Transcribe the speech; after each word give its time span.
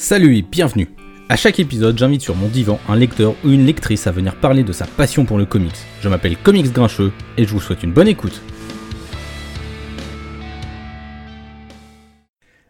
Salut 0.00 0.36
et 0.36 0.42
bienvenue 0.42 0.88
À 1.28 1.34
chaque 1.34 1.58
épisode, 1.58 1.98
j'invite 1.98 2.20
sur 2.22 2.36
mon 2.36 2.46
divan 2.46 2.78
un 2.86 2.94
lecteur 2.94 3.34
ou 3.44 3.48
une 3.48 3.66
lectrice 3.66 4.06
à 4.06 4.12
venir 4.12 4.38
parler 4.38 4.62
de 4.62 4.72
sa 4.72 4.86
passion 4.86 5.24
pour 5.24 5.38
le 5.38 5.44
comics. 5.44 5.74
Je 6.00 6.08
m'appelle 6.08 6.36
Comics 6.36 6.72
Grincheux 6.72 7.12
et 7.36 7.44
je 7.44 7.50
vous 7.50 7.58
souhaite 7.58 7.82
une 7.82 7.92
bonne 7.92 8.06
écoute. 8.06 8.40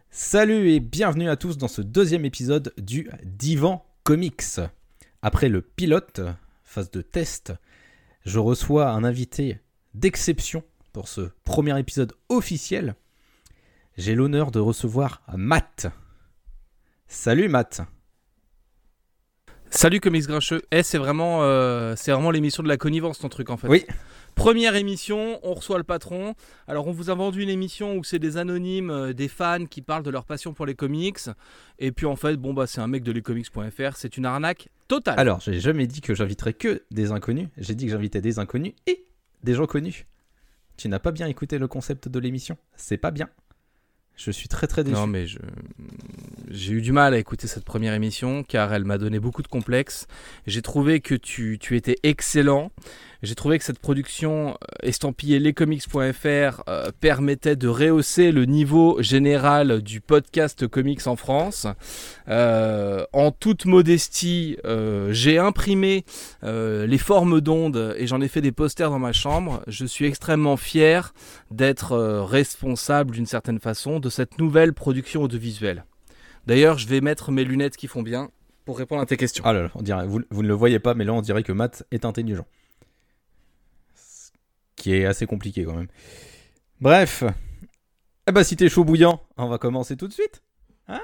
Salut 0.09 0.71
et 0.71 0.79
bienvenue 0.79 1.29
à 1.29 1.35
tous 1.35 1.59
dans 1.59 1.67
ce 1.67 1.83
deuxième 1.83 2.25
épisode 2.25 2.73
du 2.79 3.07
Divan 3.23 3.85
Comics. 4.03 4.59
Après 5.21 5.49
le 5.49 5.61
pilote, 5.61 6.21
phase 6.63 6.89
de 6.89 7.03
test, 7.03 7.53
je 8.25 8.39
reçois 8.39 8.89
un 8.89 9.03
invité 9.03 9.59
d'exception 9.93 10.63
pour 10.93 11.07
ce 11.07 11.29
premier 11.43 11.79
épisode 11.79 12.13
officiel. 12.29 12.95
J'ai 13.99 14.15
l'honneur 14.15 14.49
de 14.49 14.59
recevoir 14.59 15.21
Matt. 15.37 15.89
Salut 17.11 17.49
Matt. 17.49 17.81
Salut 19.71 19.99
Comics 19.99 20.27
Grincheux. 20.27 20.61
Eh, 20.71 20.83
c'est 20.83 20.99
vraiment, 20.99 21.41
euh, 21.41 21.95
c'est 21.97 22.11
vraiment 22.11 22.29
l'émission 22.29 22.61
de 22.61 22.67
la 22.67 22.77
connivence 22.77 23.17
ton 23.17 23.29
truc 23.29 23.49
en 23.49 23.57
fait. 23.57 23.67
Oui. 23.67 23.83
Première 24.35 24.75
émission, 24.75 25.39
on 25.41 25.55
reçoit 25.55 25.79
le 25.79 25.83
patron. 25.83 26.35
Alors 26.67 26.85
on 26.85 26.91
vous 26.91 27.09
a 27.09 27.15
vendu 27.15 27.41
une 27.41 27.49
émission 27.49 27.95
où 27.95 28.03
c'est 28.03 28.19
des 28.19 28.37
anonymes, 28.37 28.91
euh, 28.91 29.11
des 29.11 29.27
fans 29.27 29.65
qui 29.65 29.81
parlent 29.81 30.03
de 30.03 30.11
leur 30.11 30.23
passion 30.23 30.53
pour 30.53 30.67
les 30.67 30.75
comics. 30.75 31.17
Et 31.79 31.91
puis 31.91 32.05
en 32.05 32.15
fait, 32.15 32.37
bon 32.37 32.53
bah 32.53 32.67
c'est 32.67 32.79
un 32.79 32.87
mec 32.87 33.01
de 33.01 33.11
lescomics.fr, 33.11 33.95
c'est 33.95 34.15
une 34.15 34.27
arnaque 34.27 34.69
totale. 34.87 35.19
Alors, 35.19 35.39
j'ai 35.39 35.59
jamais 35.59 35.87
dit 35.87 36.01
que 36.01 36.13
j'inviterais 36.13 36.53
que 36.53 36.83
des 36.91 37.11
inconnus. 37.11 37.49
J'ai 37.57 37.73
dit 37.73 37.85
que 37.85 37.91
j'invitais 37.91 38.21
des 38.21 38.37
inconnus 38.37 38.73
et 38.85 39.03
des 39.43 39.55
gens 39.55 39.65
connus. 39.65 40.05
Tu 40.77 40.87
n'as 40.87 40.99
pas 40.99 41.11
bien 41.11 41.25
écouté 41.25 41.57
le 41.57 41.67
concept 41.67 42.07
de 42.07 42.19
l'émission? 42.19 42.55
C'est 42.75 42.97
pas 42.97 43.09
bien. 43.09 43.29
Je 44.19 44.31
suis 44.31 44.49
très 44.49 44.67
très 44.67 44.83
déçu. 44.83 44.95
Non 44.95 45.07
mais 45.07 45.27
je... 45.27 45.39
j'ai 46.49 46.73
eu 46.73 46.81
du 46.81 46.91
mal 46.91 47.13
à 47.13 47.17
écouter 47.17 47.47
cette 47.47 47.63
première 47.63 47.93
émission 47.93 48.43
car 48.43 48.73
elle 48.73 48.83
m'a 48.83 48.97
donné 48.97 49.17
beaucoup 49.17 49.41
de 49.41 49.47
complexes. 49.47 50.07
J'ai 50.45 50.61
trouvé 50.61 50.99
que 50.99 51.15
tu, 51.15 51.57
tu 51.57 51.77
étais 51.77 51.95
excellent. 52.03 52.71
J'ai 53.21 53.35
trouvé 53.35 53.59
que 53.59 53.65
cette 53.65 53.79
production 53.79 54.51
euh, 54.51 54.53
estampillée 54.81 55.39
lescomics.fr 55.39 56.63
euh, 56.69 56.91
permettait 57.01 57.57
de 57.57 57.67
rehausser 57.67 58.31
le 58.31 58.45
niveau 58.45 59.01
général 59.01 59.81
du 59.81 59.99
podcast 59.99 60.65
comics 60.67 61.05
en 61.05 61.17
France. 61.17 61.67
Euh, 62.29 63.05
en 63.11 63.31
toute 63.31 63.65
modestie, 63.65 64.57
j'ai 65.09 65.37
imprimé 65.37 66.05
les 66.43 66.97
formes 66.97 67.41
d'ondes 67.41 67.95
et 67.97 68.07
j'en 68.07 68.21
ai 68.21 68.27
fait 68.27 68.41
des 68.41 68.51
posters 68.51 68.89
dans 68.89 68.99
ma 68.99 69.11
chambre. 69.11 69.61
Je 69.67 69.85
suis 69.85 70.05
extrêmement 70.05 70.57
fier 70.57 71.13
d'être 71.51 71.97
responsable 71.97 73.11
d'une 73.11 73.25
certaine 73.25 73.59
façon 73.59 73.99
de 73.99 74.09
cette 74.09 74.39
nouvelle 74.39 74.73
production 74.73 75.23
audiovisuelle. 75.23 75.85
D'ailleurs, 76.47 76.77
je 76.77 76.87
vais 76.87 77.01
mettre 77.01 77.31
mes 77.31 77.43
lunettes 77.43 77.75
qui 77.75 77.87
font 77.87 78.01
bien 78.01 78.29
pour 78.65 78.77
répondre 78.77 79.01
à 79.01 79.05
tes 79.05 79.17
questions. 79.17 79.43
Ah 79.45 79.53
là 79.53 79.63
là, 79.63 79.71
on 79.75 79.81
dirait, 79.81 80.05
vous, 80.05 80.21
vous 80.29 80.43
ne 80.43 80.47
le 80.47 80.53
voyez 80.53 80.79
pas, 80.79 80.93
mais 80.93 81.03
là 81.03 81.13
on 81.13 81.21
dirait 81.21 81.43
que 81.43 81.51
Matt 81.51 81.85
est 81.91 82.05
intelligent. 82.05 82.45
Qui 84.79 84.93
est 84.93 85.05
assez 85.05 85.25
compliqué 85.25 85.65
quand 85.65 85.75
même. 85.75 85.89
Bref. 86.79 87.25
Eh 88.27 88.31
bah 88.31 88.45
si 88.45 88.55
t'es 88.55 88.69
chaud 88.69 88.85
bouillant, 88.85 89.21
on 89.35 89.49
va 89.49 89.57
commencer 89.57 89.97
tout 89.97 90.07
de 90.07 90.13
suite. 90.13 90.41
Hein? 90.87 91.01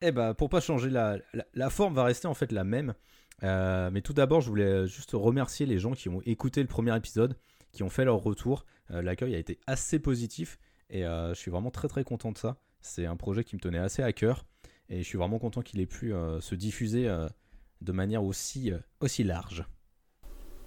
Eh 0.00 0.12
bah 0.12 0.32
pour 0.32 0.48
pas 0.48 0.60
changer 0.60 0.90
la, 0.90 1.70
forme 1.70 1.94
va 1.94 2.04
rester 2.04 2.28
en 2.28 2.34
fait 2.34 2.52
la 2.52 2.62
même. 2.62 2.94
Euh, 3.42 3.90
mais 3.90 4.00
tout 4.00 4.12
d'abord 4.12 4.40
je 4.40 4.48
voulais 4.48 4.86
juste 4.86 5.10
remercier 5.12 5.66
les 5.66 5.80
gens 5.80 5.92
qui 5.92 6.08
ont 6.08 6.22
écouté 6.24 6.62
le 6.62 6.68
premier 6.68 6.96
épisode, 6.96 7.36
qui 7.72 7.82
ont 7.82 7.88
fait 7.88 8.04
leur 8.04 8.18
retour. 8.18 8.64
Euh, 8.92 9.02
L'accueil 9.02 9.34
a 9.34 9.38
été 9.38 9.58
assez 9.66 9.98
positif 9.98 10.60
et 10.88 11.04
euh, 11.04 11.34
je 11.34 11.40
suis 11.40 11.50
vraiment 11.50 11.72
très 11.72 11.88
très 11.88 12.04
content 12.04 12.30
de 12.30 12.38
ça. 12.38 12.58
C'est 12.80 13.06
un 13.06 13.16
projet 13.16 13.42
qui 13.42 13.56
me 13.56 13.60
tenait 13.60 13.78
assez 13.78 14.04
à 14.04 14.12
cœur 14.12 14.46
et 14.88 14.98
je 14.98 15.08
suis 15.08 15.18
vraiment 15.18 15.40
content 15.40 15.62
qu'il 15.62 15.80
ait 15.80 15.86
pu 15.86 16.12
se 16.40 16.54
diffuser 16.54 17.12
de 17.80 17.92
manière 17.92 18.22
aussi, 18.22 18.70
aussi 19.00 19.24
large. 19.24 19.64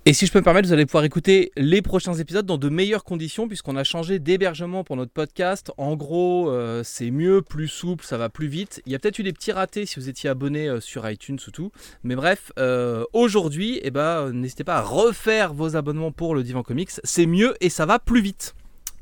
Et 0.08 0.14
si 0.14 0.26
je 0.26 0.32
peux 0.32 0.40
me 0.40 0.44
permettre, 0.46 0.70
vous 0.70 0.74
allez 0.74 0.86
pouvoir 0.86 1.04
écouter 1.04 1.52
les 1.58 1.82
prochains 1.82 2.14
épisodes 2.14 2.46
dans 2.46 2.58
de 2.58 2.70
meilleures 2.70 3.04
conditions 3.04 3.50
puisqu'on 3.50 3.76
a 3.76 3.84
changé 3.84 4.20
d'hébergement 4.20 4.86
pour 4.86 4.96
notre 4.96 5.12
podcast. 5.12 5.74
En 5.76 5.98
gros, 5.98 6.50
euh, 6.50 6.82
c'est 6.86 7.12
mieux, 7.12 7.42
plus 7.42 7.68
souple, 7.68 8.06
ça 8.06 8.18
va 8.18 8.30
plus 8.30 8.48
vite. 8.48 8.82
Il 8.86 8.94
y 8.94 8.96
a 8.96 9.00
peut-être 9.00 9.20
eu 9.20 9.24
des 9.24 9.34
petits 9.34 9.52
ratés 9.52 9.86
si 9.86 10.00
vous 10.00 10.08
étiez 10.08 10.30
abonné 10.30 10.70
euh, 10.70 10.80
sur 10.80 11.10
iTunes 11.10 11.38
ou 11.46 11.52
tout. 11.52 11.74
Mais 12.06 12.16
bref, 12.16 12.54
euh, 12.58 13.04
aujourd'hui, 13.12 13.82
eh 13.84 13.92
ben, 13.92 14.32
n'hésitez 14.32 14.64
pas 14.64 14.78
à 14.78 14.82
refaire 14.82 15.54
vos 15.54 15.76
abonnements 15.76 16.14
pour 16.14 16.36
le 16.36 16.44
Divan 16.44 16.64
Comics. 16.64 16.92
C'est 17.04 17.26
mieux 17.26 17.56
et 17.60 17.68
ça 17.68 17.86
va 17.86 18.00
plus 18.00 18.22
vite. 18.22 18.56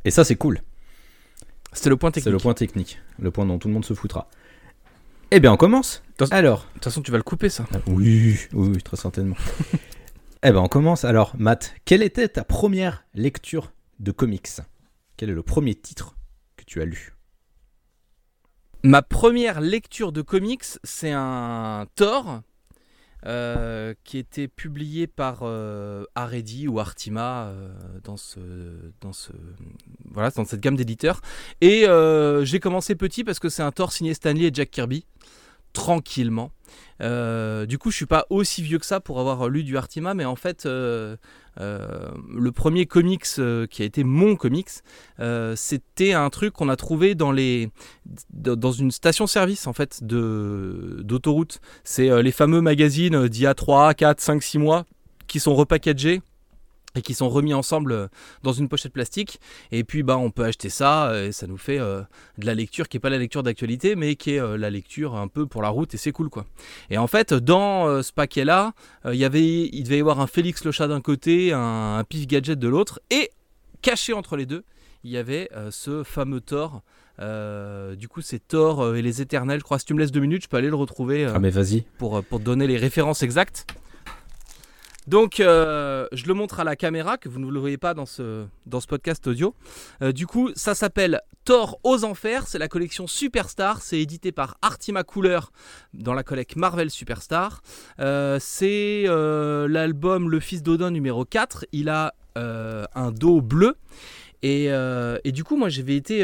Et 0.05 0.09
ça 0.09 0.23
c'est 0.23 0.37
cool. 0.37 0.63
C'était 1.71 1.91
le 1.91 1.97
point 1.97 2.09
C'est 2.09 2.21
technique. 2.21 2.33
le 2.33 2.39
point 2.39 2.53
technique, 2.55 2.99
le 3.19 3.29
point 3.29 3.45
dont 3.45 3.59
tout 3.59 3.67
le 3.67 3.75
monde 3.75 3.85
se 3.85 3.93
foutra. 3.93 4.27
Eh 5.29 5.39
bien 5.39 5.53
on 5.53 5.57
commence. 5.57 6.01
Alors. 6.31 6.61
De 6.61 6.73
toute 6.73 6.85
façon, 6.85 7.03
tu 7.03 7.11
vas 7.11 7.17
le 7.17 7.23
couper 7.23 7.49
ça. 7.49 7.67
Oui, 7.85 8.39
oui, 8.53 8.69
oui, 8.73 8.81
très 8.81 8.97
certainement. 8.97 9.35
eh 10.47 10.51
ben 10.51 10.59
on 10.59 10.67
commence. 10.67 11.05
Alors 11.05 11.33
Matt, 11.39 11.73
quelle 11.85 12.03
était 12.03 12.27
ta 12.27 12.43
première 12.43 13.03
lecture 13.15 13.71
de 13.99 14.11
comics? 14.11 14.61
Quel 15.17 15.31
est 15.31 15.33
le 15.33 15.41
premier 15.41 15.73
titre 15.73 16.15
que 16.55 16.63
tu 16.65 16.83
as 16.83 16.85
lu? 16.85 17.15
Ma 18.83 19.01
première 19.01 19.59
lecture 19.59 20.11
de 20.11 20.21
comics, 20.21 20.65
c'est 20.83 21.11
un 21.11 21.87
Thor 21.95 22.41
euh, 23.25 23.95
qui 24.03 24.19
était 24.19 24.47
publié 24.47 25.07
par 25.07 25.39
euh, 25.41 26.05
ou 26.67 26.79
Artima 26.79 27.45
euh, 27.45 27.73
dans, 28.03 28.17
dans 29.01 29.13
cette 30.45 30.59
gamme 30.59 30.75
d'éditeurs. 30.75 31.21
Et 31.61 31.87
euh, 31.87 32.45
j'ai 32.45 32.59
commencé 32.59 32.93
petit 32.93 33.23
parce 33.23 33.39
que 33.39 33.49
c'est 33.49 33.63
un 33.63 33.71
Thor 33.71 33.91
signé 33.91 34.13
Stanley 34.13 34.43
et 34.43 34.51
Jack 34.53 34.69
Kirby, 34.69 35.07
tranquillement. 35.75 36.51
Euh, 37.01 37.65
du 37.65 37.77
coup, 37.77 37.91
je 37.91 37.97
suis 37.97 38.05
pas 38.05 38.25
aussi 38.29 38.63
vieux 38.63 38.79
que 38.79 38.85
ça 38.85 38.99
pour 38.99 39.19
avoir 39.19 39.49
lu 39.49 39.63
du 39.63 39.77
Artima, 39.77 40.13
mais 40.13 40.25
en 40.25 40.35
fait, 40.35 40.65
euh, 40.65 41.17
euh, 41.59 42.09
le 42.33 42.51
premier 42.51 42.85
comics 42.85 43.25
qui 43.69 43.81
a 43.81 43.85
été 43.85 44.03
mon 44.03 44.35
comics, 44.35 44.69
c'était 45.55 46.13
un 46.13 46.29
truc 46.29 46.53
qu'on 46.53 46.69
a 46.69 46.75
trouvé 46.75 47.13
dans 47.13 47.31
les 47.31 47.69
une 48.79 48.91
station-service 48.91 49.67
en 49.67 49.73
fait 49.73 50.03
de 50.03 51.01
d'autoroute. 51.03 51.59
C'est 51.83 52.23
les 52.23 52.31
fameux 52.31 52.61
magazines 52.61 53.27
d'il 53.27 53.43
y 53.43 53.47
a 53.47 53.53
3, 53.53 53.93
4, 53.93 54.19
5, 54.21 54.41
6 54.41 54.57
mois 54.57 54.85
qui 55.27 55.39
sont 55.39 55.55
repackagés 55.55 56.21
et 56.95 57.01
qui 57.01 57.13
sont 57.13 57.29
remis 57.29 57.53
ensemble 57.53 57.91
euh, 57.91 58.07
dans 58.43 58.53
une 58.53 58.67
pochette 58.69 58.93
plastique. 58.93 59.39
Et 59.71 59.83
puis 59.83 60.03
bah 60.03 60.17
on 60.17 60.31
peut 60.31 60.43
acheter 60.45 60.69
ça 60.69 61.09
euh, 61.09 61.27
et 61.27 61.31
ça 61.31 61.47
nous 61.47 61.57
fait 61.57 61.79
euh, 61.79 62.01
de 62.37 62.45
la 62.45 62.53
lecture 62.55 62.87
qui 62.87 62.97
est 62.97 62.99
pas 62.99 63.09
la 63.09 63.17
lecture 63.17 63.43
d'actualité 63.43 63.95
mais 63.95 64.15
qui 64.15 64.31
est 64.35 64.39
euh, 64.39 64.57
la 64.57 64.69
lecture 64.69 65.15
un 65.15 65.27
peu 65.27 65.45
pour 65.45 65.61
la 65.61 65.69
route 65.69 65.93
et 65.93 65.97
c'est 65.97 66.11
cool 66.11 66.29
quoi. 66.29 66.45
Et 66.89 66.97
en 66.97 67.07
fait 67.07 67.33
dans 67.33 67.87
euh, 67.87 68.01
ce 68.01 68.13
paquet 68.13 68.45
là, 68.45 68.73
il 69.05 69.15
y 69.15 69.25
avait 69.25 69.43
il 69.43 69.83
devait 69.83 69.97
y 69.97 70.01
avoir 70.01 70.19
un 70.19 70.27
Félix 70.27 70.63
le 70.65 70.71
chat 70.71 70.87
d'un 70.87 71.01
côté, 71.01 71.53
un, 71.53 71.97
un 71.99 72.03
Pif 72.03 72.27
Gadget 72.27 72.57
de 72.59 72.67
l'autre 72.67 73.01
et 73.11 73.31
caché 73.81 74.13
entre 74.13 74.35
les 74.37 74.45
deux, 74.45 74.63
il 75.03 75.11
y 75.11 75.17
avait 75.17 75.49
ce 75.69 76.03
fameux 76.03 76.41
Thor. 76.41 76.81
Euh, 77.19 77.95
du 77.95 78.07
coup, 78.09 78.21
c'est 78.21 78.45
Thor 78.45 78.95
et 78.95 79.01
les 79.01 79.21
Éternels. 79.21 79.59
Je 79.59 79.63
crois. 79.63 79.79
Si 79.79 79.85
tu 79.85 79.93
me 79.93 79.99
laisses 79.99 80.11
deux 80.11 80.19
minutes, 80.19 80.43
je 80.43 80.47
peux 80.49 80.57
aller 80.57 80.67
le 80.69 80.75
retrouver 80.75 81.25
euh, 81.25 81.31
Ah 81.35 81.39
mais 81.39 81.49
vas-y. 81.49 81.85
pour, 81.97 82.21
pour 82.23 82.39
te 82.39 82.43
donner 82.43 82.67
les 82.67 82.77
références 82.77 83.23
exactes. 83.23 83.65
Donc, 85.07 85.39
euh, 85.39 86.07
je 86.11 86.25
le 86.25 86.33
montre 86.33 86.59
à 86.59 86.63
la 86.63 86.75
caméra, 86.75 87.17
que 87.17 87.29
vous 87.29 87.39
ne 87.39 87.49
le 87.49 87.59
voyez 87.59 87.77
pas 87.77 87.93
dans 87.93 88.05
ce, 88.05 88.45
podcast 88.87 89.27
audio. 89.27 89.55
Euh, 90.01 90.11
du 90.11 90.25
coup, 90.25 90.49
ça 90.55 90.73
s'appelle 90.73 91.21
Thor 91.43 91.79
aux 91.83 92.03
Enfers. 92.05 92.47
C'est 92.47 92.57
la 92.57 92.67
collection 92.67 93.05
Superstar. 93.05 93.81
C'est 93.81 93.99
édité 93.99 94.31
par 94.31 94.57
Artima 94.61 95.03
Couleur 95.03 95.51
dans 95.93 96.13
la 96.13 96.23
collecte 96.23 96.55
Marvel 96.55 96.89
Superstar. 96.89 97.61
Euh, 97.99 98.37
c'est 98.39 99.05
l'album 99.07 100.29
Le 100.29 100.39
Fils 100.39 100.63
d'Odin 100.63 100.91
numéro 100.91 101.25
4. 101.25 101.65
Il 101.71 101.89
a 101.89 102.15
un 102.35 103.11
dos 103.11 103.41
bleu. 103.41 103.75
Et, 104.41 104.69
du 105.31 105.43
coup, 105.43 105.55
moi, 105.55 105.69
j'avais 105.69 105.95
été 105.95 106.23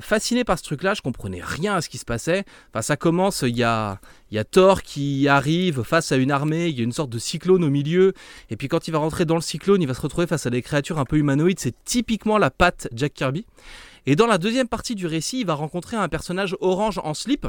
fasciné 0.00 0.44
par 0.44 0.58
ce 0.58 0.64
truc-là. 0.64 0.94
Je 0.94 1.02
comprenais 1.02 1.40
rien 1.42 1.74
à 1.74 1.80
ce 1.80 1.88
qui 1.88 1.98
se 1.98 2.04
passait. 2.04 2.44
Enfin, 2.70 2.82
ça 2.82 2.96
commence, 2.96 3.42
il 3.42 3.56
y 3.56 3.62
a, 3.62 4.00
y 4.30 4.38
a 4.38 4.44
Thor 4.44 4.82
qui 4.82 5.28
arrive 5.28 5.82
face 5.82 6.12
à 6.12 6.16
une 6.16 6.30
armée, 6.30 6.68
il 6.68 6.76
y 6.76 6.80
a 6.80 6.84
une 6.84 6.92
sorte 6.92 7.10
de 7.10 7.18
cyclone 7.18 7.62
au 7.62 7.70
milieu. 7.70 8.14
Et 8.50 8.56
puis 8.56 8.68
quand 8.68 8.88
il 8.88 8.90
va 8.90 8.98
rentrer 8.98 9.24
dans 9.24 9.34
le 9.34 9.40
cyclone, 9.40 9.82
il 9.82 9.88
va 9.88 9.94
se 9.94 10.00
retrouver 10.00 10.26
face 10.26 10.46
à 10.46 10.50
des 10.50 10.62
créatures 10.62 10.98
un 10.98 11.04
peu 11.04 11.16
humanoïdes. 11.16 11.60
C'est 11.60 11.74
typiquement 11.84 12.38
la 12.38 12.50
patte 12.50 12.88
Jack 12.92 13.14
Kirby. 13.14 13.46
Et 14.06 14.14
dans 14.14 14.26
la 14.26 14.38
deuxième 14.38 14.68
partie 14.68 14.94
du 14.94 15.06
récit, 15.06 15.40
il 15.40 15.46
va 15.46 15.54
rencontrer 15.54 15.96
un 15.96 16.08
personnage 16.08 16.56
orange 16.60 17.00
en 17.02 17.12
slip 17.12 17.46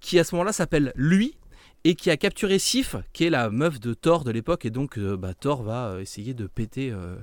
qui 0.00 0.18
à 0.18 0.24
ce 0.24 0.34
moment-là 0.34 0.52
s'appelle 0.52 0.92
lui 0.96 1.36
et 1.84 1.94
qui 1.94 2.10
a 2.10 2.16
capturé 2.16 2.58
Sif, 2.58 2.96
qui 3.12 3.24
est 3.24 3.30
la 3.30 3.50
meuf 3.50 3.80
de 3.80 3.92
Thor 3.92 4.24
de 4.24 4.30
l'époque. 4.30 4.64
Et 4.64 4.70
donc 4.70 4.98
euh, 4.98 5.16
bah, 5.16 5.34
Thor 5.34 5.62
va 5.62 5.88
euh, 5.88 6.00
essayer 6.00 6.32
de 6.32 6.46
péter 6.46 6.90
euh, 6.90 6.96
euh, 6.96 7.16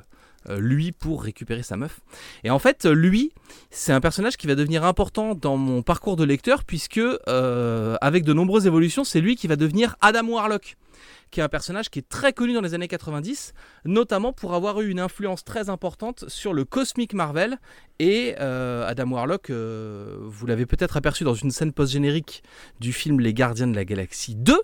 lui 0.49 0.91
pour 0.91 1.23
récupérer 1.23 1.63
sa 1.63 1.77
meuf. 1.77 1.99
Et 2.43 2.49
en 2.49 2.59
fait, 2.59 2.85
lui, 2.85 3.31
c'est 3.71 3.93
un 3.93 4.01
personnage 4.01 4.37
qui 4.37 4.47
va 4.47 4.55
devenir 4.55 4.83
important 4.83 5.35
dans 5.35 5.57
mon 5.57 5.81
parcours 5.81 6.15
de 6.15 6.23
lecteur 6.23 6.63
puisque 6.63 6.99
euh, 6.99 7.95
avec 8.01 8.23
de 8.23 8.33
nombreuses 8.33 8.67
évolutions, 8.67 9.03
c'est 9.03 9.21
lui 9.21 9.35
qui 9.35 9.47
va 9.47 9.55
devenir 9.55 9.95
Adam 10.01 10.27
Warlock. 10.27 10.77
qui 11.31 11.39
est 11.39 11.43
un 11.43 11.49
personnage 11.49 11.89
qui 11.89 11.99
est 11.99 12.09
très 12.09 12.33
connu 12.33 12.53
dans 12.53 12.61
les 12.61 12.73
années 12.73 12.87
90, 12.87 13.53
notamment 13.85 14.33
pour 14.33 14.55
avoir 14.55 14.81
eu 14.81 14.89
une 14.89 14.99
influence 14.99 15.43
très 15.43 15.69
importante 15.69 16.25
sur 16.27 16.53
le 16.53 16.65
Cosmic 16.65 17.13
Marvel. 17.13 17.59
Et 17.99 18.35
euh, 18.39 18.87
Adam 18.87 19.11
Warlock, 19.11 19.49
euh, 19.49 20.17
vous 20.21 20.47
l'avez 20.47 20.65
peut-être 20.65 20.97
aperçu 20.97 21.23
dans 21.23 21.35
une 21.35 21.51
scène 21.51 21.71
post-générique 21.71 22.43
du 22.79 22.93
film 22.93 23.19
Les 23.19 23.33
Gardiens 23.33 23.67
de 23.67 23.75
la 23.75 23.85
Galaxie 23.85 24.35
2. 24.35 24.59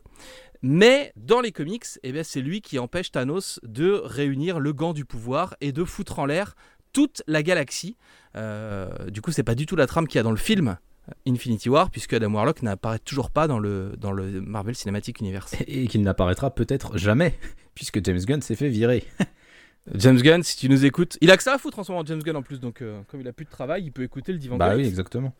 Mais 0.67 1.13
dans 1.15 1.41
les 1.41 1.51
comics, 1.51 1.85
eh 2.01 2.11
bien, 2.11 2.23
c'est 2.23 2.41
lui 2.41 2.59
qui 2.59 2.79
empêche 2.79 3.11
Thanos 3.11 3.59
de 3.61 4.01
réunir 4.03 4.59
le 4.59 4.73
gant 4.73 4.93
du 4.93 5.05
pouvoir 5.05 5.55
et 5.61 5.71
de 5.71 5.83
foutre 5.83 6.17
en 6.17 6.25
l'air 6.25 6.55
toute 6.91 7.21
la 7.27 7.43
galaxie. 7.43 7.97
Euh, 8.35 9.11
du 9.11 9.21
coup, 9.21 9.31
c'est 9.31 9.43
pas 9.43 9.53
du 9.53 9.67
tout 9.67 9.75
la 9.75 9.85
trame 9.85 10.07
qu'il 10.07 10.17
y 10.17 10.19
a 10.19 10.23
dans 10.23 10.31
le 10.31 10.37
film 10.37 10.79
Infinity 11.27 11.69
War, 11.69 11.91
puisque 11.91 12.13
Adam 12.13 12.33
Warlock 12.33 12.63
n'apparaît 12.63 12.97
toujours 12.97 13.29
pas 13.29 13.47
dans 13.47 13.59
le, 13.59 13.93
dans 13.99 14.11
le 14.11 14.41
Marvel 14.41 14.73
Cinematic 14.73 15.19
Universe. 15.19 15.53
Et 15.67 15.85
qu'il 15.85 16.01
n'apparaîtra 16.01 16.49
peut-être 16.49 16.97
jamais, 16.97 17.37
puisque 17.75 18.03
James 18.03 18.21
Gunn 18.25 18.41
s'est 18.41 18.55
fait 18.55 18.69
virer. 18.69 19.03
James 19.93 20.19
Gunn, 20.19 20.41
si 20.41 20.57
tu 20.57 20.67
nous 20.67 20.83
écoutes, 20.83 21.15
il 21.21 21.29
a 21.29 21.37
que 21.37 21.43
ça 21.43 21.53
à 21.53 21.57
foutre 21.59 21.77
en 21.77 21.83
ce 21.83 21.91
moment, 21.91 22.03
James 22.07 22.23
Gunn 22.23 22.37
en 22.37 22.41
plus, 22.41 22.59
donc 22.59 22.81
euh, 22.81 23.01
comme 23.07 23.21
il 23.21 23.27
a 23.27 23.33
plus 23.33 23.45
de 23.45 23.51
travail, 23.51 23.83
il 23.83 23.91
peut 23.91 24.01
écouter 24.01 24.31
le 24.31 24.39
divan. 24.39 24.57
Bah 24.57 24.75
oui, 24.75 24.87
exactement. 24.87 25.35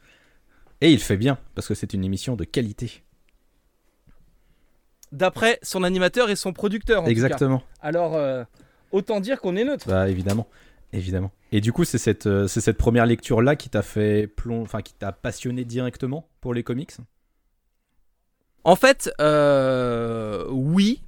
Et 0.82 0.92
il 0.92 1.00
fait 1.00 1.18
bien, 1.18 1.40
parce 1.56 1.68
que 1.68 1.74
c'est 1.74 1.96
une 1.96 2.04
émission 2.04 2.36
de 2.36 2.44
qualité. 2.44 3.02
D'après 5.12 5.60
son 5.62 5.84
animateur 5.84 6.30
et 6.30 6.36
son 6.36 6.52
producteur. 6.52 7.04
En 7.04 7.06
exactement. 7.06 7.60
Tout 7.60 7.64
cas. 7.64 7.88
Alors, 7.88 8.16
euh, 8.16 8.44
autant 8.92 9.20
dire 9.20 9.40
qu'on 9.40 9.56
est 9.56 9.64
neutre. 9.64 9.88
Bah 9.88 10.10
évidemment, 10.10 10.48
évidemment. 10.94 11.32
Et 11.52 11.62
du 11.62 11.72
coup, 11.72 11.86
c'est 11.86 11.98
cette, 11.98 12.26
euh, 12.26 12.48
c'est 12.48 12.60
cette 12.60 12.78
première 12.78 13.06
lecture-là 13.06 13.56
qui 13.56 13.70
t'a 13.70 13.82
fait 13.82 14.28
plomb... 14.28 14.62
enfin 14.64 14.82
qui 14.82 14.94
t'a 14.94 15.12
passionné 15.12 15.64
directement 15.64 16.28
pour 16.42 16.54
les 16.54 16.64
comics? 16.64 16.92
En 18.66 18.76
fait, 18.76 19.12
euh, 19.22 20.46
oui, 20.50 21.04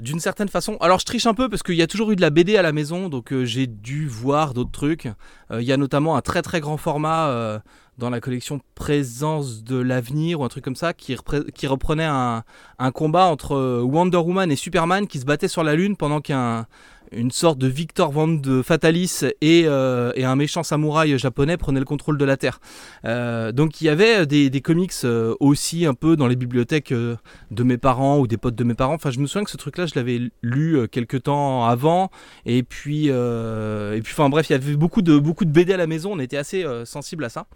d'une 0.00 0.20
certaine 0.20 0.48
façon. 0.48 0.76
Alors 0.80 0.98
je 0.98 1.04
triche 1.04 1.26
un 1.26 1.34
peu 1.34 1.48
parce 1.48 1.62
qu'il 1.62 1.74
y 1.74 1.82
a 1.82 1.86
toujours 1.86 2.10
eu 2.12 2.16
de 2.16 2.20
la 2.20 2.30
BD 2.30 2.56
à 2.56 2.62
la 2.62 2.72
maison, 2.72 3.08
donc 3.08 3.32
euh, 3.32 3.44
j'ai 3.44 3.66
dû 3.66 4.06
voir 4.06 4.54
d'autres 4.54 4.70
trucs. 4.70 5.06
Euh, 5.50 5.60
il 5.60 5.66
y 5.66 5.72
a 5.72 5.76
notamment 5.76 6.16
un 6.16 6.20
très 6.20 6.42
très 6.42 6.60
grand 6.60 6.76
format 6.76 7.28
euh, 7.28 7.58
dans 7.98 8.10
la 8.10 8.20
collection 8.20 8.60
Présence 8.74 9.64
de 9.64 9.76
l'avenir 9.76 10.40
ou 10.40 10.44
un 10.44 10.48
truc 10.48 10.62
comme 10.62 10.76
ça 10.76 10.92
qui, 10.92 11.16
reprenait 11.16 12.04
un, 12.04 12.44
combat 12.92 13.26
entre 13.26 13.80
Wonder 13.82 14.18
Woman 14.18 14.52
et 14.52 14.56
Superman 14.56 15.08
qui 15.08 15.18
se 15.18 15.24
battaient 15.24 15.48
sur 15.48 15.64
la 15.64 15.74
Lune 15.74 15.96
pendant 15.96 16.20
qu'un 16.20 16.66
une 17.12 17.30
sorte 17.30 17.58
de 17.58 17.66
Victor 17.66 18.12
Van 18.12 18.28
de 18.28 18.62
Fatalis 18.62 19.24
et, 19.40 19.64
euh, 19.66 20.12
et, 20.14 20.24
un 20.24 20.36
méchant 20.36 20.62
samouraï 20.62 21.18
japonais 21.18 21.56
prenait 21.56 21.80
le 21.80 21.86
contrôle 21.86 22.18
de 22.18 22.24
la 22.24 22.36
Terre. 22.36 22.60
Euh, 23.04 23.52
donc 23.52 23.80
il 23.80 23.84
y 23.84 23.88
avait 23.88 24.26
des, 24.26 24.60
comics 24.60 24.92
euh, 25.04 25.34
aussi 25.40 25.86
un 25.86 25.94
peu 25.94 26.16
dans 26.16 26.26
les 26.26 26.36
bibliothèques 26.36 26.92
de 26.92 27.62
mes 27.62 27.78
parents 27.78 28.18
ou 28.18 28.26
des 28.26 28.36
potes 28.36 28.54
de 28.54 28.64
mes 28.64 28.74
parents. 28.74 28.94
Enfin, 28.94 29.10
je 29.10 29.20
me 29.20 29.26
souviens 29.26 29.44
que 29.44 29.50
ce 29.50 29.56
truc-là, 29.56 29.86
je 29.86 29.94
l'avais 29.94 30.20
lu 30.42 30.88
quelques 30.90 31.24
temps 31.24 31.64
avant. 31.64 32.10
Et 32.44 32.62
puis, 32.62 33.06
et 33.06 34.00
puis, 34.02 34.12
enfin 34.12 34.28
bref, 34.28 34.50
il 34.50 34.52
y 34.52 34.56
avait 34.56 34.76
beaucoup 34.76 35.02
de 35.02 35.18
beaucoup 35.18 35.44
de 35.44 35.50
BD 35.50 35.72
à 35.72 35.76
la 35.76 35.86
maison. 35.86 36.12
On 36.12 36.18
était 36.18 36.36
assez 36.36 36.64
sensible 36.84 37.24
à 37.24 37.28
ça. 37.28 37.46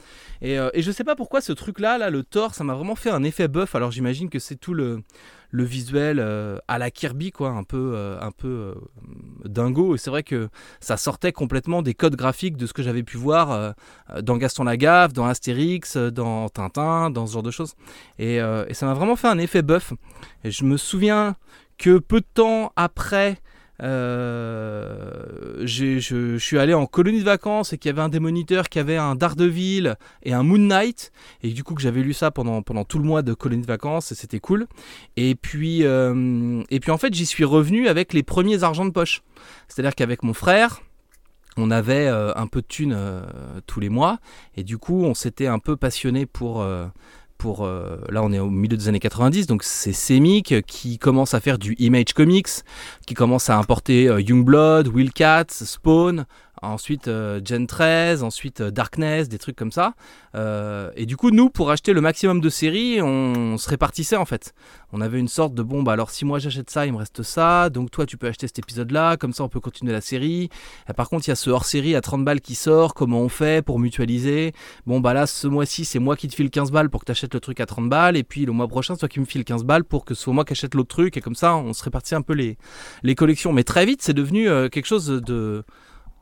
Et, 0.41 0.57
et 0.75 0.83
je 0.83 0.91
sais 0.91 1.05
pas 1.05 1.17
pourquoi 1.17 1.41
ce 1.41 1.53
truc-là, 1.53 1.99
là, 1.99 2.11
le 2.11 2.23
Thor, 2.23 2.55
ça 2.55 2.65
m'a 2.65 2.75
vraiment 2.75 2.97
fait 2.97 3.11
un 3.11 3.25
effet 3.25 3.49
buff. 3.49 3.75
Alors 3.75 3.91
j'imagine 3.91 4.31
que 4.31 4.39
c'est 4.39 4.57
tout 4.57 4.75
le 4.75 5.03
le 5.53 5.65
visuel 5.65 6.19
euh, 6.19 6.57
à 6.67 6.79
la 6.79 6.91
Kirby, 6.91 7.31
quoi, 7.31 7.51
un 7.51 7.63
peu, 7.63 7.93
euh, 7.95 8.19
un 8.21 8.33
peu 8.33 8.49
euh, 8.49 8.75
dingo. 9.45 9.95
Et 9.95 9.99
c'est 9.99 10.11
vrai 10.11 10.23
que 10.23 10.49
ça 10.81 10.97
sortait 10.97 11.31
complètement 11.31 11.83
des 11.83 11.95
codes 11.95 12.17
graphiques 12.17 12.57
de 12.57 12.67
ce 12.67 12.73
que 12.73 12.83
j'avais 12.83 13.03
pu 13.03 13.19
voir 13.19 13.75
dans 14.23 14.39
Gaston 14.39 14.65
Lagaffe, 14.65 15.13
dans 15.13 15.27
Astérix, 15.27 15.97
dans 15.97 16.49
Tintin, 16.49 17.11
dans 17.11 17.27
ce 17.27 17.35
genre 17.35 17.43
de 17.43 17.51
choses. 17.51 17.75
Et, 18.19 18.37
et 18.37 18.75
ça 18.75 18.87
m'a 18.87 18.95
vraiment 18.95 19.17
fait 19.17 19.29
un 19.29 19.39
effet 19.39 19.63
buff. 19.63 19.93
Et 20.43 20.51
je 20.51 20.65
me 20.65 20.79
souviens 20.79 21.37
que 21.77 21.99
peu 21.99 22.21
de 22.21 22.27
temps 22.33 22.73
après 22.77 23.39
euh, 23.81 25.65
je, 25.65 26.37
suis 26.39 26.59
allé 26.59 26.75
en 26.75 26.87
colonie 26.87 27.21
de 27.21 27.25
vacances 27.25 27.73
et 27.73 27.79
qu'il 27.79 27.89
y 27.89 27.93
avait 27.93 28.03
un 28.03 28.09
des 28.09 28.21
moniteurs 28.21 28.69
qui 28.69 28.79
avait 28.79 28.97
un 28.97 29.15
Daredevil 29.15 29.97
et 30.23 30.33
un 30.33 30.43
Moon 30.43 30.59
Knight. 30.59 31.13
Et 31.43 31.51
du 31.51 31.65
coup 31.65 31.75
que 31.75 31.83
j'avais 31.83 32.03
lu 32.03 32.13
ça 32.13 32.31
pendant, 32.31 32.63
pendant 32.63 32.85
tout 32.85 32.99
le 32.99 33.05
mois 33.05 33.23
de 33.23 33.35
colonie 33.35 33.63
de 33.63 33.67
vacances 33.67 34.13
et 34.13 34.15
c'était 34.15 34.41
cool. 34.41 34.67
Et 35.17 35.35
puis 35.35 35.85
euh, 35.85 36.63
et 36.71 36.81
puis 36.81 36.91
en 36.91 36.99
fait 36.99 37.15
j'y 37.15 37.27
suis 37.27 37.45
revenu 37.45 37.89
avec 37.89 38.13
les 38.13 38.23
premiers 38.23 38.63
argents 38.63 38.85
de 38.85 38.91
poche. 38.91 39.23
C'est 39.69 39.81
à 39.81 39.83
dire 39.83 39.95
qu'avec 39.95 40.23
mon 40.23 40.35
frère 40.35 40.81
on 41.59 41.71
avait 41.71 42.07
euh, 42.07 42.33
un 42.35 42.47
peu 42.47 42.63
de 42.63 42.67
thunes 42.67 42.97
tous 43.67 43.81
les 43.81 43.89
mois. 43.89 44.19
Et 44.57 44.65
du 44.65 44.79
coup 44.79 45.05
on 45.05 45.15
s'était 45.15 45.49
un 45.49 45.59
peu 45.59 45.77
passionné 45.77 46.27
pour 46.27 46.65
pour, 47.43 47.65
euh, 47.65 47.97
là 48.09 48.23
on 48.23 48.33
est 48.33 48.39
au 48.39 48.51
milieu 48.51 48.77
des 48.77 48.87
années 48.87 49.01
90, 49.01 49.49
donc 49.49 49.65
c'est 49.65 49.93
Semic 49.93 50.65
qui 50.65 50.97
commence 50.97 51.35
à 51.35 51.41
faire 51.41 51.59
du 51.59 51.75
Image 51.81 52.13
Comics, 52.15 52.47
qui 53.05 53.15
commence 53.15 53.51
à 53.51 53.59
importer 53.59 54.09
euh, 54.09 54.21
Youngblood, 54.21 54.87
Wildcat, 54.87 55.47
Spawn, 55.49 56.25
ensuite 56.63 57.09
euh, 57.09 57.41
Gen 57.45 57.67
13, 57.67 58.23
ensuite 58.23 58.61
euh, 58.61 58.71
Darkness, 58.71 59.29
des 59.29 59.39
trucs 59.39 59.57
comme 59.57 59.73
ça. 59.73 59.95
Euh, 60.35 60.91
et 60.97 61.07
du 61.07 61.17
coup, 61.17 61.31
nous, 61.31 61.51
pour 61.51 61.71
acheter 61.71 61.93
le 61.93 62.01
maximum 62.01 62.41
de 62.41 62.49
séries, 62.49 63.01
on, 63.03 63.59
se 63.59 63.69
répartissait 63.69 64.17
en 64.17 64.25
fait. 64.25 64.55
On 64.93 65.01
avait 65.01 65.19
une 65.19 65.29
sorte 65.29 65.55
de 65.55 65.63
bon, 65.63 65.83
bah 65.83 65.93
alors 65.93 66.11
si 66.11 66.25
moi 66.25 66.39
j'achète 66.39 66.71
ça, 66.71 66.87
il 66.87 66.93
me 66.93 66.99
reste 66.99 67.23
ça, 67.23 67.71
donc 67.71 67.91
toi 67.91 68.07
tu 68.07 68.17
peux 68.17 68.29
acheter 68.29 68.47
cet 68.47 68.59
épisode-là, 68.59 69.17
comme 69.17 69.33
ça 69.33 69.45
on 69.45 69.49
peut 69.49 69.61
continuer 69.61 69.93
la 69.93 70.01
série. 70.01 70.49
Et 70.89 70.93
par 70.93 71.09
contre, 71.09 71.27
il 71.27 71.31
y 71.31 71.33
a 71.33 71.37
ce 71.37 71.51
hors-série 71.51 71.95
à 71.95 72.01
30 72.01 72.25
balles 72.25 72.41
qui 72.41 72.55
sort, 72.55 72.95
comment 72.95 73.21
on 73.21 73.29
fait 73.29 73.65
pour 73.65 73.79
mutualiser? 73.79 74.53
Bon, 74.87 75.01
bah 75.01 75.13
là, 75.13 75.27
ce 75.27 75.47
mois-ci, 75.49 75.85
c'est 75.85 75.99
moi 75.99 76.17
qui 76.17 76.29
te 76.29 76.35
file 76.35 76.51
15 76.51 76.71
balles 76.71 76.91
pour 76.91 77.01
que 77.01 77.07
tu 77.07 77.13
achètes 77.13 77.35
le 77.35 77.41
truc 77.41 77.61
à 77.61 77.67
30 77.67 77.89
balles, 77.89 78.17
et 78.17 78.25
puis 78.25 78.47
le 78.47 78.53
mois 78.53 78.69
prochain, 78.69 78.95
c'est 78.95 79.01
toi 79.01 79.09
qui 79.09 79.21
me 79.21 79.25
file 79.25 79.45
15 79.45 79.65
balles 79.65 79.85
pour 79.85 80.05
que 80.05 80.15
ce 80.15 80.23
soit 80.23 80.33
moi 80.33 80.45
qui 80.45 80.53
achète 80.53 80.75
l'autre 80.75 80.95
truc, 80.95 81.17
et 81.17 81.21
comme 81.21 81.35
ça, 81.35 81.57
on 81.57 81.73
se 81.73 81.83
répartit 81.85 82.15
un 82.15 82.23
peu 82.23 82.35
les, 82.35 82.57
les 83.03 83.15
collections. 83.15 83.53
Mais 83.53 83.65
très 83.65 83.85
vite, 83.87 84.03
c'est 84.03 84.15
devenu 84.15 84.47
quelque 84.71 84.87
chose 84.87 85.07
de 85.07 85.65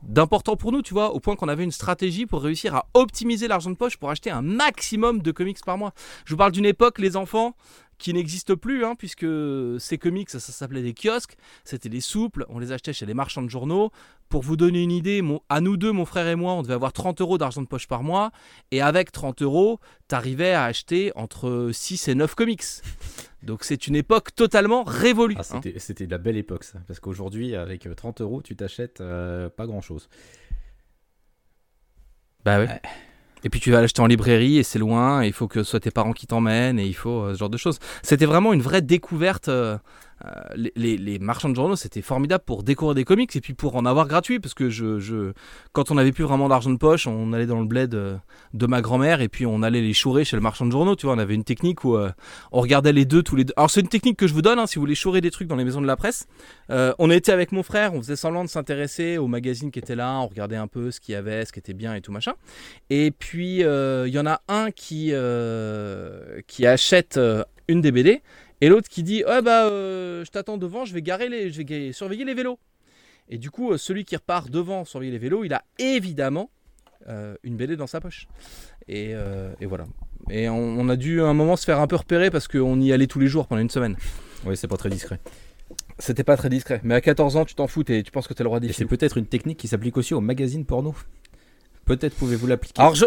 d'important 0.03 0.55
pour 0.55 0.71
nous, 0.71 0.81
tu 0.81 0.93
vois, 0.93 1.13
au 1.13 1.19
point 1.19 1.35
qu'on 1.35 1.47
avait 1.47 1.63
une 1.63 1.71
stratégie 1.71 2.25
pour 2.25 2.41
réussir 2.41 2.75
à 2.75 2.87
optimiser 2.93 3.47
l'argent 3.47 3.69
de 3.69 3.75
poche 3.75 3.97
pour 3.97 4.09
acheter 4.09 4.31
un 4.31 4.41
maximum 4.41 5.21
de 5.21 5.31
comics 5.31 5.63
par 5.65 5.77
mois. 5.77 5.93
Je 6.25 6.33
vous 6.33 6.37
parle 6.37 6.51
d'une 6.51 6.65
époque, 6.65 6.99
les 6.99 7.17
enfants, 7.17 7.55
qui 8.01 8.13
n'existe 8.13 8.55
plus, 8.55 8.83
hein, 8.83 8.95
puisque 8.97 9.27
ces 9.79 9.97
comics, 9.97 10.29
ça, 10.29 10.39
ça 10.39 10.51
s'appelait 10.51 10.81
des 10.81 10.93
kiosques, 10.93 11.37
c'était 11.63 11.87
des 11.87 12.01
souples, 12.01 12.45
on 12.49 12.59
les 12.59 12.71
achetait 12.71 12.93
chez 12.93 13.05
les 13.05 13.13
marchands 13.13 13.43
de 13.43 13.49
journaux. 13.49 13.91
Pour 14.27 14.41
vous 14.41 14.55
donner 14.55 14.81
une 14.81 14.91
idée, 14.91 15.21
mon, 15.21 15.41
à 15.49 15.61
nous 15.61 15.77
deux, 15.77 15.91
mon 15.91 16.05
frère 16.05 16.27
et 16.27 16.35
moi, 16.35 16.53
on 16.53 16.63
devait 16.63 16.73
avoir 16.73 16.93
30 16.93 17.21
euros 17.21 17.37
d'argent 17.37 17.61
de 17.61 17.67
poche 17.67 17.87
par 17.87 18.01
mois, 18.01 18.31
et 18.71 18.81
avec 18.81 19.11
30 19.11 19.41
euros, 19.43 19.79
t'arrivais 20.07 20.53
à 20.53 20.63
acheter 20.63 21.11
entre 21.15 21.69
6 21.71 22.07
et 22.07 22.15
9 22.15 22.33
comics. 22.33 22.63
Donc 23.43 23.63
c'est 23.63 23.87
une 23.87 23.95
époque 23.95 24.33
totalement 24.35 24.83
révolue. 24.83 25.35
Ah, 25.37 25.43
c'était, 25.43 25.69
hein. 25.75 25.79
c'était 25.79 26.05
de 26.05 26.11
la 26.11 26.17
belle 26.17 26.37
époque 26.37 26.63
ça, 26.63 26.79
parce 26.87 26.99
qu'aujourd'hui 26.99 27.55
avec 27.55 27.87
30 27.95 28.21
euros 28.21 28.41
tu 28.43 28.55
t'achètes 28.55 29.01
euh, 29.01 29.49
pas 29.49 29.65
grand 29.65 29.81
chose. 29.81 30.09
Bah 32.45 32.59
ouais. 32.59 32.67
ouais. 32.67 32.81
Et 33.43 33.49
puis 33.49 33.59
tu 33.59 33.71
vas 33.71 33.81
l'acheter 33.81 34.01
en 34.01 34.07
librairie 34.07 34.57
et 34.57 34.63
c'est 34.63 34.79
loin, 34.79 35.23
et 35.23 35.27
il 35.27 35.33
faut 35.33 35.47
que 35.47 35.63
ce 35.63 35.69
soit 35.71 35.79
tes 35.79 35.91
parents 35.91 36.13
qui 36.13 36.27
t'emmènent, 36.27 36.79
et 36.79 36.85
il 36.85 36.93
faut 36.93 37.21
euh, 37.21 37.33
ce 37.33 37.39
genre 37.39 37.49
de 37.49 37.57
choses. 37.57 37.79
C'était 38.03 38.25
vraiment 38.25 38.53
une 38.53 38.61
vraie 38.61 38.81
découverte. 38.81 39.47
Euh, 39.47 39.77
les, 40.55 40.97
les, 40.97 41.19
marchands 41.19 41.49
de 41.49 41.55
journaux, 41.55 41.75
c'était 41.75 42.01
formidable 42.01 42.43
pour 42.45 42.63
découvrir 42.63 42.95
des 42.95 43.03
comics 43.03 43.35
et 43.35 43.41
puis 43.41 43.53
pour 43.53 43.75
en 43.75 43.85
avoir 43.85 44.07
gratuit, 44.07 44.39
parce 44.39 44.53
que 44.53 44.69
je, 44.69 45.31
quand 45.73 45.91
on 45.91 45.95
n'avait 45.95 46.11
plus 46.11 46.23
vraiment 46.23 46.49
d'argent 46.49 46.69
de 46.69 46.77
poche, 46.77 47.07
on 47.07 47.33
allait 47.33 47.45
dans 47.45 47.59
le 47.59 47.65
bled 47.65 47.89
de, 47.89 48.15
de 48.53 48.65
ma 48.65 48.81
grand-mère 48.81 49.21
et 49.21 49.27
puis 49.27 49.45
on 49.45 49.63
allait 49.63 49.81
les 49.81 49.93
chourer 49.93 50.23
chez 50.23 50.35
le 50.35 50.41
marchand 50.41 50.65
de 50.65 50.71
journaux. 50.71 50.95
Tu 50.95 51.05
vois, 51.05 51.15
on 51.15 51.19
avait 51.19 51.35
une 51.35 51.43
technique 51.43 51.83
où 51.83 51.95
euh, 51.95 52.11
on 52.51 52.61
regardait 52.61 52.93
les 52.93 53.05
deux 53.05 53.23
tous 53.23 53.35
les 53.35 53.43
deux. 53.43 53.53
Alors 53.57 53.69
c'est 53.69 53.81
une 53.81 53.87
technique 53.87 54.17
que 54.17 54.27
je 54.27 54.33
vous 54.33 54.41
donne, 54.41 54.59
hein, 54.59 54.67
si 54.67 54.75
vous 54.75 54.81
voulez 54.81 54.95
chourer 54.95 55.21
des 55.21 55.31
trucs 55.31 55.47
dans 55.47 55.55
les 55.55 55.65
maisons 55.65 55.81
de 55.81 55.87
la 55.87 55.95
presse. 55.95 56.27
Euh, 56.69 56.93
on 56.99 57.09
était 57.09 57.31
avec 57.31 57.51
mon 57.51 57.63
frère, 57.63 57.93
on 57.93 58.01
faisait 58.01 58.15
semblant 58.15 58.43
de 58.43 58.49
s'intéresser 58.49 59.17
aux 59.17 59.27
magazines 59.27 59.71
qui 59.71 59.79
étaient 59.79 59.95
là, 59.95 60.19
on 60.19 60.27
regardait 60.27 60.55
un 60.55 60.67
peu 60.67 60.91
ce 60.91 60.99
qu'il 60.99 61.13
y 61.13 61.15
avait, 61.15 61.45
ce 61.45 61.53
qui 61.53 61.59
était 61.59 61.73
bien 61.73 61.95
et 61.95 62.01
tout 62.01 62.11
machin. 62.11 62.33
Et 62.89 63.11
puis 63.11 63.63
euh, 63.63 64.07
il 64.07 64.13
y 64.13 64.19
en 64.19 64.25
a 64.25 64.41
un 64.47 64.71
qui 64.71 65.11
qui 66.47 66.65
achète 66.65 67.19
une 67.67 67.81
des 67.81 67.91
BD 67.91 68.21
et 68.61 68.69
l'autre 68.69 68.87
qui 68.89 69.03
dit 69.03 69.23
ouais 69.25 69.41
bah 69.41 69.65
euh, 69.65 70.23
je 70.23 70.31
t'attends 70.31 70.57
devant, 70.57 70.85
je 70.85 70.93
vais 70.93 71.01
garer 71.01 71.29
les, 71.29 71.51
je 71.51 71.61
vais 71.61 71.91
surveiller 71.91 72.25
les 72.25 72.33
vélos. 72.33 72.59
Et 73.29 73.37
du 73.37 73.49
coup, 73.49 73.71
euh, 73.71 73.77
celui 73.77 74.03
qui 74.03 74.15
repart 74.15 74.49
devant 74.49 74.85
surveiller 74.85 75.11
les 75.11 75.17
vélos, 75.17 75.45
il 75.45 75.53
a 75.53 75.63
évidemment 75.79 76.49
euh, 77.07 77.35
une 77.43 77.55
BD 77.55 77.77
dans 77.77 77.87
sa 77.87 78.01
poche. 78.01 78.27
Et, 78.87 79.11
euh, 79.13 79.53
et 79.61 79.65
voilà. 79.65 79.85
Et 80.29 80.49
on, 80.49 80.57
on, 80.57 80.89
a 80.89 80.95
dû 80.97 81.21
à 81.21 81.25
un 81.25 81.33
moment 81.33 81.55
se 81.55 81.65
faire 81.65 81.79
un 81.79 81.87
peu 81.87 81.95
repérer 81.95 82.29
parce 82.29 82.47
qu'on 82.47 82.79
y 82.79 82.91
allait 82.91 83.07
tous 83.07 83.19
les 83.19 83.27
jours 83.27 83.47
pendant 83.47 83.61
une 83.61 83.69
semaine. 83.69 83.95
Oui, 84.45 84.57
c'est 84.57 84.67
pas 84.67 84.77
très 84.77 84.89
discret. 84.89 85.19
C'était 85.97 86.23
pas 86.23 86.35
très 86.35 86.49
discret. 86.49 86.81
Mais 86.83 86.93
à 86.93 87.01
14 87.01 87.37
ans, 87.37 87.45
tu 87.45 87.55
t'en 87.55 87.67
fous 87.67 87.83
et 87.89 88.03
tu 88.03 88.11
penses 88.11 88.27
que 88.27 88.33
t'es 88.33 88.43
le 88.43 88.49
roi 88.49 88.59
des 88.59 88.69
Et 88.69 88.73
c'est 88.73 88.85
peut-être 88.85 89.17
une 89.17 89.25
technique 89.25 89.57
qui 89.57 89.67
s'applique 89.67 89.97
aussi 89.97 90.13
aux 90.13 90.21
magazines 90.21 90.65
porno. 90.65 90.93
Peut-être 91.85 92.15
pouvez-vous 92.15 92.47
l'appliquer. 92.47 92.81
Alors 92.81 92.95
je, 92.95 93.05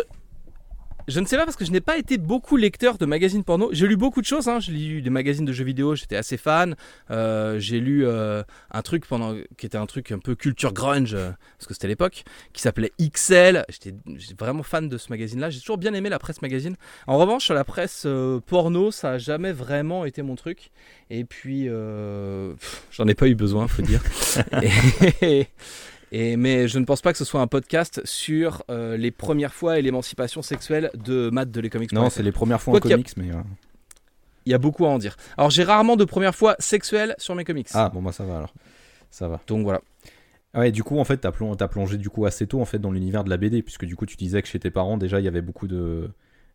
je 1.08 1.20
ne 1.20 1.26
sais 1.26 1.37
pas 1.37 1.44
parce 1.44 1.56
que 1.56 1.64
je 1.64 1.70
n'ai 1.70 1.80
pas 1.80 1.99
été 1.99 2.18
beaucoup 2.18 2.56
lecteur 2.56 2.99
de 2.99 3.06
magazines 3.06 3.44
porno. 3.44 3.68
J'ai 3.73 3.87
lu 3.87 3.96
beaucoup 3.96 4.20
de 4.20 4.26
choses. 4.26 4.49
Hein. 4.49 4.61
J'ai 4.61 4.73
lu 4.73 5.02
des 5.02 5.11
magazines 5.11 5.44
de 5.44 5.52
jeux 5.52 5.64
vidéo. 5.64 5.94
J'étais 5.94 6.16
assez 6.16 6.37
fan. 6.37 6.76
Euh, 7.11 7.58
j'ai 7.58 7.80
lu 7.80 8.06
euh, 8.06 8.42
un 8.70 8.82
truc 8.82 9.06
pendant 9.06 9.34
qui 9.56 9.66
était 9.66 9.78
un 9.78 9.87
truc 9.87 10.12
un 10.12 10.18
peu 10.18 10.34
culture 10.34 10.73
grunge 10.73 11.14
euh, 11.14 11.30
parce 11.58 11.66
que 11.66 11.75
c'était 11.75 11.88
l'époque 11.88 12.25
qui 12.52 12.62
s'appelait 12.62 12.92
XL. 13.00 13.64
J'étais 13.68 13.94
vraiment 14.38 14.62
fan 14.62 14.88
de 14.88 14.99
ce 14.99 15.11
magazine-là. 15.11 15.50
J'ai 15.50 15.61
toujours 15.61 15.78
bien 15.78 15.94
aimé 15.94 16.08
la 16.08 16.18
presse 16.18 16.42
magazine. 16.42 16.76
En 17.06 17.18
revanche, 17.18 17.50
la 17.50 17.64
presse 17.64 18.06
porno, 18.46 18.90
ça 18.90 19.12
a 19.12 19.18
jamais 19.18 19.52
vraiment 19.52 20.04
été 20.04 20.23
mon 20.23 20.37
truc. 20.37 20.70
Et 21.11 21.25
puis, 21.25 21.68
j'en 21.68 23.06
ai 23.08 23.14
pas 23.14 23.28
eu 23.28 23.34
besoin, 23.34 23.68
faut 23.68 23.82
dire. 23.82 24.02
et, 25.23 25.49
mais 26.37 26.68
je 26.68 26.78
ne 26.78 26.85
pense 26.85 27.00
pas 27.00 27.12
que 27.12 27.18
ce 27.18 27.25
soit 27.25 27.40
un 27.40 27.47
podcast 27.47 28.00
sur 28.04 28.62
euh, 28.71 28.97
les 28.97 29.11
premières 29.11 29.52
fois 29.52 29.78
et 29.78 29.83
l'émancipation 29.83 30.42
sexuelle 30.42 30.90
de 30.94 31.28
Matt 31.30 31.50
de 31.50 31.61
les 31.61 31.71
comics. 31.71 31.92
Non, 31.92 32.11
c'est 32.11 32.23
les 32.23 32.33
premières 32.33 32.62
fois 32.62 32.76
en 32.76 32.80
comics, 32.80 33.16
mais. 33.16 33.30
Euh. 33.30 33.42
Il 34.47 34.52
y 34.52 34.54
a 34.54 34.59
beaucoup 34.59 34.85
à 34.85 34.90
en 34.90 34.99
dire. 34.99 35.16
Alors 35.38 35.50
j'ai 35.50 35.64
rarement 35.64 35.97
de 35.97 36.04
premières 36.04 36.35
fois 36.35 36.54
sexuelles 36.59 37.14
sur 37.18 37.35
mes 37.35 37.44
comics. 37.44 37.68
Ah 37.73 37.88
bon 37.88 38.02
bah 38.02 38.12
ça 38.12 38.25
va 38.25 38.37
alors. 38.37 38.54
Ça 39.11 39.26
va. 39.26 39.40
Donc 39.47 39.64
voilà. 39.64 39.80
Ouais, 40.54 40.71
du 40.71 40.85
coup, 40.85 40.99
en 40.99 41.04
fait, 41.04 41.16
t'as 41.16 41.33
plongé, 41.33 41.56
as 41.61 41.68
plongé 41.68 41.97
du 41.97 42.11
coup 42.11 42.26
assez 42.26 42.47
tôt 42.47 42.61
en 42.61 42.64
fait 42.64 42.78
dans 42.78 42.92
l'univers 42.92 43.25
de 43.25 43.30
la 43.30 43.37
BD, 43.37 43.62
puisque 43.62 43.85
du 43.85 43.97
coup, 43.97 44.06
tu 44.06 44.16
disais 44.16 44.40
que 44.40 44.47
chez 44.47 44.61
tes 44.61 44.71
parents 44.71 44.97
déjà 44.97 45.18
il 45.18 45.25
y 45.25 45.28
avait 45.28 45.40
beaucoup 45.40 45.66
de, 45.66 46.11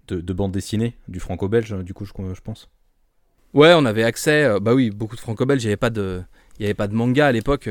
de, 0.07 0.33
bandes 0.33 0.53
dessinées, 0.53 0.95
du 1.09 1.19
franco-belge, 1.19 1.75
du 1.83 1.93
coup, 1.93 2.05
je, 2.05 2.13
je, 2.33 2.41
pense. 2.41 2.69
Ouais, 3.53 3.73
on 3.75 3.83
avait 3.83 4.03
accès, 4.03 4.45
euh, 4.45 4.59
bah 4.59 4.73
oui, 4.73 4.89
beaucoup 4.89 5.17
de 5.17 5.21
franco-belge. 5.21 5.63
Il 5.63 5.67
n'y 5.67 5.71
avait 5.71 5.77
pas 5.77 5.89
de, 5.89 6.21
il 6.59 6.63
y 6.63 6.65
avait 6.65 6.73
pas 6.73 6.87
de 6.87 6.95
manga 6.95 7.27
à 7.27 7.31
l'époque. 7.33 7.67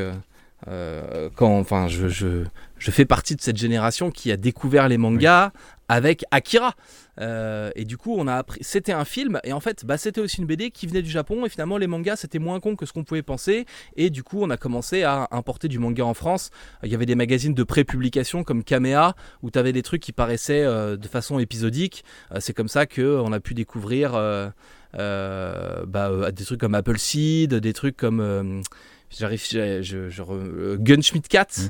Euh, 0.67 1.31
quand, 1.37 1.57
enfin, 1.59 1.87
je, 1.87 2.09
je, 2.09 2.91
fais 2.91 3.05
partie 3.05 3.37
de 3.37 3.41
cette 3.41 3.57
génération 3.57 4.11
qui 4.11 4.33
a 4.33 4.37
découvert 4.37 4.89
les 4.89 4.99
mangas 4.99 5.53
avec 5.89 6.25
Akira. 6.31 6.75
Euh, 7.21 7.71
et 7.75 7.85
du 7.85 7.97
coup, 7.97 8.15
on 8.17 8.27
a 8.27 8.35
appris. 8.35 8.59
C'était 8.63 8.93
un 8.93 9.05
film, 9.05 9.41
et 9.45 9.53
en 9.53 9.61
fait, 9.61 9.85
bah, 9.85 9.97
c'était 9.97 10.21
aussi 10.21 10.41
une 10.41 10.47
BD 10.47 10.71
qui 10.71 10.87
venait 10.87 11.03
du 11.03 11.11
Japon. 11.11 11.47
Et 11.47 11.49
finalement, 11.49 11.79
les 11.79 11.87
mangas, 11.87 12.17
c'était 12.17 12.39
moins 12.39 12.61
con 12.61 12.77
que 12.77 12.87
ce 12.87 12.93
qu'on 12.93 13.05
pouvait 13.05 13.23
penser. 13.23 13.67
Et 13.97 14.11
du 14.11 14.23
coup, 14.23 14.43
on 14.43 14.51
a 14.51 14.57
commencé 14.57 15.03
à 15.05 15.29
importer 15.31 15.69
du 15.69 15.79
manga 15.79 16.05
en 16.05 16.15
France. 16.15 16.51
Il 16.83 16.91
y 16.91 16.95
avait 16.95 17.07
des 17.07 17.15
magazines 17.15 17.55
de 17.55 17.63
pré-publication 17.63 18.45
comme 18.45 18.63
Kamea, 18.65 19.15
où 19.43 19.51
tu 19.51 19.59
avais 19.59 19.73
des 19.73 19.83
trucs 19.83 20.03
qui 20.03 20.13
paraissaient 20.13 20.65
euh, 20.65 20.97
de 20.97 21.09
façon 21.09 21.39
épisodique. 21.39 22.05
c'est 22.41 22.53
comme 22.53 22.69
ça 22.69 22.87
qu'on 22.87 23.33
a 23.33 23.41
pu 23.41 23.55
découvrir 23.55 24.13
bah, 24.93 26.33
des 26.33 26.45
trucs 26.45 26.61
comme 26.61 26.75
Apple 26.75 26.99
Seed, 26.99 27.55
des 27.55 27.73
trucs 27.73 27.97
comme 27.97 28.63
j'arrive, 29.11 29.43
je, 29.45 29.83
je, 29.83 30.09
je 30.09 30.23
euh, 30.23 30.77
Gunschmidt 30.79 31.29
Cat. 31.29 31.47
Mmh. 31.59 31.69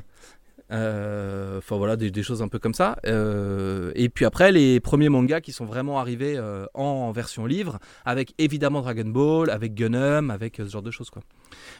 Euh, 0.71 1.57
enfin 1.57 1.77
voilà, 1.77 1.95
des, 1.95 2.23
choses 2.23 2.43
un 2.43 2.47
peu 2.47 2.59
comme 2.59 2.75
ça. 2.75 2.99
Euh, 3.07 3.91
et 3.95 4.07
puis 4.07 4.25
après, 4.25 4.51
les 4.51 4.79
premiers 4.79 5.09
mangas 5.09 5.41
qui 5.41 5.51
sont 5.51 5.65
vraiment 5.65 5.99
arrivés 5.99 6.39
en, 6.75 7.11
version 7.11 7.47
livre, 7.47 7.79
avec 8.05 8.35
évidemment 8.37 8.81
Dragon 8.81 9.07
Ball, 9.09 9.49
avec 9.49 9.73
Gunham, 9.73 10.29
avec 10.29 10.57
ce 10.57 10.69
genre 10.69 10.83
de 10.83 10.91
choses 10.91 11.09
quoi. 11.09 11.23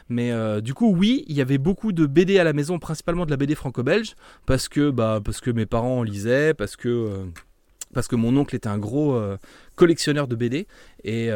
Mais 0.08 0.32
du 0.60 0.74
coup, 0.74 0.92
oui, 0.92 1.24
il 1.28 1.36
y 1.36 1.40
avait 1.40 1.58
beaucoup 1.58 1.92
de 1.92 2.04
BD 2.06 2.40
à 2.40 2.44
la 2.44 2.52
maison, 2.52 2.80
principalement 2.80 3.26
de 3.26 3.30
la 3.30 3.36
BD 3.36 3.54
franco-belge, 3.54 4.16
parce 4.44 4.68
que 4.68 4.90
bah 4.90 5.20
parce 5.24 5.40
que 5.40 5.52
mes 5.52 5.66
parents 5.66 5.98
en 5.98 6.02
lisaient, 6.02 6.52
parce 6.52 6.74
que 6.74 7.30
parce 7.94 8.08
que 8.08 8.16
mon 8.16 8.36
oncle 8.36 8.56
était 8.56 8.68
un 8.68 8.78
gros 8.78 9.20
collectionneur 9.76 10.26
de 10.26 10.34
BD 10.34 10.66
et 11.04 11.30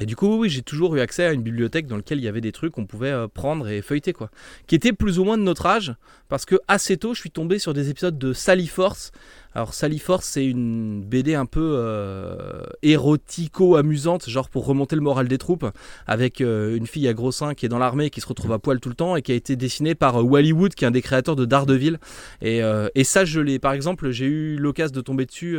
et 0.00 0.06
du 0.06 0.14
coup, 0.14 0.38
oui, 0.38 0.48
j'ai 0.48 0.62
toujours 0.62 0.94
eu 0.96 1.00
accès 1.00 1.24
à 1.24 1.32
une 1.32 1.42
bibliothèque 1.42 1.86
dans 1.86 1.96
laquelle 1.96 2.18
il 2.18 2.24
y 2.24 2.28
avait 2.28 2.40
des 2.40 2.52
trucs 2.52 2.72
qu'on 2.72 2.86
pouvait 2.86 3.10
euh, 3.10 3.26
prendre 3.26 3.68
et 3.68 3.82
feuilleter, 3.82 4.12
quoi. 4.12 4.30
Qui 4.66 4.76
étaient 4.76 4.92
plus 4.92 5.18
ou 5.18 5.24
moins 5.24 5.36
de 5.36 5.42
notre 5.42 5.66
âge, 5.66 5.94
parce 6.28 6.44
que 6.44 6.56
assez 6.68 6.96
tôt, 6.96 7.14
je 7.14 7.20
suis 7.20 7.30
tombé 7.30 7.58
sur 7.58 7.74
des 7.74 7.90
épisodes 7.90 8.16
de 8.16 8.32
Sally 8.32 8.68
Force. 8.68 9.10
Alors, 9.54 9.74
Sally 9.74 9.98
Force, 9.98 10.24
c'est 10.24 10.46
une 10.46 11.02
BD 11.02 11.34
un 11.34 11.46
peu 11.46 11.74
euh, 11.78 12.62
érotico-amusante, 12.82 14.28
genre 14.30 14.48
pour 14.48 14.66
remonter 14.66 14.94
le 14.94 15.02
moral 15.02 15.26
des 15.26 15.38
troupes, 15.38 15.66
avec 16.06 16.40
euh, 16.40 16.76
une 16.76 16.86
fille 16.86 17.08
à 17.08 17.12
gros 17.12 17.32
seins 17.32 17.54
qui 17.54 17.66
est 17.66 17.68
dans 17.68 17.78
l'armée, 17.78 18.10
qui 18.10 18.20
se 18.20 18.26
retrouve 18.28 18.52
à 18.52 18.60
poil 18.60 18.78
tout 18.78 18.90
le 18.90 18.94
temps, 18.94 19.16
et 19.16 19.22
qui 19.22 19.32
a 19.32 19.34
été 19.34 19.56
dessinée 19.56 19.96
par 19.96 20.24
Wally 20.24 20.52
Wood, 20.52 20.74
qui 20.76 20.84
est 20.84 20.88
un 20.88 20.92
des 20.92 21.02
créateurs 21.02 21.34
de 21.34 21.44
Daredevil. 21.44 21.98
Et, 22.40 22.60
et 22.94 23.04
ça, 23.04 23.24
je 23.24 23.40
l'ai, 23.40 23.58
par 23.58 23.72
exemple, 23.72 24.10
j'ai 24.10 24.26
eu 24.26 24.56
l'occasion 24.58 24.94
de 24.94 25.00
tomber 25.00 25.26
dessus. 25.26 25.58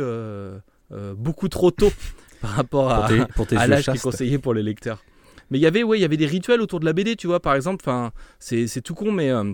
beaucoup 1.16 1.48
trop 1.48 1.70
tôt 1.70 1.92
par 2.40 2.50
rapport 2.50 2.90
à, 2.90 3.08
à 3.56 3.66
l'âge 3.66 3.84
qui 3.84 3.90
est 3.90 4.02
conseillé 4.02 4.38
pour 4.38 4.54
les 4.54 4.62
lecteurs. 4.62 5.02
Mais 5.50 5.58
il 5.58 5.62
y 5.62 5.66
avait, 5.66 5.82
ouais, 5.82 5.98
il 5.98 6.02
y 6.02 6.04
avait 6.04 6.16
des 6.16 6.26
rituels 6.26 6.60
autour 6.60 6.80
de 6.80 6.84
la 6.84 6.92
BD, 6.92 7.16
tu 7.16 7.26
vois, 7.26 7.40
par 7.40 7.54
exemple, 7.54 7.84
enfin, 7.84 8.12
c'est 8.38 8.80
tout 8.82 8.94
con, 8.94 9.10
mais 9.10 9.30
euh, 9.30 9.52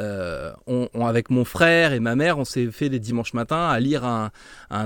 euh, 0.00 0.52
on, 0.66 0.88
avec 1.06 1.30
mon 1.30 1.44
frère 1.44 1.92
et 1.92 2.00
ma 2.00 2.14
mère, 2.14 2.38
on 2.38 2.44
s'est 2.44 2.70
fait 2.70 2.88
des 2.88 3.00
dimanches 3.00 3.34
matins 3.34 3.68
à 3.68 3.80
lire 3.80 4.04
un, 4.04 4.30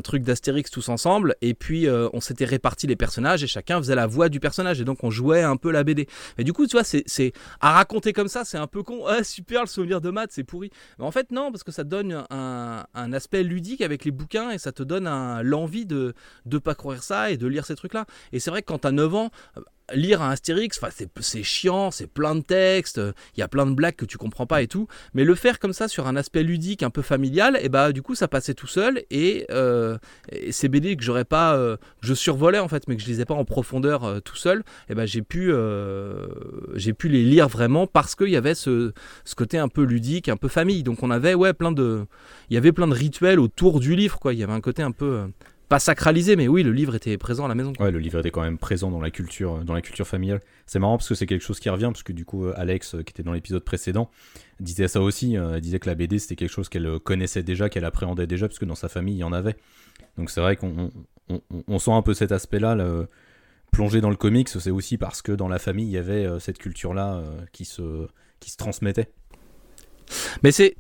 truc 0.03 0.23
d'Astérix 0.23 0.71
tous 0.71 0.89
ensemble, 0.89 1.37
et 1.43 1.55
puis 1.55 1.87
euh, 1.87 2.09
on 2.13 2.21
s'était 2.21 2.45
réparti 2.45 2.87
les 2.87 2.97
personnages 2.97 3.45
et 3.45 3.47
chacun 3.47 3.79
faisait 3.79 3.95
la 3.95 4.07
voix 4.07 4.29
du 4.29 4.41
personnage, 4.41 4.81
et 4.81 4.85
donc 4.85 5.05
on 5.05 5.11
jouait 5.11 5.43
un 5.43 5.57
peu 5.57 5.71
la 5.71 5.85
BD. 5.85 6.09
Mais 6.39 6.45
du 6.45 6.53
coup, 6.53 6.67
tu 6.67 6.73
vois, 6.73 6.85
c'est 6.85 7.33
à 7.61 7.73
raconter 7.73 8.13
comme 8.13 8.29
ça, 8.29 8.45
c'est 8.45 8.59
un 8.59 8.67
peu 8.67 8.83
con. 8.83 9.05
Ah 9.07 9.23
super, 9.23 9.63
le 9.63 9.67
souvenir 9.67 10.01
de 10.01 10.11
maths, 10.11 10.31
c'est 10.33 10.45
pourri. 10.45 10.71
Mais 10.99 11.05
en 11.05 11.11
fait, 11.11 11.31
non, 11.31 11.53
parce 11.53 11.63
que 11.63 11.73
ça 11.73 11.85
donne 11.85 12.25
un, 12.31 12.85
aspect 13.13 13.43
ludique 13.43 13.83
avec 13.83 14.05
les 14.05 14.11
bouquins 14.11 14.51
et 14.51 14.59
ça 14.59 14.73
te 14.73 14.83
donne 14.83 15.05
l'envie 15.43 15.85
de 15.85 16.15
ne 16.47 16.59
pas 16.59 16.75
courir 16.75 17.03
ça 17.03 17.31
et 17.31 17.37
de 17.37 17.47
lire 17.47 17.67
ces 17.67 17.77
trucs-là. 17.77 18.07
Et 18.33 18.41
c'est 18.41 18.51
vrai 18.51 18.63
que 18.63 18.67
quand 18.67 18.79
tu 18.79 18.87
as 18.87 18.93
9 18.93 19.15
ans, 19.15 19.31
lire 19.95 20.23
un 20.23 20.31
Astérix, 20.31 20.81
c'est 21.21 21.43
chiant, 21.43 21.91
c'est 21.91 22.07
plein 22.07 22.35
de 22.35 22.41
textes, 22.41 23.01
il 23.37 23.41
y 23.41 23.43
a 23.43 23.49
plein 23.49 23.67
de 23.67 23.75
blagues 23.75 23.97
que 23.97 24.05
tu 24.05 24.19
comprends 24.19 24.47
pas 24.47 24.63
et 24.63 24.67
tout. 24.67 24.89
Mais 25.15 25.25
le 25.25 25.35
faire 25.35 25.59
comme 25.59 25.73
ça 25.73 25.89
sur 25.89 26.07
un 26.07 26.17
aspect 26.17 26.43
ludique, 26.43 26.83
un 26.83 26.91
peu 26.91 27.03
familial, 27.03 27.59
et 27.61 27.69
bah 27.69 27.93
du 27.93 28.03
coup 28.03 28.15
ça 28.15 28.29
passait 28.29 28.55
tout 28.55 28.67
seul. 28.67 29.03
Et, 29.11 29.47
euh, 29.51 29.99
ces 30.51 30.69
BD 30.69 30.97
que 30.97 31.03
j'aurais 31.03 31.25
pas, 31.25 31.55
euh, 31.57 31.77
je 32.01 32.15
survolais 32.15 32.59
en 32.59 32.69
fait, 32.69 32.89
mais 32.89 32.97
que 32.97 33.03
je 33.03 33.07
lisais 33.07 33.25
pas 33.25 33.35
en 33.35 33.45
profondeur 33.45 34.05
euh, 34.05 34.21
tout 34.21 34.37
seul, 34.37 34.63
et 34.89 34.95
bah 34.95 35.07
j'ai 35.07 35.23
pu, 35.23 35.53
j'ai 36.75 36.93
pu 36.93 37.09
les 37.09 37.25
lire 37.25 37.49
vraiment 37.49 37.87
parce 37.87 38.15
qu'il 38.15 38.29
y 38.29 38.37
avait 38.37 38.55
ce, 38.55 38.93
ce, 39.25 39.35
côté 39.35 39.59
un 39.59 39.69
peu 39.69 39.83
ludique, 39.83 40.29
un 40.29 40.37
peu 40.37 40.49
famille. 40.49 40.83
Donc 40.83 41.03
on 41.03 41.11
avait 41.11 41.35
ouais 41.35 41.53
plein 41.53 41.73
de, 41.73 42.07
il 42.51 42.55
y 42.55 42.57
avait 42.57 42.73
plein 42.73 42.89
de 42.89 42.95
rituels 42.95 43.41
autour 43.41 43.81
du 43.81 43.97
livre 43.97 44.19
quoi. 44.19 44.33
Il 44.33 44.39
y 44.39 44.43
avait 44.43 44.53
un 44.53 44.61
côté 44.61 44.83
un 44.83 44.93
peu 44.93 45.27
pas 45.73 45.79
sacralisé, 45.79 46.37
mais 46.37 46.49
oui, 46.49 46.63
le 46.63 46.71
livre 46.71 46.95
était 46.95 47.17
présent 47.17 47.47
à 47.47 47.49
la 47.49 47.55
maison. 47.55 47.73
Ouais, 47.81 47.91
le 47.91 47.99
livre 47.99 48.19
était 48.19 48.31
quand 48.31 48.43
même 48.43 48.59
présent 48.59 48.91
dans 48.91 49.01
la 49.01 49.11
culture, 49.11 49.65
dans 49.65 49.73
la 49.73 49.81
culture 49.81 50.07
familiale. 50.07 50.43
C'est 50.67 50.79
marrant 50.79 50.99
parce 50.99 51.09
que 51.09 51.15
c'est 51.15 51.25
quelque 51.25 51.41
chose 51.41 51.61
qui 51.61 51.71
revient, 51.71 51.87
parce 51.87 52.03
que 52.03 52.13
du 52.13 52.27
coup, 52.27 52.45
euh, 52.45 52.53
Alex, 52.59 52.95
euh, 52.95 53.03
qui 53.03 53.13
était 53.13 53.23
dans 53.23 53.33
l'épisode 53.33 53.65
précédent, 53.65 54.11
disait 54.61 54.87
ça 54.87 55.01
aussi. 55.01 55.39
Euh, 55.39 55.55
elle 55.55 55.63
disait 55.63 55.79
que 55.79 55.89
la 55.89 55.95
BD, 55.95 56.19
c'était 56.19 56.37
quelque 56.37 56.51
chose 56.51 56.69
qu'elle 56.69 57.01
connaissait 57.01 57.43
déjà, 57.43 57.71
qu'elle 57.71 57.87
appréhendait 57.87 58.27
déjà, 58.27 58.49
parce 58.49 58.59
que 58.59 58.67
dans 58.67 58.75
sa 58.75 58.91
famille, 58.91 59.15
il 59.15 59.21
y 59.21 59.25
en 59.25 59.33
avait. 59.33 59.57
Donc 60.19 60.29
c'est 60.29 60.43
vrai 60.43 60.57
qu'on 60.57 60.91
on, 61.67 61.79
sent 61.79 61.93
un 61.93 62.03
peu 62.03 62.13
cet 62.13 62.33
aspect-là. 62.33 62.75
Le, 62.75 63.09
plonger 63.71 64.03
dans 64.03 64.11
le 64.11 64.17
comics, 64.17 64.51
c'est 64.51 64.71
aussi 64.71 64.99
parce 64.99 65.23
que 65.23 65.33
dans 65.33 65.49
la 65.49 65.59
famille, 65.59 65.87
il 65.87 65.93
y 65.93 65.97
avait 65.97 66.29
cette 66.39 66.59
culture-là 66.59 67.23
qui, 67.53 67.65
se, 67.65 68.09
qui 68.41 68.51
se 68.51 68.59
transmettait. 68.59 69.09
Mais 70.43 70.53
c'est 70.53 70.77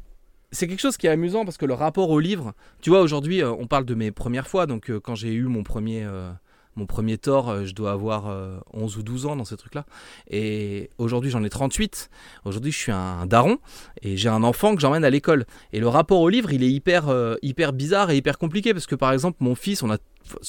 c'est 0.52 0.68
quelque 0.68 0.80
chose 0.80 0.98
qui 0.98 1.06
est 1.06 1.10
amusant 1.10 1.44
parce 1.44 1.56
que 1.56 1.64
le 1.64 1.74
rapport 1.74 2.10
au 2.10 2.20
livre, 2.20 2.52
tu 2.82 2.90
vois, 2.90 3.00
aujourd'hui, 3.00 3.42
euh, 3.42 3.50
on 3.50 3.66
parle 3.66 3.86
de 3.86 3.94
mes 3.94 4.10
premières 4.10 4.46
fois. 4.46 4.66
Donc, 4.66 4.90
euh, 4.90 5.00
quand 5.00 5.14
j'ai 5.14 5.32
eu 5.32 5.44
mon 5.44 5.62
premier, 5.62 6.04
euh, 6.04 6.30
mon 6.76 6.86
premier 6.86 7.18
tort, 7.18 7.64
je 7.64 7.74
dois 7.74 7.92
avoir 7.92 8.34
11 8.72 8.96
ou 8.96 9.02
12 9.02 9.26
ans 9.26 9.36
dans 9.36 9.44
ces 9.44 9.56
trucs-là. 9.56 9.84
Et 10.30 10.90
aujourd'hui, 10.98 11.30
j'en 11.30 11.44
ai 11.44 11.50
38. 11.50 12.10
Aujourd'hui, 12.44 12.72
je 12.72 12.78
suis 12.78 12.92
un 12.92 13.26
daron 13.26 13.58
et 14.00 14.16
j'ai 14.16 14.28
un 14.28 14.42
enfant 14.42 14.74
que 14.74 14.80
j'emmène 14.80 15.04
à 15.04 15.10
l'école. 15.10 15.44
Et 15.72 15.80
le 15.80 15.88
rapport 15.88 16.20
au 16.20 16.28
livre, 16.28 16.52
il 16.52 16.62
est 16.62 16.70
hyper, 16.70 17.14
hyper 17.42 17.72
bizarre 17.72 18.10
et 18.10 18.16
hyper 18.16 18.38
compliqué 18.38 18.72
parce 18.72 18.86
que, 18.86 18.94
par 18.94 19.12
exemple, 19.12 19.38
mon 19.40 19.54
fils, 19.54 19.82
on 19.82 19.90
a 19.90 19.98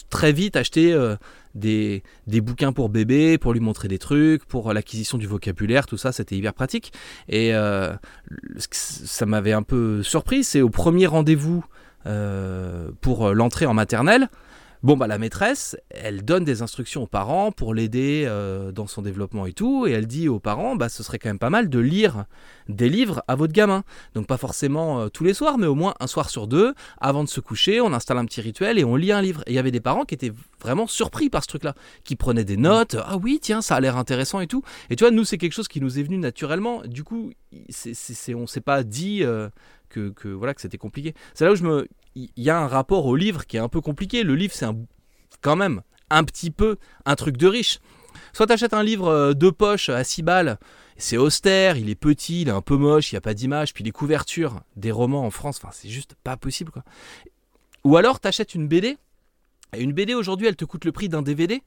très 0.10 0.32
vite 0.32 0.56
acheté 0.56 0.96
des, 1.56 2.04
des, 2.28 2.42
bouquins 2.42 2.74
pour 2.74 2.90
bébé, 2.90 3.38
pour 3.38 3.54
lui 3.54 3.60
montrer 3.60 3.88
des 3.88 4.00
trucs, 4.00 4.46
pour 4.46 4.74
l'acquisition 4.74 5.18
du 5.18 5.28
vocabulaire, 5.28 5.86
tout 5.86 5.98
ça, 5.98 6.12
c'était 6.12 6.36
hyper 6.36 6.54
pratique. 6.54 6.94
Et 7.30 7.54
euh, 7.54 7.94
ça 8.72 9.26
m'avait 9.26 9.54
un 9.54 9.64
peu 9.64 10.04
surpris, 10.04 10.44
c'est 10.44 10.62
au 10.62 10.70
premier 10.70 11.06
rendez-vous 11.06 11.64
euh, 12.06 12.92
pour 13.02 13.34
l'entrée 13.34 13.66
en 13.66 13.74
maternelle, 13.74 14.30
Bon, 14.84 14.98
bah, 14.98 15.08
la 15.08 15.18
maîtresse, 15.18 15.78
elle 15.92 16.26
donne 16.26 16.44
des 16.44 16.62
instructions 16.62 17.04
aux 17.04 17.08
parents 17.08 17.54
pour 17.54 17.74
l'aider 17.74 18.26
euh, 18.28 18.74
dans 18.74 18.86
son 18.86 19.02
développement 19.02 19.46
et 19.46 19.54
tout, 19.54 19.88
et 19.88 19.92
elle 19.92 20.08
dit 20.08 20.28
aux 20.28 20.42
parents, 20.42 20.76
bah, 20.76 20.90
ce 20.90 21.04
serait 21.04 21.20
quand 21.20 21.30
même 21.30 21.40
pas 21.40 21.50
mal 21.50 21.70
de 21.70 21.80
lire 21.80 22.26
des 22.68 22.90
livres 22.90 23.24
à 23.30 23.36
votre 23.36 23.54
gamin. 23.54 23.86
Donc, 24.14 24.28
pas 24.28 24.36
forcément 24.36 25.00
euh, 25.00 25.08
tous 25.08 25.24
les 25.24 25.34
soirs, 25.34 25.58
mais 25.58 25.68
au 25.68 25.76
moins 25.76 25.94
un 26.02 26.08
soir 26.08 26.30
sur 26.30 26.48
deux, 26.48 26.74
avant 27.00 27.24
de 27.24 27.30
se 27.30 27.40
coucher, 27.40 27.80
on 27.80 27.94
installe 27.94 28.18
un 28.18 28.26
petit 28.26 28.42
rituel 28.42 28.78
et 28.78 28.84
on 28.84 28.98
lit 28.98 29.14
un 29.14 29.22
livre. 29.22 29.42
Et 29.48 29.52
il 29.52 29.56
y 29.56 29.60
avait 29.60 29.72
des 29.72 29.80
parents 29.80 30.04
qui 30.04 30.16
étaient 30.16 30.34
vraiment 30.62 30.86
surpris 30.86 31.30
par 31.30 31.44
ce 31.44 31.48
truc-là, 31.48 31.76
qui 32.04 32.18
prenaient 32.18 32.44
des 32.44 32.58
notes, 32.58 32.98
ah 33.06 33.16
oui, 33.16 33.40
tiens, 33.42 33.62
ça 33.62 33.76
a 33.76 33.80
l'air 33.80 33.96
intéressant 33.96 34.42
et 34.42 34.48
tout. 34.48 34.64
Et 34.90 34.98
tu 34.98 35.06
vois, 35.06 35.12
nous, 35.12 35.24
c'est 35.24 35.38
quelque 35.38 35.54
chose 35.54 35.70
qui 35.70 35.80
nous 35.80 35.98
est 35.98 36.04
venu 36.04 36.18
naturellement. 36.18 36.82
Du 36.86 37.06
coup, 37.06 37.32
c'est, 37.70 38.34
on 38.34 38.48
s'est 38.48 38.60
pas 38.60 38.84
dit. 38.84 39.24
Euh, 39.24 39.48
que, 39.94 40.28
voilà 40.28 40.54
que 40.54 40.62
c'était 40.62 40.78
compliqué. 40.78 41.14
C'est 41.34 41.46
là 41.46 41.52
où 41.52 41.56
je 41.56 41.64
me 41.64 41.88
il 42.16 42.30
y 42.38 42.50
a 42.50 42.60
un 42.60 42.68
rapport 42.68 43.06
au 43.06 43.16
livre 43.16 43.46
qui 43.46 43.58
est 43.58 43.60
un 43.60 43.70
peu 43.70 43.82
compliqué. 43.82 44.24
Le 44.24 44.36
livre, 44.36 44.54
c'est 44.54 44.68
quand 45.42 45.56
même 45.56 45.82
un 46.10 46.24
petit 46.24 46.52
peu 46.52 46.78
un 47.06 47.16
truc 47.16 47.38
de 47.38 47.48
riche. 47.48 47.80
Soit 48.34 48.48
tu 48.48 48.54
achètes 48.54 48.74
un 48.74 48.84
livre 48.84 49.08
euh, 49.08 49.34
de 49.34 49.50
poche 49.50 49.90
à 49.90 50.04
6 50.04 50.22
balles, 50.22 50.60
c'est 50.98 51.18
austère, 51.18 51.78
il 51.78 51.90
est 51.90 51.96
petit, 51.96 52.42
il 52.42 52.50
est 52.50 52.52
un 52.52 52.62
peu 52.62 52.78
moche, 52.78 53.12
il 53.12 53.16
n'y 53.16 53.18
a 53.18 53.22
pas 53.22 53.34
d'image, 53.34 53.74
puis 53.74 53.84
les 53.84 53.92
couvertures 53.92 54.62
des 54.76 54.92
romans 54.92 55.26
en 55.26 55.32
France, 55.32 55.60
enfin, 55.62 55.72
c'est 55.72 55.90
juste 55.90 56.16
pas 56.24 56.38
possible. 56.38 56.72
Quoi. 56.72 56.84
Ou 57.84 57.98
alors 57.98 58.20
t'achètes 58.20 58.54
une 58.54 58.68
BD. 58.68 58.98
Et 59.76 59.82
une 59.82 59.94
BD 59.94 60.14
aujourd'hui, 60.14 60.48
elle 60.48 60.56
te 60.56 60.66
coûte 60.66 60.86
le 60.86 60.92
prix 60.92 61.10
d'un 61.10 61.24
DVD. 61.24 61.64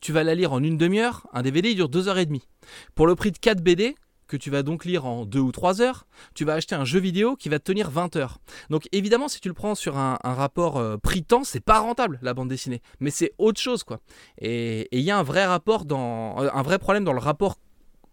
Tu 0.00 0.12
vas 0.12 0.24
la 0.24 0.34
lire 0.34 0.52
en 0.52 0.62
une 0.62 0.76
demi-heure. 0.76 1.26
Un 1.32 1.42
DVD 1.42 1.70
il 1.70 1.76
dure 1.76 1.88
deux 1.88 2.08
heures 2.08 2.18
et 2.18 2.26
demie. 2.26 2.46
Pour 2.94 3.06
le 3.06 3.14
prix 3.14 3.32
de 3.32 3.38
4 3.38 3.62
BD, 3.62 3.94
que 4.26 4.36
tu 4.36 4.50
vas 4.50 4.62
donc 4.62 4.84
lire 4.84 5.06
en 5.06 5.24
2 5.24 5.38
ou 5.38 5.52
3 5.52 5.80
heures, 5.80 6.06
tu 6.34 6.44
vas 6.44 6.54
acheter 6.54 6.74
un 6.74 6.84
jeu 6.84 7.00
vidéo 7.00 7.36
qui 7.36 7.48
va 7.48 7.58
te 7.58 7.64
tenir 7.64 7.90
20 7.90 8.16
heures. 8.16 8.38
Donc 8.70 8.88
évidemment, 8.92 9.28
si 9.28 9.40
tu 9.40 9.48
le 9.48 9.54
prends 9.54 9.74
sur 9.74 9.96
un, 9.98 10.18
rapport 10.22 10.76
euh, 10.76 10.96
prix-temps, 10.96 11.44
c'est 11.44 11.60
pas 11.60 11.78
rentable 11.78 12.18
la 12.22 12.34
bande 12.34 12.48
dessinée, 12.48 12.82
mais 13.00 13.10
c'est 13.10 13.32
autre 13.38 13.60
chose 13.60 13.84
quoi. 13.84 14.00
Et 14.38 14.88
il 14.92 15.02
y 15.02 15.10
a 15.10 15.18
un 15.18 15.22
vrai 15.22 15.46
rapport 15.46 15.84
dans 15.84 16.36
un 16.38 16.62
vrai 16.62 16.78
problème 16.78 17.04
dans 17.04 17.12
le 17.12 17.20
rapport 17.20 17.56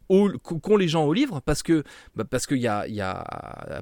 qu'ont 0.08 0.78
les 0.78 0.88
gens 0.88 1.06
au 1.06 1.14
livre 1.14 1.42
parce 1.42 1.64
que 1.64 1.84
bah, 2.16 2.24
parce 2.30 2.46
qu'il 2.46 2.58
y 2.58 2.68
a, 2.68 2.88
y 2.88 3.02
a 3.02 3.24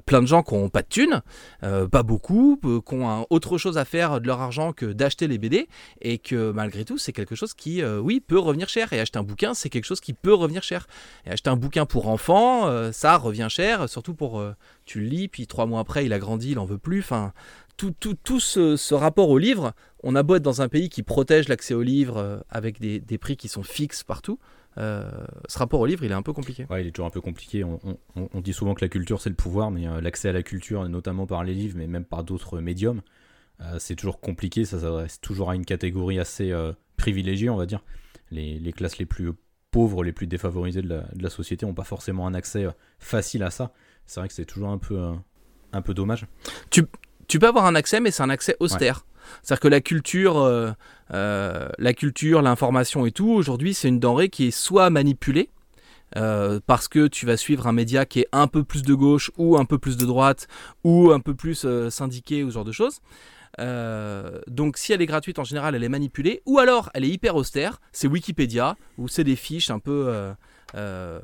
plein 0.06 0.22
de 0.22 0.26
gens 0.26 0.42
qui 0.42 0.54
n'ont 0.54 0.68
pas 0.68 0.82
de 0.82 0.88
thunes, 0.88 1.22
euh, 1.62 1.88
pas 1.88 2.02
beaucoup, 2.02 2.58
euh, 2.64 2.80
qui 2.80 2.94
ont 2.94 3.26
autre 3.30 3.58
chose 3.58 3.78
à 3.78 3.84
faire 3.84 4.20
de 4.20 4.26
leur 4.26 4.40
argent 4.40 4.72
que 4.72 4.86
d'acheter 4.86 5.28
les 5.28 5.38
BD 5.38 5.68
et 6.00 6.18
que 6.18 6.50
malgré 6.52 6.84
tout 6.84 6.98
c'est 6.98 7.12
quelque 7.12 7.34
chose 7.34 7.54
qui 7.54 7.82
euh, 7.82 7.98
oui 7.98 8.20
peut 8.20 8.38
revenir 8.38 8.68
cher. 8.68 8.92
Et 8.92 9.00
acheter 9.00 9.18
un 9.18 9.22
bouquin 9.22 9.54
c'est 9.54 9.68
quelque 9.68 9.84
chose 9.84 10.00
qui 10.00 10.12
peut 10.12 10.34
revenir 10.34 10.62
cher. 10.62 10.86
Et 11.26 11.30
acheter 11.30 11.50
un 11.50 11.56
bouquin 11.56 11.86
pour 11.86 12.08
enfants 12.08 12.92
ça 12.92 13.16
revient 13.16 13.48
cher 13.48 13.88
surtout 13.88 14.14
pour 14.14 14.42
tu 14.84 15.00
le 15.00 15.06
lis 15.06 15.28
puis 15.28 15.46
trois 15.46 15.66
mois 15.66 15.80
après 15.80 16.04
il 16.04 16.12
a 16.12 16.18
grandi 16.18 16.52
il 16.52 16.58
en 16.58 16.64
veut 16.64 16.78
plus. 16.78 17.00
Enfin 17.00 17.32
tout, 17.76 17.92
tout, 17.98 18.14
tout 18.22 18.38
ce, 18.38 18.76
ce, 18.76 18.94
rapport 18.94 19.30
au 19.30 19.38
livre 19.38 19.72
on 20.02 20.14
a 20.14 20.22
beau 20.22 20.36
être 20.36 20.42
dans 20.42 20.62
un 20.62 20.68
pays 20.68 20.88
qui 20.88 21.02
protège 21.02 21.48
l'accès 21.48 21.74
au 21.74 21.82
livre 21.82 22.44
avec 22.50 22.80
des, 22.80 23.00
des 23.00 23.18
prix 23.18 23.36
qui 23.36 23.48
sont 23.48 23.62
fixes 23.62 24.04
partout 24.04 24.38
euh, 24.78 25.10
ce 25.48 25.58
rapport 25.58 25.80
au 25.80 25.86
livre, 25.86 26.04
il 26.04 26.10
est 26.10 26.14
un 26.14 26.22
peu 26.22 26.32
compliqué. 26.32 26.66
Ouais, 26.70 26.82
il 26.82 26.86
est 26.86 26.92
toujours 26.92 27.06
un 27.06 27.10
peu 27.10 27.20
compliqué. 27.20 27.64
On, 27.64 28.40
dit 28.40 28.52
souvent 28.52 28.74
que 28.74 28.84
la 28.84 28.88
culture, 28.88 29.20
c'est 29.20 29.30
le 29.30 29.36
pouvoir, 29.36 29.70
mais 29.70 29.86
euh, 29.86 30.00
l'accès 30.00 30.28
à 30.28 30.32
la 30.32 30.42
culture, 30.42 30.88
notamment 30.88 31.26
par 31.26 31.44
les 31.44 31.54
livres, 31.54 31.76
mais 31.76 31.86
même 31.86 32.04
par 32.04 32.24
d'autres 32.24 32.60
médiums, 32.60 33.02
euh, 33.60 33.76
c'est 33.78 33.96
toujours 33.96 34.20
compliqué. 34.20 34.64
Ça 34.64 34.80
s'adresse 34.80 35.20
toujours 35.20 35.50
à 35.50 35.54
une 35.54 35.64
catégorie 35.64 36.18
assez 36.18 36.52
privilégiée, 36.96 37.50
on 37.50 37.56
va 37.56 37.66
dire. 37.66 37.82
Les, 38.30 38.72
classes 38.72 38.98
les 38.98 39.06
plus 39.06 39.30
pauvres, 39.70 40.04
les 40.04 40.12
plus 40.12 40.26
défavorisées 40.26 40.82
de 40.82 41.02
la, 41.18 41.30
société 41.30 41.66
n'ont 41.66 41.74
pas 41.74 41.84
forcément 41.84 42.26
un 42.26 42.34
accès 42.34 42.66
facile 42.98 43.42
à 43.42 43.50
ça. 43.50 43.72
C'est 44.06 44.20
vrai 44.20 44.28
que 44.28 44.34
c'est 44.34 44.46
toujours 44.46 44.70
un 44.70 44.78
peu, 44.78 45.12
un 45.72 45.82
peu 45.82 45.92
dommage. 45.92 46.26
Tu, 46.70 46.84
tu 47.28 47.38
peux 47.38 47.46
avoir 47.46 47.66
un 47.66 47.74
accès, 47.74 48.00
mais 48.00 48.10
c'est 48.10 48.22
un 48.22 48.30
accès 48.30 48.56
austère. 48.58 49.04
C'est-à-dire 49.42 49.60
que 49.60 49.68
la 49.68 49.80
culture, 49.80 50.74
euh, 51.12 51.42
euh, 51.52 51.68
la 51.78 51.92
culture, 51.92 52.42
l'information 52.42 53.06
et 53.06 53.12
tout, 53.12 53.30
aujourd'hui, 53.30 53.74
c'est 53.74 53.88
une 53.88 54.00
denrée 54.00 54.28
qui 54.28 54.46
est 54.46 54.50
soit 54.50 54.90
manipulée, 54.90 55.50
euh, 56.16 56.60
parce 56.66 56.88
que 56.88 57.06
tu 57.06 57.26
vas 57.26 57.36
suivre 57.36 57.66
un 57.66 57.72
média 57.72 58.04
qui 58.06 58.20
est 58.20 58.28
un 58.32 58.46
peu 58.46 58.64
plus 58.64 58.82
de 58.82 58.94
gauche 58.94 59.30
ou 59.36 59.56
un 59.56 59.64
peu 59.64 59.78
plus 59.78 59.96
de 59.96 60.06
droite 60.06 60.46
ou 60.84 61.10
un 61.10 61.20
peu 61.20 61.34
plus 61.34 61.66
syndiqué 61.90 62.44
ou 62.44 62.50
ce 62.50 62.54
genre 62.54 62.64
de 62.64 62.72
choses. 62.72 63.00
donc 64.46 64.76
si 64.76 64.92
elle 64.92 65.02
est 65.02 65.06
gratuite 65.06 65.38
en 65.38 65.44
général 65.44 65.74
elle 65.74 65.84
est 65.84 65.88
manipulée 65.88 66.42
ou 66.46 66.58
alors 66.58 66.90
elle 66.94 67.04
est 67.04 67.10
hyper 67.10 67.36
austère, 67.36 67.80
c'est 67.92 68.08
Wikipédia 68.08 68.76
ou 68.98 69.08
c'est 69.08 69.24
des 69.24 69.36
fiches 69.36 69.70
un 69.70 69.78
peu 69.78 70.32
euh, 70.74 71.20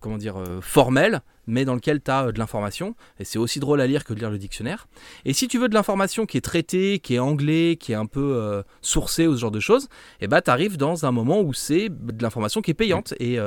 comment 0.00 0.18
dire, 0.18 0.36
euh, 0.36 0.60
formel, 0.60 1.22
mais 1.46 1.64
dans 1.64 1.74
lequel 1.74 2.02
tu 2.02 2.10
as 2.10 2.26
euh, 2.26 2.32
de 2.32 2.38
l'information. 2.38 2.94
Et 3.20 3.24
c'est 3.24 3.38
aussi 3.38 3.60
drôle 3.60 3.80
à 3.80 3.86
lire 3.86 4.04
que 4.04 4.12
de 4.12 4.18
lire 4.18 4.30
le 4.30 4.38
dictionnaire. 4.38 4.88
Et 5.24 5.32
si 5.32 5.48
tu 5.48 5.58
veux 5.58 5.68
de 5.68 5.74
l'information 5.74 6.26
qui 6.26 6.38
est 6.38 6.42
traitée, 6.42 6.98
qui 6.98 7.14
est 7.14 7.18
anglais, 7.18 7.76
qui 7.78 7.92
est 7.92 7.96
un 7.96 8.06
peu 8.06 8.62
sourcée 8.80 9.26
ou 9.26 9.34
ce 9.34 9.40
genre 9.40 9.50
de 9.50 9.60
choses, 9.60 9.84
et 9.84 10.24
eh 10.24 10.26
bah 10.26 10.38
ben, 10.38 10.42
tu 10.42 10.50
arrives 10.50 10.76
dans 10.76 11.06
un 11.06 11.12
moment 11.12 11.40
où 11.40 11.52
c'est 11.52 11.88
de 11.88 12.22
l'information 12.22 12.60
qui 12.60 12.70
est 12.70 12.74
payante. 12.74 13.14
Et, 13.20 13.38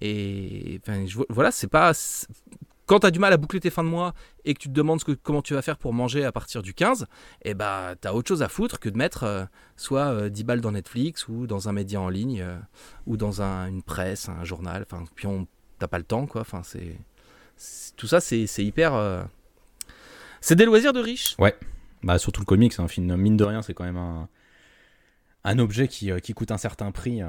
et 0.00 0.80
voilà, 1.28 1.50
c'est 1.50 1.68
pas 1.68 1.92
quand 2.86 3.00
tu 3.00 3.06
as 3.06 3.10
du 3.10 3.18
mal 3.18 3.32
à 3.32 3.36
boucler 3.36 3.60
tes 3.60 3.70
fins 3.70 3.84
de 3.84 3.88
mois 3.88 4.14
et 4.44 4.54
que 4.54 4.58
tu 4.58 4.68
te 4.68 4.74
demandes 4.74 5.02
comment 5.22 5.42
tu 5.42 5.54
vas 5.54 5.62
faire 5.62 5.78
pour 5.78 5.92
manger 5.92 6.24
à 6.24 6.32
partir 6.32 6.62
du 6.62 6.74
15, 6.74 7.06
eh 7.42 7.54
bah, 7.54 7.94
tu 8.00 8.08
as 8.08 8.14
autre 8.14 8.28
chose 8.28 8.42
à 8.42 8.48
foutre 8.48 8.78
que 8.78 8.88
de 8.88 8.96
mettre 8.96 9.24
euh, 9.24 9.44
soit 9.76 10.28
10 10.28 10.42
euh, 10.42 10.44
balles 10.44 10.60
dans 10.60 10.72
Netflix 10.72 11.28
ou 11.28 11.46
dans 11.46 11.68
un 11.68 11.72
média 11.72 12.00
en 12.00 12.08
ligne 12.08 12.42
euh, 12.42 12.58
ou 13.06 13.16
dans 13.16 13.40
une 13.40 13.82
presse, 13.82 14.28
un 14.28 14.44
journal. 14.44 14.86
Enfin, 14.90 15.04
puis 15.14 15.28
t'as 15.78 15.88
pas 15.88 15.98
le 15.98 16.04
temps, 16.04 16.26
quoi. 16.26 16.42
Enfin, 16.42 16.62
c'est, 16.62 16.96
tout 17.96 18.06
ça, 18.06 18.20
c'est, 18.20 18.46
hyper. 18.58 19.26
C'est 20.40 20.56
des 20.56 20.66
loisirs 20.66 20.92
de 20.92 21.00
riches. 21.00 21.36
Ouais, 21.38 21.56
bah, 22.02 22.18
surtout 22.18 22.40
le 22.40 22.46
comics, 22.46 22.74
hein, 22.78 22.86
mine 22.98 23.36
de 23.36 23.44
rien, 23.44 23.62
c'est 23.62 23.74
quand 23.74 23.84
même 23.84 23.96
un, 23.96 24.28
un 25.44 25.58
objet 25.58 25.88
qui, 25.88 26.10
qui, 26.20 26.34
coûte 26.34 26.50
un 26.50 26.58
certain 26.58 26.90
prix 26.92 27.22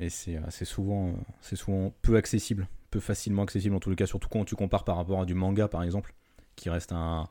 et 0.00 0.08
c'est, 0.08 0.64
souvent, 0.64 1.14
c'est 1.40 1.56
souvent 1.56 1.92
peu 2.02 2.16
accessible 2.16 2.68
facilement 3.00 3.42
accessible 3.42 3.74
en 3.74 3.80
tous 3.80 3.90
les 3.90 3.96
cas, 3.96 4.06
surtout 4.06 4.28
quand 4.28 4.44
tu 4.44 4.56
compares 4.56 4.84
par 4.84 4.96
rapport 4.96 5.20
à 5.20 5.24
du 5.24 5.34
manga 5.34 5.68
par 5.68 5.82
exemple, 5.82 6.14
qui 6.56 6.70
reste 6.70 6.92
un, 6.92 7.28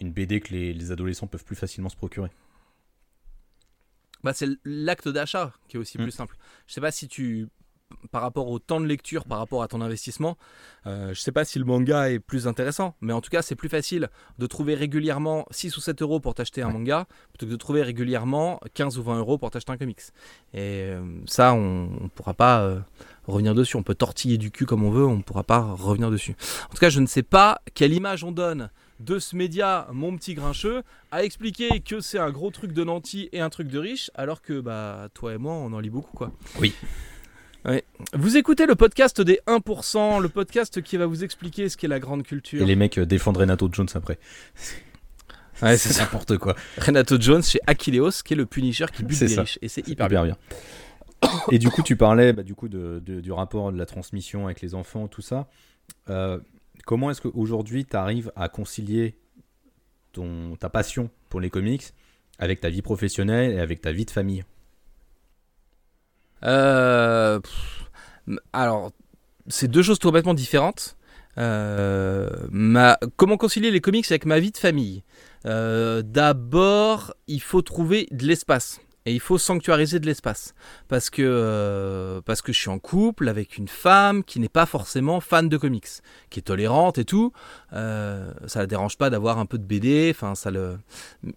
une 0.00 0.12
BD 0.12 0.40
que 0.40 0.52
les, 0.52 0.90
adolescents 0.92 1.26
peuvent 1.26 1.44
plus 1.44 1.56
facilement 1.56 1.88
se 1.88 1.96
procurer. 1.96 2.30
Bah, 4.22 4.32
c'est 4.34 4.48
l'acte 4.64 5.08
d'achat 5.08 5.52
qui 5.68 5.76
est 5.76 5.80
aussi 5.80 5.98
mm. 5.98 6.02
plus 6.02 6.10
simple. 6.10 6.36
Je 6.66 6.74
sais 6.74 6.80
pas 6.80 6.90
si 6.90 7.08
tu 7.08 7.48
par 8.10 8.22
rapport 8.22 8.48
au 8.48 8.58
temps 8.58 8.80
de 8.80 8.86
lecture, 8.86 9.24
par 9.24 9.38
rapport 9.38 9.62
à 9.62 9.68
ton 9.68 9.80
investissement, 9.80 10.36
euh, 10.86 11.14
je 11.14 11.20
sais 11.20 11.32
pas 11.32 11.44
si 11.44 11.58
le 11.58 11.64
manga 11.64 12.10
est 12.10 12.18
plus 12.18 12.46
intéressant, 12.46 12.94
mais 13.00 13.12
en 13.12 13.20
tout 13.20 13.30
cas, 13.30 13.42
c'est 13.42 13.54
plus 13.54 13.68
facile 13.68 14.08
de 14.38 14.46
trouver 14.46 14.74
régulièrement 14.74 15.46
6 15.50 15.76
ou 15.76 15.80
7 15.80 16.02
euros 16.02 16.20
pour 16.20 16.34
t'acheter 16.34 16.62
un 16.62 16.70
manga 16.70 17.06
plutôt 17.30 17.46
que 17.46 17.50
de 17.52 17.56
trouver 17.56 17.82
régulièrement 17.82 18.60
15 18.74 18.98
ou 18.98 19.02
20 19.02 19.18
euros 19.18 19.38
pour 19.38 19.50
t'acheter 19.50 19.72
un 19.72 19.76
comics. 19.76 20.00
Et 20.52 20.90
euh, 20.90 21.02
ça, 21.26 21.54
on 21.54 21.88
ne 22.02 22.08
pourra 22.08 22.34
pas 22.34 22.62
euh, 22.62 22.80
revenir 23.26 23.54
dessus. 23.54 23.76
On 23.76 23.82
peut 23.82 23.94
tortiller 23.94 24.38
du 24.38 24.50
cul 24.50 24.66
comme 24.66 24.84
on 24.84 24.90
veut, 24.90 25.04
on 25.04 25.16
ne 25.16 25.22
pourra 25.22 25.44
pas 25.44 25.60
revenir 25.60 26.10
dessus. 26.10 26.34
En 26.66 26.74
tout 26.74 26.80
cas, 26.80 26.90
je 26.90 27.00
ne 27.00 27.06
sais 27.06 27.22
pas 27.22 27.60
quelle 27.74 27.92
image 27.92 28.24
on 28.24 28.32
donne 28.32 28.70
de 29.00 29.18
ce 29.18 29.36
média, 29.36 29.88
mon 29.92 30.16
petit 30.16 30.34
grincheux, 30.34 30.82
à 31.10 31.22
expliquer 31.22 31.80
que 31.80 32.00
c'est 32.00 32.18
un 32.18 32.30
gros 32.30 32.50
truc 32.50 32.72
de 32.72 32.82
nanti 32.82 33.28
et 33.32 33.40
un 33.40 33.50
truc 33.50 33.68
de 33.68 33.78
riche, 33.78 34.10
alors 34.14 34.40
que 34.40 34.60
bah 34.60 35.08
toi 35.12 35.34
et 35.34 35.38
moi, 35.38 35.52
on 35.52 35.72
en 35.72 35.80
lit 35.80 35.90
beaucoup, 35.90 36.16
quoi. 36.16 36.32
Oui. 36.60 36.72
Vous 38.12 38.36
écoutez 38.36 38.64
le 38.66 38.76
podcast 38.76 39.20
des 39.20 39.40
1%, 39.48 40.22
le 40.22 40.28
podcast 40.28 40.80
qui 40.82 40.96
va 40.96 41.06
vous 41.06 41.24
expliquer 41.24 41.68
ce 41.68 41.76
qu'est 41.76 41.88
la 41.88 41.98
grande 41.98 42.22
culture. 42.22 42.62
Et 42.62 42.64
les 42.64 42.76
mecs 42.76 42.96
euh, 42.98 43.06
défendent 43.06 43.38
Renato 43.38 43.68
Jones 43.72 43.88
après. 43.94 44.18
Ouais, 45.62 45.78
c'est 45.78 45.98
n'importe 45.98 46.36
quoi. 46.36 46.54
Renato 46.76 47.18
Jones 47.18 47.42
chez 47.42 47.58
Achilleos, 47.66 48.22
qui 48.22 48.34
est 48.34 48.36
le 48.36 48.44
Punisher 48.44 48.84
qui 48.94 49.02
bute 49.04 49.18
des 49.18 49.40
riches. 49.40 49.58
Et 49.62 49.68
c'est 49.68 49.88
hyper 49.88 50.08
bien. 50.10 50.22
bien. 50.22 50.36
Et 51.52 51.58
du 51.58 51.70
coup, 51.70 51.82
tu 51.82 51.96
parlais 51.96 52.32
bah, 52.32 52.42
du, 52.42 52.54
coup, 52.54 52.68
du 52.68 53.32
rapport 53.32 53.72
de 53.72 53.78
la 53.78 53.86
transmission 53.86 54.46
avec 54.46 54.60
les 54.60 54.74
enfants, 54.74 55.08
tout 55.08 55.22
ça. 55.22 55.48
Euh, 56.10 56.38
comment 56.84 57.10
est-ce 57.10 57.20
qu'aujourd'hui, 57.20 57.84
tu 57.84 57.96
arrives 57.96 58.32
à 58.36 58.48
concilier 58.48 59.16
ton, 60.12 60.56
ta 60.56 60.68
passion 60.68 61.10
pour 61.28 61.40
les 61.40 61.50
comics 61.50 61.84
avec 62.38 62.60
ta 62.60 62.68
vie 62.68 62.82
professionnelle 62.82 63.52
et 63.52 63.60
avec 63.60 63.80
ta 63.80 63.92
vie 63.92 64.04
de 64.04 64.10
famille? 64.10 64.44
Euh, 66.44 67.40
alors, 68.52 68.92
c'est 69.48 69.68
deux 69.68 69.82
choses 69.82 69.98
complètement 69.98 70.34
différentes. 70.34 70.96
Euh, 71.38 72.30
ma... 72.50 72.98
Comment 73.16 73.36
concilier 73.36 73.70
les 73.70 73.80
comics 73.80 74.10
avec 74.10 74.26
ma 74.26 74.38
vie 74.38 74.52
de 74.52 74.56
famille? 74.56 75.02
Euh, 75.46 76.02
D'abord, 76.02 77.14
il 77.26 77.40
faut 77.40 77.62
trouver 77.62 78.08
de 78.10 78.26
l'espace. 78.26 78.80
Et 79.06 79.12
il 79.12 79.20
faut 79.20 79.38
sanctuariser 79.38 80.00
de 80.00 80.06
l'espace. 80.06 80.52
Parce 80.88 81.10
que, 81.10 81.22
euh, 81.24 82.20
parce 82.22 82.42
que 82.42 82.52
je 82.52 82.58
suis 82.58 82.68
en 82.68 82.80
couple 82.80 83.28
avec 83.28 83.56
une 83.56 83.68
femme 83.68 84.24
qui 84.24 84.40
n'est 84.40 84.48
pas 84.48 84.66
forcément 84.66 85.20
fan 85.20 85.48
de 85.48 85.56
comics, 85.56 85.86
qui 86.28 86.40
est 86.40 86.42
tolérante 86.42 86.98
et 86.98 87.04
tout. 87.04 87.32
Euh, 87.72 88.32
ça 88.46 88.58
la 88.58 88.66
dérange 88.66 88.98
pas 88.98 89.08
d'avoir 89.08 89.38
un 89.38 89.46
peu 89.46 89.58
de 89.58 89.62
BD, 89.62 90.10
enfin 90.10 90.34
ça 90.34 90.50
le. 90.50 90.76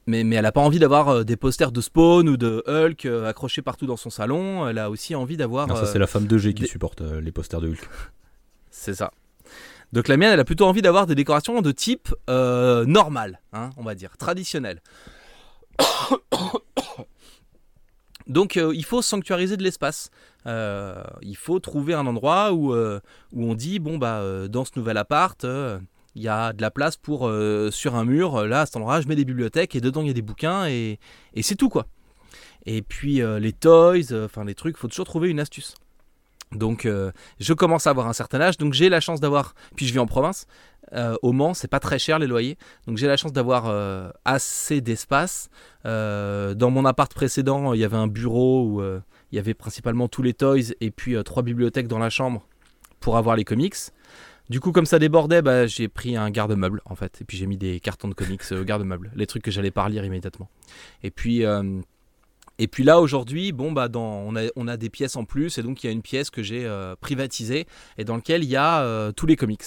Mais, 0.07 0.23
mais 0.23 0.35
elle 0.35 0.43
n'a 0.43 0.51
pas 0.51 0.61
envie 0.61 0.79
d'avoir 0.79 1.09
euh, 1.09 1.23
des 1.23 1.37
posters 1.37 1.71
de 1.71 1.79
Spawn 1.79 2.27
ou 2.27 2.37
de 2.37 2.63
Hulk 2.65 3.05
euh, 3.05 3.29
accrochés 3.29 3.61
partout 3.61 3.85
dans 3.85 3.97
son 3.97 4.09
salon. 4.09 4.67
Elle 4.67 4.79
a 4.79 4.89
aussi 4.89 5.13
envie 5.13 5.37
d'avoir. 5.37 5.67
ça 5.77 5.85
c'est 5.85 5.99
la 5.99 6.07
femme 6.07 6.25
de 6.25 6.37
G 6.39 6.55
qui 6.55 6.65
supporte 6.65 7.01
les 7.01 7.31
posters 7.31 7.61
de 7.61 7.69
Hulk. 7.69 7.87
c'est 8.71 8.95
ça. 8.95 9.11
Donc 9.93 10.07
la 10.07 10.17
mienne, 10.17 10.33
elle 10.33 10.39
a 10.39 10.45
plutôt 10.45 10.65
envie 10.65 10.81
d'avoir 10.81 11.05
des 11.05 11.15
décorations 11.15 11.61
de 11.61 11.71
type 11.71 12.15
normal, 12.27 13.41
hein, 13.53 13.69
on 13.77 13.83
va 13.83 13.93
dire, 13.93 14.17
traditionnel. 14.17 14.81
Donc 18.29 18.57
euh, 18.57 18.71
il 18.73 18.85
faut 18.85 19.01
sanctuariser 19.01 19.57
de 19.57 19.63
l'espace. 19.63 20.11
Euh, 20.45 21.03
il 21.21 21.35
faut 21.35 21.59
trouver 21.59 21.95
un 21.95 22.05
endroit 22.05 22.53
où, 22.53 22.73
euh, 22.73 23.01
où 23.33 23.43
on 23.43 23.55
dit 23.55 23.79
bon 23.79 23.97
bah 23.97 24.23
dans 24.47 24.63
ce 24.63 24.71
nouvel 24.77 24.97
appart 24.97 25.45
il 26.15 26.21
y 26.23 26.29
a 26.29 26.53
de 26.53 26.61
la 26.61 26.71
place 26.71 26.95
pour 26.95 27.29
sur 27.71 27.95
un 27.95 28.05
mur 28.05 28.45
là 28.45 28.61
à 28.61 28.65
cet 28.65 28.77
endroit 28.77 29.01
je 29.01 29.07
mets 29.07 29.15
des 29.15 29.25
bibliothèques 29.25 29.75
et 29.75 29.81
dedans 29.81 30.01
il 30.01 30.07
y 30.07 30.11
a 30.11 30.13
des 30.13 30.21
bouquins 30.21 30.67
et, 30.67 30.99
et 31.33 31.41
c'est 31.41 31.55
tout 31.55 31.69
quoi. 31.69 31.87
Et 32.65 32.81
puis 32.81 33.21
les 33.39 33.53
toys, 33.53 34.13
enfin 34.23 34.45
les 34.45 34.55
trucs, 34.55 34.75
il 34.77 34.79
faut 34.79 34.87
toujours 34.87 35.05
trouver 35.05 35.29
une 35.29 35.39
astuce. 35.39 35.75
Donc 36.51 36.87
je 37.39 37.53
commence 37.53 37.85
à 37.85 37.91
avoir 37.91 38.07
un 38.07 38.13
certain 38.13 38.41
âge, 38.41 38.57
donc 38.57 38.73
j'ai 38.73 38.89
la 38.89 38.99
chance 38.99 39.19
d'avoir, 39.19 39.53
puis 39.75 39.85
je 39.85 39.93
vis 39.93 39.99
en 39.99 40.07
province, 40.07 40.47
euh, 40.93 41.15
au 41.21 41.31
Mans, 41.31 41.53
c'est 41.53 41.67
pas 41.67 41.79
très 41.79 41.99
cher 41.99 42.19
les 42.19 42.27
loyers. 42.27 42.57
Donc 42.87 42.97
j'ai 42.97 43.07
la 43.07 43.17
chance 43.17 43.33
d'avoir 43.33 43.67
euh, 43.67 44.09
assez 44.25 44.81
d'espace. 44.81 45.49
Euh, 45.85 46.53
dans 46.53 46.71
mon 46.71 46.85
appart 46.85 47.13
précédent, 47.13 47.73
il 47.73 47.79
y 47.79 47.83
avait 47.83 47.97
un 47.97 48.07
bureau 48.07 48.65
où 48.65 48.81
il 49.31 49.35
y 49.35 49.39
avait 49.39 49.53
principalement 49.53 50.07
tous 50.07 50.23
les 50.23 50.33
toys 50.33 50.73
et 50.81 50.91
puis 50.91 51.15
trois 51.23 51.43
bibliothèques 51.43 51.87
dans 51.87 51.99
la 51.99 52.09
chambre 52.09 52.47
pour 52.99 53.17
avoir 53.17 53.35
les 53.35 53.43
comics. 53.43 53.75
Du 54.49 54.59
coup, 54.59 54.71
comme 54.71 54.87
ça 54.87 54.97
débordait, 54.97 55.43
bah, 55.43 55.67
j'ai 55.67 55.87
pris 55.87 56.17
un 56.17 56.31
garde-meuble 56.31 56.81
en 56.85 56.95
fait, 56.95 57.21
et 57.21 57.23
puis 57.23 57.37
j'ai 57.37 57.45
mis 57.45 57.57
des 57.57 57.79
cartons 57.79 58.07
de 58.07 58.15
comics 58.15 58.41
au 58.51 58.63
garde-meuble, 58.63 59.11
les 59.15 59.27
trucs 59.27 59.43
que 59.43 59.51
j'allais 59.51 59.69
pas 59.69 59.83
relire 59.83 60.03
immédiatement. 60.03 60.49
Et 61.03 61.11
puis, 61.11 61.45
euh, 61.45 61.81
et 62.59 62.67
puis 62.67 62.83
là 62.83 62.99
aujourd'hui, 62.99 63.53
bon 63.53 63.71
bah 63.71 63.87
dans, 63.87 64.03
on, 64.03 64.35
a, 64.35 64.49
on 64.57 64.67
a 64.67 64.75
des 64.75 64.89
pièces 64.89 65.15
en 65.15 65.23
plus, 65.23 65.57
et 65.57 65.63
donc 65.63 65.83
il 65.83 65.87
y 65.87 65.89
a 65.89 65.93
une 65.93 66.01
pièce 66.01 66.29
que 66.29 66.43
j'ai 66.43 66.65
euh, 66.65 66.95
privatisée 66.99 67.65
et 67.97 68.03
dans 68.03 68.17
laquelle 68.17 68.43
il 68.43 68.49
y 68.49 68.57
a 68.57 68.81
euh, 68.81 69.11
tous 69.13 69.25
les 69.25 69.37
comics. 69.37 69.63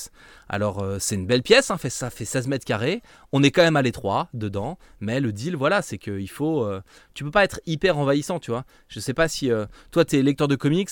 Alors 0.52 0.80
euh, 0.80 0.98
c'est 1.00 1.14
une 1.14 1.26
belle 1.26 1.42
pièce, 1.42 1.70
hein, 1.70 1.78
ça 1.88 2.10
fait 2.10 2.26
16 2.26 2.46
mètres 2.46 2.66
carrés. 2.66 3.00
On 3.32 3.42
est 3.42 3.50
quand 3.50 3.62
même 3.62 3.76
à 3.76 3.80
l'étroit 3.80 4.28
dedans, 4.34 4.78
mais 5.00 5.18
le 5.18 5.32
deal, 5.32 5.56
voilà, 5.56 5.80
c'est 5.80 5.96
qu'il 5.96 6.28
faut. 6.28 6.62
euh, 6.62 6.82
tu 7.14 7.24
peux 7.24 7.30
pas 7.30 7.42
être 7.42 7.58
hyper 7.64 7.96
envahissant, 7.96 8.38
tu 8.38 8.50
vois. 8.50 8.64
Je 8.88 9.00
sais 9.00 9.14
pas 9.14 9.28
si 9.28 9.50
euh, 9.50 9.64
toi 9.92 10.04
t'es 10.04 10.20
lecteur 10.20 10.48
de 10.48 10.54
comics, 10.54 10.90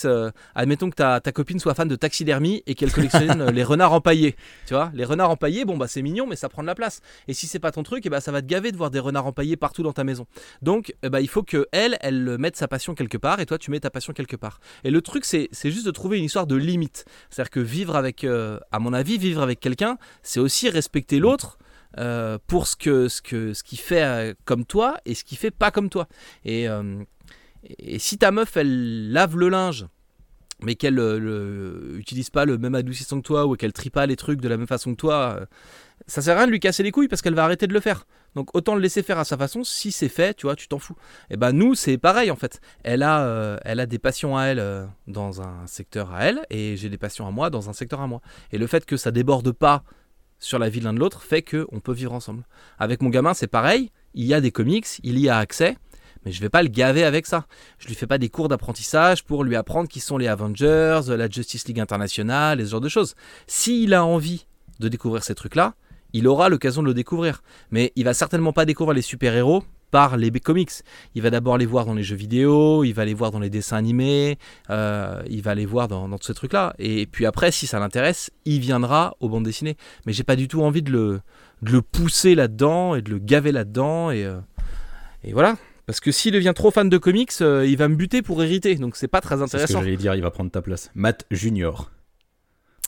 admettons 0.54 0.88
que 0.88 0.94
ta, 0.94 1.20
ta 1.20 1.30
copine 1.30 1.58
soit 1.58 1.74
fan 1.74 1.88
de 1.88 1.94
taxidermie 1.94 2.62
et 2.66 2.74
qu'elle 2.74 2.90
collectionne 2.90 3.50
les 3.50 3.62
renards 3.62 3.92
empaillés. 3.92 4.34
Tu 4.66 4.72
vois, 4.72 4.90
les 4.94 5.04
renards 5.04 5.28
empaillés, 5.28 5.66
bon 5.66 5.76
bah 5.76 5.88
c'est 5.88 6.00
mignon, 6.00 6.26
mais 6.26 6.36
ça 6.36 6.48
prend 6.48 6.62
de 6.62 6.66
la 6.66 6.74
place. 6.74 7.02
Et 7.28 7.34
si 7.34 7.46
c'est 7.46 7.58
pas 7.58 7.70
ton 7.70 7.82
truc, 7.82 8.06
et 8.06 8.08
bah 8.08 8.22
ça 8.22 8.32
va 8.32 8.40
te 8.40 8.46
gaver 8.46 8.72
de 8.72 8.78
voir 8.78 8.90
des 8.90 8.98
renards 8.98 9.26
empaillés 9.26 9.58
partout 9.58 9.82
dans 9.82 9.92
ta 9.92 10.04
maison. 10.04 10.26
Donc 10.62 10.94
eh 11.02 11.10
bah, 11.10 11.20
il 11.20 11.28
faut 11.28 11.42
que 11.42 11.68
elle, 11.72 11.98
elle 12.00 12.38
mette 12.38 12.56
sa 12.56 12.66
passion 12.66 12.94
quelque 12.94 13.18
part 13.18 13.40
et 13.40 13.44
toi 13.44 13.58
tu 13.58 13.70
mets 13.70 13.80
ta 13.80 13.90
passion 13.90 14.14
quelque 14.14 14.36
part. 14.36 14.58
Et 14.84 14.90
le 14.90 15.02
truc 15.02 15.26
c'est 15.26 15.50
c'est 15.52 15.70
juste 15.70 15.84
de 15.84 15.90
trouver 15.90 16.16
une 16.16 16.24
histoire 16.24 16.46
de 16.46 16.56
limite. 16.56 17.04
C'est-à-dire 17.28 17.50
que 17.50 17.60
vivre 17.60 17.94
avec, 17.94 18.24
à 18.24 18.78
mon 18.78 18.94
avis, 18.94 19.18
vivre 19.18 19.42
avec 19.42 19.49
quelqu'un, 19.58 19.98
c'est 20.22 20.38
aussi 20.40 20.68
respecter 20.70 21.18
l'autre. 21.18 21.58
euh, 21.98 22.38
pour 22.46 22.68
ce 22.68 22.76
que 22.76 23.08
ce 23.08 23.20
que 23.20 23.52
ce 23.52 23.64
qu'il 23.64 23.80
fait 23.80 24.04
euh, 24.04 24.32
comme 24.44 24.64
toi 24.64 24.96
et 25.06 25.14
ce 25.16 25.24
qu'il 25.24 25.36
fait 25.36 25.50
pas 25.50 25.72
comme 25.72 25.88
toi 25.90 26.06
et, 26.44 26.68
euh, 26.68 27.02
et 27.80 27.98
si 27.98 28.16
ta 28.16 28.30
meuf 28.30 28.56
elle 28.56 29.10
lave 29.10 29.36
le 29.36 29.48
linge 29.48 29.86
mais 30.62 30.76
qu'elle 30.76 31.00
euh, 31.00 31.18
le- 31.18 31.98
utilise 31.98 32.30
pas 32.30 32.44
le 32.44 32.58
même 32.58 32.76
adoucissant 32.76 33.20
que 33.20 33.26
toi 33.26 33.44
ou 33.46 33.56
qu'elle 33.56 33.72
trie 33.72 33.90
pas 33.90 34.06
les 34.06 34.14
trucs 34.14 34.40
de 34.40 34.46
la 34.48 34.56
même 34.56 34.68
façon 34.68 34.92
que 34.92 35.00
toi 35.00 35.40
ça 36.06 36.22
sert 36.22 36.36
à 36.36 36.38
rien 36.38 36.46
de 36.46 36.52
lui 36.52 36.60
casser 36.60 36.84
les 36.84 36.92
couilles 36.92 37.08
parce 37.08 37.22
qu'elle 37.22 37.34
va 37.34 37.42
arrêter 37.44 37.66
de 37.66 37.74
le 37.74 37.80
faire 37.80 38.06
donc 38.34 38.54
autant 38.54 38.74
le 38.74 38.80
laisser 38.80 39.02
faire 39.02 39.18
à 39.18 39.24
sa 39.24 39.36
façon 39.36 39.64
si 39.64 39.92
c'est 39.92 40.08
fait 40.08 40.34
tu 40.34 40.46
vois 40.46 40.56
tu 40.56 40.68
t'en 40.68 40.78
fous. 40.78 40.96
Et 41.30 41.36
ben 41.36 41.52
nous 41.52 41.74
c'est 41.74 41.98
pareil 41.98 42.30
en 42.30 42.36
fait. 42.36 42.60
Elle 42.84 43.02
a 43.02 43.22
euh, 43.22 43.58
elle 43.64 43.80
a 43.80 43.86
des 43.86 43.98
passions 43.98 44.36
à 44.36 44.44
elle 44.44 44.60
euh, 44.60 44.86
dans 45.06 45.42
un 45.42 45.66
secteur 45.66 46.12
à 46.12 46.24
elle 46.24 46.40
et 46.50 46.76
j'ai 46.76 46.88
des 46.88 46.98
passions 46.98 47.26
à 47.26 47.30
moi 47.30 47.50
dans 47.50 47.68
un 47.68 47.72
secteur 47.72 48.00
à 48.00 48.06
moi. 48.06 48.20
Et 48.52 48.58
le 48.58 48.66
fait 48.66 48.84
que 48.84 48.96
ça 48.96 49.10
déborde 49.10 49.52
pas 49.52 49.82
sur 50.38 50.58
la 50.58 50.68
vie 50.68 50.80
l'un 50.80 50.94
de 50.94 51.00
l'autre 51.00 51.22
fait 51.22 51.42
que 51.42 51.66
on 51.72 51.80
peut 51.80 51.92
vivre 51.92 52.12
ensemble. 52.12 52.44
Avec 52.78 53.02
mon 53.02 53.10
gamin 53.10 53.34
c'est 53.34 53.46
pareil. 53.46 53.90
Il 54.14 54.26
y 54.26 54.34
a 54.34 54.40
des 54.40 54.50
comics 54.50 54.86
il 55.02 55.18
y 55.18 55.28
a 55.28 55.38
accès 55.38 55.76
mais 56.24 56.32
je 56.32 56.40
vais 56.40 56.48
pas 56.48 56.62
le 56.62 56.68
gaver 56.68 57.04
avec 57.04 57.26
ça. 57.26 57.46
Je 57.78 57.86
lui 57.88 57.94
fais 57.94 58.06
pas 58.06 58.18
des 58.18 58.28
cours 58.28 58.48
d'apprentissage 58.48 59.24
pour 59.24 59.44
lui 59.44 59.56
apprendre 59.56 59.88
qui 59.88 60.00
sont 60.00 60.18
les 60.18 60.28
Avengers, 60.28 61.00
la 61.08 61.28
Justice 61.28 61.66
League 61.66 61.80
internationale 61.80 62.60
et 62.60 62.64
ce 62.64 62.70
genre 62.70 62.80
de 62.80 62.88
choses. 62.88 63.14
S'il 63.46 63.94
a 63.94 64.04
envie 64.04 64.46
de 64.80 64.88
découvrir 64.88 65.22
ces 65.22 65.34
trucs-là, 65.34 65.74
il 66.12 66.26
aura 66.28 66.48
l'occasion 66.48 66.82
de 66.82 66.86
le 66.88 66.94
découvrir. 66.94 67.42
Mais 67.70 67.92
il 67.96 68.04
va 68.04 68.14
certainement 68.14 68.52
pas 68.52 68.64
découvrir 68.64 68.94
les 68.94 69.02
super-héros 69.02 69.64
par 69.90 70.16
les 70.16 70.30
comics. 70.30 70.70
Il 71.14 71.22
va 71.22 71.30
d'abord 71.30 71.58
les 71.58 71.66
voir 71.66 71.84
dans 71.84 71.94
les 71.94 72.02
jeux 72.04 72.16
vidéo, 72.16 72.84
il 72.84 72.92
va 72.92 73.04
les 73.04 73.14
voir 73.14 73.30
dans 73.32 73.40
les 73.40 73.50
dessins 73.50 73.76
animés, 73.76 74.38
euh, 74.70 75.20
il 75.28 75.42
va 75.42 75.54
les 75.54 75.66
voir 75.66 75.88
dans, 75.88 76.08
dans 76.08 76.16
tous 76.18 76.28
ces 76.28 76.34
trucs-là. 76.34 76.74
Et 76.78 77.06
puis 77.06 77.26
après, 77.26 77.50
si 77.50 77.66
ça 77.66 77.78
l'intéresse, 77.80 78.30
il 78.44 78.60
viendra 78.60 79.16
aux 79.20 79.28
bandes 79.28 79.44
dessinées. 79.44 79.76
Mais 80.06 80.12
j'ai 80.12 80.22
pas 80.24 80.36
du 80.36 80.46
tout 80.48 80.62
envie 80.62 80.82
de 80.82 80.92
le, 80.92 81.20
de 81.62 81.72
le 81.72 81.82
pousser 81.82 82.34
là-dedans 82.34 82.94
et 82.94 83.02
de 83.02 83.10
le 83.10 83.18
gaver 83.18 83.50
là-dedans. 83.52 84.10
Et, 84.12 84.24
euh, 84.24 84.38
et 85.24 85.32
voilà. 85.32 85.56
Parce 85.86 85.98
que 85.98 86.12
s'il 86.12 86.32
devient 86.32 86.52
trop 86.54 86.70
fan 86.70 86.88
de 86.88 86.98
comics, 86.98 87.32
euh, 87.40 87.66
il 87.66 87.76
va 87.76 87.88
me 87.88 87.96
buter 87.96 88.22
pour 88.22 88.40
hériter. 88.44 88.76
Donc 88.76 88.94
c'est 88.94 89.08
pas 89.08 89.20
très 89.20 89.36
C'est 89.36 89.40
ce 89.46 89.50
que 89.50 89.56
intéressant. 89.56 89.80
j'allais 89.80 89.96
dire, 89.96 90.14
il 90.14 90.22
va 90.22 90.30
prendre 90.30 90.52
ta 90.52 90.62
place. 90.62 90.90
Matt 90.94 91.26
Junior. 91.32 91.90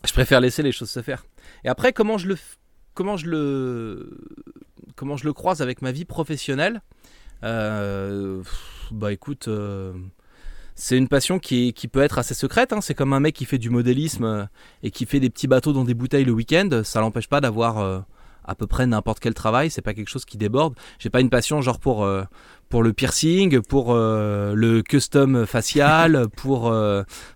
Je 0.06 0.12
préfère 0.12 0.40
laisser 0.40 0.62
les 0.62 0.70
choses 0.72 0.90
se 0.90 1.02
faire. 1.02 1.24
Et 1.64 1.68
après, 1.68 1.92
comment 1.92 2.16
je 2.18 2.28
le, 2.28 2.36
comment 2.94 3.16
je 3.16 3.26
le, 3.26 4.18
comment 4.96 5.16
je 5.16 5.24
le 5.24 5.32
croise 5.32 5.62
avec 5.62 5.82
ma 5.82 5.92
vie 5.92 6.04
professionnelle 6.04 6.82
Euh, 7.44 8.42
Bah 8.92 9.12
écoute, 9.12 9.48
euh, 9.48 9.92
c'est 10.74 10.96
une 10.98 11.08
passion 11.08 11.38
qui, 11.38 11.68
est- 11.68 11.72
qui 11.72 11.88
peut 11.88 12.02
être 12.02 12.18
assez 12.18 12.34
secrète. 12.34 12.72
hein. 12.72 12.80
C'est 12.80 12.94
comme 12.94 13.12
un 13.12 13.20
mec 13.20 13.34
qui 13.34 13.44
fait 13.46 13.58
du 13.58 13.70
modélisme 13.70 14.24
euh, 14.24 14.44
et 14.82 14.90
qui 14.90 15.06
fait 15.06 15.18
des 15.20 15.30
petits 15.30 15.48
bateaux 15.48 15.72
dans 15.72 15.84
des 15.84 15.94
bouteilles 15.94 16.24
le 16.24 16.32
week-end. 16.32 16.82
Ça 16.84 17.00
l'empêche 17.00 17.28
pas 17.28 17.40
d'avoir 17.40 17.78
euh, 17.78 18.00
à 18.44 18.54
peu 18.54 18.66
près 18.66 18.86
n'importe 18.86 19.18
quel 19.20 19.34
travail. 19.34 19.70
C'est 19.70 19.82
pas 19.82 19.94
quelque 19.94 20.08
chose 20.10 20.24
qui 20.24 20.36
déborde. 20.36 20.74
J'ai 20.98 21.10
pas 21.10 21.20
une 21.20 21.30
passion 21.30 21.60
genre 21.62 21.80
pour 21.80 22.06
pour 22.68 22.82
le 22.82 22.92
piercing, 22.92 23.60
pour 23.60 23.94
le 23.94 24.80
custom 24.82 25.46
facial, 25.46 26.26
pour 26.36 26.72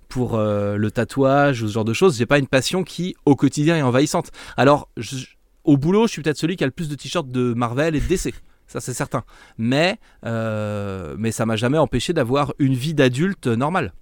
pour 0.08 0.36
le 0.38 0.88
tatouage 0.90 1.62
ou 1.62 1.68
ce 1.68 1.72
genre 1.72 1.84
de 1.84 1.92
choses. 1.92 2.16
J'ai 2.18 2.26
pas 2.26 2.38
une 2.38 2.48
passion 2.48 2.84
qui, 2.84 3.14
au 3.24 3.36
quotidien, 3.36 3.76
est 3.76 3.82
envahissante. 3.82 4.30
Alors, 4.56 4.88
je- 4.96 5.26
au 5.66 5.76
boulot, 5.76 6.06
je 6.06 6.12
suis 6.12 6.22
peut-être 6.22 6.38
celui 6.38 6.56
qui 6.56 6.64
a 6.64 6.66
le 6.66 6.72
plus 6.72 6.88
de 6.88 6.94
t-shirts 6.94 7.28
de 7.30 7.52
Marvel 7.54 7.94
et 7.94 8.00
de 8.00 8.06
DC. 8.06 8.32
Ça, 8.66 8.80
c'est 8.80 8.94
certain. 8.94 9.24
Mais, 9.58 9.98
euh, 10.24 11.14
mais 11.18 11.30
ça 11.30 11.46
m'a 11.46 11.56
jamais 11.56 11.78
empêché 11.78 12.12
d'avoir 12.12 12.54
une 12.58 12.74
vie 12.74 12.94
d'adulte 12.94 13.46
normale. 13.46 13.92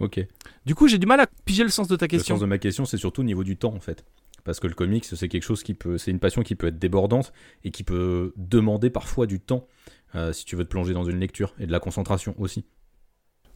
Ok. 0.00 0.24
Du 0.64 0.74
coup, 0.74 0.88
j'ai 0.88 0.98
du 0.98 1.06
mal 1.06 1.20
à 1.20 1.26
piger 1.44 1.62
le 1.64 1.68
sens 1.68 1.88
de 1.88 1.96
ta 1.96 2.06
Le 2.06 2.10
question. 2.10 2.36
sens 2.36 2.40
de 2.40 2.46
ma 2.46 2.58
question, 2.58 2.84
c'est 2.84 2.96
surtout 2.96 3.20
au 3.20 3.24
niveau 3.24 3.44
du 3.44 3.56
temps 3.56 3.74
en 3.74 3.80
fait. 3.80 4.04
Parce 4.44 4.60
que 4.60 4.66
le 4.66 4.74
comics, 4.74 5.04
c'est 5.04 5.28
quelque 5.28 5.42
chose 5.42 5.62
qui 5.62 5.74
peut, 5.74 5.98
c'est 5.98 6.10
une 6.10 6.20
passion 6.20 6.42
qui 6.42 6.54
peut 6.54 6.68
être 6.68 6.78
débordante 6.78 7.32
et 7.64 7.70
qui 7.70 7.84
peut 7.84 8.32
demander 8.36 8.88
parfois 8.90 9.26
du 9.26 9.40
temps 9.40 9.66
euh, 10.14 10.32
si 10.32 10.44
tu 10.44 10.56
veux 10.56 10.64
te 10.64 10.70
plonger 10.70 10.94
dans 10.94 11.04
une 11.04 11.18
lecture 11.18 11.54
et 11.58 11.66
de 11.66 11.72
la 11.72 11.80
concentration 11.80 12.34
aussi. 12.38 12.64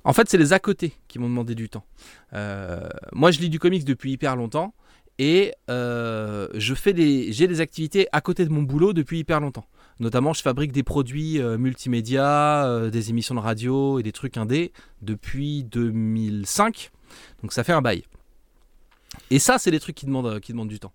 En 0.05 0.13
fait, 0.13 0.29
c'est 0.29 0.39
les 0.39 0.53
à 0.53 0.59
côté 0.59 0.93
qui 1.09 1.19
m'ont 1.19 1.29
demandé 1.29 1.55
du 1.55 1.69
temps. 1.69 1.85
Euh, 2.33 2.89
moi, 3.13 3.31
je 3.31 3.39
lis 3.41 3.49
du 3.49 3.59
comics 3.59 3.85
depuis 3.85 4.13
hyper 4.13 4.37
longtemps 4.37 4.75
et 5.23 5.55
euh, 5.71 6.49
je 6.55 6.75
fais 6.75 6.93
des, 6.93 7.33
j'ai 7.33 7.47
des 7.47 7.61
activités 7.61 8.09
à 8.11 8.21
côté 8.21 8.45
de 8.45 8.51
mon 8.51 8.63
boulot 8.63 8.93
depuis 8.93 9.21
hyper 9.21 9.39
longtemps. 9.39 9.67
Notamment, 10.01 10.33
je 10.33 10.43
fabrique 10.43 10.73
des 10.73 10.83
produits 10.83 11.41
euh, 11.41 11.59
multimédia, 11.59 12.67
euh, 12.67 12.91
des 12.91 13.11
émissions 13.11 13.37
de 13.37 13.41
radio 13.41 14.01
et 14.01 14.03
des 14.03 14.11
trucs 14.11 14.37
indés 14.37 14.73
depuis 15.01 15.63
2005. 15.63 16.91
Donc, 17.41 17.53
ça 17.53 17.63
fait 17.63 17.73
un 17.73 17.83
bail. 17.83 18.03
Et 19.31 19.39
ça, 19.39 19.59
c'est 19.59 19.71
des 19.71 19.79
trucs 19.79 19.95
qui 19.95 20.07
demandent, 20.07 20.41
qui 20.41 20.51
demandent 20.51 20.67
du 20.67 20.81
temps. 20.81 20.93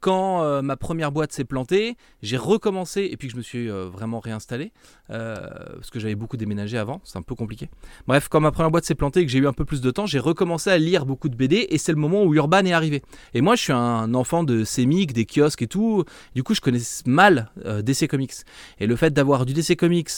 Quand 0.00 0.42
euh, 0.42 0.62
ma 0.62 0.76
première 0.76 1.12
boîte 1.12 1.32
s'est 1.32 1.44
plantée, 1.44 1.96
j'ai 2.22 2.36
recommencé 2.36 3.08
et 3.10 3.16
puis 3.16 3.28
que 3.28 3.32
je 3.32 3.38
me 3.38 3.42
suis 3.42 3.70
euh, 3.70 3.86
vraiment 3.86 4.20
réinstallé 4.20 4.72
euh, 5.10 5.36
parce 5.74 5.90
que 5.90 5.98
j'avais 5.98 6.14
beaucoup 6.14 6.36
déménagé 6.36 6.78
avant, 6.78 7.00
c'est 7.04 7.18
un 7.18 7.22
peu 7.22 7.34
compliqué. 7.34 7.68
Bref, 8.06 8.28
quand 8.28 8.40
ma 8.40 8.52
première 8.52 8.70
boîte 8.70 8.84
s'est 8.84 8.94
plantée 8.94 9.20
et 9.20 9.26
que 9.26 9.32
j'ai 9.32 9.38
eu 9.38 9.46
un 9.46 9.52
peu 9.52 9.64
plus 9.64 9.80
de 9.80 9.90
temps, 9.90 10.06
j'ai 10.06 10.18
recommencé 10.18 10.70
à 10.70 10.78
lire 10.78 11.06
beaucoup 11.06 11.28
de 11.28 11.36
BD 11.36 11.66
et 11.70 11.78
c'est 11.78 11.92
le 11.92 11.98
moment 11.98 12.24
où 12.24 12.34
Urban 12.34 12.64
est 12.64 12.72
arrivé. 12.72 13.02
Et 13.34 13.40
moi, 13.40 13.56
je 13.56 13.62
suis 13.62 13.72
un 13.72 14.14
enfant 14.14 14.44
de 14.44 14.64
Semic, 14.64 15.12
des 15.12 15.26
kiosques 15.26 15.62
et 15.62 15.66
tout. 15.66 16.04
Du 16.34 16.42
coup, 16.42 16.54
je 16.54 16.60
connais 16.60 16.80
mal 17.06 17.50
DC 17.82 18.08
Comics. 18.08 18.34
Et 18.78 18.86
le 18.86 18.96
fait 18.96 19.12
d'avoir 19.12 19.46
du 19.46 19.54
DC 19.54 19.76
Comics 19.76 20.10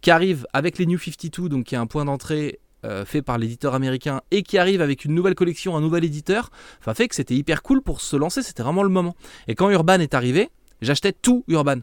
qui 0.00 0.10
arrive 0.10 0.46
avec 0.52 0.78
les 0.78 0.86
New 0.86 0.98
52, 0.98 1.48
donc 1.48 1.64
qui 1.64 1.74
est 1.74 1.78
un 1.78 1.86
point 1.86 2.04
d'entrée 2.04 2.60
euh, 2.84 3.04
fait 3.04 3.22
par 3.22 3.38
l'éditeur 3.38 3.74
américain 3.74 4.20
et 4.30 4.42
qui 4.42 4.58
arrive 4.58 4.80
avec 4.80 5.04
une 5.04 5.14
nouvelle 5.14 5.34
collection, 5.34 5.76
un 5.76 5.80
nouvel 5.80 6.04
éditeur, 6.04 6.50
enfin 6.80 6.94
fait 6.94 7.08
que 7.08 7.14
c'était 7.14 7.34
hyper 7.34 7.62
cool 7.62 7.82
pour 7.82 8.00
se 8.00 8.16
lancer, 8.16 8.42
c'était 8.42 8.62
vraiment 8.62 8.82
le 8.82 8.88
moment. 8.88 9.14
Et 9.48 9.54
quand 9.54 9.68
Urban 9.70 10.00
est 10.00 10.14
arrivé, 10.14 10.48
j'achetais 10.80 11.12
tout 11.12 11.44
Urban. 11.48 11.76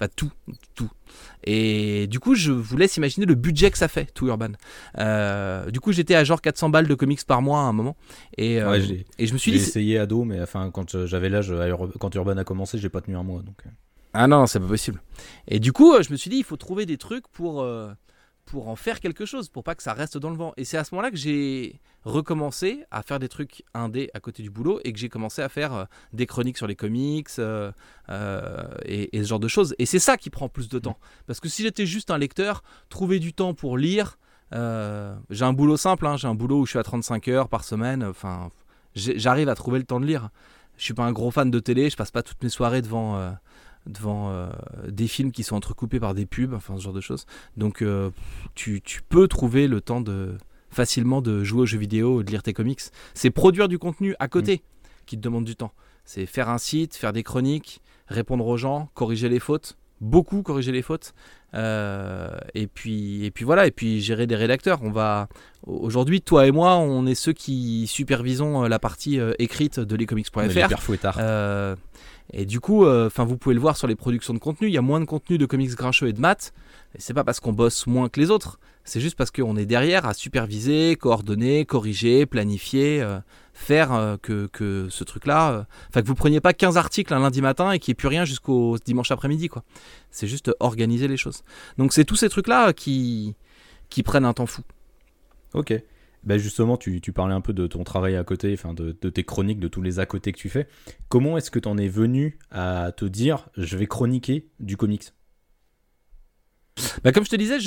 Enfin 0.00 0.08
tout, 0.16 0.30
tout. 0.74 0.90
Et 1.44 2.06
du 2.08 2.18
coup, 2.18 2.34
je 2.34 2.50
vous 2.50 2.76
laisse 2.76 2.96
imaginer 2.96 3.26
le 3.26 3.34
budget 3.34 3.70
que 3.70 3.78
ça 3.78 3.88
fait, 3.88 4.06
tout 4.14 4.26
Urban. 4.26 4.48
Euh, 4.98 5.70
du 5.70 5.80
coup, 5.80 5.92
j'étais 5.92 6.14
à 6.14 6.24
genre 6.24 6.40
400 6.40 6.70
balles 6.70 6.88
de 6.88 6.94
comics 6.94 7.24
par 7.26 7.42
mois 7.42 7.60
à 7.60 7.62
un 7.64 7.72
moment. 7.72 7.96
Et, 8.36 8.60
euh, 8.60 8.70
Ouais, 8.70 8.80
j'ai- 8.80 9.04
et 9.18 9.26
je 9.26 9.32
me 9.32 9.38
suis 9.38 9.52
J'ai 9.52 9.58
dit, 9.58 9.64
c'est- 9.64 9.70
essayé 9.70 9.98
ado, 9.98 10.24
mais 10.24 10.40
enfin 10.40 10.70
quand 10.72 11.06
j'avais 11.06 11.28
l'âge, 11.28 11.52
quand 12.00 12.14
Urban 12.14 12.36
a 12.36 12.44
commencé, 12.44 12.78
j'ai 12.78 12.88
pas 12.88 13.00
tenu 13.00 13.16
un 13.16 13.22
mois. 13.22 13.42
Donc. 13.42 13.62
ah 14.14 14.26
non, 14.26 14.46
c'est 14.46 14.60
pas 14.60 14.66
possible. 14.66 15.00
Et 15.48 15.58
du 15.60 15.72
coup, 15.72 15.94
je 16.02 16.10
me 16.12 16.16
suis 16.16 16.30
dit, 16.30 16.36
il 16.38 16.44
faut 16.44 16.56
trouver 16.56 16.84
des 16.86 16.96
trucs 16.98 17.28
pour, 17.28 17.62
euh, 17.62 17.90
pour 18.44 18.68
en 18.68 18.76
faire 18.76 19.00
quelque 19.00 19.24
chose, 19.24 19.48
pour 19.48 19.64
pas 19.64 19.74
que 19.74 19.82
ça 19.82 19.92
reste 19.92 20.18
dans 20.18 20.30
le 20.30 20.36
vent. 20.36 20.52
Et 20.56 20.64
c'est 20.64 20.76
à 20.76 20.84
ce 20.84 20.94
moment-là 20.94 21.10
que 21.10 21.16
j'ai 21.16 21.80
recommencé 22.04 22.84
à 22.90 23.02
faire 23.02 23.18
des 23.18 23.28
trucs 23.28 23.64
indés 23.74 24.10
à 24.14 24.20
côté 24.20 24.42
du 24.42 24.50
boulot 24.50 24.80
et 24.84 24.92
que 24.92 24.98
j'ai 24.98 25.08
commencé 25.08 25.42
à 25.42 25.48
faire 25.48 25.72
euh, 25.72 25.84
des 26.12 26.26
chroniques 26.26 26.56
sur 26.56 26.66
les 26.66 26.74
comics 26.74 27.28
euh, 27.38 27.70
euh, 28.08 28.62
et, 28.84 29.22
ce 29.22 29.28
genre 29.28 29.40
de 29.40 29.48
choses. 29.48 29.74
Et 29.78 29.86
c'est 29.86 29.98
ça 29.98 30.16
qui 30.16 30.30
prend 30.30 30.48
plus 30.48 30.68
de 30.68 30.78
temps. 30.78 30.98
Parce 31.26 31.40
que 31.40 31.48
si 31.48 31.62
j'étais 31.62 31.86
juste 31.86 32.10
un 32.10 32.18
lecteur, 32.18 32.62
trouver 32.88 33.18
du 33.20 33.32
temps 33.32 33.54
pour 33.54 33.78
lire, 33.78 34.18
j'ai 34.52 35.44
un 35.44 35.52
boulot 35.54 35.78
simple, 35.78 36.06
hein, 36.06 36.18
j'ai 36.18 36.28
un 36.28 36.34
boulot 36.34 36.60
où 36.60 36.66
je 36.66 36.70
suis 36.70 36.78
à 36.78 36.82
35 36.82 37.26
heures 37.28 37.48
par 37.48 37.64
semaine, 37.64 38.04
enfin, 38.04 38.50
j'arrive 38.94 39.48
à 39.48 39.54
trouver 39.54 39.78
le 39.78 39.86
temps 39.86 39.98
de 39.98 40.04
lire. 40.04 40.28
Je 40.76 40.84
suis 40.84 40.92
pas 40.92 41.04
un 41.04 41.12
gros 41.12 41.30
fan 41.30 41.50
de 41.50 41.58
télé, 41.58 41.88
je 41.88 41.96
passe 41.96 42.10
pas 42.10 42.22
toutes 42.22 42.42
mes 42.42 42.50
soirées 42.50 42.82
devant, 42.82 43.34
devant 43.86 44.30
euh, 44.30 44.48
des 44.88 45.08
films 45.08 45.32
qui 45.32 45.42
sont 45.42 45.56
entrecoupés 45.56 46.00
par 46.00 46.14
des 46.14 46.26
pubs, 46.26 46.54
enfin 46.54 46.76
ce 46.76 46.82
genre 46.82 46.92
de 46.92 47.00
choses. 47.00 47.26
Donc 47.56 47.82
euh, 47.82 48.10
tu, 48.54 48.80
tu 48.82 49.02
peux 49.02 49.28
trouver 49.28 49.66
le 49.66 49.80
temps 49.80 50.00
de 50.00 50.36
facilement 50.70 51.20
de 51.20 51.44
jouer 51.44 51.62
aux 51.62 51.66
jeux 51.66 51.78
vidéo, 51.78 52.22
de 52.22 52.30
lire 52.30 52.42
tes 52.42 52.52
comics. 52.52 52.80
C'est 53.14 53.30
produire 53.30 53.68
du 53.68 53.78
contenu 53.78 54.14
à 54.18 54.28
côté 54.28 54.62
qui 55.04 55.16
te 55.16 55.22
demande 55.22 55.44
du 55.44 55.56
temps. 55.56 55.72
C'est 56.04 56.26
faire 56.26 56.48
un 56.48 56.58
site, 56.58 56.96
faire 56.96 57.12
des 57.12 57.22
chroniques, 57.22 57.82
répondre 58.08 58.46
aux 58.46 58.56
gens, 58.56 58.88
corriger 58.94 59.28
les 59.28 59.38
fautes. 59.38 59.76
beaucoup 60.00 60.42
corriger 60.42 60.72
les 60.72 60.82
fautes. 60.82 61.14
Euh, 61.54 62.30
et 62.54 62.66
puis 62.66 63.24
et 63.26 63.30
puis 63.30 63.44
voilà 63.44 63.66
et 63.66 63.70
puis 63.70 64.00
gérer 64.00 64.26
des 64.26 64.36
rédacteurs. 64.36 64.80
On 64.82 64.90
va 64.90 65.28
aujourd'hui 65.66 66.22
toi 66.22 66.46
et 66.46 66.50
moi 66.50 66.76
on 66.76 67.04
est 67.06 67.14
ceux 67.14 67.34
qui 67.34 67.86
supervisons 67.86 68.62
la 68.62 68.78
partie 68.78 69.20
écrite 69.38 69.78
de 69.78 69.94
lescomics.fr. 69.96 70.68
Euh, 72.34 72.38
et 72.38 72.44
du 72.46 72.60
coup, 72.60 72.86
enfin 72.86 73.24
vous 73.24 73.36
pouvez 73.36 73.54
le 73.54 73.60
voir 73.60 73.76
sur 73.76 73.86
les 73.86 73.94
productions 73.94 74.34
de 74.34 74.38
contenu, 74.38 74.68
il 74.68 74.72
y 74.72 74.78
a 74.78 74.82
moins 74.82 75.00
de 75.00 75.04
contenu 75.04 75.38
de 75.38 75.46
comics 75.46 75.74
grincheux 75.74 76.08
et 76.08 76.12
de 76.12 76.20
maths. 76.20 76.52
Et 76.94 77.00
c'est 77.00 77.14
pas 77.14 77.24
parce 77.24 77.40
qu'on 77.40 77.52
bosse 77.52 77.86
moins 77.86 78.08
que 78.08 78.20
les 78.20 78.30
autres, 78.30 78.58
c'est 78.84 79.00
juste 79.00 79.16
parce 79.16 79.30
qu'on 79.30 79.56
est 79.56 79.66
derrière 79.66 80.06
à 80.06 80.14
superviser, 80.14 80.96
coordonner, 80.96 81.64
corriger, 81.64 82.26
planifier, 82.26 83.02
faire 83.52 83.92
euh, 83.92 84.16
que, 84.16 84.88
ce 84.90 85.04
truc-là. 85.04 85.52
Euh, 85.52 85.62
enfin, 85.88 86.02
que 86.02 86.06
vous 86.06 86.14
preniez 86.14 86.40
pas 86.40 86.52
15 86.52 86.76
articles 86.76 87.12
un 87.12 87.20
lundi 87.20 87.40
matin 87.40 87.72
et 87.72 87.78
qu'il 87.78 87.90
n'y 87.90 87.94
ait 87.94 88.00
plus 88.00 88.08
rien 88.08 88.24
jusqu'au 88.24 88.76
dimanche 88.84 89.10
après-midi, 89.10 89.48
quoi. 89.48 89.62
C'est 90.10 90.26
juste 90.26 90.50
organiser 90.60 91.08
les 91.08 91.16
choses. 91.16 91.42
Donc, 91.78 91.92
c'est 91.92 92.04
tous 92.04 92.16
ces 92.16 92.28
trucs-là 92.28 92.72
qui, 92.72 93.34
qui 93.88 94.02
prennent 94.02 94.24
un 94.24 94.32
temps 94.32 94.46
fou. 94.46 94.62
Ok. 95.54 95.74
Ben 96.24 96.38
justement, 96.38 96.76
tu, 96.76 97.00
parlais 97.12 97.34
un 97.34 97.40
peu 97.40 97.52
de 97.52 97.66
ton 97.66 97.82
travail 97.84 98.16
à 98.16 98.24
côté, 98.24 98.52
enfin 98.54 98.74
de, 98.74 98.92
tes 98.92 99.24
chroniques, 99.24 99.58
de 99.58 99.68
tous 99.68 99.82
les 99.82 99.98
à 99.98 100.06
côté 100.06 100.32
que 100.32 100.38
tu 100.38 100.48
fais. 100.48 100.68
Comment 101.08 101.36
est-ce 101.36 101.50
que 101.50 101.58
tu 101.58 101.68
en 101.68 101.76
es 101.78 101.88
venu 101.88 102.38
à 102.50 102.92
te 102.92 103.04
dire 103.04 103.48
je 103.56 103.76
vais 103.76 103.86
chroniquer 103.86 104.48
du 104.60 104.76
comics? 104.76 105.12
Bah 107.04 107.12
comme 107.12 107.24
je 107.24 107.30
te 107.30 107.36
disais, 107.36 107.58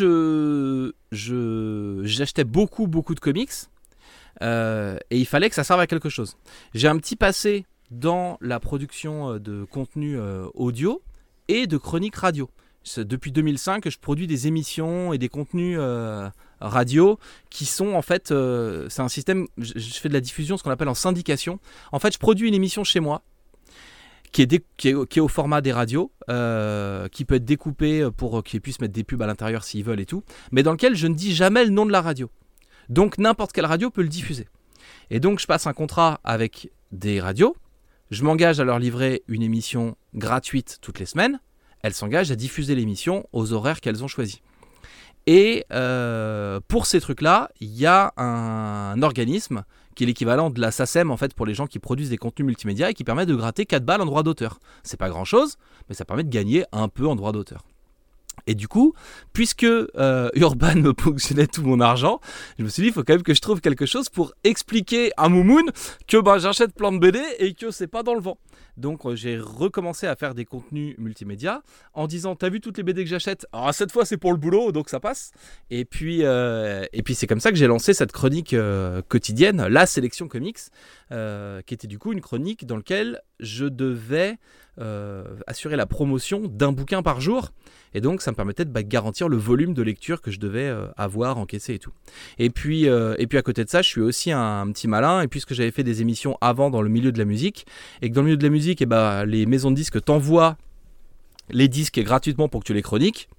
j'achetais 2.04 2.44
beaucoup, 2.44 2.88
beaucoup 2.88 3.14
de 3.14 3.20
comics. 3.20 3.52
Euh, 4.42 4.98
et 5.10 5.20
il 5.20 5.26
fallait 5.26 5.50
que 5.50 5.56
ça 5.56 5.64
serve 5.64 5.80
à 5.80 5.88
quelque 5.88 6.10
chose. 6.10 6.38
J'ai 6.74 6.88
un 6.88 6.98
petit 6.98 7.16
passé 7.16 7.66
dans 7.92 8.38
la 8.42 8.60
production 8.60 9.34
euh, 9.34 9.40
de 9.40 9.64
contenu 9.64 10.18
euh, 10.18 10.48
audio 10.54 11.02
et 11.48 11.68
de 11.68 11.78
chroniques 11.78 12.16
radio. 12.16 12.50
Depuis 12.98 13.32
2005, 13.32 13.90
je 13.90 13.98
produis 13.98 14.28
des 14.28 14.48
émissions 14.48 15.12
et 15.12 15.18
des 15.18 15.30
contenus 15.30 15.80
radio 16.62 17.20
qui 17.50 17.66
sont 17.66 17.94
en 17.94 18.02
fait, 18.02 18.34
c'est 18.90 19.02
un 19.02 19.10
système, 19.10 19.48
je, 19.58 19.80
fais 20.00 20.10
de 20.10 20.14
la 20.14 20.22
diffusion, 20.22 20.58
ce 20.58 20.64
qu'on 20.64 20.72
appelle 20.72 20.90
en 20.90 20.96
syndication. 20.96 21.60
En 21.92 22.00
fait, 22.00 22.14
je 22.14 22.20
produis 22.20 22.48
une 22.48 22.54
émission 22.54 22.84
chez 22.84 23.00
moi 23.00 23.24
qui 24.32 24.42
est, 24.42 24.66
qui, 24.78 25.20
au 25.20 25.28
format 25.28 25.62
des 25.62 25.72
radios, 25.72 26.12
qui 26.28 27.26
peut 27.26 27.36
être 27.36 27.46
découpée 27.46 28.10
pour 28.16 28.44
qu'ils 28.44 28.62
puissent 28.62 28.82
mettre 28.82 28.94
des 28.94 29.04
pubs 29.04 29.22
à 29.22 29.28
l'intérieur 29.28 29.64
s'ils 29.64 29.84
veulent 29.84 30.02
et 30.02 30.06
tout, 30.06 30.24
mais 30.52 30.64
dans 30.64 30.72
lequel 30.72 30.96
je 30.96 31.08
ne 31.08 31.16
dis 31.16 31.34
jamais 31.34 31.64
le 31.64 31.72
nom 31.72 31.86
de 31.86 31.92
la 31.92 32.02
radio. 32.02 32.30
Donc 32.90 33.18
n'importe 33.18 33.52
quelle 33.52 33.66
radio 33.66 33.90
peut 33.90 34.02
le 34.02 34.10
diffuser. 34.10 34.48
Et 35.10 35.20
donc 35.20 35.40
je 35.40 35.48
passe 35.48 35.68
un 35.68 35.74
contrat 35.74 36.20
avec 36.24 36.72
des 36.92 37.20
radios, 37.20 37.56
je 38.12 38.24
m'engage 38.24 38.60
à 38.60 38.64
leur 38.64 38.80
livrer 38.80 39.24
une 39.28 39.42
émission 39.42 39.96
gratuite 40.14 40.80
toutes 40.82 41.00
les 41.00 41.06
semaines, 41.06 41.40
elles 41.82 41.94
s'engagent 41.94 42.32
à 42.32 42.36
diffuser 42.36 42.76
l'émission 42.76 43.28
aux 43.34 43.54
horaires 43.54 43.82
qu'elles 43.82 44.04
ont 44.04 44.08
choisis. 44.08 44.42
Et 45.28 45.66
euh, 45.72 46.60
pour 46.68 46.86
ces 46.86 47.02
trucs-là, 47.02 47.50
il 47.60 47.74
y 47.76 47.86
a 47.86 48.14
un, 48.18 49.02
organisme 49.02 49.64
qui 49.96 50.04
est 50.04 50.08
l'équivalent 50.08 50.50
de 50.50 50.60
la 50.60 50.72
SACEM 50.72 51.10
en 51.10 51.18
fait 51.18 51.34
pour 51.34 51.46
les 51.46 51.54
gens 51.54 51.68
qui 51.68 51.80
produisent 51.80 52.10
des 52.10 52.18
contenus 52.18 52.46
multimédia 52.46 52.90
et 52.90 52.94
qui 52.94 53.04
permet 53.04 53.26
de 53.26 53.34
gratter 53.34 53.66
4 53.66 53.84
balles 53.84 54.02
en 54.02 54.06
droit 54.06 54.24
d'auteur. 54.24 54.60
C'est 54.84 54.98
pas 54.98 55.10
grand 55.10 55.26
chose, 55.26 55.58
mais 55.90 55.96
ça 55.96 56.06
permet 56.06 56.24
de 56.24 56.30
gagner 56.30 56.66
un 56.72 56.90
peu 56.90 57.08
en 57.08 57.16
droit 57.16 57.32
d'auteur. 57.32 57.64
Et 58.48 58.56
du 58.56 58.68
coup, 58.68 58.94
puisque 59.34 59.64
euh, 59.64 60.30
Urban 60.36 60.76
me 60.82 60.94
ponctionnait 60.94 61.48
tout 61.48 61.64
mon 61.64 61.80
argent, 61.80 62.20
je 62.60 62.64
me 62.64 62.70
suis 62.70 62.84
dit, 62.84 62.88
il 62.90 62.94
faut 62.94 63.04
quand 63.04 63.14
même 63.14 63.24
que 63.24 63.34
je 63.34 63.42
trouve 63.42 63.62
quelque 63.62 63.86
chose 63.86 64.10
pour 64.10 64.34
expliquer 64.44 65.12
à 65.18 65.30
Moumoun 65.30 65.64
que 66.08 66.18
ben, 66.18 66.38
j'achète 66.38 66.74
plein 66.74 66.92
de 66.92 67.00
BD 67.00 67.20
et 67.40 67.54
que 67.54 67.72
c'est 67.72 67.88
pas 67.88 68.04
dans 68.04 68.14
le 68.14 68.22
vent. 68.22 68.38
Donc 68.78 69.06
euh, 69.06 69.16
j'ai 69.16 69.38
recommencé 69.38 70.06
à 70.06 70.16
faire 70.16 70.36
des 70.36 70.46
contenus 70.46 70.96
multimédia 70.98 71.62
en 71.94 72.08
disant, 72.08 72.36
t'as 72.36 72.50
vu 72.50 72.60
toutes 72.60 72.78
les 72.78 72.84
BD 72.84 73.04
que 73.04 73.10
j'achète? 73.10 73.48
Ah, 73.54 73.72
cette 73.74 73.92
fois 73.92 74.06
c'est 74.06 74.18
pour 74.18 74.32
le 74.32 74.38
boulot, 74.38 74.72
donc 74.72 74.90
ça 74.90 75.00
passe. 75.00 75.32
Et 75.70 75.86
puis, 75.86 76.20
euh, 76.24 76.86
et 76.94 77.02
puis 77.02 77.16
c'est 77.16 77.28
comme 77.28 77.40
ça 77.40 77.52
que 77.52 77.58
j'ai 77.58 77.68
lancé 77.68 77.94
cette 77.94 78.12
chronique 78.12 78.56
quotidienne, 79.08 79.66
la 79.68 79.86
sélection 79.86 80.28
comics, 80.28 80.60
qui 81.10 81.74
était 81.74 81.88
du 81.88 82.00
coup 82.00 82.14
une 82.14 82.22
chronique 82.22 82.66
dans 82.66 82.78
laquelle 82.78 83.22
je 83.40 83.66
devais 83.66 84.38
assurer 85.48 85.76
la 85.76 85.86
promotion 85.86 86.42
d'un 86.48 86.72
bouquin 86.72 87.02
par 87.02 87.22
jour. 87.22 87.52
Et 87.96 88.02
donc, 88.02 88.22
ça 88.22 88.32
me 88.32 88.36
permettait 88.36 88.66
de 88.66 88.72
bah, 88.72 88.84
garantir 88.84 89.30
le 89.30 89.38
volume 89.38 89.74
de 89.74 89.82
lecture 89.82 90.22
que 90.22 90.30
je 90.30 90.38
devais 90.38 90.68
euh, 90.68 90.88
avoir, 90.98 91.38
encaissé 91.38 91.76
et 91.76 91.80
tout. 91.80 91.94
Et 92.38 92.50
puis, 92.50 92.90
euh, 92.90 93.16
et 93.18 93.26
puis, 93.26 93.38
à 93.38 93.42
côté 93.42 93.64
de 93.64 93.70
ça, 93.70 93.82
je 93.82 93.88
suis 93.88 94.02
aussi 94.02 94.34
un, 94.34 94.70
petit 94.74 94.90
malin. 94.90 95.22
Et 95.22 95.30
puisque 95.30 95.54
j'avais 95.54 95.72
fait 95.72 95.84
des 95.84 96.02
émissions 96.02 96.38
avant 96.42 96.70
dans 96.70 96.82
le 96.82 96.90
milieu 96.90 97.14
de 97.14 97.18
la 97.18 97.24
musique, 97.24 97.66
et 98.02 98.10
que 98.10 98.14
dans 98.14 98.22
le 98.22 98.26
milieu 98.26 98.38
de 98.38 98.44
la 98.44 98.50
musique, 98.50 98.82
et 98.82 98.84
eh 98.84 98.86
bah, 98.86 99.26
les 99.26 99.46
maisons 99.46 99.72
de 99.72 99.78
disques 99.78 100.04
t'envoient 100.04 100.58
les 101.50 101.70
disques 101.70 102.02
gratuitement 102.02 102.50
pour 102.50 102.62
que 102.62 102.66
tu 102.66 102.74
les 102.74 102.82
chroniques, 102.82 103.30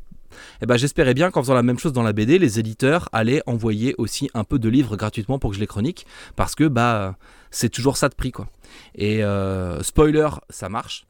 eh 0.63 0.67
ben, 0.67 0.77
j'espérais 0.77 1.15
bien 1.15 1.31
qu'en 1.31 1.43
faisant 1.43 1.55
la 1.55 1.63
même 1.63 1.79
chose 1.79 1.93
dans 1.93 2.03
la 2.03 2.13
BD, 2.13 2.39
les 2.39 2.59
éditeurs 2.59 3.09
allaient 3.13 3.43
envoyer 3.47 3.95
aussi 3.99 4.31
un 4.35 4.45
peu 4.45 4.59
de 4.59 4.69
livres 4.69 4.97
gratuitement 4.97 5.39
pour 5.39 5.51
que 5.51 5.57
je 5.57 5.61
les 5.61 5.67
chronique, 5.67 6.07
parce 6.37 6.55
que 6.55 6.65
bah 6.65 7.17
c'est 7.51 7.69
toujours 7.69 7.97
ça 7.97 8.09
de 8.09 8.15
prix 8.15 8.33
quoi. 8.33 8.49
Et 8.95 9.25
euh, 9.25 9.83
spoiler, 9.83 10.29
ça 10.51 10.69
marche. 10.69 11.07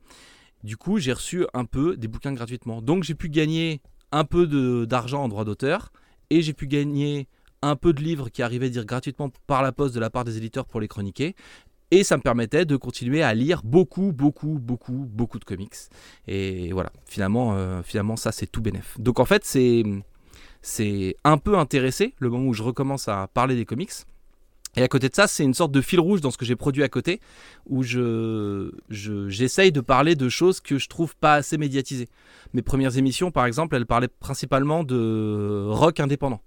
Du 0.64 0.76
coup, 0.76 0.98
j'ai 0.98 1.12
reçu 1.12 1.46
un 1.54 1.64
peu 1.64 1.96
des 1.96 2.08
bouquins 2.08 2.32
gratuitement. 2.32 2.82
Donc, 2.82 3.04
j'ai 3.04 3.14
pu 3.14 3.28
gagner 3.28 3.80
un 4.12 4.24
peu 4.24 4.46
d'argent 4.86 5.22
en 5.22 5.28
droit 5.28 5.44
d'auteur 5.44 5.92
et 6.30 6.42
j'ai 6.42 6.52
pu 6.54 6.66
gagner 6.66 7.28
un 7.62 7.76
peu 7.76 7.92
de 7.92 8.02
livres 8.02 8.28
qui 8.28 8.42
arrivaient 8.42 8.70
dire 8.70 8.84
gratuitement 8.84 9.30
par 9.46 9.62
la 9.62 9.72
poste 9.72 9.94
de 9.94 10.00
la 10.00 10.10
part 10.10 10.24
des 10.24 10.36
éditeurs 10.36 10.66
pour 10.66 10.80
les 10.80 10.88
chroniquer. 10.88 11.34
Et 11.90 12.02
ça 12.02 12.16
me 12.16 12.22
permettait 12.22 12.64
de 12.64 12.76
continuer 12.76 13.22
à 13.22 13.32
lire 13.32 13.62
beaucoup, 13.62 14.12
beaucoup, 14.12 14.58
beaucoup, 14.60 15.06
beaucoup 15.08 15.38
de 15.38 15.44
comics. 15.44 15.74
Et 16.26 16.72
voilà, 16.72 16.90
finalement, 17.04 17.54
euh, 17.54 17.82
finalement 17.82 18.16
ça 18.16 18.32
c'est 18.32 18.46
tout 18.46 18.60
bénef. 18.60 18.98
Donc 18.98 19.20
en 19.20 19.24
fait, 19.24 19.44
c'est 19.44 19.84
c'est 20.62 21.16
un 21.22 21.38
peu 21.38 21.58
intéressé 21.58 22.14
le 22.18 22.28
moment 22.28 22.48
où 22.48 22.52
je 22.52 22.64
recommence 22.64 23.06
à 23.06 23.28
parler 23.32 23.54
des 23.54 23.64
comics. 23.64 23.92
Et 24.74 24.82
à 24.82 24.88
côté 24.88 25.08
de 25.08 25.14
ça, 25.14 25.26
c'est 25.26 25.44
une 25.44 25.54
sorte 25.54 25.72
de 25.72 25.80
fil 25.80 26.00
rouge 26.00 26.20
dans 26.20 26.30
ce 26.30 26.36
que 26.36 26.44
j'ai 26.44 26.56
produit 26.56 26.82
à 26.82 26.88
côté, 26.88 27.20
où 27.64 27.82
je, 27.82 28.70
j'essaye 28.90 29.72
de 29.72 29.80
parler 29.80 30.16
de 30.16 30.28
choses 30.28 30.60
que 30.60 30.76
je 30.76 30.88
trouve 30.88 31.16
pas 31.16 31.34
assez 31.34 31.56
médiatisées. 31.56 32.08
Mes 32.52 32.60
premières 32.60 32.98
émissions, 32.98 33.30
par 33.30 33.46
exemple, 33.46 33.74
elles 33.74 33.86
parlaient 33.86 34.08
principalement 34.08 34.84
de 34.84 35.66
rock 35.68 35.98
indépendant. 35.98 36.42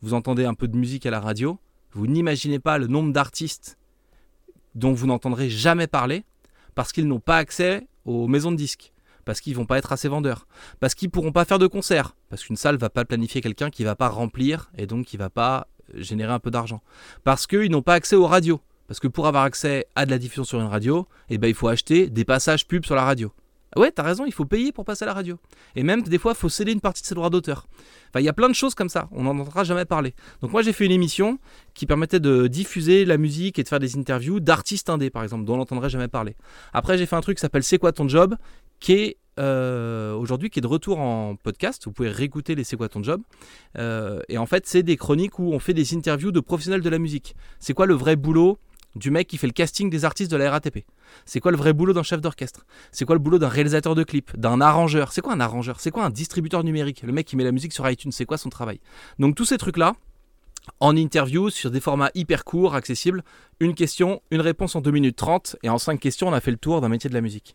Vous 0.00 0.14
entendez 0.14 0.46
un 0.46 0.54
peu 0.54 0.66
de 0.66 0.76
musique 0.76 1.04
à 1.04 1.10
la 1.10 1.20
radio, 1.20 1.58
vous 1.92 2.06
n'imaginez 2.06 2.58
pas 2.58 2.78
le 2.78 2.86
nombre 2.86 3.12
d'artistes 3.12 3.76
dont 4.74 4.92
vous 4.92 5.06
n'entendrez 5.06 5.50
jamais 5.50 5.86
parler, 5.86 6.24
parce 6.74 6.92
qu'ils 6.92 7.06
n'ont 7.06 7.20
pas 7.20 7.36
accès 7.36 7.86
aux 8.04 8.26
maisons 8.28 8.52
de 8.52 8.56
disques 8.56 8.92
parce 9.24 9.40
qu'ils 9.40 9.56
vont 9.56 9.66
pas 9.66 9.78
être 9.78 9.92
assez 9.92 10.08
vendeurs, 10.08 10.46
parce 10.80 10.94
qu'ils 10.94 11.10
pourront 11.10 11.32
pas 11.32 11.44
faire 11.44 11.58
de 11.58 11.66
concerts, 11.66 12.14
parce 12.28 12.44
qu'une 12.44 12.56
salle 12.56 12.76
va 12.76 12.90
pas 12.90 13.04
planifier 13.04 13.40
quelqu'un 13.40 13.70
qui 13.70 13.84
va 13.84 13.96
pas 13.96 14.08
remplir 14.08 14.70
et 14.76 14.86
donc 14.86 15.06
qui 15.06 15.16
va 15.16 15.30
pas 15.30 15.68
générer 15.94 16.32
un 16.32 16.38
peu 16.38 16.50
d'argent. 16.50 16.82
Parce 17.24 17.46
qu'ils 17.46 17.70
n'ont 17.70 17.82
pas 17.82 17.94
accès 17.94 18.16
aux 18.16 18.26
radios. 18.26 18.60
Parce 18.86 19.00
que 19.00 19.08
pour 19.08 19.26
avoir 19.26 19.44
accès 19.44 19.86
à 19.94 20.04
de 20.04 20.10
la 20.10 20.18
diffusion 20.18 20.44
sur 20.44 20.60
une 20.60 20.66
radio, 20.66 21.08
eh 21.30 21.38
ben, 21.38 21.48
il 21.48 21.54
faut 21.54 21.68
acheter 21.68 22.10
des 22.10 22.24
passages 22.24 22.66
pubs 22.66 22.84
sur 22.84 22.94
la 22.94 23.04
radio. 23.04 23.32
Ah 23.74 23.80
ouais, 23.80 23.90
t'as 23.90 24.02
raison, 24.02 24.24
il 24.26 24.32
faut 24.32 24.44
payer 24.44 24.72
pour 24.72 24.84
passer 24.84 25.04
à 25.04 25.06
la 25.06 25.14
radio. 25.14 25.36
Et 25.76 25.82
même, 25.82 26.02
des 26.02 26.18
fois, 26.18 26.32
il 26.32 26.38
faut 26.38 26.48
céder 26.48 26.72
une 26.72 26.80
partie 26.80 27.02
de 27.02 27.06
ses 27.06 27.14
droits 27.14 27.30
d'auteur. 27.30 27.66
Enfin, 28.10 28.20
il 28.20 28.24
y 28.24 28.28
a 28.28 28.32
plein 28.32 28.48
de 28.48 28.54
choses 28.54 28.74
comme 28.74 28.88
ça, 28.88 29.08
on 29.12 29.24
n'en 29.24 29.38
entendra 29.38 29.64
jamais 29.64 29.84
parler. 29.84 30.14
Donc 30.40 30.52
moi, 30.52 30.62
j'ai 30.62 30.72
fait 30.72 30.86
une 30.86 30.92
émission 30.92 31.38
qui 31.74 31.86
permettait 31.86 32.20
de 32.20 32.46
diffuser 32.46 33.04
la 33.04 33.18
musique 33.18 33.58
et 33.58 33.62
de 33.62 33.68
faire 33.68 33.80
des 33.80 33.96
interviews 33.96 34.40
d'artistes 34.40 34.90
indés, 34.90 35.10
par 35.10 35.22
exemple, 35.22 35.44
dont 35.44 35.54
on 35.54 35.58
n'entendrait 35.58 35.90
jamais 35.90 36.08
parler. 36.08 36.36
Après, 36.72 36.96
j'ai 36.98 37.06
fait 37.06 37.16
un 37.16 37.20
truc 37.20 37.36
qui 37.38 37.42
s'appelle 37.42 37.64
C'est 37.64 37.78
quoi 37.78 37.92
ton 37.92 38.08
job 38.08 38.36
qui 38.80 38.92
est 38.92 39.16
euh, 39.40 40.14
aujourd'hui 40.14 40.50
est 40.54 40.60
de 40.60 40.66
retour 40.66 41.00
en 41.00 41.36
podcast. 41.36 41.82
Vous 41.86 41.92
pouvez 41.92 42.08
réécouter 42.08 42.54
les 42.54 42.64
C'est 42.64 42.76
quoi 42.76 42.88
ton 42.88 43.02
job 43.02 43.22
euh, 43.78 44.20
Et 44.28 44.38
en 44.38 44.46
fait, 44.46 44.66
c'est 44.66 44.82
des 44.82 44.96
chroniques 44.96 45.38
où 45.38 45.52
on 45.52 45.58
fait 45.58 45.74
des 45.74 45.94
interviews 45.94 46.30
de 46.30 46.40
professionnels 46.40 46.82
de 46.82 46.90
la 46.90 46.98
musique. 46.98 47.34
C'est 47.58 47.74
quoi 47.74 47.86
le 47.86 47.94
vrai 47.94 48.16
boulot 48.16 48.58
du 48.96 49.10
mec 49.10 49.26
qui 49.26 49.38
fait 49.38 49.46
le 49.46 49.52
casting 49.52 49.90
des 49.90 50.04
artistes 50.04 50.30
de 50.30 50.36
la 50.36 50.50
RATP 50.50 50.84
C'est 51.26 51.40
quoi 51.40 51.50
le 51.50 51.56
vrai 51.56 51.72
boulot 51.72 51.92
d'un 51.92 52.02
chef 52.02 52.20
d'orchestre? 52.20 52.66
C'est 52.92 53.04
quoi 53.04 53.14
le 53.14 53.20
boulot 53.20 53.38
d'un 53.38 53.48
réalisateur 53.48 53.94
de 53.94 54.02
clip 54.02 54.36
D'un 54.36 54.60
arrangeur? 54.60 55.12
C'est 55.12 55.20
quoi 55.20 55.32
un 55.32 55.40
arrangeur? 55.40 55.80
C'est 55.80 55.90
quoi 55.90 56.04
un 56.04 56.10
distributeur 56.10 56.64
numérique? 56.64 57.02
Le 57.02 57.12
mec 57.12 57.26
qui 57.26 57.36
met 57.36 57.44
la 57.44 57.52
musique 57.52 57.72
sur 57.72 57.88
iTunes, 57.88 58.12
c'est 58.12 58.26
quoi 58.26 58.38
son 58.38 58.50
travail? 58.50 58.80
Donc 59.18 59.34
tous 59.34 59.44
ces 59.44 59.58
trucs-là, 59.58 59.94
en 60.80 60.96
interview 60.96 61.50
sur 61.50 61.70
des 61.70 61.80
formats 61.80 62.10
hyper 62.14 62.44
courts, 62.44 62.74
accessibles. 62.74 63.22
Une 63.60 63.74
question, 63.74 64.22
une 64.30 64.40
réponse 64.40 64.74
en 64.76 64.80
2 64.80 64.90
minutes 64.90 65.16
30 65.16 65.56
et 65.62 65.68
en 65.68 65.78
5 65.78 66.00
questions 66.00 66.28
on 66.28 66.32
a 66.32 66.40
fait 66.40 66.50
le 66.50 66.56
tour 66.56 66.80
d'un 66.80 66.88
métier 66.88 67.10
de 67.10 67.14
la 67.14 67.20
musique 67.20 67.54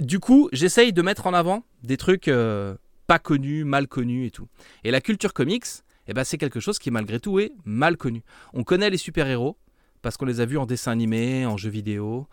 du 0.00 0.20
coup, 0.20 0.48
j'essaye 0.52 0.92
de 0.92 1.02
mettre 1.02 1.26
en 1.26 1.34
avant 1.34 1.64
des 1.82 1.96
trucs 1.96 2.28
euh, 2.28 2.76
pas 3.06 3.18
connus, 3.18 3.64
mal 3.64 3.88
connus 3.88 4.26
et 4.26 4.30
tout. 4.30 4.48
Et 4.84 4.90
la 4.90 5.00
culture 5.00 5.32
comics, 5.32 5.64
eh 6.06 6.14
ben, 6.14 6.24
c'est 6.24 6.38
quelque 6.38 6.60
chose 6.60 6.78
qui 6.78 6.90
malgré 6.90 7.20
tout 7.20 7.38
est 7.38 7.52
mal 7.64 7.96
connu. 7.96 8.22
On 8.52 8.64
connaît 8.64 8.90
les 8.90 8.96
super-héros 8.96 9.56
parce 10.02 10.16
qu'on 10.16 10.26
les 10.26 10.40
a 10.40 10.46
vus 10.46 10.58
en 10.58 10.66
dessin 10.66 10.92
animé, 10.92 11.46
en 11.46 11.56
jeux 11.56 11.70
vidéo, 11.70 12.26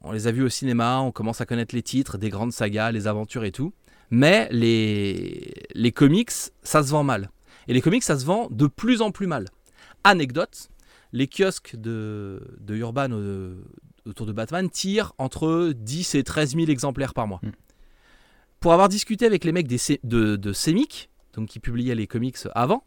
on 0.00 0.12
les 0.12 0.26
a 0.26 0.32
vus 0.32 0.42
au 0.42 0.48
cinéma, 0.48 1.00
on 1.00 1.12
commence 1.12 1.40
à 1.40 1.46
connaître 1.46 1.74
les 1.74 1.82
titres 1.82 2.18
des 2.18 2.28
grandes 2.28 2.52
sagas, 2.52 2.92
les 2.92 3.06
aventures 3.06 3.44
et 3.44 3.52
tout. 3.52 3.72
Mais 4.10 4.48
les, 4.50 5.54
les 5.74 5.92
comics, 5.92 6.30
ça 6.62 6.82
se 6.82 6.90
vend 6.90 7.04
mal. 7.04 7.30
Et 7.68 7.72
les 7.72 7.80
comics, 7.80 8.02
ça 8.02 8.18
se 8.18 8.24
vend 8.24 8.48
de 8.50 8.66
plus 8.66 9.00
en 9.00 9.10
plus 9.10 9.26
mal. 9.26 9.48
Anecdote, 10.04 10.68
les 11.12 11.26
kiosques 11.26 11.76
de, 11.76 12.42
de 12.60 12.76
Urban 12.76 13.10
autour 14.04 14.26
de 14.26 14.32
Batman 14.32 14.68
tire 14.68 15.14
entre 15.16 15.72
10 15.74 16.16
et 16.16 16.24
13 16.24 16.56
000 16.56 16.66
exemplaires 16.68 17.14
par 17.14 17.26
mois. 17.26 17.40
Hmm. 17.42 17.52
pour 18.60 18.72
avoir 18.72 18.88
discuté 18.88 19.24
avec 19.24 19.44
les 19.44 19.52
mecs 19.52 19.68
des 19.68 19.78
de, 20.04 20.36
de 20.36 20.52
Semic, 20.52 21.08
donc 21.34 21.48
qui 21.48 21.60
publiaient 21.60 21.94
les 21.94 22.06
comics 22.06 22.36
avant, 22.54 22.84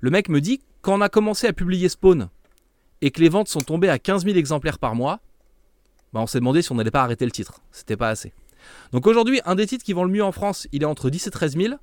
le 0.00 0.10
mec 0.10 0.28
me 0.28 0.40
dit 0.40 0.60
quand 0.82 0.94
on 0.94 1.00
a 1.00 1.08
commencé 1.08 1.46
à 1.46 1.52
publier 1.52 1.88
Spawn 1.88 2.28
et 3.04 3.10
que 3.10 3.20
les 3.20 3.28
ventes 3.28 3.48
sont 3.48 3.60
tombées 3.60 3.90
à 3.90 3.98
15 3.98 4.24
000 4.24 4.38
exemplaires 4.38 4.78
par 4.78 4.94
mois, 4.94 5.20
bah 6.14 6.20
on 6.20 6.26
s'est 6.26 6.38
demandé 6.38 6.62
si 6.62 6.72
on 6.72 6.76
n'allait 6.76 6.90
pas 6.90 7.02
arrêter 7.02 7.26
le 7.26 7.30
titre. 7.30 7.60
C'était 7.70 7.98
pas 7.98 8.08
assez. 8.08 8.32
Donc 8.92 9.06
aujourd'hui, 9.06 9.42
un 9.44 9.54
des 9.56 9.66
titres 9.66 9.84
qui 9.84 9.92
vend 9.92 10.04
le 10.04 10.10
mieux 10.10 10.24
en 10.24 10.32
France, 10.32 10.66
il 10.72 10.82
est 10.82 10.86
entre 10.86 11.10
10 11.10 11.26
et 11.26 11.30
13 11.30 11.56
000. 11.58 11.74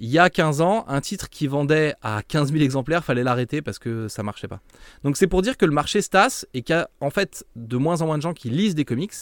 Il 0.00 0.08
y 0.08 0.18
a 0.18 0.28
15 0.28 0.60
ans, 0.60 0.84
un 0.88 1.00
titre 1.00 1.28
qui 1.30 1.46
vendait 1.46 1.94
à 2.02 2.24
15 2.26 2.50
000 2.50 2.64
exemplaires, 2.64 3.04
fallait 3.04 3.22
l'arrêter 3.22 3.62
parce 3.62 3.78
que 3.78 4.08
ça 4.08 4.24
marchait 4.24 4.48
pas. 4.48 4.60
Donc 5.04 5.16
c'est 5.16 5.28
pour 5.28 5.40
dire 5.40 5.56
que 5.56 5.66
le 5.66 5.72
marché 5.72 6.02
se 6.02 6.08
tasse 6.08 6.48
et 6.52 6.62
qu'il 6.62 6.74
y 6.74 6.78
a 6.78 6.90
en 7.00 7.10
fait 7.10 7.46
de 7.54 7.76
moins 7.76 8.02
en 8.02 8.06
moins 8.06 8.16
de 8.16 8.22
gens 8.22 8.34
qui 8.34 8.50
lisent 8.50 8.74
des 8.74 8.84
comics. 8.84 9.14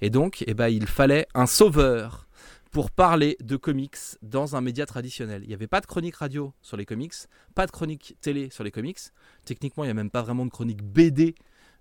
Et 0.00 0.08
donc, 0.08 0.44
eh 0.46 0.54
ben, 0.54 0.68
il 0.68 0.86
fallait 0.86 1.26
un 1.34 1.46
sauveur 1.46 2.27
pour 2.70 2.90
parler 2.90 3.36
de 3.40 3.56
comics 3.56 3.96
dans 4.22 4.56
un 4.56 4.60
média 4.60 4.86
traditionnel. 4.86 5.42
Il 5.44 5.48
n'y 5.48 5.54
avait 5.54 5.66
pas 5.66 5.80
de 5.80 5.86
chronique 5.86 6.16
radio 6.16 6.52
sur 6.62 6.76
les 6.76 6.84
comics, 6.84 7.14
pas 7.54 7.66
de 7.66 7.70
chronique 7.70 8.16
télé 8.20 8.50
sur 8.50 8.64
les 8.64 8.70
comics. 8.70 8.98
Techniquement, 9.44 9.84
il 9.84 9.86
n'y 9.88 9.92
a 9.92 9.94
même 9.94 10.10
pas 10.10 10.22
vraiment 10.22 10.44
de 10.44 10.50
chronique 10.50 10.82
BD 10.82 11.34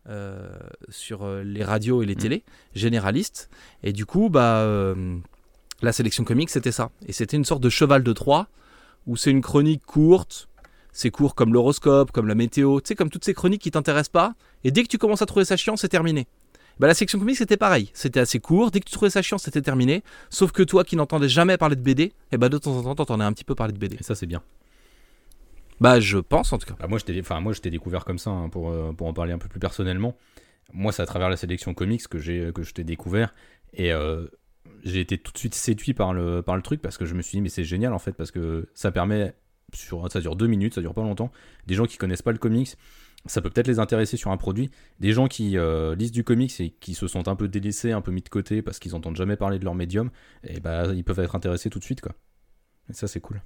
euh, 0.10 0.48
sur 0.90 1.24
euh, 1.24 1.44
les 1.44 1.64
radios 1.64 2.02
et 2.02 2.06
les 2.06 2.16
Mm. 2.16 2.20
télés, 2.20 2.44
généralistes. 2.74 3.50
Et 3.84 3.92
du 3.92 4.06
coup, 4.06 4.30
bah, 4.30 4.60
euh, 4.62 5.18
la 5.82 5.92
sélection 5.92 6.24
comics, 6.24 6.50
c'était 6.50 6.72
ça. 6.72 6.92
Et 7.08 7.12
c'était 7.12 7.36
une 7.36 7.46
sorte 7.46 7.62
de 7.62 7.70
cheval 7.70 8.04
de 8.04 8.14
Troie, 8.14 8.48
où 9.06 9.18
c'est 9.18 9.32
une 9.32 9.42
chronique 9.42 9.86
courte, 9.86 10.48
c'est 10.94 11.12
court 11.12 11.36
comme 11.36 11.54
l'horoscope, 11.54 12.12
comme 12.12 12.28
la 12.28 12.36
météo, 12.36 12.80
tu 12.80 12.88
sais, 12.88 12.96
comme 12.96 13.10
toutes 13.10 13.26
ces 13.26 13.34
chroniques 13.34 13.62
qui 13.62 13.72
t'intéressent 13.72 14.10
pas. 14.10 14.34
Et 14.64 14.72
dès 14.72 14.84
que 14.84 14.88
tu 14.88 14.98
commences 14.98 15.22
à 15.22 15.26
trouver 15.26 15.46
ça 15.46 15.58
chiant, 15.58 15.76
c'est 15.76 15.90
terminé. 15.90 16.28
Bah, 16.80 16.88
la 16.88 16.94
section 16.94 17.20
comics, 17.20 17.36
c'était 17.36 17.58
pareil. 17.58 17.90
C'était 17.94 18.20
assez 18.20 18.40
court. 18.40 18.72
Dès 18.72 18.80
que 18.80 18.86
tu 18.86 18.92
trouvais 18.92 19.10
ça 19.10 19.22
chiant, 19.22 19.38
c'était 19.38 19.62
terminé. 19.62 20.04
Sauf 20.30 20.52
que 20.52 20.64
toi 20.64 20.84
qui 20.84 20.96
n'entendais 20.96 21.30
jamais 21.30 21.58
parler 21.58 21.76
de 21.76 21.82
BD, 21.82 22.14
et 22.32 22.38
bah, 22.38 22.50
de 22.50 22.58
temps 22.58 22.78
en 22.78 22.84
temps, 22.84 22.96
t'entendais 22.96 23.24
un 23.24 23.34
petit 23.34 23.44
peu 23.44 23.56
parler 23.56 23.74
de 23.74 23.80
BD. 23.80 23.98
Et 24.00 24.04
ça, 24.04 24.16
c'est 24.16 24.28
bien. 24.28 24.44
Bah, 25.80 26.00
je 26.00 26.18
pense 26.18 26.54
en 26.54 26.58
tout 26.58 26.68
cas. 26.68 26.76
Bah, 26.80 26.88
moi, 26.88 27.00
je 27.00 27.62
t'ai 27.62 27.70
découvert 27.70 28.06
comme 28.06 28.18
ça, 28.18 28.30
hein, 28.30 28.50
pour, 28.50 28.70
euh, 28.70 28.92
pour 28.94 29.08
en 29.08 29.14
parler 29.14 29.34
un 29.34 29.38
peu 29.38 29.48
plus 29.48 29.60
personnellement. 29.60 30.16
Moi, 30.74 30.92
c'est 30.92 31.02
à 31.02 31.06
travers 31.06 31.30
la 31.30 31.38
sélection 31.38 31.74
comics 31.74 32.08
que, 32.08 32.20
j'ai, 32.20 32.52
que 32.54 32.64
je 32.64 32.74
t'ai 32.74 32.84
découvert. 32.84 33.34
Et 33.74 33.92
euh, 33.92 34.28
j'ai 34.84 35.00
été 35.00 35.18
tout 35.18 35.32
de 35.32 35.38
suite 35.38 35.56
séduit 35.56 35.94
par 35.94 36.14
le, 36.14 36.42
par 36.42 36.56
le 36.56 36.62
truc 36.62 36.82
parce 36.82 36.98
que 36.98 37.06
je 37.06 37.14
me 37.14 37.22
suis 37.22 37.38
dit, 37.38 37.42
mais 37.42 37.50
c'est 37.50 37.64
génial 37.64 37.94
en 37.94 38.00
fait, 38.00 38.14
parce 38.14 38.32
que 38.32 38.68
ça 38.74 38.92
permet, 38.92 39.34
sur, 39.74 40.12
ça 40.12 40.20
dure 40.20 40.36
deux 40.36 40.48
minutes, 40.48 40.76
ça 40.76 40.82
dure 40.82 40.94
pas 40.94 41.02
longtemps. 41.02 41.32
Des 41.68 41.76
gens 41.76 41.86
qui 41.86 41.98
connaissent 41.98 42.22
pas 42.22 42.32
le 42.32 42.38
comics, 42.38 42.76
ça 43.26 43.42
peut 43.42 43.50
peut-être 43.50 43.68
les 43.68 43.80
intéresser 43.80 44.18
sur 44.18 44.32
un 44.32 44.38
produit. 44.38 44.70
Des 45.00 45.12
gens 45.12 45.28
qui 45.28 45.58
euh, 45.58 45.96
lisent 45.96 46.12
du 46.12 46.24
comics 46.24 46.60
et 46.62 46.70
qui 46.70 46.94
se 46.94 47.08
sentent 47.08 47.28
un 47.28 47.36
peu 47.36 47.48
délaissés, 47.48 47.92
un 47.92 48.02
peu 48.02 48.12
mis 48.12 48.22
de 48.22 48.30
côté 48.30 48.62
parce 48.62 48.80
qu'ils 48.80 48.96
entendent 48.96 49.18
jamais 49.18 49.36
parler 49.36 49.60
de 49.60 49.66
leur 49.66 49.76
médium, 49.76 50.10
et 50.44 50.60
bah, 50.60 50.86
ils 50.94 51.04
peuvent 51.04 51.20
être 51.20 51.36
intéressés 51.36 51.70
tout 51.70 51.80
de 51.80 51.84
suite, 51.84 52.02
quoi. 52.02 52.14
Et 52.90 52.94
ça, 52.94 53.08
c'est 53.08 53.20
cool. 53.20 53.42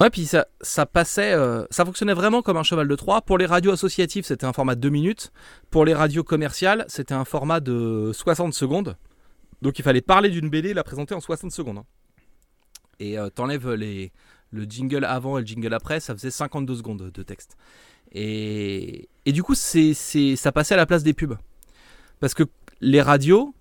Ouais, 0.00 0.10
puis 0.10 0.26
ça, 0.26 0.46
ça 0.60 0.84
passait, 0.84 1.32
euh, 1.32 1.64
ça 1.70 1.84
fonctionnait 1.84 2.12
vraiment 2.12 2.42
comme 2.42 2.58
un 2.58 2.62
cheval 2.62 2.86
de 2.86 2.94
Troie. 2.94 3.22
Pour 3.22 3.38
les 3.38 3.46
radios 3.46 3.72
associatives, 3.72 4.24
c'était 4.24 4.44
un 4.44 4.52
format 4.52 4.74
de 4.74 4.80
2 4.80 4.90
minutes. 4.90 5.32
Pour 5.70 5.84
les 5.84 5.94
radios 5.94 6.22
commerciales, 6.22 6.84
c'était 6.88 7.14
un 7.14 7.24
format 7.24 7.60
de 7.60 8.12
60 8.12 8.52
secondes. 8.52 8.96
Donc 9.62 9.78
il 9.78 9.82
fallait 9.82 10.02
parler 10.02 10.28
d'une 10.28 10.50
BD 10.50 10.70
et 10.70 10.74
la 10.74 10.84
présenter 10.84 11.14
en 11.14 11.20
60 11.20 11.50
secondes. 11.50 11.78
hein. 11.78 11.84
Et 12.98 13.18
euh, 13.18 13.30
t'enlèves 13.30 13.68
le 13.70 14.64
jingle 14.64 15.04
avant 15.04 15.38
et 15.38 15.40
le 15.40 15.46
jingle 15.46 15.72
après, 15.72 15.98
ça 15.98 16.14
faisait 16.14 16.30
52 16.30 16.76
secondes 16.76 17.10
de 17.10 17.22
texte. 17.22 17.56
Et, 18.18 19.08
du 19.26 19.42
coup, 19.42 19.54
ça 19.54 20.52
passait 20.52 20.74
à 20.74 20.76
la 20.78 20.86
place 20.86 21.02
des 21.02 21.12
pubs. 21.12 21.36
Parce 22.18 22.32
que 22.32 22.44
les 22.80 23.02
radios 23.02 23.54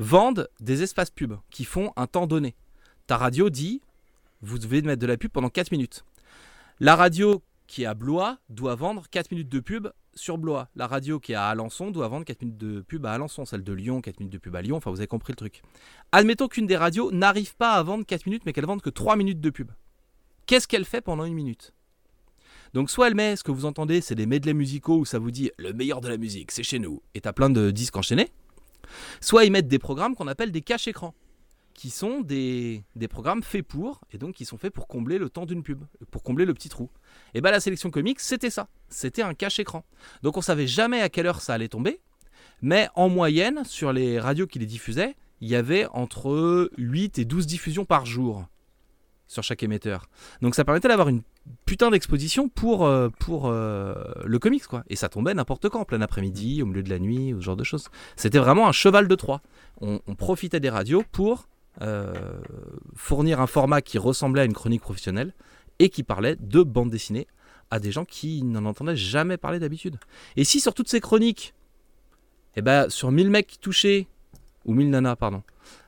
vendent 0.00 0.48
des 0.58 0.82
espaces 0.82 1.10
pubs 1.10 1.38
qui 1.50 1.64
font 1.64 1.92
un 1.96 2.08
temps 2.08 2.26
donné. 2.26 2.56
Ta 3.06 3.16
radio 3.16 3.50
dit 3.50 3.80
vous 4.42 4.58
devez 4.58 4.82
mettre 4.82 5.00
de 5.00 5.06
la 5.06 5.16
pub 5.16 5.30
pendant 5.30 5.48
4 5.48 5.70
minutes. 5.70 6.04
La 6.80 6.96
radio 6.96 7.42
qui 7.68 7.84
est 7.84 7.86
à 7.86 7.94
Blois 7.94 8.38
doit 8.48 8.74
vendre 8.74 9.04
4 9.08 9.30
minutes 9.30 9.48
de 9.48 9.60
pub 9.60 9.88
sur 10.14 10.38
Blois. 10.38 10.68
La 10.74 10.88
radio 10.88 11.20
qui 11.20 11.32
est 11.32 11.36
à 11.36 11.46
Alençon 11.46 11.92
doit 11.92 12.08
vendre 12.08 12.24
4 12.24 12.42
minutes 12.42 12.58
de 12.58 12.80
pub 12.80 13.06
à 13.06 13.12
Alençon. 13.12 13.44
Celle 13.44 13.62
de 13.62 13.72
Lyon, 13.72 14.00
4 14.00 14.18
minutes 14.18 14.32
de 14.32 14.38
pub 14.38 14.56
à 14.56 14.62
Lyon. 14.62 14.76
Enfin, 14.76 14.90
vous 14.90 14.98
avez 14.98 15.06
compris 15.06 15.32
le 15.32 15.36
truc. 15.36 15.62
Admettons 16.10 16.48
qu'une 16.48 16.66
des 16.66 16.76
radios 16.76 17.12
n'arrive 17.12 17.54
pas 17.54 17.74
à 17.74 17.82
vendre 17.84 18.04
4 18.04 18.26
minutes, 18.26 18.42
mais 18.44 18.52
qu'elle 18.52 18.66
vende 18.66 18.82
que 18.82 18.90
3 18.90 19.14
minutes 19.14 19.40
de 19.40 19.50
pub. 19.50 19.70
Qu'est-ce 20.46 20.66
qu'elle 20.66 20.84
fait 20.84 21.00
pendant 21.00 21.24
une 21.24 21.34
minute? 21.34 21.72
Donc 22.74 22.90
soit 22.90 23.06
elle 23.06 23.14
met, 23.14 23.36
ce 23.36 23.44
que 23.44 23.52
vous 23.52 23.66
entendez, 23.66 24.00
c'est 24.00 24.16
des 24.16 24.26
medleys 24.26 24.52
musicaux 24.52 24.98
où 24.98 25.04
ça 25.04 25.20
vous 25.20 25.30
dit 25.30 25.50
le 25.58 25.72
meilleur 25.72 26.00
de 26.00 26.08
la 26.08 26.16
musique, 26.16 26.50
c'est 26.50 26.64
chez 26.64 26.80
nous, 26.80 27.00
et 27.14 27.20
t'as 27.20 27.32
plein 27.32 27.48
de 27.48 27.70
disques 27.70 27.96
enchaînés. 27.96 28.30
Soit 29.20 29.44
ils 29.44 29.52
mettent 29.52 29.68
des 29.68 29.78
programmes 29.78 30.16
qu'on 30.16 30.26
appelle 30.26 30.50
des 30.50 30.60
caches 30.60 30.88
écrans 30.88 31.14
qui 31.72 31.90
sont 31.90 32.20
des, 32.20 32.84
des 32.96 33.08
programmes 33.08 33.44
faits 33.44 33.66
pour, 33.66 34.00
et 34.12 34.18
donc 34.18 34.34
qui 34.34 34.44
sont 34.44 34.58
faits 34.58 34.72
pour 34.72 34.88
combler 34.88 35.18
le 35.18 35.30
temps 35.30 35.46
d'une 35.46 35.62
pub, 35.62 35.84
pour 36.10 36.24
combler 36.24 36.44
le 36.44 36.54
petit 36.54 36.68
trou. 36.68 36.90
Et 37.32 37.40
bien 37.40 37.52
la 37.52 37.60
sélection 37.60 37.90
comics, 37.90 38.18
c'était 38.18 38.50
ça, 38.50 38.68
c'était 38.88 39.22
un 39.22 39.34
cache-écran. 39.34 39.84
Donc 40.22 40.36
on 40.36 40.42
savait 40.42 40.66
jamais 40.66 41.00
à 41.00 41.08
quelle 41.08 41.26
heure 41.26 41.42
ça 41.42 41.54
allait 41.54 41.68
tomber, 41.68 42.00
mais 42.60 42.88
en 42.96 43.08
moyenne, 43.08 43.64
sur 43.64 43.92
les 43.92 44.18
radios 44.18 44.48
qui 44.48 44.58
les 44.58 44.66
diffusaient, 44.66 45.14
il 45.40 45.48
y 45.48 45.54
avait 45.54 45.86
entre 45.92 46.70
8 46.76 47.20
et 47.20 47.24
12 47.24 47.46
diffusions 47.46 47.84
par 47.84 48.04
jour 48.04 48.46
sur 49.34 49.42
chaque 49.42 49.62
émetteur. 49.62 50.06
Donc 50.40 50.54
ça 50.54 50.64
permettait 50.64 50.88
d'avoir 50.88 51.08
une 51.08 51.22
putain 51.66 51.90
d'exposition 51.90 52.48
pour, 52.48 52.86
euh, 52.86 53.08
euh, 53.30 53.94
le 54.24 54.38
comics, 54.38 54.66
quoi. 54.66 54.84
Et 54.88 54.96
ça 54.96 55.08
tombait 55.08 55.34
n'importe 55.34 55.68
quand, 55.68 55.80
en 55.80 55.84
plein 55.84 56.00
après-midi, 56.00 56.62
au 56.62 56.66
milieu 56.66 56.82
de 56.82 56.90
la 56.90 56.98
nuit, 56.98 57.34
ou 57.34 57.40
ce 57.40 57.44
genre 57.44 57.56
de 57.56 57.64
choses. 57.64 57.88
C'était 58.16 58.38
vraiment 58.38 58.66
un 58.68 58.72
cheval 58.72 59.08
de 59.08 59.14
Troie. 59.14 59.42
On, 59.80 60.00
on 60.06 60.14
profitait 60.14 60.60
des 60.60 60.70
radios 60.70 61.02
pour 61.12 61.48
euh, 61.82 62.14
fournir 62.94 63.40
un 63.40 63.48
format 63.48 63.82
qui 63.82 63.98
ressemblait 63.98 64.42
à 64.42 64.44
une 64.44 64.52
chronique 64.52 64.82
professionnelle 64.82 65.34
et 65.80 65.88
qui 65.88 66.04
parlait 66.04 66.36
de 66.38 66.62
bande 66.62 66.90
dessinée 66.90 67.26
à 67.70 67.80
des 67.80 67.90
gens 67.90 68.04
qui 68.04 68.44
n'en 68.44 68.64
entendaient 68.64 68.96
jamais 68.96 69.36
parler 69.36 69.58
d'habitude. 69.58 69.96
Et 70.36 70.44
si 70.44 70.60
sur 70.60 70.72
toutes 70.74 70.88
ces 70.88 71.00
chroniques, 71.00 71.52
eh 72.54 72.62
ben, 72.62 72.88
sur 72.88 73.10
1000 73.10 73.30
mecs 73.30 73.58
touchés, 73.60 74.06
ou 74.64 74.74
1000 74.74 74.90
nanas, 74.90 75.16
pardon, 75.16 75.42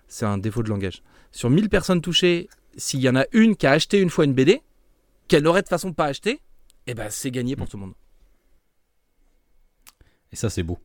c'est 0.09 0.27
un 0.27 0.39
défaut 0.39 0.65
de 0.65 0.69
langage, 0.69 1.03
sur 1.31 1.51
1000 1.51 1.69
personnes 1.69 2.01
touchées, 2.01 2.49
s'il 2.77 3.01
y 3.01 3.09
en 3.09 3.17
a 3.17 3.25
une 3.33 3.57
qui 3.57 3.67
a 3.67 3.73
acheté 3.73 4.01
une 4.01 4.11
fois 4.11 4.25
une 4.25 4.35
BD, 4.35 4.63
qu'elle 5.29 5.43
n'aurait 5.43 5.63
de 5.63 5.69
façon 5.69 5.93
pas 5.93 6.07
acheté, 6.07 6.41
eh 6.87 6.95
ben, 6.95 7.09
c'est 7.11 7.31
gagné 7.31 7.57
pour 7.57 7.69
tout 7.69 7.77
le 7.77 7.83
monde. 7.83 7.95
Et 10.33 10.37
ça, 10.37 10.51
c'est 10.51 10.63
beau. 10.63 10.79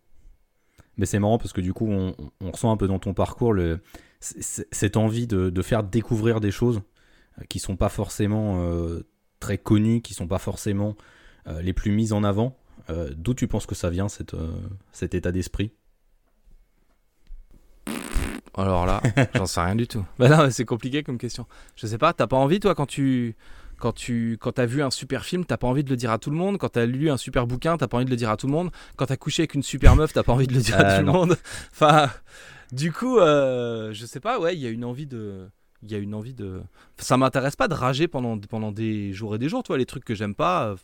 Mais 0.98 1.06
c'est 1.06 1.20
marrant 1.20 1.38
parce 1.38 1.54
que 1.54 1.62
du 1.62 1.74
coup, 1.74 1.88
on, 1.90 2.16
on 2.42 2.52
ressent 2.52 2.72
un 2.72 2.78
peu 2.78 2.88
dans 2.88 3.00
ton 3.00 3.14
parcours 3.14 3.54
le, 3.54 3.80
cette 4.20 4.98
envie 4.98 5.28
de, 5.28 5.50
de 5.50 5.62
faire 5.62 5.84
découvrir 5.84 6.40
des 6.40 6.52
choses 6.52 6.82
euh, 7.40 7.44
qui 7.50 7.60
sont 7.60 7.76
pas 7.76 7.90
forcément 7.90 8.62
euh, 8.62 9.08
très 9.40 9.58
connues, 9.58 10.02
qui 10.02 10.14
sont 10.14 10.28
pas 10.28 10.38
forcément 10.38 10.96
euh, 11.48 11.62
les 11.62 11.74
plus 11.74 11.92
mises 11.92 12.14
en 12.14 12.24
avant. 12.24 12.58
Euh, 12.90 13.14
D'où 13.16 13.34
tu 13.34 13.48
penses 13.48 13.66
que 13.66 13.76
ça 13.76 13.90
vient, 13.90 14.10
cette, 14.10 14.36
cet 14.92 15.16
état 15.16 15.32
d'esprit? 15.32 15.72
Alors 18.62 18.86
là, 18.86 19.02
j'en 19.36 19.46
sais 19.46 19.62
rien 19.62 19.76
du 19.76 19.88
tout. 19.88 20.06
Bah 20.20 20.30
non, 20.30 20.50
c'est 20.52 20.66
compliqué 20.66 21.04
comme 21.04 21.18
question. 21.18 21.46
Je 21.76 21.88
sais 21.88 21.98
pas, 21.98 22.14
t'as 22.14 22.28
pas 22.28 22.38
envie, 22.38 22.60
toi, 22.60 22.76
quand 22.76 22.86
tu. 22.86 23.36
Quand 23.80 23.94
tu 23.94 24.38
quand 24.40 24.60
as 24.60 24.68
vu 24.68 24.84
un 24.84 24.92
super 24.92 25.26
film, 25.26 25.44
t'as 25.44 25.58
pas 25.58 25.66
envie 25.66 25.84
de 25.84 25.90
le 25.90 25.96
dire 25.96 26.12
à 26.12 26.20
tout 26.20 26.30
le 26.30 26.36
monde. 26.38 26.60
Quand 26.60 26.70
t'as 26.70 26.86
lu 26.86 27.10
un 27.10 27.18
super 27.18 27.48
bouquin, 27.48 27.78
t'as 27.78 27.88
pas 27.88 27.98
envie 27.98 28.06
de 28.06 28.12
le 28.12 28.16
dire 28.16 28.30
à 28.30 28.38
tout 28.38 28.46
le 28.46 28.54
monde. 28.54 28.70
Quand 28.96 29.08
t'as 29.08 29.16
couché 29.18 29.42
avec 29.42 29.56
une 29.56 29.64
super 29.64 29.96
meuf, 29.96 30.14
t'as 30.14 30.22
pas 30.22 30.34
envie 30.34 30.46
de 30.46 30.54
le 30.54 30.60
dire 30.60 30.80
à 30.80 30.84
Euh, 30.84 31.00
tout 31.00 31.06
le 31.08 31.12
monde. 31.12 31.36
Enfin, 31.74 32.08
du 32.72 32.92
coup, 32.92 33.18
euh, 33.18 33.92
je 33.92 34.06
sais 34.06 34.20
pas, 34.20 34.40
ouais, 34.40 34.56
il 34.56 34.60
y 34.62 34.68
a 34.68 34.70
une 34.70 34.86
envie 34.86 35.08
de. 35.08 35.48
Il 35.82 35.92
y 35.92 35.96
a 35.96 35.98
une 35.98 36.14
envie 36.14 36.36
de. 36.36 36.62
Ça 37.00 37.18
m'intéresse 37.18 37.56
pas 37.56 37.68
de 37.68 37.74
rager 37.74 38.08
pendant, 38.08 38.38
pendant 38.38 38.72
des 38.72 39.14
jours 39.14 39.34
et 39.34 39.40
des 39.40 39.50
jours, 39.50 39.64
toi, 39.64 39.80
les 39.80 39.88
trucs 39.88 40.06
que 40.06 40.14
j'aime 40.14 40.36
pas. 40.36 40.66
euh, 40.68 40.76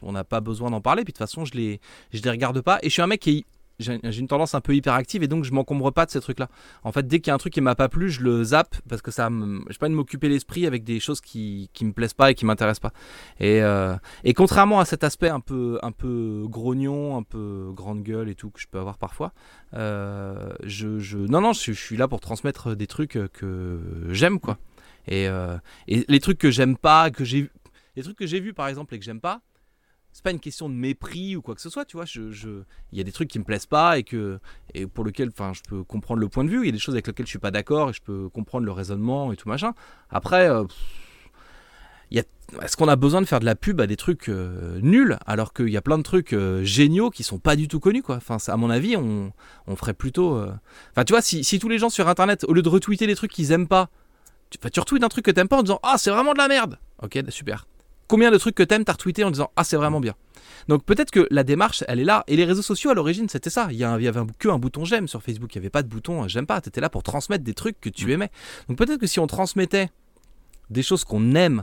on 0.00 0.12
n'a 0.12 0.22
pas 0.22 0.40
besoin 0.40 0.70
d'en 0.70 0.80
parler, 0.80 1.02
puis 1.02 1.12
de 1.12 1.16
toute 1.18 1.26
façon, 1.26 1.44
je 1.44 1.54
les, 1.54 1.80
je 2.12 2.22
les 2.22 2.30
regarde 2.30 2.60
pas. 2.60 2.78
Et 2.82 2.88
je 2.88 2.92
suis 2.92 3.02
un 3.02 3.08
mec 3.08 3.18
qui. 3.20 3.30
J'ai 3.30 3.44
j'ai 3.78 4.18
une 4.18 4.28
tendance 4.28 4.54
un 4.54 4.60
peu 4.60 4.74
hyperactive 4.74 5.22
et 5.22 5.28
donc 5.28 5.44
je 5.44 5.52
m'encombre 5.52 5.92
pas 5.92 6.06
de 6.06 6.10
ces 6.10 6.20
trucs-là. 6.20 6.48
En 6.82 6.92
fait, 6.92 7.06
dès 7.06 7.20
qu'il 7.20 7.28
y 7.28 7.32
a 7.32 7.34
un 7.34 7.38
truc 7.38 7.52
qui 7.52 7.60
m'a 7.60 7.74
pas 7.74 7.88
plu, 7.88 8.10
je 8.10 8.22
le 8.22 8.44
zappe 8.44 8.76
parce 8.88 9.02
que 9.02 9.10
ça. 9.10 9.28
J'ai 9.68 9.78
pas 9.78 9.86
envie 9.86 9.92
de 9.92 9.96
m'occuper 9.96 10.28
l'esprit 10.28 10.66
avec 10.66 10.84
des 10.84 11.00
choses 11.00 11.20
qui, 11.20 11.70
qui 11.72 11.84
me 11.84 11.92
plaisent 11.92 12.14
pas 12.14 12.30
et 12.30 12.34
qui 12.34 12.44
m'intéressent 12.44 12.80
pas. 12.80 12.92
Et, 13.40 13.62
euh, 13.62 13.96
et 14.24 14.34
contrairement 14.34 14.80
à 14.80 14.84
cet 14.84 15.04
aspect 15.04 15.28
un 15.28 15.40
peu, 15.40 15.78
un 15.82 15.92
peu 15.92 16.46
grognon, 16.48 17.16
un 17.16 17.22
peu 17.22 17.70
grande 17.72 18.02
gueule 18.02 18.28
et 18.28 18.34
tout 18.34 18.50
que 18.50 18.60
je 18.60 18.66
peux 18.68 18.78
avoir 18.78 18.98
parfois, 18.98 19.32
euh, 19.74 20.52
je, 20.64 20.98
je, 20.98 21.18
non, 21.18 21.40
non, 21.40 21.52
je, 21.52 21.72
je 21.72 21.80
suis 21.80 21.96
là 21.96 22.08
pour 22.08 22.20
transmettre 22.20 22.74
des 22.74 22.86
trucs 22.86 23.18
que 23.32 23.80
j'aime, 24.10 24.40
quoi. 24.40 24.58
Et, 25.08 25.26
euh, 25.26 25.56
et 25.88 26.04
les 26.08 26.20
trucs 26.20 26.38
que 26.38 26.50
j'aime 26.50 26.76
pas, 26.76 27.10
que 27.10 27.24
j'ai. 27.24 27.50
Les 27.96 28.02
trucs 28.02 28.18
que 28.18 28.26
j'ai 28.26 28.38
vus 28.38 28.54
par 28.54 28.68
exemple 28.68 28.94
et 28.94 28.98
que 28.98 29.04
j'aime 29.04 29.20
pas, 29.20 29.40
c'est 30.12 30.24
pas 30.24 30.30
une 30.30 30.40
question 30.40 30.68
de 30.68 30.74
mépris 30.74 31.36
ou 31.36 31.42
quoi 31.42 31.54
que 31.54 31.60
ce 31.60 31.70
soit, 31.70 31.84
tu 31.84 31.96
vois. 31.96 32.04
Il 32.16 32.98
y 32.98 33.00
a 33.00 33.04
des 33.04 33.12
trucs 33.12 33.28
qui 33.28 33.38
me 33.38 33.44
plaisent 33.44 33.66
pas 33.66 33.98
et 33.98 34.02
que 34.02 34.40
et 34.74 34.86
pour 34.86 35.04
lesquels, 35.04 35.28
enfin, 35.28 35.52
je 35.54 35.60
peux 35.68 35.84
comprendre 35.84 36.20
le 36.20 36.28
point 36.28 36.44
de 36.44 36.50
vue. 36.50 36.62
Il 36.62 36.66
y 36.66 36.70
a 36.70 36.72
des 36.72 36.78
choses 36.78 36.94
avec 36.94 37.06
lesquelles 37.06 37.26
je 37.26 37.30
suis 37.30 37.38
pas 37.38 37.50
d'accord 37.50 37.90
et 37.90 37.92
je 37.92 38.02
peux 38.02 38.28
comprendre 38.28 38.66
le 38.66 38.72
raisonnement 38.72 39.32
et 39.32 39.36
tout 39.36 39.48
machin. 39.48 39.74
Après, 40.10 40.48
euh, 40.48 40.64
est-ce 42.62 42.78
qu'on 42.78 42.88
a 42.88 42.96
besoin 42.96 43.20
de 43.20 43.26
faire 43.26 43.40
de 43.40 43.44
la 43.44 43.54
pub 43.54 43.78
à 43.80 43.86
des 43.86 43.96
trucs 43.96 44.30
euh, 44.30 44.80
nuls 44.80 45.18
alors 45.26 45.52
qu'il 45.52 45.68
y 45.68 45.76
a 45.76 45.82
plein 45.82 45.98
de 45.98 46.02
trucs 46.02 46.32
euh, 46.32 46.64
géniaux 46.64 47.10
qui 47.10 47.22
sont 47.22 47.38
pas 47.38 47.56
du 47.56 47.68
tout 47.68 47.78
connus 47.78 48.02
quoi 48.02 48.16
Enfin, 48.16 48.38
à 48.46 48.56
mon 48.56 48.70
avis, 48.70 48.96
on, 48.96 49.32
on 49.66 49.76
ferait 49.76 49.92
plutôt. 49.92 50.42
Enfin, 50.90 51.04
tu 51.04 51.12
vois, 51.12 51.20
si, 51.20 51.44
si 51.44 51.58
tous 51.58 51.68
les 51.68 51.78
gens 51.78 51.90
sur 51.90 52.08
internet, 52.08 52.44
au 52.48 52.54
lieu 52.54 52.62
de 52.62 52.68
retweeter 52.70 53.06
des 53.06 53.14
trucs 53.14 53.30
qu'ils 53.30 53.52
aiment 53.52 53.68
pas, 53.68 53.90
tu, 54.50 54.58
tu 54.58 54.80
retweets 54.80 55.04
un 55.04 55.08
truc 55.08 55.26
que 55.26 55.30
t'aimes 55.30 55.48
pas 55.48 55.58
en 55.58 55.62
disant 55.62 55.80
Ah, 55.82 55.96
c'est 55.98 56.10
vraiment 56.10 56.32
de 56.32 56.38
la 56.38 56.48
merde 56.48 56.78
Ok, 57.02 57.18
super. 57.28 57.66
Combien 58.08 58.30
de 58.30 58.38
trucs 58.38 58.54
que 58.54 58.62
t'aimes 58.62 58.84
t'as 58.84 58.92
retweeté 58.94 59.22
en 59.24 59.30
disant 59.30 59.50
Ah, 59.56 59.64
c'est 59.64 59.76
vraiment 59.76 60.00
bien 60.00 60.14
Donc 60.68 60.84
peut-être 60.84 61.10
que 61.10 61.26
la 61.30 61.44
démarche, 61.44 61.84
elle 61.88 62.00
est 62.00 62.04
là. 62.04 62.24
Et 62.26 62.36
les 62.36 62.44
réseaux 62.44 62.62
sociaux, 62.62 62.90
à 62.90 62.94
l'origine, 62.94 63.28
c'était 63.28 63.50
ça. 63.50 63.68
Il 63.70 63.76
y, 63.76 63.84
a 63.84 63.92
avait 63.92 64.16
un- 64.16 64.26
que 64.38 64.48
un 64.48 64.58
bouton 64.58 64.84
j'aime 64.84 65.06
sur 65.08 65.22
Facebook. 65.22 65.54
Il 65.54 65.58
n'y 65.58 65.62
avait 65.62 65.70
pas 65.70 65.82
de 65.82 65.88
bouton 65.88 66.24
euh, 66.24 66.28
j'aime 66.28 66.46
pas. 66.46 66.60
T'étais 66.60 66.80
là 66.80 66.88
pour 66.88 67.02
transmettre 67.02 67.44
des 67.44 67.54
trucs 67.54 67.80
que 67.80 67.90
tu 67.90 68.10
aimais. 68.12 68.30
Donc 68.68 68.78
peut-être 68.78 68.98
que 68.98 69.06
si 69.06 69.20
on 69.20 69.26
transmettait 69.26 69.90
des 70.70 70.82
choses 70.82 71.04
qu'on 71.04 71.34
aime 71.34 71.62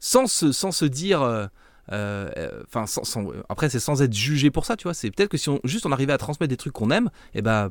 sans 0.00 0.26
se, 0.26 0.52
sans 0.52 0.72
se 0.72 0.84
dire. 0.84 1.22
euh, 1.22 1.46
euh, 1.92 2.62
Enfin, 2.66 2.86
sans, 2.86 3.04
sans- 3.04 3.30
après, 3.48 3.68
c'est 3.70 3.78
sans 3.80 4.02
être 4.02 4.12
jugé 4.12 4.50
pour 4.50 4.64
ça, 4.66 4.76
tu 4.76 4.84
vois. 4.84 4.94
C'est 4.94 5.10
peut-être 5.10 5.28
que 5.30 5.36
si 5.38 5.48
on, 5.48 5.60
juste 5.64 5.86
on 5.86 5.92
arrivait 5.92 6.12
à 6.12 6.18
transmettre 6.18 6.48
des 6.50 6.56
trucs 6.56 6.72
qu'on 6.72 6.90
aime, 6.90 7.10
et 7.34 7.42
ben, 7.42 7.70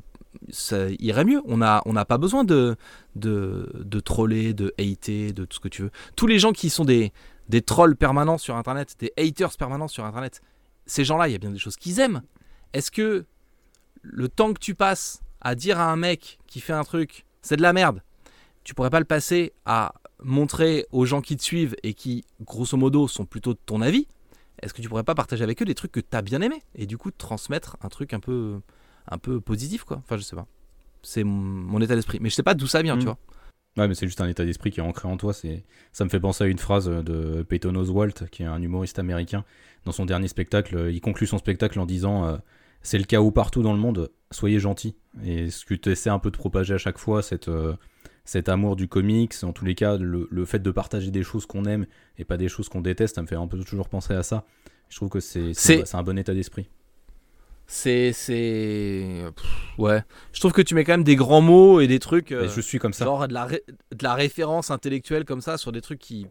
ça 0.49 0.87
irait 0.99 1.25
mieux. 1.25 1.41
On 1.45 1.57
n'a 1.57 1.81
on 1.85 1.93
n'a 1.93 2.05
pas 2.05 2.17
besoin 2.17 2.43
de, 2.43 2.75
de, 3.15 3.69
de 3.75 3.99
troller, 3.99 4.53
de 4.53 4.73
hater, 4.79 5.33
de 5.33 5.45
tout 5.45 5.55
ce 5.55 5.59
que 5.59 5.67
tu 5.67 5.81
veux. 5.83 5.91
Tous 6.15 6.27
les 6.27 6.39
gens 6.39 6.53
qui 6.53 6.69
sont 6.69 6.85
des, 6.85 7.11
des 7.49 7.61
trolls 7.61 7.95
permanents 7.95 8.37
sur 8.37 8.55
Internet, 8.55 8.95
des 8.99 9.11
haters 9.17 9.55
permanents 9.57 9.87
sur 9.87 10.05
Internet, 10.05 10.41
ces 10.85 11.03
gens-là, 11.03 11.27
il 11.27 11.31
y 11.31 11.35
a 11.35 11.37
bien 11.39 11.51
des 11.51 11.59
choses 11.59 11.75
qu'ils 11.77 11.99
aiment. 11.99 12.21
Est-ce 12.73 12.91
que 12.91 13.25
le 14.01 14.29
temps 14.29 14.53
que 14.53 14.59
tu 14.59 14.75
passes 14.75 15.21
à 15.41 15.55
dire 15.55 15.79
à 15.79 15.91
un 15.91 15.95
mec 15.95 16.39
qui 16.47 16.59
fait 16.59 16.73
un 16.73 16.83
truc, 16.83 17.25
c'est 17.41 17.55
de 17.57 17.61
la 17.61 17.73
merde, 17.73 18.01
tu 18.63 18.73
pourrais 18.73 18.89
pas 18.89 18.99
le 18.99 19.05
passer 19.05 19.53
à 19.65 19.93
montrer 20.23 20.87
aux 20.91 21.05
gens 21.05 21.21
qui 21.21 21.37
te 21.37 21.43
suivent 21.43 21.75
et 21.83 21.93
qui, 21.93 22.23
grosso 22.41 22.77
modo, 22.77 23.07
sont 23.07 23.25
plutôt 23.25 23.53
de 23.53 23.59
ton 23.65 23.81
avis? 23.81 24.07
Est-ce 24.61 24.73
que 24.73 24.81
tu 24.81 24.89
pourrais 24.89 25.03
pas 25.03 25.15
partager 25.15 25.43
avec 25.43 25.61
eux 25.61 25.65
des 25.65 25.75
trucs 25.75 25.91
que 25.91 25.99
tu 25.99 26.15
as 26.17 26.21
bien 26.21 26.41
aimé 26.41 26.63
et 26.73 26.85
du 26.87 26.97
coup 26.97 27.11
transmettre 27.11 27.77
un 27.81 27.89
truc 27.89 28.13
un 28.13 28.19
peu, 28.19 28.59
un 29.09 29.17
peu 29.17 29.39
positif, 29.41 29.83
quoi? 29.83 29.97
Enfin, 29.97 30.17
je 30.17 30.21
sais 30.23 30.35
pas. 30.35 30.47
C'est 31.03 31.23
mon, 31.23 31.31
mon 31.41 31.81
état 31.81 31.93
d'esprit. 31.95 32.19
Mais 32.21 32.29
je 32.29 32.35
sais 32.35 32.43
pas 32.43 32.55
d'où 32.55 32.65
ça 32.65 32.81
vient, 32.81 32.95
Mm. 32.95 32.99
tu 32.99 33.05
vois. 33.05 33.17
Ouais, 33.77 33.87
mais 33.89 33.93
c'est 33.95 34.05
juste 34.07 34.21
un 34.21 34.27
état 34.29 34.45
d'esprit 34.45 34.71
qui 34.71 34.79
est 34.79 34.83
ancré 34.83 35.07
en 35.07 35.17
toi. 35.17 35.33
C'est, 35.33 35.65
ça 35.91 36.05
me 36.05 36.09
fait 36.09 36.19
penser 36.19 36.45
à 36.45 36.47
une 36.47 36.59
phrase 36.59 36.87
de 36.87 37.43
Peyton 37.43 37.75
Oswalt, 37.75 38.29
qui 38.31 38.43
est 38.43 38.45
un 38.45 38.61
humoriste 38.61 38.99
américain. 38.99 39.43
Dans 39.83 39.91
son 39.91 40.05
dernier 40.05 40.27
spectacle, 40.29 40.89
il 40.91 41.01
conclut 41.01 41.27
son 41.27 41.37
spectacle 41.37 41.79
en 41.79 41.85
disant 41.85 42.25
euh, 42.25 42.37
C'est 42.81 42.97
le 42.97 43.03
chaos 43.03 43.31
partout 43.31 43.61
dans 43.63 43.73
le 43.73 43.79
monde, 43.79 44.11
soyez 44.31 44.59
gentils. 44.59 44.95
Et 45.25 45.49
ce 45.49 45.65
que 45.65 45.73
tu 45.73 45.89
essaies 45.91 46.09
un 46.09 46.19
peu 46.19 46.31
de 46.31 46.37
propager 46.37 46.73
à 46.73 46.77
chaque 46.77 46.97
fois, 46.97 47.21
cette, 47.21 47.49
euh, 47.49 47.73
cet 48.23 48.47
amour 48.47 48.77
du 48.77 48.87
comics, 48.87 49.33
en 49.43 49.51
tous 49.51 49.65
les 49.65 49.75
cas, 49.75 49.97
le, 49.97 50.27
le 50.31 50.45
fait 50.45 50.59
de 50.59 50.71
partager 50.71 51.11
des 51.11 51.23
choses 51.23 51.45
qu'on 51.45 51.65
aime 51.65 51.85
et 52.17 52.23
pas 52.23 52.37
des 52.37 52.47
choses 52.47 52.69
qu'on 52.69 52.81
déteste, 52.81 53.15
ça 53.15 53.21
me 53.21 53.27
fait 53.27 53.35
un 53.35 53.47
peu 53.47 53.59
toujours 53.59 53.89
penser 53.89 54.13
à 54.13 54.23
ça. 54.23 54.45
Je 54.87 54.95
trouve 54.95 55.09
que 55.09 55.19
c'est, 55.19 55.53
c'est, 55.53 55.79
C'est- 55.79 55.85
c'est 55.85 55.97
un 55.97 56.03
bon 56.03 56.17
état 56.17 56.33
d'esprit. 56.33 56.69
C'est. 57.67 59.23
Ouais. 59.77 60.03
Je 60.33 60.39
trouve 60.39 60.51
que 60.53 60.61
tu 60.61 60.75
mets 60.75 60.83
quand 60.83 60.93
même 60.93 61.03
des 61.03 61.15
grands 61.15 61.41
mots 61.41 61.79
et 61.81 61.87
des 61.87 61.99
trucs. 61.99 62.31
euh, 62.31 62.47
je 62.47 62.61
suis 62.61 62.79
comme 62.79 62.93
ça. 62.93 63.05
genre 63.05 63.27
de 63.27 63.33
la, 63.33 63.45
ré- 63.45 63.63
de 63.91 64.03
la 64.03 64.13
référence 64.13 64.71
intellectuelle 64.71 65.25
comme 65.25 65.41
ça 65.41 65.57
sur 65.57 65.71
des 65.71 65.81
trucs 65.81 65.99
qui. 65.99 66.27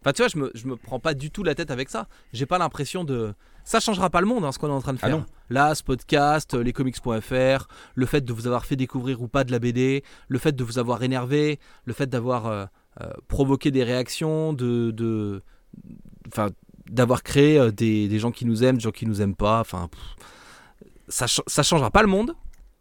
Enfin, 0.00 0.12
tu 0.12 0.22
vois, 0.22 0.28
je 0.28 0.38
me, 0.38 0.50
je 0.54 0.66
me 0.66 0.76
prends 0.76 1.00
pas 1.00 1.14
du 1.14 1.30
tout 1.30 1.42
la 1.42 1.54
tête 1.56 1.70
avec 1.72 1.88
ça. 1.88 2.06
J'ai 2.32 2.46
pas 2.46 2.58
l'impression 2.58 3.04
de. 3.04 3.34
Ça 3.64 3.80
changera 3.80 4.08
pas 4.08 4.20
le 4.20 4.26
monde, 4.26 4.44
hein, 4.44 4.52
ce 4.52 4.58
qu'on 4.58 4.68
est 4.68 4.72
en 4.72 4.80
train 4.80 4.92
de 4.94 4.98
Ah 5.02 5.08
faire. 5.08 5.18
non. 5.18 5.26
Là, 5.50 5.74
ce 5.74 5.82
podcast, 5.82 6.54
euh, 6.54 6.62
lescomics.fr, 6.62 7.66
le 7.94 8.06
fait 8.06 8.24
de 8.24 8.32
vous 8.32 8.46
avoir 8.46 8.64
fait 8.64 8.76
découvrir 8.76 9.20
ou 9.20 9.28
pas 9.28 9.44
de 9.44 9.50
la 9.52 9.58
BD, 9.58 10.04
le 10.28 10.38
fait 10.38 10.54
de 10.54 10.64
vous 10.64 10.78
avoir 10.78 11.02
énervé, 11.02 11.58
le 11.84 11.92
fait 11.92 12.06
d'avoir 12.06 12.46
euh, 12.46 12.64
euh, 13.02 13.10
provoqué 13.26 13.70
des 13.70 13.82
réactions, 13.84 14.52
de. 14.52 14.90
de 14.92 15.42
enfin, 16.28 16.48
d'avoir 16.90 17.22
créé 17.22 17.70
des, 17.72 18.08
des 18.08 18.18
gens 18.18 18.30
qui 18.30 18.46
nous 18.46 18.64
aiment, 18.64 18.76
des 18.76 18.82
gens 18.82 18.90
qui 18.92 19.04
nous 19.06 19.20
aiment 19.20 19.36
pas. 19.36 19.60
Enfin, 19.60 19.88
pff, 19.90 20.00
ça, 21.08 21.26
ch- 21.26 21.42
ça 21.46 21.62
changera 21.62 21.90
pas 21.90 22.02
le 22.02 22.08
monde. 22.08 22.34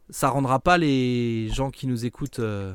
Ça 0.09 0.30
rendra 0.30 0.59
pas 0.59 0.78
les 0.78 1.49
gens 1.53 1.69
qui 1.69 1.86
nous 1.88 2.05
écoutent 2.05 2.39
euh, 2.39 2.73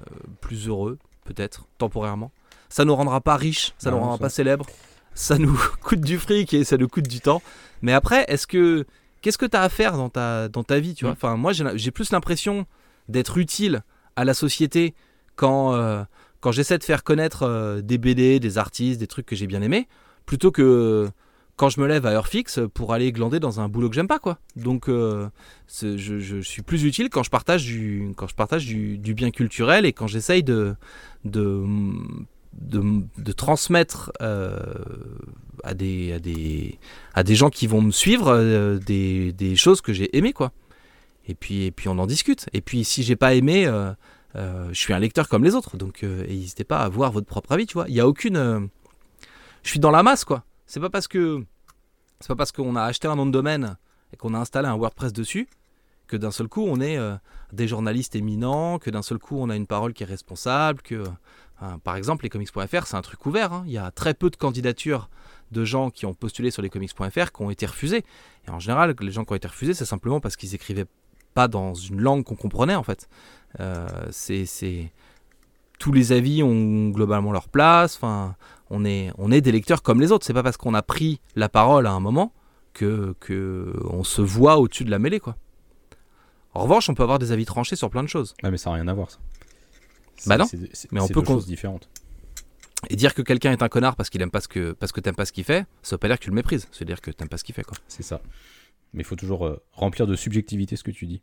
euh, 0.00 0.14
plus 0.40 0.68
heureux, 0.68 0.98
peut-être, 1.24 1.66
temporairement. 1.78 2.30
Ça 2.68 2.84
nous 2.84 2.94
rendra 2.94 3.20
pas 3.22 3.36
riches, 3.36 3.72
ça 3.78 3.90
Non, 3.90 3.96
nous 3.96 4.02
rendra 4.02 4.16
ça- 4.18 4.22
pas 4.24 4.28
célèbres. 4.30 4.66
Ça 5.14 5.38
nous 5.38 5.58
coûte 5.82 6.00
du 6.02 6.18
fric 6.18 6.52
et 6.54 6.64
ça 6.64 6.76
nous 6.76 6.88
coûte 6.88 7.08
du 7.08 7.20
temps. 7.20 7.42
Mais 7.82 7.92
après, 7.92 8.24
est-ce 8.28 8.46
que 8.46 8.84
qu'est-ce 9.22 9.38
que 9.38 9.46
tu 9.46 9.56
as 9.56 9.62
à 9.62 9.68
faire 9.68 9.96
dans 9.96 10.10
ta, 10.10 10.48
dans 10.48 10.62
ta 10.64 10.78
vie, 10.78 10.94
tu 10.94 11.04
vois? 11.06 11.12
Enfin, 11.12 11.36
moi, 11.36 11.52
j'ai 11.52 11.90
plus 11.90 12.10
l'impression 12.12 12.66
d'être 13.08 13.38
utile 13.38 13.82
à 14.16 14.24
la 14.24 14.34
société 14.34 14.94
quand, 15.36 15.72
euh, 15.74 16.04
quand 16.40 16.52
j'essaie 16.52 16.76
de 16.78 16.84
faire 16.84 17.02
connaître 17.02 17.80
des 17.82 17.96
BD, 17.98 18.38
des 18.40 18.58
artistes, 18.58 19.00
des 19.00 19.06
trucs 19.06 19.26
que 19.26 19.34
j'ai 19.34 19.46
bien 19.46 19.62
aimés, 19.62 19.88
plutôt 20.26 20.52
que 20.52 21.08
quand 21.58 21.68
je 21.68 21.80
me 21.80 21.86
lève 21.88 22.06
à 22.06 22.10
heure 22.10 22.28
fixe 22.28 22.60
pour 22.72 22.94
aller 22.94 23.10
glander 23.10 23.40
dans 23.40 23.60
un 23.60 23.68
boulot 23.68 23.88
que 23.88 23.96
j'aime 23.96 24.06
pas, 24.06 24.20
quoi. 24.20 24.38
Donc, 24.54 24.88
euh, 24.88 25.28
je, 25.82 26.40
suis 26.40 26.62
plus 26.62 26.84
utile 26.84 27.10
quand 27.10 27.24
je 27.24 27.30
partage 27.30 27.64
du, 27.64 28.12
quand 28.16 28.28
je 28.28 28.34
partage 28.36 28.64
du, 28.64 29.14
bien 29.14 29.32
culturel 29.32 29.84
et 29.84 29.92
quand 29.92 30.06
j'essaye 30.06 30.44
de, 30.44 30.76
de, 31.24 31.64
de, 32.52 33.32
transmettre 33.32 34.12
euh, 34.22 34.56
à, 35.64 35.74
des, 35.74 36.12
à, 36.12 36.20
des, 36.20 36.78
à 37.14 37.24
des 37.24 37.34
gens 37.34 37.50
qui 37.50 37.66
vont 37.66 37.82
me 37.82 37.90
suivre 37.90 38.28
euh, 38.28 38.78
des, 38.78 39.32
des 39.32 39.56
choses 39.56 39.80
que 39.80 39.92
j'ai 39.92 40.16
aimées, 40.16 40.32
quoi. 40.32 40.52
Et 41.26 41.34
puis, 41.34 41.64
et 41.64 41.72
puis 41.72 41.88
on 41.88 41.98
en 41.98 42.06
discute. 42.06 42.46
Et 42.52 42.60
puis 42.60 42.84
si 42.84 43.02
j'ai 43.02 43.16
pas 43.16 43.34
aimé, 43.34 43.68
je 44.36 44.78
suis 44.78 44.94
un 44.94 44.98
lecteur 45.00 45.28
comme 45.28 45.42
les 45.42 45.56
autres, 45.56 45.76
donc 45.76 46.04
n'hésitez 46.04 46.64
pas 46.64 46.78
à 46.78 46.84
avoir 46.84 47.10
votre 47.10 47.26
propre 47.26 47.50
avis, 47.50 47.66
tu 47.66 47.74
vois. 47.74 47.86
Il 47.88 47.94
y 47.94 48.00
a 48.00 48.06
aucune, 48.06 48.70
je 49.64 49.68
suis 49.68 49.80
dans 49.80 49.90
la 49.90 50.02
masse, 50.04 50.24
quoi. 50.24 50.44
C'est 50.68 50.78
pas 50.78 50.90
parce 50.90 51.08
que 51.08 51.44
c'est 52.20 52.28
pas 52.28 52.36
parce 52.36 52.52
qu'on 52.52 52.76
a 52.76 52.82
acheté 52.82 53.08
un 53.08 53.16
nom 53.16 53.26
de 53.26 53.32
domaine 53.32 53.76
et 54.12 54.16
qu'on 54.16 54.34
a 54.34 54.38
installé 54.38 54.68
un 54.68 54.76
WordPress 54.76 55.12
dessus 55.12 55.48
que 56.06 56.16
d'un 56.16 56.30
seul 56.30 56.48
coup 56.48 56.64
on 56.66 56.80
est 56.80 56.96
euh, 56.96 57.16
des 57.52 57.68
journalistes 57.68 58.14
éminents, 58.14 58.78
que 58.78 58.88
d'un 58.90 59.02
seul 59.02 59.18
coup 59.18 59.36
on 59.38 59.50
a 59.50 59.56
une 59.56 59.66
parole 59.66 59.92
qui 59.92 60.04
est 60.04 60.06
responsable, 60.06 60.80
que 60.82 61.04
Enfin, 61.60 61.78
par 61.78 61.96
exemple, 61.96 62.22
lescomics.fr, 62.22 62.86
c'est 62.86 62.96
un 62.96 63.02
truc 63.02 63.24
ouvert. 63.26 63.52
hein. 63.52 63.64
Il 63.66 63.72
y 63.72 63.78
a 63.78 63.90
très 63.90 64.14
peu 64.14 64.30
de 64.30 64.36
candidatures 64.36 65.08
de 65.50 65.64
gens 65.64 65.90
qui 65.90 66.06
ont 66.06 66.14
postulé 66.14 66.50
sur 66.50 66.62
lescomics.fr 66.62 67.32
qui 67.32 67.42
ont 67.42 67.50
été 67.50 67.66
refusés. 67.66 68.04
Et 68.46 68.50
en 68.50 68.60
général, 68.60 68.94
les 69.00 69.10
gens 69.10 69.24
qui 69.24 69.32
ont 69.32 69.36
été 69.36 69.48
refusés, 69.48 69.74
c'est 69.74 69.84
simplement 69.84 70.20
parce 70.20 70.36
qu'ils 70.36 70.54
écrivaient 70.54 70.86
pas 71.34 71.48
dans 71.48 71.74
une 71.74 72.00
langue 72.00 72.24
qu'on 72.24 72.36
comprenait 72.36 72.74
en 72.74 72.82
fait. 72.82 73.08
Euh, 73.60 73.88
c'est, 74.10 74.92
tous 75.78 75.92
les 75.92 76.12
avis 76.12 76.42
ont 76.42 76.90
globalement 76.90 77.32
leur 77.32 77.48
place. 77.48 77.98
On 78.70 78.84
est, 78.84 79.10
on 79.18 79.30
est 79.30 79.40
des 79.40 79.52
lecteurs 79.52 79.82
comme 79.82 80.00
les 80.00 80.12
autres. 80.12 80.24
C'est 80.26 80.34
pas 80.34 80.42
parce 80.42 80.56
qu'on 80.56 80.74
a 80.74 80.82
pris 80.82 81.20
la 81.36 81.48
parole 81.48 81.86
à 81.86 81.92
un 81.92 82.00
moment 82.00 82.32
que, 82.74 83.14
que 83.20 83.72
on 83.90 84.04
se 84.04 84.22
voit 84.22 84.58
au-dessus 84.58 84.84
de 84.84 84.90
la 84.90 84.98
mêlée, 84.98 85.20
quoi. 85.20 85.36
En 86.54 86.62
revanche, 86.62 86.88
on 86.88 86.94
peut 86.94 87.02
avoir 87.02 87.18
des 87.18 87.32
avis 87.32 87.44
tranchés 87.44 87.76
sur 87.76 87.90
plein 87.90 88.02
de 88.02 88.08
choses. 88.08 88.34
Ouais, 88.42 88.50
mais 88.50 88.58
ça 88.58 88.70
n'a 88.70 88.76
rien 88.76 88.88
à 88.88 88.94
voir, 88.94 89.10
ça. 89.10 89.18
Bah 90.26 90.36
non. 90.38 90.46
C'est- 90.46 90.58
c'est- 90.74 90.90
Mais 90.92 91.00
on 91.00 91.06
c'est 91.06 91.14
peut 91.14 91.20
deux 91.20 91.26
choses 91.26 91.46
différentes. 91.46 91.88
Et 92.90 92.96
dire 92.96 93.14
que 93.14 93.22
quelqu'un 93.22 93.52
est 93.52 93.62
un 93.62 93.68
connard 93.68 93.96
parce 93.96 94.08
qu'il 94.10 94.22
aime 94.22 94.30
pas 94.30 94.40
ce 94.40 94.48
que 94.48 94.72
parce 94.72 94.92
que 94.92 95.00
t'aimes 95.00 95.14
pas 95.16 95.24
ce 95.24 95.32
qu'il 95.32 95.44
fait, 95.44 95.66
ça 95.82 95.94
veut 95.96 95.98
pas 95.98 96.08
dire 96.08 96.18
que 96.18 96.24
tu 96.24 96.30
le 96.30 96.36
méprises. 96.36 96.68
Veut 96.78 96.86
dire 96.86 97.00
que 97.00 97.10
t'aimes 97.10 97.28
pas 97.28 97.36
ce 97.36 97.44
qu'il 97.44 97.54
fait, 97.54 97.64
quoi. 97.64 97.76
C'est 97.88 98.02
ça. 98.04 98.20
Mais 98.92 99.02
il 99.02 99.04
faut 99.04 99.16
toujours 99.16 99.46
euh, 99.46 99.60
remplir 99.72 100.06
de 100.06 100.14
subjectivité 100.16 100.76
ce 100.76 100.82
que 100.84 100.90
tu 100.92 101.06
dis. 101.06 101.20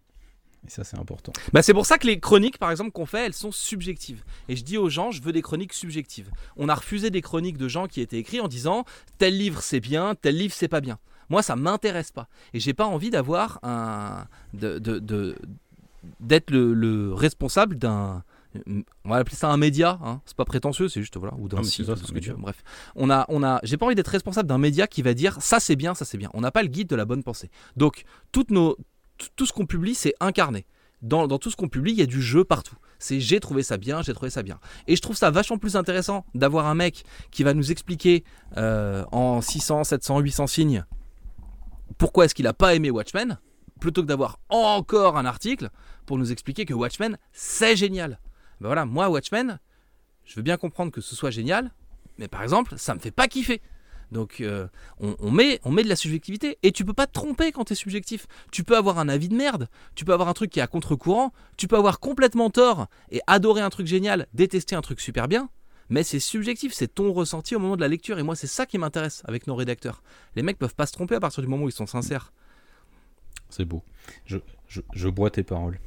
Et 0.66 0.70
ça, 0.70 0.84
c'est 0.84 0.98
important. 0.98 1.32
Bah 1.54 1.62
c'est 1.62 1.74
pour 1.74 1.86
ça 1.86 1.98
que 1.98 2.08
les 2.08 2.20
chroniques, 2.20 2.58
par 2.58 2.72
exemple, 2.72 2.92
qu'on 2.92 3.06
fait, 3.06 3.26
elles 3.26 3.34
sont 3.34 3.52
subjectives. 3.52 4.24
Et 4.50 4.56
je 4.56 4.64
dis 4.64 4.78
aux 4.78 4.90
gens, 4.90 5.12
je 5.12 5.22
veux 5.22 5.32
des 5.32 5.42
chroniques 5.44 5.74
subjectives. 5.74 6.30
On 6.58 6.70
a 6.70 6.76
refusé 6.76 7.10
des 7.10 7.22
chroniques 7.22 7.58
de 7.58 7.68
gens 7.68 7.88
qui 7.88 8.02
étaient 8.02 8.18
écrits 8.18 8.40
en 8.42 8.48
disant 8.48 8.84
tel 9.18 9.38
livre 9.38 9.62
c'est 9.62 9.80
bien, 9.80 10.16
tel 10.16 10.36
livre 10.38 10.54
c'est 10.56 10.68
pas 10.68 10.82
bien. 10.82 10.98
Moi, 11.30 11.42
ça 11.44 11.56
m'intéresse 11.56 12.12
pas. 12.12 12.28
Et 12.54 12.60
j'ai 12.60 12.74
pas 12.74 12.86
envie 12.86 13.10
d'avoir 13.10 13.60
un. 13.64 14.26
de, 14.54 14.80
de- 14.80 15.00
de- 15.00 15.36
d'être 16.20 16.52
le, 16.52 16.74
le 16.74 17.14
responsable 17.14 17.78
d'un. 17.78 18.24
On 19.04 19.10
va 19.10 19.18
appeler 19.18 19.36
ça 19.36 19.50
un 19.50 19.58
média, 19.58 20.00
hein. 20.02 20.22
c'est 20.26 20.38
pas 20.38 20.46
prétentieux, 20.46 20.88
c'est 20.88 21.02
juste 21.02 21.18
voilà, 21.18 21.36
ou 21.38 21.50
d'un 21.50 21.62
c'est 21.64 21.72
site, 21.72 21.86
ça, 21.88 21.96
ce 21.98 22.04
que 22.04 22.08
tu 22.08 22.14
média. 22.14 22.34
veux. 22.34 22.40
Bref, 22.40 22.64
on 22.96 23.10
a, 23.10 23.26
on 23.28 23.44
a, 23.44 23.60
j'ai 23.64 23.76
pas 23.76 23.86
envie 23.86 23.96
d'être 23.96 24.08
responsable 24.08 24.48
d'un 24.48 24.58
média 24.60 24.88
qui 24.88 25.02
va 25.02 25.14
dire 25.14 25.36
ça 25.42 25.60
c'est 25.60 25.76
bien, 25.76 25.94
ça 25.94 26.06
c'est 26.06 26.18
bien. 26.18 26.30
On 26.34 26.40
n'a 26.42 26.52
pas 26.52 26.62
le 26.62 26.70
guide 26.70 26.88
de 26.88 26.96
la 26.96 27.04
bonne 27.04 27.22
pensée. 27.22 27.50
Donc 27.76 28.06
toutes 28.32 28.52
nos, 28.52 28.78
tout- 29.36 29.46
ce 29.46 29.54
qu'on 29.54 29.66
publie, 29.66 29.96
c'est 29.96 30.14
incarné. 30.20 30.66
Dans, 31.02 31.28
tout 31.38 31.52
ce 31.52 31.56
qu'on 31.56 31.68
publie, 31.68 31.92
il 31.92 32.00
y 32.00 32.02
a 32.02 32.08
du 32.08 32.22
jeu 32.22 32.44
partout. 32.44 32.76
C'est 32.98 33.20
j'ai 33.20 33.40
trouvé 33.40 33.62
ça 33.62 33.78
bien, 33.78 34.02
j'ai 34.02 34.14
trouvé 34.14 34.32
ça 34.32 34.42
bien. 34.42 34.60
Et 34.88 34.96
je 34.96 35.02
trouve 35.02 35.16
ça 35.16 35.30
vachement 35.30 35.58
plus 35.58 35.76
intéressant 35.76 36.26
d'avoir 36.34 36.66
un 36.68 36.76
mec 36.76 37.04
qui 37.32 37.44
va 37.44 37.54
nous 37.54 37.72
expliquer 37.72 38.24
euh, 38.58 39.04
en 39.12 39.42
600, 39.42 39.84
700, 39.84 40.20
800 40.20 40.48
signes 40.48 40.86
pourquoi 41.98 42.26
est-ce 42.26 42.36
qu'il 42.36 42.48
a 42.48 42.54
pas 42.54 42.76
aimé 42.76 42.92
Watchmen, 42.92 43.40
plutôt 43.80 44.02
que 44.02 44.08
d'avoir 44.08 44.40
encore 44.50 45.18
un 45.18 45.26
article 45.26 45.70
pour 46.06 46.18
nous 46.18 46.32
expliquer 46.32 46.66
que 46.66 46.74
Watchmen, 46.74 47.18
c'est 47.32 47.76
génial. 47.76 48.20
Ben 48.62 48.68
voilà, 48.68 48.86
moi, 48.86 49.10
Watchmen, 49.10 49.60
je 50.24 50.36
veux 50.36 50.42
bien 50.42 50.58
comprendre 50.58 50.92
que 50.92 51.02
ce 51.02 51.16
soit 51.16 51.32
génial, 51.32 51.72
mais 52.18 52.28
par 52.28 52.44
exemple, 52.44 52.76
ça 52.78 52.94
me 52.96 53.00
fait 53.00 53.12
pas 53.12 53.28
kiffer. 53.28 53.62
Donc 54.12 54.42
euh, 54.42 54.68
on, 55.00 55.32
met, 55.32 55.60
on 55.64 55.72
met 55.72 55.84
de 55.84 55.90
la 55.90 55.96
subjectivité 55.96 56.58
et 56.64 56.72
tu 56.72 56.86
peux 56.86 56.94
pas 56.94 57.08
te 57.08 57.14
tromper 57.14 57.52
quand 57.52 57.66
tu 57.66 57.74
es 57.74 57.76
subjectif. 57.76 58.28
Tu 58.52 58.64
peux 58.64 58.78
avoir 58.78 59.00
un 59.00 59.10
avis 59.10 59.30
de 59.30 59.36
merde, 59.36 59.68
tu 59.96 60.06
peux 60.06 60.14
avoir 60.14 60.30
un 60.30 60.34
truc 60.34 60.52
qui 60.52 60.60
est 60.60 60.64
à 60.64 60.68
contre-courant, 60.68 61.34
tu 61.58 61.68
peux 61.68 61.76
avoir 61.78 62.00
complètement 62.00 62.50
tort 62.50 62.88
et 63.12 63.22
adorer 63.28 63.62
un 63.62 63.70
truc 63.70 63.88
génial, 63.88 64.28
détester 64.34 64.76
un 64.76 64.82
truc 64.82 65.00
super 65.02 65.28
bien. 65.28 65.50
mais 65.90 66.04
c'est 66.04 66.20
subjectif, 66.20 66.74
c'est 66.74 66.94
ton 66.94 67.14
ressenti 67.14 67.56
au 67.56 67.60
moment 67.60 67.76
de 67.76 67.82
la 67.82 67.88
lecture. 67.88 68.18
Et 68.20 68.24
moi, 68.24 68.36
c'est 68.36 68.48
ça 68.48 68.66
qui 68.66 68.78
m'intéresse 68.78 69.22
avec 69.26 69.48
nos 69.48 69.56
rédacteurs. 69.56 70.02
Les 70.36 70.42
mecs 70.42 70.58
peuvent 70.58 70.76
pas 70.76 70.88
se 70.88 70.94
tromper 70.94 71.16
à 71.16 71.20
partir 71.20 71.44
du 71.44 71.50
moment 71.50 71.66
où 71.66 71.70
ils 71.70 71.74
sont 71.74 71.86
sincères. 71.86 72.34
C'est 73.50 73.66
beau. 73.66 73.84
Je 74.26 75.10
bois 75.10 75.30
tes 75.30 75.44
paroles. 75.44 75.80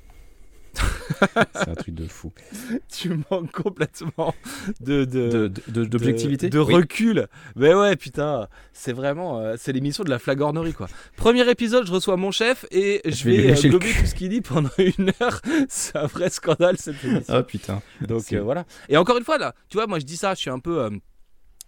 C'est 1.54 1.68
un 1.68 1.74
truc 1.74 1.94
de 1.94 2.06
fou. 2.06 2.32
tu 2.92 3.10
manques 3.30 3.52
complètement 3.52 4.34
de 4.80 5.04
De- 5.04 5.48
de- 5.68 5.84
D'objectivité 5.84 6.50
de, 6.50 6.58
Oui. 6.58 6.74
recul. 6.74 7.26
Mais 7.56 7.74
ouais, 7.74 7.96
putain, 7.96 8.48
c'est 8.72 8.92
vraiment, 8.92 9.40
euh, 9.40 9.54
c'est 9.58 9.72
l'émission 9.72 10.04
de 10.04 10.10
la 10.10 10.18
flagornerie 10.18 10.72
quoi. 10.74 10.88
Premier 11.16 11.48
épisode, 11.50 11.86
je 11.86 11.92
reçois 11.92 12.16
mon 12.16 12.30
chef 12.30 12.66
et 12.70 13.00
je, 13.04 13.10
Je 13.10 13.24
vais 13.24 13.36
vais 13.52 13.66
euh, 13.66 13.70
gober 13.70 13.92
tout 13.92 14.06
ce 14.06 14.14
qu'il 14.14 14.28
dit 14.28 14.40
pendant 14.40 14.70
une 14.78 15.12
heure. 15.20 15.40
C'est 15.68 15.96
un 15.96 16.06
vrai 16.06 16.30
scandale 16.30 16.76
cette 16.78 17.02
émission. 17.04 17.34
Ah 17.34 17.42
putain. 17.42 17.82
Donc 18.00 18.32
euh, 18.32 18.40
voilà. 18.42 18.64
Et 18.88 18.96
encore 18.96 19.16
une 19.18 19.24
fois 19.24 19.38
là, 19.38 19.54
tu 19.68 19.76
vois, 19.76 19.86
moi 19.86 19.98
je 19.98 20.04
dis 20.04 20.16
ça, 20.16 20.34
je 20.34 20.40
suis 20.40 20.50
un 20.50 20.58
peu. 20.60 20.80
euh, 20.82 20.90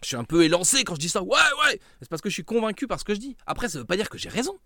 je 0.02 0.08
suis 0.08 0.16
un 0.16 0.24
peu 0.24 0.44
élancé 0.44 0.82
quand 0.84 0.94
je 0.94 1.00
dis 1.00 1.08
ça. 1.10 1.22
Ouais, 1.22 1.28
ouais. 1.66 1.78
C'est 2.00 2.08
parce 2.08 2.22
que 2.22 2.30
je 2.30 2.34
suis 2.34 2.44
convaincu 2.44 2.86
par 2.86 2.98
ce 2.98 3.04
que 3.04 3.14
je 3.14 3.20
dis. 3.20 3.36
Après, 3.46 3.68
ça 3.68 3.78
veut 3.78 3.84
pas 3.84 3.96
dire 3.96 4.08
que 4.08 4.16
j'ai 4.16 4.30
raison. 4.30 4.58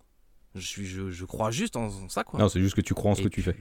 Je, 0.55 0.65
suis, 0.65 0.85
je, 0.85 1.09
je 1.09 1.25
crois 1.25 1.51
juste 1.51 1.75
en, 1.75 1.85
en 1.87 2.09
ça, 2.09 2.23
quoi. 2.23 2.39
Non, 2.39 2.47
c'est 2.49 2.59
juste 2.61 2.75
que 2.75 2.81
tu 2.81 2.93
crois 2.93 3.11
en 3.11 3.15
ce 3.15 3.21
Et 3.21 3.23
que 3.25 3.29
tu 3.29 3.41
fais. 3.41 3.55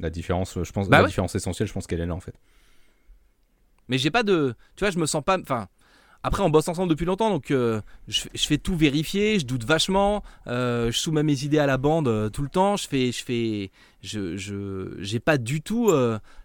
La 0.00 0.10
différence, 0.10 0.58
je 0.62 0.72
pense, 0.72 0.88
Bah 0.88 0.96
la 0.98 1.02
ouais. 1.04 1.08
différence 1.08 1.34
essentielle, 1.34 1.68
je 1.68 1.72
pense 1.72 1.86
qu'elle 1.86 2.00
est 2.00 2.06
là 2.06 2.14
en 2.14 2.20
fait. 2.20 2.34
Mais 3.88 3.98
j'ai 3.98 4.10
pas 4.10 4.22
de. 4.22 4.54
Tu 4.76 4.84
vois, 4.84 4.90
je 4.90 4.98
me 4.98 5.06
sens 5.06 5.22
pas. 5.24 5.38
Enfin. 5.38 5.68
Après, 6.24 6.44
on 6.44 6.50
bosse 6.50 6.68
ensemble 6.68 6.88
depuis 6.88 7.04
longtemps, 7.04 7.30
donc 7.30 7.50
euh, 7.50 7.80
je, 8.06 8.20
fais- 8.20 8.30
je 8.32 8.46
fais 8.46 8.56
tout 8.56 8.76
vérifier, 8.76 9.40
je 9.40 9.44
doute 9.44 9.64
vachement, 9.64 10.22
euh, 10.46 10.92
je 10.92 10.96
soumets 10.96 11.24
mes 11.24 11.42
idées 11.42 11.58
à 11.58 11.66
la 11.66 11.78
bande 11.78 12.06
euh, 12.06 12.28
tout 12.30 12.42
le 12.42 12.48
temps, 12.48 12.76
je 12.76 12.86
fais. 12.86 13.10
Je 13.10 13.24
fais. 13.24 13.70
Je. 14.02 14.36
je 14.36 14.94
j'ai 15.00 15.18
pas 15.18 15.36
du 15.36 15.62
tout 15.62 15.90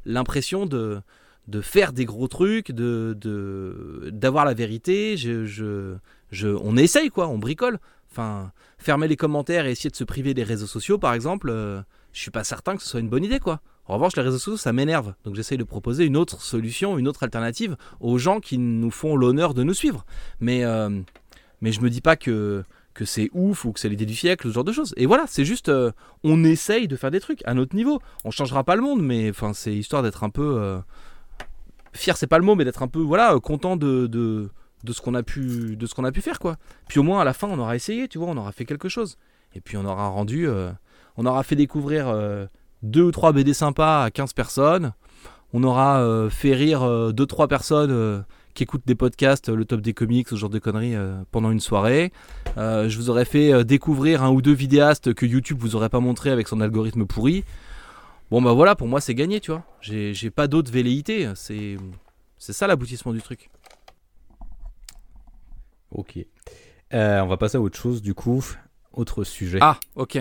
l'impression 0.05 0.65
de 0.65 0.99
de 1.47 1.61
faire 1.61 1.93
des 1.93 2.05
gros 2.05 2.27
trucs, 2.27 2.71
de 2.71 3.15
de- 3.21 4.09
d'avoir 4.11 4.45
la 4.45 4.55
vérité. 4.55 5.15
Je, 5.15 5.45
je, 5.45 5.95
je, 6.31 6.47
on 6.47 6.75
essaye 6.75 7.09
quoi, 7.09 7.27
on 7.27 7.37
bricole. 7.37 7.79
Enfin, 8.09 8.51
fermer 8.77 9.07
les 9.07 9.15
commentaires 9.15 9.65
et 9.65 9.71
essayer 9.71 9.89
de 9.89 9.95
se 9.95 10.03
priver 10.03 10.33
des 10.33 10.43
réseaux 10.43 10.67
sociaux, 10.67 10.97
par 10.97 11.13
exemple, 11.13 11.49
euh, 11.49 11.81
je 12.13 12.21
suis 12.21 12.31
pas 12.31 12.43
certain 12.43 12.75
que 12.75 12.83
ce 12.83 12.89
soit 12.89 12.99
une 12.99 13.09
bonne 13.09 13.23
idée 13.23 13.39
quoi. 13.39 13.61
En 13.87 13.93
revanche, 13.93 14.15
les 14.17 14.21
réseaux 14.21 14.37
sociaux, 14.37 14.57
ça 14.57 14.73
m'énerve. 14.73 15.13
Donc 15.23 15.35
j'essaye 15.35 15.57
de 15.57 15.63
proposer 15.63 16.05
une 16.05 16.17
autre 16.17 16.41
solution, 16.41 16.97
une 16.97 17.07
autre 17.07 17.23
alternative 17.23 17.77
aux 17.99 18.17
gens 18.17 18.39
qui 18.39 18.57
nous 18.57 18.91
font 18.91 19.15
l'honneur 19.15 19.53
de 19.53 19.63
nous 19.63 19.73
suivre. 19.73 20.05
Mais, 20.39 20.65
euh, 20.65 20.89
mais 21.61 21.71
je 21.71 21.79
me 21.81 21.89
dis 21.89 22.01
pas 22.01 22.17
que, 22.17 22.63
que 22.93 23.05
c'est 23.05 23.29
ouf 23.33 23.63
ou 23.63 23.71
que 23.71 23.79
c'est 23.79 23.87
l'idée 23.87 24.05
du 24.05 24.15
siècle, 24.15 24.47
ce 24.47 24.53
genre 24.53 24.65
de 24.65 24.73
choses. 24.73 24.93
Et 24.97 25.05
voilà, 25.05 25.25
c'est 25.27 25.45
juste, 25.45 25.69
euh, 25.69 25.91
on 26.23 26.43
essaye 26.43 26.87
de 26.89 26.97
faire 26.97 27.11
des 27.11 27.21
trucs 27.21 27.41
à 27.45 27.53
notre 27.53 27.75
niveau. 27.75 28.01
On 28.25 28.31
changera 28.31 28.65
pas 28.65 28.75
le 28.75 28.81
monde, 28.81 29.01
mais 29.01 29.29
enfin, 29.29 29.53
c'est 29.53 29.73
histoire 29.73 30.03
d'être 30.03 30.25
un 30.25 30.29
peu 30.29 30.57
euh, 30.59 30.79
fier, 31.93 32.17
c'est 32.17 32.27
pas 32.27 32.39
le 32.39 32.43
mot, 32.43 32.55
mais 32.55 32.65
d'être 32.65 32.83
un 32.83 32.87
peu 32.89 32.99
voilà 32.99 33.39
content 33.39 33.77
de, 33.77 34.49
de 34.83 34.93
ce 34.93 35.01
qu'on 35.01 35.15
a 35.15 35.23
pu 35.23 35.75
de 35.75 35.85
ce 35.85 35.95
qu'on 35.95 36.03
a 36.03 36.11
pu 36.11 36.21
faire 36.21 36.39
quoi. 36.39 36.57
Puis 36.87 36.99
au 36.99 37.03
moins 37.03 37.21
à 37.21 37.23
la 37.23 37.33
fin, 37.33 37.47
on 37.47 37.59
aura 37.59 37.75
essayé, 37.75 38.07
tu 38.07 38.17
vois, 38.17 38.27
on 38.27 38.37
aura 38.37 38.51
fait 38.51 38.65
quelque 38.65 38.89
chose. 38.89 39.17
Et 39.55 39.61
puis 39.61 39.77
on 39.77 39.85
aura 39.85 40.07
rendu, 40.07 40.47
euh, 40.47 40.71
on 41.17 41.25
aura 41.25 41.43
fait 41.43 41.55
découvrir 41.55 42.07
euh, 42.07 42.45
deux 42.83 43.03
ou 43.03 43.11
trois 43.11 43.33
BD 43.33 43.53
sympas 43.53 44.03
à 44.03 44.11
15 44.11 44.33
personnes. 44.33 44.93
On 45.53 45.63
aura 45.63 46.01
euh, 46.01 46.29
fait 46.29 46.53
rire 46.53 46.83
euh, 46.83 47.11
deux 47.11 47.25
trois 47.25 47.47
personnes 47.47 48.23
qui 48.53 48.63
écoutent 48.63 48.85
des 48.85 48.95
podcasts, 48.95 49.49
le 49.49 49.65
top 49.65 49.81
des 49.81 49.93
comics, 49.93 50.27
ce 50.27 50.35
genre 50.35 50.49
de 50.49 50.59
conneries 50.59 50.95
pendant 51.31 51.51
une 51.51 51.59
soirée. 51.59 52.11
Je 52.55 52.95
vous 52.97 53.11
aurais 53.11 53.25
fait 53.25 53.63
découvrir 53.63 54.23
un 54.23 54.31
ou 54.31 54.41
deux 54.41 54.53
vidéastes 54.53 55.13
que 55.13 55.27
YouTube 55.27 55.59
vous 55.59 55.75
aurait 55.75 55.89
pas 55.89 55.99
montré 55.99 56.31
avec 56.31 56.47
son 56.47 56.59
algorithme 56.59 57.05
pourri. 57.05 57.43
Bon 58.31 58.41
bah 58.41 58.53
voilà, 58.53 58.75
pour 58.75 58.87
moi 58.87 58.99
c'est 58.99 59.13
gagné, 59.13 59.39
tu 59.41 59.51
vois. 59.51 59.63
J'ai 59.81 60.31
pas 60.31 60.47
d'autres 60.47 60.71
velléités. 60.71 61.29
C'est 61.35 61.77
c'est 62.39 62.53
ça 62.53 62.65
l'aboutissement 62.65 63.13
du 63.13 63.21
truc. 63.21 63.51
Ok. 65.91 66.19
Euh, 66.93 67.19
on 67.21 67.27
va 67.27 67.37
passer 67.37 67.57
à 67.57 67.61
autre 67.61 67.77
chose 67.77 68.01
du 68.01 68.13
coup. 68.13 68.43
Autre 68.93 69.23
sujet. 69.23 69.59
Ah, 69.61 69.79
ok. 69.95 70.15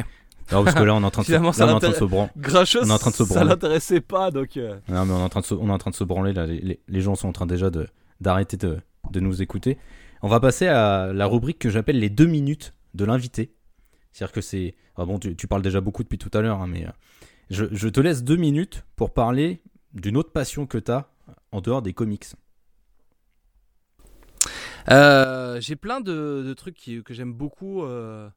Non, 0.52 0.62
parce 0.62 0.76
que 0.76 0.82
là 0.82 0.94
on 0.94 1.02
est 1.02 1.04
en 1.04 1.10
train 1.10 1.22
de 1.22 1.26
se, 1.26 1.32
Finalement, 1.32 1.50
là, 1.56 1.64
on 1.66 1.68
est 1.68 1.72
en 1.72 1.78
train 1.80 1.88
de 1.90 1.94
se 1.94 2.04
branler. 2.04 2.30
Grincheux, 2.36 2.80
On 2.84 2.88
est 2.88 2.92
en 2.92 2.98
train 2.98 3.10
de 3.10 3.16
se 3.16 3.24
ça 3.24 3.34
branler. 3.34 3.48
l'intéressait 3.50 4.00
pas, 4.00 4.30
donc. 4.30 4.56
euh, 4.56 4.78
Non, 4.88 5.04
mais 5.04 5.12
on 5.12 5.18
est 5.18 5.22
en 5.22 5.28
train 5.28 5.40
de 5.40 5.46
se, 5.46 5.54
on 5.54 5.68
est 5.68 5.72
en 5.72 5.78
train 5.78 5.90
de 5.90 5.96
se 5.96 6.04
branler 6.04 6.32
là. 6.32 6.46
Les, 6.46 6.60
les- 6.60 6.80
les 6.86 7.00
gens 7.00 7.14
sont 7.16 7.28
en 7.28 7.32
train 7.32 7.46
déjà 7.46 7.70
de 7.70 7.88
d'arrêter 8.20 8.56
de, 8.56 8.78
de 9.10 9.20
nous 9.20 9.42
écouter. 9.42 9.76
On 10.22 10.28
va 10.28 10.38
passer 10.40 10.66
à 10.68 11.12
la 11.12 11.26
rubrique 11.26 11.58
que 11.58 11.68
j'appelle 11.68 11.98
les 11.98 12.10
deux 12.10 12.26
minutes 12.26 12.72
de 12.94 13.04
l'invité. 13.04 13.52
C'est-à-dire 14.12 14.32
que 14.32 14.40
c'est. 14.40 14.74
ah 14.96 15.04
bon, 15.04 15.18
tu, 15.18 15.34
tu 15.36 15.46
parles 15.48 15.62
déjà 15.62 15.80
beaucoup 15.80 16.02
depuis 16.04 16.16
tout 16.18 16.30
à 16.32 16.40
l'heure, 16.40 16.60
hein, 16.62 16.66
mais 16.68 16.86
euh, 16.86 16.90
je, 17.50 17.64
je 17.72 17.88
te 17.88 18.00
laisse 18.00 18.22
deux 18.22 18.36
minutes 18.36 18.84
pour 18.94 19.12
parler 19.12 19.62
d'une 19.94 20.16
autre 20.16 20.30
passion 20.32 20.66
que 20.66 20.78
tu 20.78 20.90
as 20.92 21.08
en 21.52 21.60
dehors 21.60 21.82
des 21.82 21.92
comics. 21.92 22.24
Euh, 24.90 25.60
j'ai 25.60 25.76
plein 25.76 26.00
de, 26.00 26.54
trucs 26.56 27.02
que 27.04 27.14
j'aime 27.14 27.32
beaucoup 27.32 27.82
euh, 27.82 28.28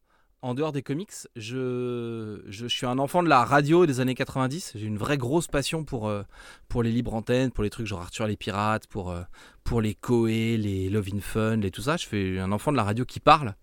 en 0.41 0.53
dehors 0.53 0.71
des 0.71 0.81
comics. 0.81 1.11
Je, 1.35 2.41
suis 2.67 2.85
un 2.85 2.97
enfant 2.97 3.23
de 3.23 3.29
la 3.29 3.43
radio 3.43 3.85
des 3.85 3.99
années 3.99 4.15
90. 4.15 4.73
J'ai 4.75 4.85
une 4.85 4.97
vraie 4.97 5.17
grosse 5.17 5.47
passion 5.47 5.83
pour, 5.83 6.07
euh, 6.07 6.23
pour 6.67 6.81
les 6.81 6.91
libres 6.91 7.13
antennes, 7.13 7.51
pour 7.51 7.63
les 7.63 7.69
trucs 7.69 7.85
genre 7.85 8.01
Arthur 8.01 8.25
les 8.27 8.37
pirates, 8.37 8.87
pour, 8.87 9.13
les 9.81 9.93
Koei, 9.93 10.57
les 10.57 10.89
Love 10.89 11.09
in 11.13 11.19
Fun, 11.19 11.61
et 11.61 11.71
tout 11.71 11.81
ça. 11.81 11.97
Je 11.97 12.05
suis 12.07 12.39
un 12.39 12.51
enfant 12.51 12.71
de 12.71 12.77
la 12.77 12.83
radio 12.83 13.05
qui 13.05 13.19
parle. 13.19 13.55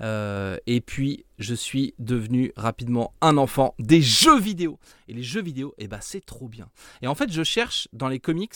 Et 0.00 0.82
puis, 0.84 1.24
je 1.38 1.54
suis 1.54 1.94
devenu 1.98 2.52
rapidement 2.56 3.14
un 3.20 3.38
enfant 3.38 3.74
des 3.78 4.02
jeux 4.02 4.38
vidéo. 4.38 4.78
Et 5.08 5.14
les 5.14 5.22
jeux 5.22 5.42
vidéo, 5.42 5.74
eh 5.78 5.88
ben, 5.88 5.98
c'est 6.02 6.24
trop 6.24 6.48
bien. 6.48 6.68
Et 7.00 7.06
en 7.06 7.14
fait, 7.14 7.32
je 7.32 7.42
cherche 7.42 7.88
dans 7.92 8.08
les 8.08 8.20
comics 8.20 8.54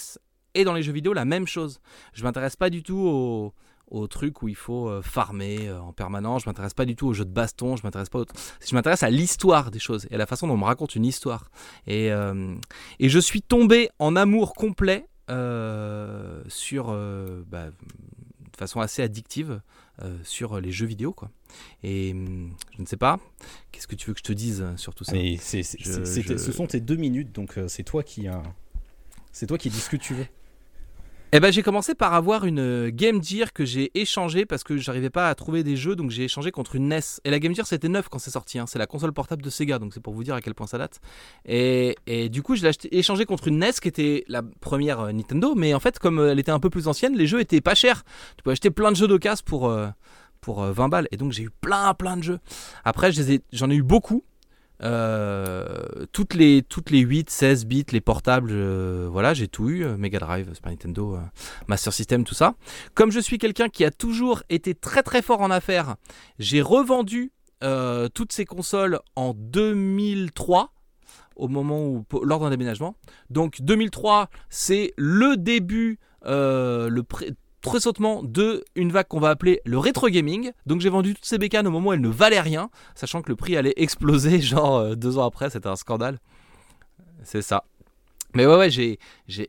et 0.54 0.64
dans 0.64 0.74
les 0.74 0.82
jeux 0.82 0.92
vidéo 0.92 1.12
la 1.12 1.24
même 1.24 1.46
chose. 1.46 1.80
Je 2.12 2.24
m'intéresse 2.24 2.56
pas 2.56 2.70
du 2.70 2.82
tout 2.82 2.98
aux, 2.98 3.54
aux 3.90 4.06
trucs 4.06 4.42
où 4.42 4.48
il 4.48 4.54
faut 4.56 4.88
euh, 4.88 5.02
farmer 5.02 5.68
euh, 5.68 5.80
en 5.80 5.92
permanence. 5.92 6.42
Je 6.44 6.48
m'intéresse 6.48 6.74
pas 6.74 6.84
du 6.84 6.94
tout 6.96 7.06
aux 7.08 7.12
jeux 7.14 7.24
de 7.24 7.30
baston. 7.32 7.76
Je 7.76 7.82
m'intéresse 7.82 8.08
pas. 8.08 8.20
Au... 8.20 8.26
Je 8.66 8.74
m'intéresse 8.74 9.02
à 9.02 9.10
l'histoire 9.10 9.70
des 9.70 9.78
choses 9.78 10.06
et 10.10 10.14
à 10.14 10.18
la 10.18 10.26
façon 10.26 10.46
dont 10.46 10.54
on 10.54 10.58
me 10.58 10.64
raconte 10.64 10.94
une 10.94 11.04
histoire. 11.06 11.50
Et, 11.86 12.12
euh, 12.12 12.54
et 12.98 13.08
je 13.08 13.18
suis 13.18 13.42
tombé 13.42 13.88
en 13.98 14.16
amour 14.16 14.54
complet 14.54 15.06
euh, 15.30 16.42
sur, 16.48 16.86
euh, 16.90 17.42
bah, 17.48 17.66
de 17.70 18.56
façon 18.56 18.80
assez 18.80 19.02
addictive, 19.02 19.60
sur 20.22 20.60
les 20.60 20.70
jeux 20.70 20.86
vidéo, 20.86 21.12
quoi. 21.12 21.28
Et 21.82 22.12
hum, 22.12 22.52
je 22.76 22.82
ne 22.82 22.86
sais 22.86 22.96
pas. 22.96 23.18
Qu'est-ce 23.72 23.88
que 23.88 23.96
tu 23.96 24.06
veux 24.06 24.14
que 24.14 24.20
je 24.20 24.24
te 24.24 24.32
dise 24.32 24.64
sur 24.76 24.94
tout 24.94 25.02
ça? 25.02 25.10
Mais 25.12 25.36
Je- 25.80 26.04
je- 26.22 26.36
ce 26.38 26.52
sont 26.52 26.68
tes 26.68 26.78
deux 26.80 26.94
minutes, 26.94 27.32
donc 27.34 27.58
c'est 27.66 27.82
toi 27.82 28.04
qui 28.04 28.28
a... 28.28 28.40
c'est 29.32 29.46
toi 29.48 29.58
qui 29.58 29.70
dis 29.70 29.80
ce 29.80 29.90
que 29.90 29.96
tu 29.96 30.14
veux. 30.14 30.26
Eh 31.30 31.40
ben, 31.40 31.52
j'ai 31.52 31.62
commencé 31.62 31.94
par 31.94 32.14
avoir 32.14 32.46
une 32.46 32.58
euh, 32.58 32.90
Game 32.90 33.22
Gear 33.22 33.52
que 33.52 33.66
j'ai 33.66 33.90
échangée 33.92 34.46
parce 34.46 34.64
que 34.64 34.78
j'arrivais 34.78 35.10
pas 35.10 35.28
à 35.28 35.34
trouver 35.34 35.62
des 35.62 35.76
jeux, 35.76 35.94
donc 35.94 36.10
j'ai 36.10 36.24
échangé 36.24 36.50
contre 36.50 36.74
une 36.74 36.88
NES. 36.88 37.00
Et 37.24 37.30
la 37.30 37.38
Game 37.38 37.54
Gear 37.54 37.66
c'était 37.66 37.90
neuf 37.90 38.08
quand 38.08 38.18
c'est 38.18 38.30
sorti, 38.30 38.58
hein. 38.58 38.64
c'est 38.66 38.78
la 38.78 38.86
console 38.86 39.12
portable 39.12 39.42
de 39.42 39.50
Sega, 39.50 39.78
donc 39.78 39.92
c'est 39.92 40.00
pour 40.00 40.14
vous 40.14 40.24
dire 40.24 40.34
à 40.34 40.40
quel 40.40 40.54
point 40.54 40.66
ça 40.66 40.78
date. 40.78 41.00
Et, 41.44 41.96
du 42.30 42.42
coup, 42.42 42.56
je 42.56 42.66
l'ai 42.66 42.72
échangé 42.92 43.26
contre 43.26 43.48
une 43.48 43.58
NES 43.58 43.72
qui 43.72 43.88
était 43.88 44.24
la 44.28 44.42
première 44.42 45.00
euh, 45.00 45.12
Nintendo, 45.12 45.54
mais 45.54 45.74
en 45.74 45.80
fait, 45.80 45.98
comme 45.98 46.18
euh, 46.18 46.32
elle 46.32 46.38
était 46.38 46.50
un 46.50 46.60
peu 46.60 46.70
plus 46.70 46.88
ancienne, 46.88 47.14
les 47.14 47.26
jeux 47.26 47.40
étaient 47.40 47.60
pas 47.60 47.74
chers. 47.74 48.04
Tu 48.38 48.42
peux 48.42 48.50
acheter 48.50 48.70
plein 48.70 48.90
de 48.90 48.96
jeux 48.96 49.06
d'occasion 49.06 49.44
pour, 49.44 49.70
pour 50.40 50.62
euh, 50.62 50.72
20 50.72 50.88
balles, 50.88 51.08
et 51.10 51.18
donc 51.18 51.32
j'ai 51.32 51.42
eu 51.42 51.50
plein 51.50 51.92
plein 51.92 52.16
de 52.16 52.22
jeux. 52.22 52.38
Après, 52.84 53.10
j'en 53.52 53.68
ai 53.68 53.74
eu 53.74 53.82
beaucoup. 53.82 54.24
Euh, 54.82 56.06
toutes, 56.12 56.34
les, 56.34 56.62
toutes 56.62 56.90
les 56.90 57.00
8, 57.00 57.30
16 57.30 57.66
bits, 57.66 57.84
les 57.90 58.00
portables, 58.00 58.50
euh, 58.52 59.08
voilà, 59.10 59.34
j'ai 59.34 59.48
tout 59.48 59.68
eu. 59.68 59.84
euh, 59.84 59.96
Mega 59.96 60.18
Drive, 60.18 60.54
Super 60.54 60.70
Nintendo, 60.70 61.18
Master 61.66 61.92
System, 61.92 62.24
tout 62.24 62.34
ça. 62.34 62.54
Comme 62.94 63.10
je 63.10 63.20
suis 63.20 63.38
quelqu'un 63.38 63.68
qui 63.68 63.84
a 63.84 63.90
toujours 63.90 64.42
été 64.48 64.74
très 64.74 65.02
très 65.02 65.22
fort 65.22 65.40
en 65.40 65.50
affaires, 65.50 65.96
j'ai 66.38 66.62
revendu 66.62 67.32
toutes 68.14 68.32
ces 68.32 68.44
consoles 68.44 69.00
en 69.16 69.34
2003 69.34 70.72
au 71.34 71.48
moment 71.48 71.84
où 71.86 72.04
lors 72.22 72.38
d'un 72.38 72.50
déménagement. 72.50 72.94
Donc 73.30 73.60
2003, 73.60 74.28
c'est 74.48 74.94
le 74.96 75.36
début, 75.36 75.98
le 76.24 77.00
pré- 77.62 77.78
tressautement 77.78 78.22
de 78.24 78.64
une 78.74 78.90
vague 78.90 79.06
qu'on 79.06 79.20
va 79.20 79.30
appeler 79.30 79.60
le 79.64 79.78
rétro 79.78 80.08
gaming. 80.08 80.50
Donc 80.66 80.80
j'ai 80.80 80.90
vendu 80.90 81.14
toutes 81.14 81.24
ces 81.24 81.38
bécanes 81.38 81.66
au 81.66 81.70
moment 81.70 81.90
où 81.90 81.92
elles 81.92 82.00
ne 82.00 82.08
valaient 82.08 82.40
rien, 82.40 82.70
sachant 82.94 83.22
que 83.22 83.28
le 83.28 83.36
prix 83.36 83.56
allait 83.56 83.74
exploser 83.76 84.40
genre 84.40 84.78
euh, 84.78 84.94
deux 84.96 85.18
ans 85.18 85.26
après. 85.26 85.50
C'était 85.50 85.68
un 85.68 85.76
scandale. 85.76 86.18
C'est 87.22 87.42
ça. 87.42 87.64
Mais 88.34 88.44
ouais, 88.44 88.56
ouais, 88.56 88.68
j'ai, 88.68 88.98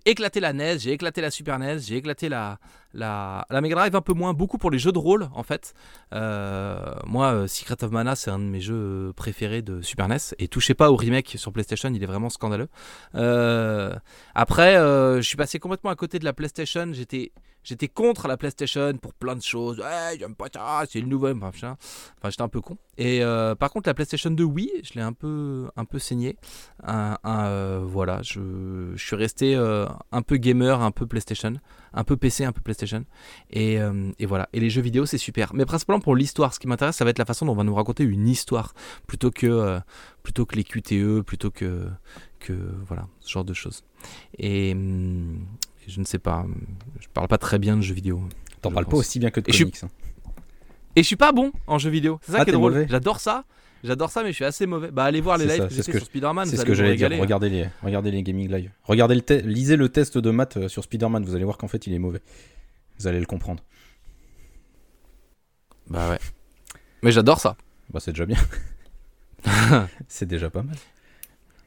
éclaté 0.06 0.40
la 0.40 0.54
NES, 0.54 0.80
j'ai 0.80 0.94
éclaté 0.94 1.20
la 1.20 1.32
Super 1.32 1.60
NES, 1.60 1.80
j'ai 1.80 1.98
éclaté 1.98 2.30
la, 2.30 2.60
la, 2.94 3.46
la 3.50 3.60
Mega 3.60 3.76
Drive 3.76 3.94
un 3.94 4.02
peu 4.02 4.14
moins, 4.14 4.34
beaucoup 4.34 4.58
pour 4.58 4.72
les 4.72 4.80
jeux 4.80 4.94
de 4.94 4.98
rôle 4.98 5.28
en 5.34 5.44
fait. 5.44 5.74
Euh, 6.14 6.96
moi, 7.06 7.34
euh, 7.34 7.48
Secret 7.48 7.84
of 7.84 7.92
Mana, 7.92 8.16
c'est 8.16 8.32
un 8.32 8.40
de 8.40 8.46
mes 8.46 8.62
jeux 8.62 9.12
préférés 9.18 9.62
de 9.62 9.82
Super 9.82 10.08
NES. 10.08 10.34
Et 10.40 10.48
touchez 10.48 10.76
pas 10.76 10.92
au 10.92 10.96
remake 10.96 11.36
sur 11.36 11.52
PlayStation, 11.52 11.92
il 11.94 12.02
est 12.02 12.08
vraiment 12.08 12.30
scandaleux. 12.30 12.70
Après, 14.34 14.76
je 14.76 15.22
suis 15.24 15.38
passé 15.38 15.60
complètement 15.60 15.90
à 15.90 15.96
côté 15.96 16.18
de 16.18 16.26
la 16.26 16.32
PlayStation. 16.32 16.88
J'étais 16.94 17.34
J'étais 17.64 17.88
contre 17.88 18.28
la 18.28 18.38
PlayStation 18.38 18.98
pour 18.98 19.14
plein 19.14 19.36
de 19.36 19.42
choses. 19.42 19.80
Ouais, 19.80 20.18
j'aime 20.18 20.36
pas 20.36 20.48
ça, 20.54 20.84
c'est 20.90 21.02
le 21.02 21.08
nouveau. 21.08 21.30
Enfin, 21.42 21.76
j'étais 22.26 22.42
un 22.42 22.48
peu 22.48 22.62
con. 22.62 22.78
Et 22.98 23.24
euh, 23.24 23.54
par 23.56 23.70
contre, 23.70 23.90
la 23.90 23.94
PlayStation 23.94 24.32
2, 24.32 24.44
oui, 24.44 24.72
je 24.84 24.94
l'ai 24.96 25.02
un 25.02 25.14
peu, 25.14 25.70
un 25.76 25.86
peu 25.86 26.00
saigné. 26.00 26.38
Euh, 26.88 27.82
voilà, 27.84 28.22
je, 28.24 28.92
je, 28.96 29.06
suis 29.06 29.16
resté 29.16 29.56
euh, 29.56 29.86
un 30.12 30.22
peu 30.22 30.38
gamer, 30.38 30.82
un 30.82 30.92
peu 30.92 31.06
PlayStation, 31.06 31.54
un 31.94 32.04
peu 32.04 32.18
PC, 32.18 32.46
un 32.46 32.52
peu 32.52 32.62
PlayStation. 32.62 33.06
Et, 33.52 33.78
et 34.20 34.26
voilà. 34.26 34.50
Et 34.54 34.60
les 34.60 34.70
jeux 34.70 34.82
vidéo, 34.82 35.06
c'est 35.06 35.18
super. 35.18 35.54
Mais 35.54 35.66
principalement 35.66 36.02
pour 36.02 36.16
l'histoire. 36.16 36.54
Ce 36.54 36.60
qui 36.60 36.68
m'intéresse, 36.68 36.96
ça 36.96 37.04
va 37.04 37.12
être 37.12 37.20
la 37.20 37.26
façon 37.26 37.46
dont 37.46 37.52
on 37.54 37.56
va 37.56 37.64
nous 37.64 37.76
raconter 37.76 38.04
une 38.04 38.28
histoire 38.28 38.74
plutôt 39.06 39.32
que, 39.32 39.80
plutôt 40.24 40.46
que 40.46 40.56
les 40.56 40.64
QTE, 40.64 41.22
plutôt 41.22 41.52
que, 41.52 41.88
que 42.40 42.54
voilà, 42.88 43.08
ce 43.20 43.30
genre 43.30 43.46
de 43.46 43.54
choses. 43.54 43.84
Et, 44.38 44.72
hum, 44.74 45.46
je 45.90 46.00
ne 46.00 46.06
sais 46.06 46.20
pas. 46.20 46.46
Je 47.00 47.08
parle 47.14 47.28
pas 47.28 47.38
très 47.38 47.60
bien 47.60 47.76
de 47.78 47.82
jeux 47.82 47.94
vidéo. 47.94 48.22
T'en 48.62 48.72
parles 48.72 48.86
pas 48.86 48.98
aussi 48.98 49.20
bien 49.20 49.32
que 49.32 49.40
de 49.40 49.52
comics. 49.52 49.84
Hein. 49.84 49.90
Et 50.96 51.04
je, 51.04 51.08
suis... 51.08 51.16
pas 51.16 51.32
bon 51.32 51.52
en 51.68 51.78
jeux 51.78 51.90
vidéo. 51.90 52.20
C'est 52.24 52.34
ça 52.34 52.40
ah, 52.42 52.44
qui 52.44 52.50
est 52.50 52.54
drôle. 52.54 52.86
J'adore 52.90 53.20
ça. 53.20 53.46
J'adore 53.84 54.10
ça, 54.10 54.24
mais 54.24 54.30
je 54.30 54.36
suis 54.36 54.46
assez 54.46 54.66
mauvais. 54.66 54.92
Bah, 54.92 55.06
allez 55.06 55.22
voir 55.22 55.38
les 55.38 55.46
lives 55.46 55.68
que 55.68 55.74
j'ai 55.74 55.84
fait 55.84 55.92
sur 55.94 56.06
Spider-Man. 56.06 56.48
C'est 56.48 56.58
ce 56.58 56.66
que 56.66 56.74
j'allais 56.74 56.96
dire. 56.96 57.10
Regardez 57.10 57.50
les, 57.50 57.68
regardez 57.82 58.12
les 58.12 58.24
gaming 58.24 58.52
live. 58.52 58.72
Regardez 58.84 59.16
le 59.16 59.38
lisez 59.48 59.78
le 59.78 59.90
test 59.90 60.18
de 60.18 60.32
maths 60.32 60.58
euh, 60.58 60.68
sur 60.68 60.84
Spider-Man. 60.84 61.24
Vous 61.24 61.36
allez 61.36 61.46
voir 61.46 61.58
qu'en 61.58 61.68
fait, 61.68 61.88
il 61.88 61.94
est 61.94 62.00
mauvais. 62.00 62.22
Vous 63.00 63.08
allez 63.08 63.20
le 63.20 63.26
comprendre. 63.26 63.64
Bah 65.90 66.10
ouais. 66.10 66.20
Mais 67.02 67.12
j'adore 67.12 67.40
ça. 67.40 67.56
Bah, 67.92 68.00
c'est 68.00 68.12
déjà 68.12 68.26
bien. 68.26 68.38
c'est 70.08 70.28
déjà 70.28 70.50
pas 70.50 70.64
mal. 70.64 70.76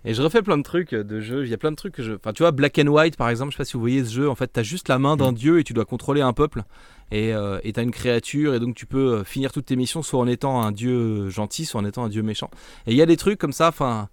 Et 0.04 0.14
je 0.14 0.22
refais 0.22 0.42
plein 0.42 0.58
de 0.58 0.62
trucs 0.62 0.94
de 0.94 1.20
jeux. 1.20 1.44
Il 1.44 1.50
y 1.50 1.54
a 1.54 1.58
plein 1.58 1.70
de 1.70 1.76
trucs 1.76 1.94
que 1.94 2.02
je. 2.02 2.14
Enfin, 2.14 2.32
tu 2.32 2.42
vois, 2.42 2.50
Black 2.50 2.78
and 2.78 2.88
White, 2.88 3.16
par 3.16 3.28
exemple, 3.28 3.52
je 3.52 3.56
sais 3.56 3.60
pas 3.60 3.64
si 3.64 3.74
vous 3.74 3.80
voyez 3.80 4.04
ce 4.04 4.12
jeu. 4.12 4.28
En 4.28 4.34
fait, 4.34 4.52
tu 4.52 4.58
as 4.58 4.64
juste 4.64 4.88
la 4.88 4.98
main 4.98 5.16
d'un 5.16 5.30
mm. 5.30 5.36
dieu 5.36 5.58
et 5.60 5.64
tu 5.64 5.74
dois 5.74 5.84
contrôler 5.84 6.20
un 6.20 6.32
peuple. 6.32 6.64
Et 7.12 7.32
euh, 7.32 7.60
tu 7.62 7.78
as 7.78 7.82
une 7.82 7.92
créature. 7.92 8.54
Et 8.54 8.60
donc, 8.60 8.74
tu 8.74 8.86
peux 8.86 9.14
euh, 9.14 9.24
finir 9.24 9.52
toutes 9.52 9.66
tes 9.66 9.76
missions 9.76 10.02
soit 10.02 10.18
en 10.18 10.26
étant 10.26 10.62
un 10.62 10.72
dieu 10.72 11.28
gentil, 11.28 11.66
soit 11.66 11.80
en 11.80 11.84
étant 11.84 12.04
un 12.04 12.08
dieu 12.08 12.22
méchant. 12.22 12.50
Et 12.86 12.92
il 12.92 12.96
y 12.96 13.02
a 13.02 13.06
des 13.06 13.16
trucs 13.16 13.38
comme 13.38 13.52
ça, 13.52 13.68
enfin. 13.68 14.08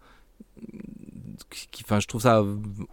Enfin, 1.84 2.00
je 2.00 2.08
trouve 2.08 2.22
ça 2.22 2.44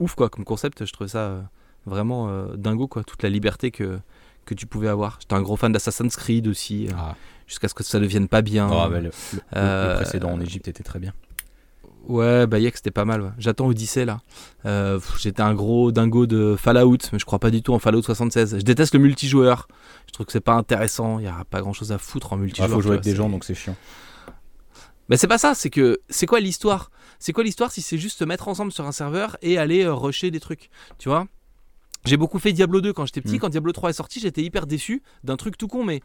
ouf, 0.00 0.14
quoi, 0.14 0.30
comme 0.30 0.44
concept. 0.44 0.86
Je 0.86 0.92
trouve 0.92 1.08
ça 1.08 1.18
euh, 1.18 1.42
vraiment 1.84 2.28
euh, 2.30 2.56
dingo, 2.56 2.88
quoi. 2.88 3.04
Toute 3.04 3.22
la 3.22 3.28
liberté 3.28 3.70
que, 3.70 3.98
que 4.46 4.54
tu 4.54 4.66
pouvais 4.66 4.88
avoir. 4.88 5.18
J'étais 5.20 5.34
un 5.34 5.42
gros 5.42 5.56
fan 5.56 5.70
d'Assassin's 5.70 6.16
Creed 6.16 6.48
aussi. 6.48 6.88
Ah. 6.96 7.14
Jusqu'à 7.46 7.68
ce 7.68 7.74
que 7.74 7.84
ça 7.84 7.98
ne 7.98 8.04
devienne 8.04 8.26
pas 8.26 8.42
bien. 8.42 8.68
Oh, 8.72 8.88
le, 8.88 9.10
le, 9.52 9.94
précédent 9.96 10.32
en 10.32 10.40
Égypte 10.40 10.66
était 10.66 10.82
très 10.82 10.98
bien. 10.98 11.12
Ouais, 12.08 12.46
Bayek 12.46 12.76
c'était 12.76 12.90
pas 12.90 13.04
mal. 13.04 13.34
J'attends 13.38 13.66
Odyssey 13.66 14.04
là. 14.04 14.20
Euh, 14.64 15.00
j'étais 15.18 15.42
un 15.42 15.54
gros 15.54 15.90
dingo 15.92 16.26
de 16.26 16.56
Fallout, 16.56 16.98
mais 17.12 17.18
je 17.18 17.24
crois 17.24 17.38
pas 17.38 17.50
du 17.50 17.62
tout 17.62 17.74
en 17.74 17.78
Fallout 17.78 18.02
76. 18.02 18.58
Je 18.58 18.62
déteste 18.62 18.94
le 18.94 19.00
multijoueur. 19.00 19.68
Je 20.06 20.12
trouve 20.12 20.26
que 20.26 20.32
c'est 20.32 20.40
pas 20.40 20.54
intéressant. 20.54 21.18
Il 21.18 21.24
y 21.24 21.28
a 21.28 21.44
pas 21.50 21.60
grand 21.60 21.72
chose 21.72 21.92
à 21.92 21.98
foutre 21.98 22.32
en 22.32 22.36
multijoueur. 22.36 22.68
Il 22.68 22.74
faut 22.74 22.80
jouer 22.80 22.92
avec 22.92 23.04
des 23.04 23.14
gens 23.16 23.28
donc 23.28 23.44
c'est 23.44 23.54
chiant. 23.54 23.76
Mais 25.08 25.16
c'est 25.16 25.28
pas 25.28 25.38
ça, 25.38 25.54
c'est 25.54 25.70
que 25.70 26.00
c'est 26.08 26.26
quoi 26.26 26.40
l'histoire? 26.40 26.90
C'est 27.18 27.32
quoi 27.32 27.44
l'histoire 27.44 27.70
si 27.70 27.80
c'est 27.80 27.98
juste 27.98 28.18
se 28.18 28.24
mettre 28.24 28.48
ensemble 28.48 28.72
sur 28.72 28.86
un 28.86 28.92
serveur 28.92 29.36
et 29.40 29.58
aller 29.58 29.84
euh, 29.84 29.94
rusher 29.94 30.30
des 30.30 30.40
trucs 30.40 30.68
Tu 30.98 31.08
vois? 31.08 31.26
J'ai 32.06 32.16
beaucoup 32.16 32.38
fait 32.38 32.52
Diablo 32.52 32.80
2 32.80 32.92
quand 32.92 33.06
j'étais 33.06 33.20
petit. 33.20 33.36
Mm. 33.36 33.40
Quand 33.40 33.48
Diablo 33.48 33.72
3 33.72 33.90
est 33.90 33.94
sorti, 33.94 34.20
j'étais 34.20 34.42
hyper 34.42 34.66
déçu 34.66 35.02
d'un 35.24 35.36
truc 35.36 35.58
tout 35.58 35.68
con. 35.68 35.84
Mais 35.84 36.00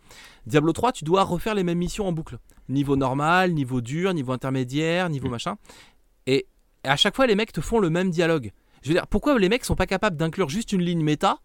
Diablo 0.46 0.74
3, 0.74 0.92
tu 0.92 1.04
dois 1.04 1.24
refaire 1.24 1.56
les 1.56 1.64
mêmes 1.64 1.78
missions 1.78 2.08
en 2.08 2.12
boucle. 2.12 2.40
Niveau 2.70 2.96
normal, 2.96 3.54
niveau 3.54 3.82
dur, 3.82 4.14
niveau 4.14 4.32
intermédiaire, 4.34 5.10
niveau 5.10 5.28
mm. 5.28 5.32
machin. 5.32 5.58
Et 6.28 6.48
à 6.84 6.96
chaque 6.96 7.16
fois, 7.16 7.28
les 7.28 7.36
mecs 7.36 7.54
te 7.54 7.62
font 7.62 7.80
le 7.80 7.90
même 7.90 8.10
dialogue. 8.10 8.52
Je 8.82 8.90
veux 8.90 8.96
dire, 8.96 9.08
pourquoi 9.08 9.38
les 9.38 9.50
mecs 9.50 9.64
sont 9.64 9.76
pas 9.76 9.86
capables 9.86 10.18
d'inclure 10.18 10.50
juste 10.50 10.72
une 10.72 10.82
ligne 10.82 11.04
méta 11.04 11.40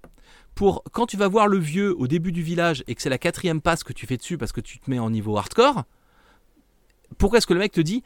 pour 0.54 0.82
quand 0.92 1.06
tu 1.06 1.16
vas 1.16 1.28
voir 1.28 1.48
le 1.48 1.58
vieux 1.58 1.94
au 1.98 2.06
début 2.06 2.32
du 2.32 2.42
village 2.42 2.82
et 2.86 2.94
que 2.94 3.02
c'est 3.02 3.10
la 3.10 3.18
quatrième 3.18 3.60
passe 3.60 3.84
que 3.84 3.92
tu 3.92 4.06
fais 4.06 4.16
dessus 4.16 4.38
parce 4.38 4.52
que 4.52 4.62
tu 4.62 4.78
te 4.78 4.90
mets 4.90 4.98
en 4.98 5.10
niveau 5.10 5.36
hardcore, 5.36 5.84
pourquoi 7.18 7.38
est-ce 7.38 7.46
que 7.46 7.52
le 7.52 7.60
mec 7.60 7.72
te 7.72 7.80
dit, 7.80 8.02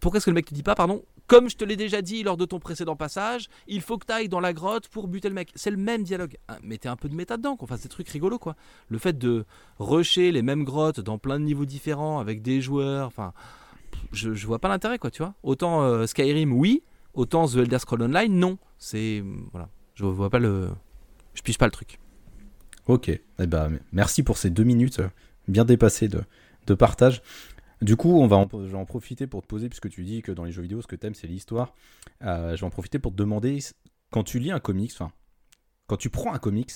pourquoi 0.00 0.18
est-ce 0.18 0.26
que 0.26 0.30
le 0.30 0.34
mec 0.34 0.46
te 0.46 0.54
dit 0.54 0.64
pas, 0.64 0.74
pardon, 0.74 1.04
comme 1.26 1.48
je 1.48 1.56
te 1.56 1.64
l'ai 1.64 1.76
déjà 1.76 2.02
dit 2.02 2.22
lors 2.22 2.36
de 2.36 2.44
ton 2.44 2.58
précédent 2.58 2.96
passage, 2.96 3.48
il 3.66 3.80
faut 3.80 3.98
que 3.98 4.06
tu 4.06 4.12
ailles 4.12 4.28
dans 4.28 4.40
la 4.40 4.52
grotte 4.52 4.88
pour 4.88 5.08
buter 5.08 5.28
le 5.28 5.34
mec. 5.34 5.50
C'est 5.54 5.70
le 5.70 5.76
même 5.76 6.02
dialogue. 6.02 6.36
Ah, 6.48 6.58
mettez 6.62 6.88
un 6.88 6.96
peu 6.96 7.08
de 7.08 7.14
méta 7.14 7.36
dedans, 7.36 7.56
qu'on 7.56 7.66
fasse 7.66 7.82
des 7.82 7.88
trucs 7.88 8.08
rigolos, 8.08 8.38
quoi. 8.38 8.56
Le 8.88 8.98
fait 8.98 9.16
de 9.16 9.44
rusher 9.78 10.32
les 10.32 10.42
mêmes 10.42 10.64
grottes 10.64 11.00
dans 11.00 11.18
plein 11.18 11.38
de 11.38 11.44
niveaux 11.44 11.64
différents 11.64 12.18
avec 12.18 12.42
des 12.42 12.60
joueurs, 12.60 13.06
enfin 13.06 13.32
je, 14.12 14.46
vois 14.46 14.58
pas 14.58 14.68
l'intérêt, 14.68 14.98
quoi, 14.98 15.10
tu 15.10 15.22
vois. 15.22 15.34
Autant 15.42 15.82
euh, 15.82 16.06
Skyrim, 16.06 16.52
oui, 16.52 16.82
autant 17.14 17.48
The 17.48 17.56
Elder 17.56 17.78
Scrolls 17.78 18.02
Online, 18.02 18.32
non. 18.34 18.58
C'est. 18.78 19.22
Voilà. 19.52 19.68
Je 19.94 20.04
vois 20.04 20.30
pas 20.30 20.38
le. 20.38 20.68
Je 21.34 21.42
pige 21.42 21.58
pas 21.58 21.66
le 21.66 21.72
truc. 21.72 21.98
Ok. 22.86 23.08
Eh 23.08 23.46
ben, 23.46 23.78
merci 23.92 24.22
pour 24.22 24.36
ces 24.36 24.50
deux 24.50 24.64
minutes 24.64 25.00
euh, 25.00 25.08
bien 25.48 25.64
dépassées 25.64 26.08
de 26.08 26.74
partage. 26.74 27.22
Du 27.82 27.96
coup, 27.96 28.20
on 28.20 28.26
va 28.26 28.36
en, 28.36 28.48
je 28.52 28.70
vais 28.70 28.76
en 28.76 28.84
profiter 28.84 29.26
pour 29.26 29.42
te 29.42 29.46
poser, 29.46 29.68
puisque 29.68 29.90
tu 29.90 30.04
dis 30.04 30.22
que 30.22 30.32
dans 30.32 30.44
les 30.44 30.52
jeux 30.52 30.62
vidéo, 30.62 30.80
ce 30.80 30.86
que 30.86 30.96
t'aimes, 30.96 31.14
c'est 31.14 31.26
l'histoire. 31.26 31.74
Euh, 32.22 32.56
je 32.56 32.60
vais 32.60 32.66
en 32.66 32.70
profiter 32.70 32.98
pour 32.98 33.12
te 33.12 33.16
demander, 33.16 33.58
quand 34.10 34.24
tu 34.24 34.38
lis 34.38 34.50
un 34.50 34.60
comics, 34.60 34.92
enfin, 34.94 35.12
quand 35.86 35.96
tu 35.96 36.08
prends 36.08 36.32
un 36.32 36.38
comics, 36.38 36.72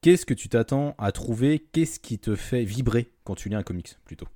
qu'est-ce 0.00 0.24
que 0.24 0.34
tu 0.34 0.48
t'attends 0.48 0.94
à 0.98 1.12
trouver? 1.12 1.58
Qu'est-ce 1.58 2.00
qui 2.00 2.18
te 2.18 2.34
fait 2.36 2.64
vibrer 2.64 3.12
quand 3.24 3.34
tu 3.34 3.48
lis 3.48 3.56
un 3.56 3.62
comics, 3.62 3.98
plutôt? 4.04 4.28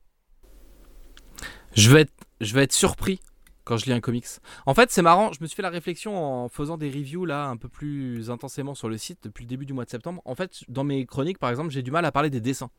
Je 1.74 1.90
vais 1.90 2.02
être, 2.02 2.12
je 2.40 2.54
vais 2.54 2.64
être 2.64 2.72
surpris 2.72 3.20
quand 3.64 3.76
je 3.76 3.86
lis 3.86 3.92
un 3.92 4.00
comics. 4.00 4.26
En 4.66 4.74
fait, 4.74 4.90
c'est 4.90 5.02
marrant, 5.02 5.32
je 5.32 5.40
me 5.40 5.46
suis 5.46 5.54
fait 5.54 5.62
la 5.62 5.70
réflexion 5.70 6.16
en 6.16 6.48
faisant 6.48 6.76
des 6.76 6.90
reviews 6.90 7.24
là 7.24 7.46
un 7.46 7.56
peu 7.56 7.68
plus 7.68 8.28
intensément 8.30 8.74
sur 8.74 8.88
le 8.88 8.98
site 8.98 9.20
depuis 9.22 9.44
le 9.44 9.48
début 9.48 9.66
du 9.66 9.72
mois 9.72 9.84
de 9.84 9.90
septembre. 9.90 10.20
En 10.24 10.34
fait, 10.34 10.64
dans 10.68 10.82
mes 10.82 11.06
chroniques 11.06 11.38
par 11.38 11.50
exemple, 11.50 11.70
j'ai 11.70 11.82
du 11.82 11.92
mal 11.92 12.04
à 12.04 12.10
parler 12.10 12.30
des 12.30 12.40
dessins. 12.40 12.70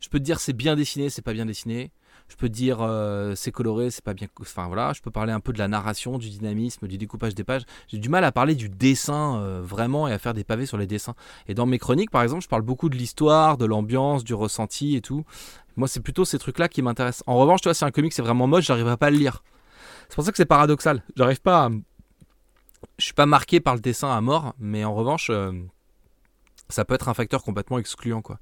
Je 0.00 0.08
peux 0.08 0.18
te 0.18 0.24
dire 0.24 0.40
c'est 0.40 0.52
bien 0.52 0.76
dessiné, 0.76 1.10
c'est 1.10 1.22
pas 1.22 1.32
bien 1.32 1.46
dessiné. 1.46 1.90
Je 2.28 2.36
peux 2.36 2.48
te 2.48 2.54
dire 2.54 2.78
euh, 2.82 3.34
c'est 3.34 3.50
coloré, 3.50 3.90
c'est 3.90 4.04
pas 4.04 4.12
bien. 4.12 4.28
Enfin 4.40 4.66
voilà, 4.66 4.92
je 4.92 5.00
peux 5.00 5.10
parler 5.10 5.32
un 5.32 5.40
peu 5.40 5.52
de 5.52 5.58
la 5.58 5.66
narration, 5.66 6.18
du 6.18 6.28
dynamisme, 6.28 6.86
du 6.86 6.98
découpage 6.98 7.34
des 7.34 7.44
pages. 7.44 7.62
J'ai 7.88 7.98
du 7.98 8.10
mal 8.10 8.22
à 8.24 8.32
parler 8.32 8.54
du 8.54 8.68
dessin 8.68 9.40
euh, 9.40 9.62
vraiment 9.62 10.06
et 10.08 10.12
à 10.12 10.18
faire 10.18 10.34
des 10.34 10.44
pavés 10.44 10.66
sur 10.66 10.76
les 10.76 10.86
dessins. 10.86 11.14
Et 11.46 11.54
dans 11.54 11.66
mes 11.66 11.78
chroniques 11.78 12.10
par 12.10 12.22
exemple, 12.22 12.42
je 12.42 12.48
parle 12.48 12.62
beaucoup 12.62 12.90
de 12.90 12.96
l'histoire, 12.96 13.56
de 13.56 13.64
l'ambiance, 13.64 14.24
du 14.24 14.34
ressenti 14.34 14.94
et 14.94 15.00
tout. 15.00 15.24
Moi, 15.76 15.88
c'est 15.88 16.00
plutôt 16.00 16.24
ces 16.24 16.38
trucs-là 16.38 16.68
qui 16.68 16.82
m'intéressent. 16.82 17.22
En 17.26 17.38
revanche, 17.38 17.60
tu 17.60 17.68
vois, 17.68 17.74
si 17.74 17.84
un 17.84 17.90
comic 17.92 18.12
c'est 18.12 18.22
vraiment 18.22 18.46
moche, 18.46 18.66
j'arriverai 18.66 18.96
pas 18.96 19.06
à 19.06 19.10
le 19.10 19.16
lire. 19.16 19.42
C'est 20.08 20.16
pour 20.16 20.24
ça 20.24 20.30
que 20.32 20.36
c'est 20.36 20.44
paradoxal. 20.46 21.02
J'arrive 21.16 21.40
pas 21.40 21.66
à... 21.66 21.70
Je 22.98 23.04
suis 23.04 23.14
pas 23.14 23.26
marqué 23.26 23.60
par 23.60 23.74
le 23.74 23.80
dessin 23.80 24.10
à 24.10 24.20
mort, 24.20 24.54
mais 24.58 24.84
en 24.84 24.94
revanche, 24.94 25.30
euh, 25.30 25.52
ça 26.68 26.84
peut 26.84 26.94
être 26.94 27.08
un 27.08 27.14
facteur 27.14 27.42
complètement 27.42 27.78
excluant, 27.78 28.22
quoi. 28.22 28.38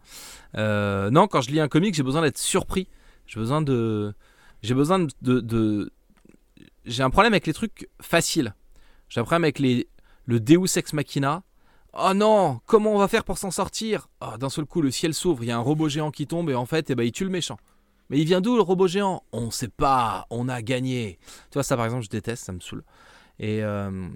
Euh, 0.57 1.11
non, 1.11 1.29
quand 1.29 1.41
je 1.41 1.51
lis 1.51 1.61
un 1.61 1.69
comic, 1.69 1.95
j'ai 1.95 2.03
besoin 2.03 2.23
d'être 2.23 2.39
surpris. 2.39 2.89
J'ai 3.27 3.41
besoin 3.41 3.63
de... 3.63 4.15
J'ai 4.63 4.75
besoin 4.75 5.07
de... 5.23 5.93
J'ai 6.85 7.03
un 7.03 7.11
problème 7.11 7.33
avec 7.33 7.47
les 7.47 7.53
trucs 7.53 7.89
faciles. 8.01 8.55
J'ai 9.09 9.21
un 9.21 9.25
problème 9.25 9.45
avec 9.45 9.59
les... 9.59 9.89
le 10.25 10.41
Deus 10.41 10.77
Ex 10.77 10.93
Machina 10.93 11.43
Oh 11.99 12.13
non, 12.15 12.61
comment 12.67 12.93
on 12.95 12.99
va 12.99 13.09
faire 13.09 13.25
pour 13.25 13.39
s'en 13.39 13.51
sortir? 13.51 14.09
Oh, 14.21 14.37
D'un 14.39 14.51
seul 14.51 14.67
coup, 14.67 14.83
le 14.83 14.91
ciel 14.91 15.15
s'ouvre, 15.15 15.43
il 15.45 15.47
y 15.47 15.51
a 15.51 15.57
un 15.57 15.61
robot 15.61 15.89
géant 15.89 16.11
qui 16.11 16.27
tombe 16.27 16.51
et 16.51 16.55
en 16.55 16.67
fait, 16.67 16.91
eh 16.91 16.95
ben, 16.95 17.05
il 17.05 17.13
tue 17.13 17.25
le 17.25 17.31
méchant. 17.31 17.57
Mais 18.11 18.19
il 18.19 18.27
vient 18.27 18.43
d'où 18.43 18.55
le 18.55 18.61
robot 18.61 18.87
géant? 18.87 19.23
On 19.33 19.51
sait 19.51 19.69
pas, 19.69 20.27
on 20.29 20.49
a 20.49 20.61
gagné. 20.61 21.19
Tu 21.51 21.55
vois, 21.55 21.63
ça 21.63 21.75
par 21.75 21.87
exemple, 21.87 22.05
je 22.05 22.11
déteste, 22.11 22.45
ça 22.45 22.53
me 22.53 22.61
saoule. 22.61 22.85
Et, 23.39 23.63
euh, 23.63 24.09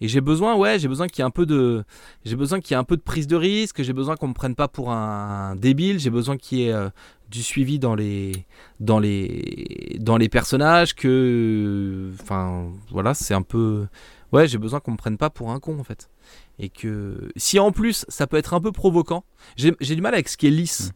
et 0.00 0.08
j'ai 0.08 0.20
besoin, 0.20 0.56
ouais, 0.56 0.78
j'ai 0.78 0.88
besoin 0.88 1.06
qu'il 1.06 1.20
y 1.20 1.22
ait 1.22 1.26
un 1.26 1.30
peu 1.30 1.46
de, 1.46 1.84
j'ai 2.24 2.36
besoin 2.36 2.60
qu'il 2.60 2.72
y 2.72 2.74
ait 2.74 2.80
un 2.80 2.84
peu 2.84 2.96
de 2.96 3.02
prise 3.02 3.26
de 3.26 3.36
risque. 3.36 3.82
J'ai 3.82 3.92
besoin 3.92 4.16
qu'on 4.16 4.28
me 4.28 4.34
prenne 4.34 4.54
pas 4.54 4.68
pour 4.68 4.90
un, 4.90 5.54
débile. 5.56 6.00
J'ai 6.00 6.10
besoin 6.10 6.36
qu'il 6.36 6.58
y 6.58 6.66
ait 6.66 6.72
euh, 6.72 6.88
du 7.30 7.42
suivi 7.42 7.78
dans 7.78 7.94
les, 7.94 8.46
dans 8.80 8.98
les, 8.98 9.96
dans 10.00 10.16
les 10.16 10.28
personnages. 10.28 10.94
Que, 10.94 12.10
enfin, 12.20 12.68
voilà, 12.90 13.14
c'est 13.14 13.34
un 13.34 13.42
peu, 13.42 13.86
ouais, 14.32 14.48
j'ai 14.48 14.58
besoin 14.58 14.80
qu'on 14.80 14.92
me 14.92 14.96
prenne 14.96 15.18
pas 15.18 15.30
pour 15.30 15.50
un 15.52 15.60
con 15.60 15.78
en 15.78 15.84
fait. 15.84 16.10
Et 16.58 16.68
que 16.68 17.30
si 17.36 17.58
en 17.58 17.72
plus 17.72 18.04
ça 18.08 18.26
peut 18.26 18.36
être 18.36 18.54
un 18.54 18.60
peu 18.60 18.72
provoquant, 18.72 19.24
j'ai 19.56 19.72
du 19.72 20.00
mal 20.00 20.14
avec 20.14 20.28
ce 20.28 20.36
qui 20.36 20.46
est 20.48 20.50
lisse. 20.50 20.88
Mm. 20.88 20.92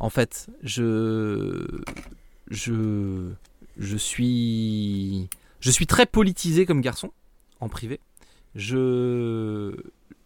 En 0.00 0.10
fait, 0.10 0.48
je, 0.62 1.66
je, 2.50 3.30
je 3.78 3.96
suis, 3.96 5.28
je 5.64 5.70
suis 5.70 5.86
très 5.86 6.04
politisé 6.04 6.66
comme 6.66 6.82
garçon 6.82 7.10
en 7.58 7.70
privé. 7.70 7.98
Je 8.54 9.74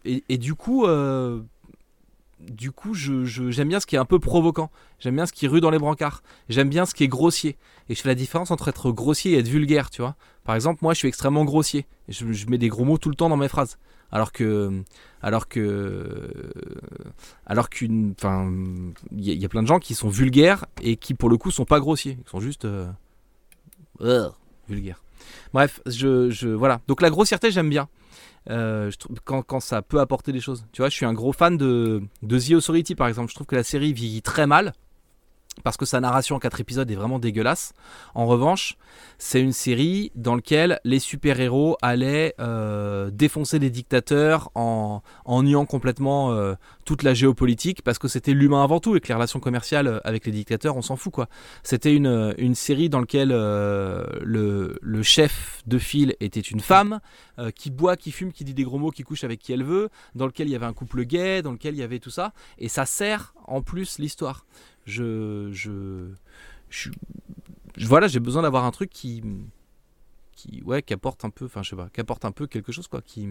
et, 0.03 0.37
du 0.37 0.53
coup, 0.53 0.85
euh, 0.85 1.41
du 2.41 2.71
coup, 2.71 2.93
j'aime 2.93 3.23
je, 3.25 3.63
bien 3.63 3.79
ce 3.79 3.85
qui 3.85 3.95
est 3.95 3.99
un 3.99 4.05
peu 4.05 4.19
provoquant. 4.19 4.69
J'aime 4.99 5.15
bien 5.15 5.25
ce 5.25 5.31
qui 5.31 5.47
rue 5.47 5.61
dans 5.61 5.69
les 5.69 5.79
brancards. 5.79 6.23
J'aime 6.49 6.67
bien 6.67 6.85
ce 6.85 6.93
qui 6.93 7.05
est 7.05 7.07
grossier. 7.07 7.55
Et 7.87 7.95
je 7.95 8.01
fais 8.01 8.09
la 8.09 8.15
différence 8.15 8.51
entre 8.51 8.67
être 8.67 8.91
grossier 8.91 9.33
et 9.33 9.37
être 9.39 9.47
vulgaire, 9.47 9.89
tu 9.89 10.01
vois. 10.01 10.15
Par 10.43 10.55
exemple, 10.55 10.79
moi, 10.81 10.93
je 10.93 10.99
suis 10.99 11.07
extrêmement 11.07 11.45
grossier. 11.45 11.85
Je, 12.09 12.31
je 12.33 12.47
mets 12.47 12.57
des 12.57 12.67
gros 12.67 12.83
mots 12.83 12.97
tout 12.97 13.09
le 13.09 13.15
temps 13.15 13.29
dans 13.29 13.37
mes 13.37 13.47
phrases. 13.47 13.77
Alors 14.11 14.33
que, 14.33 14.83
alors 15.21 15.47
que, 15.47 16.51
alors 17.45 17.69
qu'une, 17.69 18.13
enfin, 18.17 18.51
il 19.11 19.23
y, 19.23 19.45
a- 19.45 19.49
plein 19.49 19.61
de 19.63 19.67
gens 19.67 19.79
qui 19.79 19.93
sont 19.93 20.09
vulgaires 20.09 20.65
et 20.81 20.97
qui, 20.97 21.13
pour 21.13 21.29
le 21.29 21.37
coup, 21.37 21.51
sont 21.51 21.65
pas 21.65 21.79
grossiers. 21.79 22.17
Ils 22.25 22.29
sont 22.29 22.39
juste 22.41 22.65
euh, 22.65 22.89
vulgaires. 24.67 25.01
Bref, 25.53 25.81
je, 25.85 26.29
je, 26.29 26.49
voilà. 26.49 26.81
Donc 26.87 27.01
la 27.01 27.09
grossièreté, 27.09 27.51
j'aime 27.51 27.69
bien. 27.69 27.87
Euh, 28.49 28.89
quand 29.25 29.59
ça 29.59 29.81
peut 29.81 29.99
apporter 29.99 30.31
des 30.31 30.39
choses. 30.39 30.65
Tu 30.71 30.81
vois, 30.81 30.89
je 30.89 30.95
suis 30.95 31.05
un 31.05 31.13
gros 31.13 31.33
fan 31.33 31.57
de, 31.57 32.01
de 32.23 32.39
The 32.39 32.53
Authority, 32.53 32.95
par 32.95 33.07
exemple. 33.07 33.29
Je 33.29 33.35
trouve 33.35 33.47
que 33.47 33.55
la 33.55 33.63
série 33.63 33.93
vieillit 33.93 34.21
très 34.21 34.47
mal 34.47 34.73
parce 35.63 35.77
que 35.77 35.85
sa 35.85 35.99
narration 35.99 36.35
en 36.35 36.39
quatre 36.39 36.59
épisodes 36.59 36.89
est 36.89 36.95
vraiment 36.95 37.19
dégueulasse. 37.19 37.73
En 38.15 38.25
revanche, 38.25 38.77
c'est 39.17 39.41
une 39.41 39.53
série 39.53 40.11
dans 40.15 40.35
laquelle 40.35 40.79
les 40.83 40.99
super-héros 40.99 41.77
allaient 41.81 42.35
euh, 42.39 43.09
défoncer 43.11 43.59
des 43.59 43.69
dictateurs 43.69 44.49
en, 44.55 45.01
en 45.25 45.43
niant 45.43 45.65
complètement 45.65 46.31
euh, 46.31 46.55
toute 46.85 47.03
la 47.03 47.13
géopolitique 47.13 47.81
parce 47.81 47.99
que 47.99 48.07
c'était 48.07 48.33
l'humain 48.33 48.63
avant 48.63 48.79
tout 48.79 48.95
et 48.95 48.99
que 48.99 49.07
les 49.07 49.13
relations 49.13 49.39
commerciales 49.39 49.87
euh, 49.87 49.99
avec 50.03 50.25
les 50.25 50.31
dictateurs, 50.31 50.77
on 50.77 50.81
s'en 50.81 50.95
fout 50.95 51.13
quoi. 51.13 51.27
C'était 51.63 51.95
une, 51.95 52.55
série 52.55 52.89
dans 52.89 52.99
laquelle 52.99 53.29
le, 53.29 55.01
chef 55.03 55.61
de 55.65 55.77
file 55.77 56.15
était 56.19 56.39
une 56.39 56.59
femme 56.59 56.99
qui 57.55 57.69
boit, 57.69 57.95
qui 57.95 58.11
fume, 58.11 58.33
qui 58.33 58.43
dit 58.43 58.53
des 58.53 58.63
gros 58.63 58.77
mots, 58.77 58.91
qui 58.91 59.03
couche 59.03 59.23
avec 59.23 59.39
qui 59.39 59.53
elle 59.53 59.63
veut, 59.63 59.89
dans 60.15 60.25
lequel 60.25 60.47
il 60.47 60.51
y 60.51 60.55
avait 60.55 60.65
un 60.65 60.73
couple 60.73 61.03
gay, 61.03 61.41
dans 61.41 61.51
lequel 61.51 61.75
il 61.75 61.79
y 61.79 61.83
avait 61.83 61.99
tout 61.99 62.09
ça. 62.09 62.33
Et 62.57 62.67
ça 62.67 62.85
sert 62.85 63.33
en 63.45 63.61
plus 63.61 63.99
l'histoire. 63.99 64.45
Je, 64.89 65.49
je, 65.51 66.09
je, 66.69 66.89
je- 67.77 67.87
voilà, 67.87 68.07
j'ai 68.07 68.19
besoin 68.19 68.41
d'avoir 68.41 68.65
un 68.65 68.71
truc 68.71 68.89
qui, 68.89 69.23
qui, 70.33 70.61
ouais, 70.63 70.81
qui 70.81 70.93
apporte 70.93 71.23
un 71.25 71.29
peu, 71.29 71.45
enfin, 71.45 71.63
je 71.63 71.69
sais 71.71 71.75
pas, 71.75 71.89
qui 71.93 72.01
apporte 72.01 72.25
un 72.25 72.31
peu 72.31 72.47
quelque 72.47 72.71
chose, 72.71 72.87
quoi, 72.87 73.01
qui, 73.01 73.27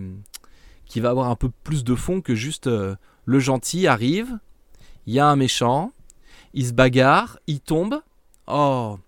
qui 0.86 1.00
va 1.00 1.10
avoir 1.10 1.28
un 1.30 1.36
peu 1.36 1.50
plus 1.64 1.84
de 1.84 1.94
fond 1.94 2.20
que 2.20 2.34
juste 2.34 2.66
euh, 2.66 2.96
le 3.24 3.38
gentil 3.40 3.86
arrive, 3.86 4.38
il 5.06 5.14
y 5.14 5.18
a 5.20 5.26
un 5.28 5.36
méchant, 5.36 5.92
il 6.54 6.66
se 6.66 6.72
bagarre, 6.72 7.38
il 7.46 7.60
tombe. 7.60 8.00
Oh, 8.46 8.98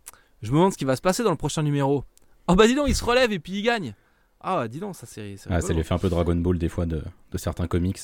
je 0.42 0.50
me 0.50 0.56
demande 0.56 0.72
ce 0.72 0.78
qui 0.78 0.84
va 0.84 0.96
se 0.96 1.02
passer 1.02 1.22
dans 1.22 1.30
le 1.30 1.36
prochain 1.36 1.62
numéro. 1.62 2.04
Oh 2.48 2.54
bah 2.54 2.66
dis 2.66 2.74
donc, 2.74 2.88
il 2.88 2.94
se 2.96 3.04
relève 3.04 3.32
et 3.32 3.38
puis 3.38 3.52
il 3.58 3.62
gagne. 3.62 3.94
Ah, 4.40 4.66
dis 4.68 4.80
donc, 4.80 4.96
ça 4.96 5.06
c'est. 5.06 5.36
Ah, 5.46 5.56
rigolo. 5.56 5.66
c'est 5.66 5.74
l'effet 5.74 5.94
un 5.94 5.98
peu 5.98 6.08
Dragon 6.08 6.34
Ball 6.36 6.58
des 6.58 6.68
fois 6.70 6.86
de, 6.86 7.02
de 7.32 7.38
certains 7.38 7.66
comics. 7.66 7.98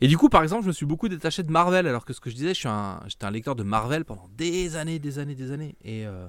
Et 0.00 0.08
du 0.08 0.18
coup, 0.18 0.28
par 0.28 0.42
exemple, 0.42 0.62
je 0.62 0.68
me 0.68 0.72
suis 0.72 0.86
beaucoup 0.86 1.08
détaché 1.08 1.42
de 1.42 1.50
Marvel, 1.50 1.86
alors 1.86 2.04
que 2.04 2.12
ce 2.12 2.20
que 2.20 2.28
je 2.28 2.34
disais, 2.34 2.52
un, 2.66 3.00
j'étais 3.06 3.24
un 3.24 3.30
lecteur 3.30 3.54
de 3.54 3.62
Marvel 3.62 4.04
pendant 4.04 4.28
des 4.36 4.76
années, 4.76 4.98
des 4.98 5.18
années, 5.18 5.34
des 5.34 5.52
années. 5.52 5.76
Et, 5.84 6.06
euh, 6.06 6.26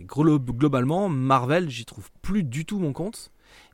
globalement, 0.00 1.08
Marvel, 1.08 1.70
j'y 1.70 1.86
trouve 1.86 2.10
plus 2.20 2.44
du 2.44 2.66
tout 2.66 2.78
mon 2.78 2.92
compte. 2.92 3.30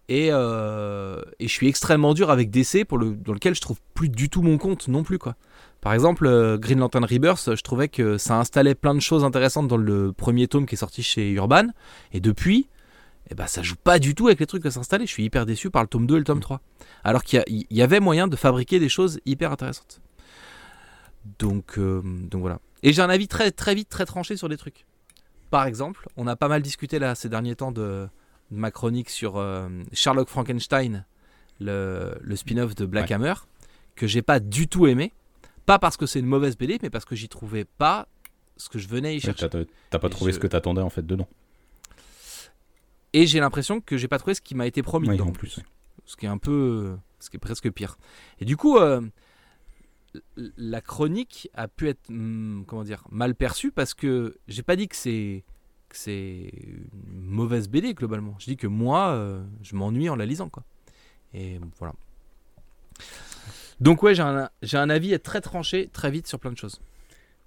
Et, 0.09 0.29
euh, 0.31 1.21
je 1.41 1.49
suis 1.49 1.67
extrêmement 1.67 2.15
dur 2.15 2.31
avec 2.31 2.51
DC, 2.51 2.85
pour 2.85 2.99
dans 2.99 3.33
lequel 3.33 3.55
je 3.55 3.61
trouve 3.61 3.81
plus 3.95 4.09
du 4.09 4.29
tout 4.29 4.43
mon 4.43 4.59
compte 4.59 4.87
non 4.87 5.03
plus. 5.03 5.19
quoi. 5.19 5.35
Par 5.81 5.93
exemple, 5.93 6.27
euh, 6.27 6.57
Green 6.59 6.79
Lantern 6.79 7.05
Rebirth, 7.05 7.57
je 7.57 7.63
trouvais 7.63 7.89
que 7.89 8.19
ça 8.19 8.39
installait 8.39 8.77
plein 8.77 8.95
de 8.95 9.01
choses 9.01 9.25
intéressantes 9.25 9.67
dans 9.67 9.77
le 9.77 10.13
premier 10.13 10.47
tome 10.47 10.67
qui 10.67 10.77
est 10.77 10.79
sorti 10.79 11.03
chez 11.03 11.31
Urban. 11.33 11.67
Et 12.13 12.21
depuis, 12.21 12.69
eh 13.33 13.35
ben, 13.35 13.47
ça 13.47 13.63
joue 13.63 13.77
pas 13.77 13.99
du 13.99 14.15
tout 14.15 14.27
avec 14.29 14.41
les 14.41 14.47
trucs 14.47 14.63
ça 14.71 14.81
installait. 14.81 15.07
Je 15.07 15.11
suis 15.13 15.25
hyper 15.25 15.45
déçu 15.47 15.71
par 15.71 15.83
le 15.83 15.89
tome 15.89 16.07
2 16.07 16.15
et 16.17 16.19
le 16.19 16.25
tome 16.25 16.41
3. 16.41 16.61
Alors 17.05 17.25
qu'il 17.25 17.43
y, 17.49 17.83
avait 17.83 18.01
moyen 18.01 18.29
de 18.29 18.37
fabriquer 18.37 18.79
des 18.79 18.89
choses 18.89 19.21
hyper 19.27 19.53
intéressantes. 19.53 20.01
Donc, 21.39 21.79
euh, 21.79 22.03
donc 22.05 22.41
voilà. 22.41 22.61
Et 22.83 22.93
j'ai 22.93 23.03
un 23.03 23.11
avis 23.11 23.29
très, 23.29 23.51
très 23.51 23.75
vite, 23.75 23.89
très 23.89 24.07
tranché 24.07 24.37
sur 24.37 24.49
des 24.49 24.57
trucs. 24.57 24.85
Par 25.51 25.67
exemple, 25.67 26.09
on 26.17 26.27
a 26.27 26.37
pas 26.37 26.49
mal 26.49 26.63
discuté 26.63 26.99
là 26.99 27.15
ces 27.15 27.29
derniers 27.29 27.55
temps 27.57 27.73
de, 27.73 28.09
de 28.51 28.57
ma 28.57 28.71
chronique 28.71 29.11
sur 29.11 29.37
euh, 29.37 29.69
Sherlock 29.93 30.29
Frankenstein, 30.29 31.05
le, 31.61 32.15
le 32.21 32.37
spin-off 32.37 32.75
de 32.75 32.87
Black 32.87 33.09
Ouais. 33.11 33.15
Hammer, 33.17 33.35
que 33.95 34.07
j'ai 34.07 34.23
pas 34.23 34.41
du 34.41 34.69
tout 34.69 34.87
aimé. 34.87 35.13
Pas 35.67 35.79
parce 35.79 35.97
que 35.97 36.07
c'est 36.07 36.19
une 36.19 36.27
mauvaise 36.27 36.57
BD, 36.57 36.79
mais 36.83 36.91
parce 36.91 37.05
que 37.05 37.15
j'y 37.15 37.29
trouvais 37.29 37.65
pas 37.65 38.09
ce 38.57 38.69
que 38.69 38.79
je 38.79 38.89
venais 38.89 39.15
y 39.17 39.21
chercher. 39.21 39.49
T'as 39.49 39.61
t'as 39.91 39.99
pas 39.99 40.09
trouvé 40.09 40.33
je- 40.33 40.37
ce 40.37 40.41
que 40.41 40.47
t'attendais 40.49 40.83
en 40.83 40.91
fait 40.91 41.07
dedans. 41.07 41.29
Et 43.13 43.27
j'ai 43.27 43.41
l'impression 43.41 43.81
que 43.81 43.97
j'ai 43.97 44.09
pas 44.09 44.19
trouvé 44.19 44.35
ce 44.35 44.41
qui 44.41 44.55
m'a 44.55 44.67
été 44.67 44.83
promis 44.83 45.09
Oui, 45.09 45.15
dedans 45.17 45.29
en 45.29 45.33
plus. 45.33 45.61
Ce 46.07 46.17
qui 46.17 46.27
est 46.27 46.31
un 46.31 46.39
peu. 46.39 46.97
Ce 47.21 47.31
qui 47.31 47.37
est 47.37 47.41
presque 47.41 47.71
pire. 47.71 47.99
Et 48.41 48.45
du 48.45 48.57
coup, 48.57 48.79
euh, 48.79 49.01
la 50.57 50.81
chronique 50.81 51.49
a 51.55 51.69
pu 51.69 51.89
être. 51.89 52.09
hum, 52.11 52.65
comment 52.67 52.85
dire 52.85 53.05
Mal 53.11 53.35
perçue 53.35 53.71
parce 53.73 53.95
que 53.95 54.39
j'ai 54.49 54.63
pas 54.63 54.77
dit 54.77 54.89
que 54.89 54.97
c'est. 54.97 55.45
que 55.89 55.97
c'est 55.97 56.51
une 56.93 57.23
mauvaise 57.23 57.69
BD 57.69 57.95
globalement. 57.95 58.35
Je 58.39 58.47
dis 58.47 58.57
que 58.57 58.67
moi, 58.67 59.11
euh, 59.11 59.43
je 59.63 59.77
m'ennuie 59.77 60.09
en 60.09 60.17
la 60.17 60.27
lisant 60.27 60.49
quoi. 60.49 60.65
Et 61.35 61.59
voilà. 61.79 61.95
Donc 63.81 64.03
ouais, 64.03 64.15
j'ai 64.15 64.23
un, 64.23 64.51
j'ai 64.63 64.77
un 64.77 64.91
avis 64.91 65.19
très 65.21 65.41
tranché 65.41 65.89
très 65.93 66.11
vite 66.11 66.27
sur 66.27 66.39
plein 66.39 66.53
de 66.53 66.59
choses. 66.59 66.81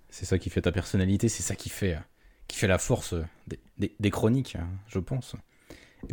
C'est 0.09 0.25
ça 0.25 0.37
qui 0.39 0.49
fait 0.49 0.61
ta 0.61 0.71
personnalité, 0.71 1.27
c'est 1.29 1.43
ça 1.43 1.55
qui 1.55 1.69
fait, 1.69 1.95
euh, 1.95 1.99
qui 2.47 2.57
fait 2.57 2.67
la 2.67 2.77
force 2.77 3.13
des, 3.47 3.59
des- 3.77 3.93
des 3.99 4.09
chroniques, 4.11 4.55
hein, 4.55 4.67
je 4.87 4.99
pense. 4.99 5.35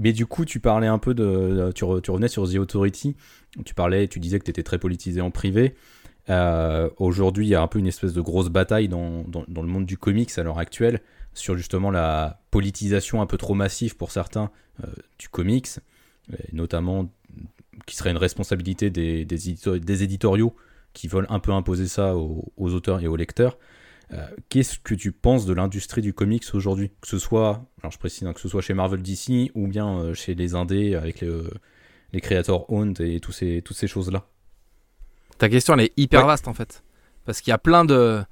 Mais 0.01 0.13
du 0.13 0.27
coup, 0.27 0.45
tu 0.45 0.61
parlais 0.61 0.87
un 0.87 0.99
peu 0.99 1.15
de. 1.15 1.71
Tu, 1.75 1.85
re- 1.85 2.01
tu 2.01 2.11
revenais 2.11 2.29
sur 2.29 2.49
The 2.51 2.57
Authority. 2.57 3.17
Tu 3.65 3.75
parlais, 3.75 4.09
tu 4.09 4.19
disais 4.21 4.39
que 4.39 4.45
tu 4.45 4.51
étais 4.51 4.63
très 4.63 4.79
politisé 4.79 5.21
en 5.21 5.31
privé. 5.31 5.75
Euh, 6.31 6.89
Aujourd'hui, 6.99 7.47
il 7.47 7.51
y 7.51 7.55
a 7.55 7.63
un 7.63 7.67
peu 7.67 7.79
une 7.79 7.87
espèce 7.87 8.13
de 8.13 8.21
grosse 8.21 8.49
bataille 8.49 8.89
dans, 8.89 9.25
dans- 9.25 9.45
le 9.63 9.69
monde 9.69 9.87
du 9.87 9.99
comics 9.99 10.31
à 10.39 10.43
l'heure 10.43 10.59
actuelle 10.59 11.01
sur 11.35 11.57
justement 11.57 11.91
la 11.91 12.41
politisation 12.51 13.23
un 13.23 13.27
peu 13.27 13.39
trop 13.39 13.55
massive 13.55 13.97
pour 13.97 14.11
certains 14.13 14.51
euh, 14.85 14.87
du 15.19 15.29
comics, 15.29 15.69
et 16.33 16.55
notamment 16.55 17.11
qui 17.87 17.97
serait 17.97 18.11
une 18.11 18.19
responsabilité 18.19 18.91
des, 18.91 19.25
des, 19.25 19.37
des 19.81 20.03
éditoriaux 20.03 20.55
qui 20.93 21.09
veulent 21.09 21.27
un 21.31 21.39
peu 21.41 21.53
imposer 21.53 21.89
ça 21.89 22.15
aux 22.17 22.73
auteurs 22.73 23.01
et 23.01 23.07
aux 23.09 23.17
lecteurs. 23.17 23.59
Euh, 24.13 24.27
Qu'est-ce 24.49 24.79
que 24.79 24.95
tu 24.95 25.11
penses 25.13 25.47
de 25.47 25.53
l'industrie 25.55 26.03
du 26.03 26.13
comics 26.13 26.45
aujourd'hui? 26.55 26.91
Que 27.01 27.09
ce 27.09 27.19
soit, 27.19 27.65
alors 27.81 27.93
je 27.93 27.99
précise, 27.99 28.27
hein, 28.27 28.33
que 28.33 28.41
ce 28.41 28.49
soit 28.49 28.61
chez 28.61 28.75
Marvel 28.75 29.03
DC 29.03 29.51
ou 29.55 29.67
bien 29.69 29.89
euh, 29.99 30.15
chez 30.15 30.35
les 30.35 30.55
indés 30.55 30.95
avec 30.95 31.21
les, 31.21 31.29
euh, 31.29 31.51
les 32.13 32.21
creators 32.21 32.71
owned 32.71 33.01
et 33.01 33.21
tous 33.21 33.33
ces, 33.33 33.63
toutes 33.63 33.77
ces 33.77 33.87
choses-là? 33.89 34.27
Ta 35.39 35.49
question, 35.49 35.75
elle 35.75 35.81
est 35.87 35.93
hyper 35.97 36.21
Ouais. 36.21 36.27
vaste 36.27 36.47
en 36.49 36.55
fait. 36.55 36.83
Parce 37.25 37.41
qu'il 37.41 37.51
y 37.51 37.55
a 37.55 37.59
plein 37.59 37.85
de. 37.85 38.23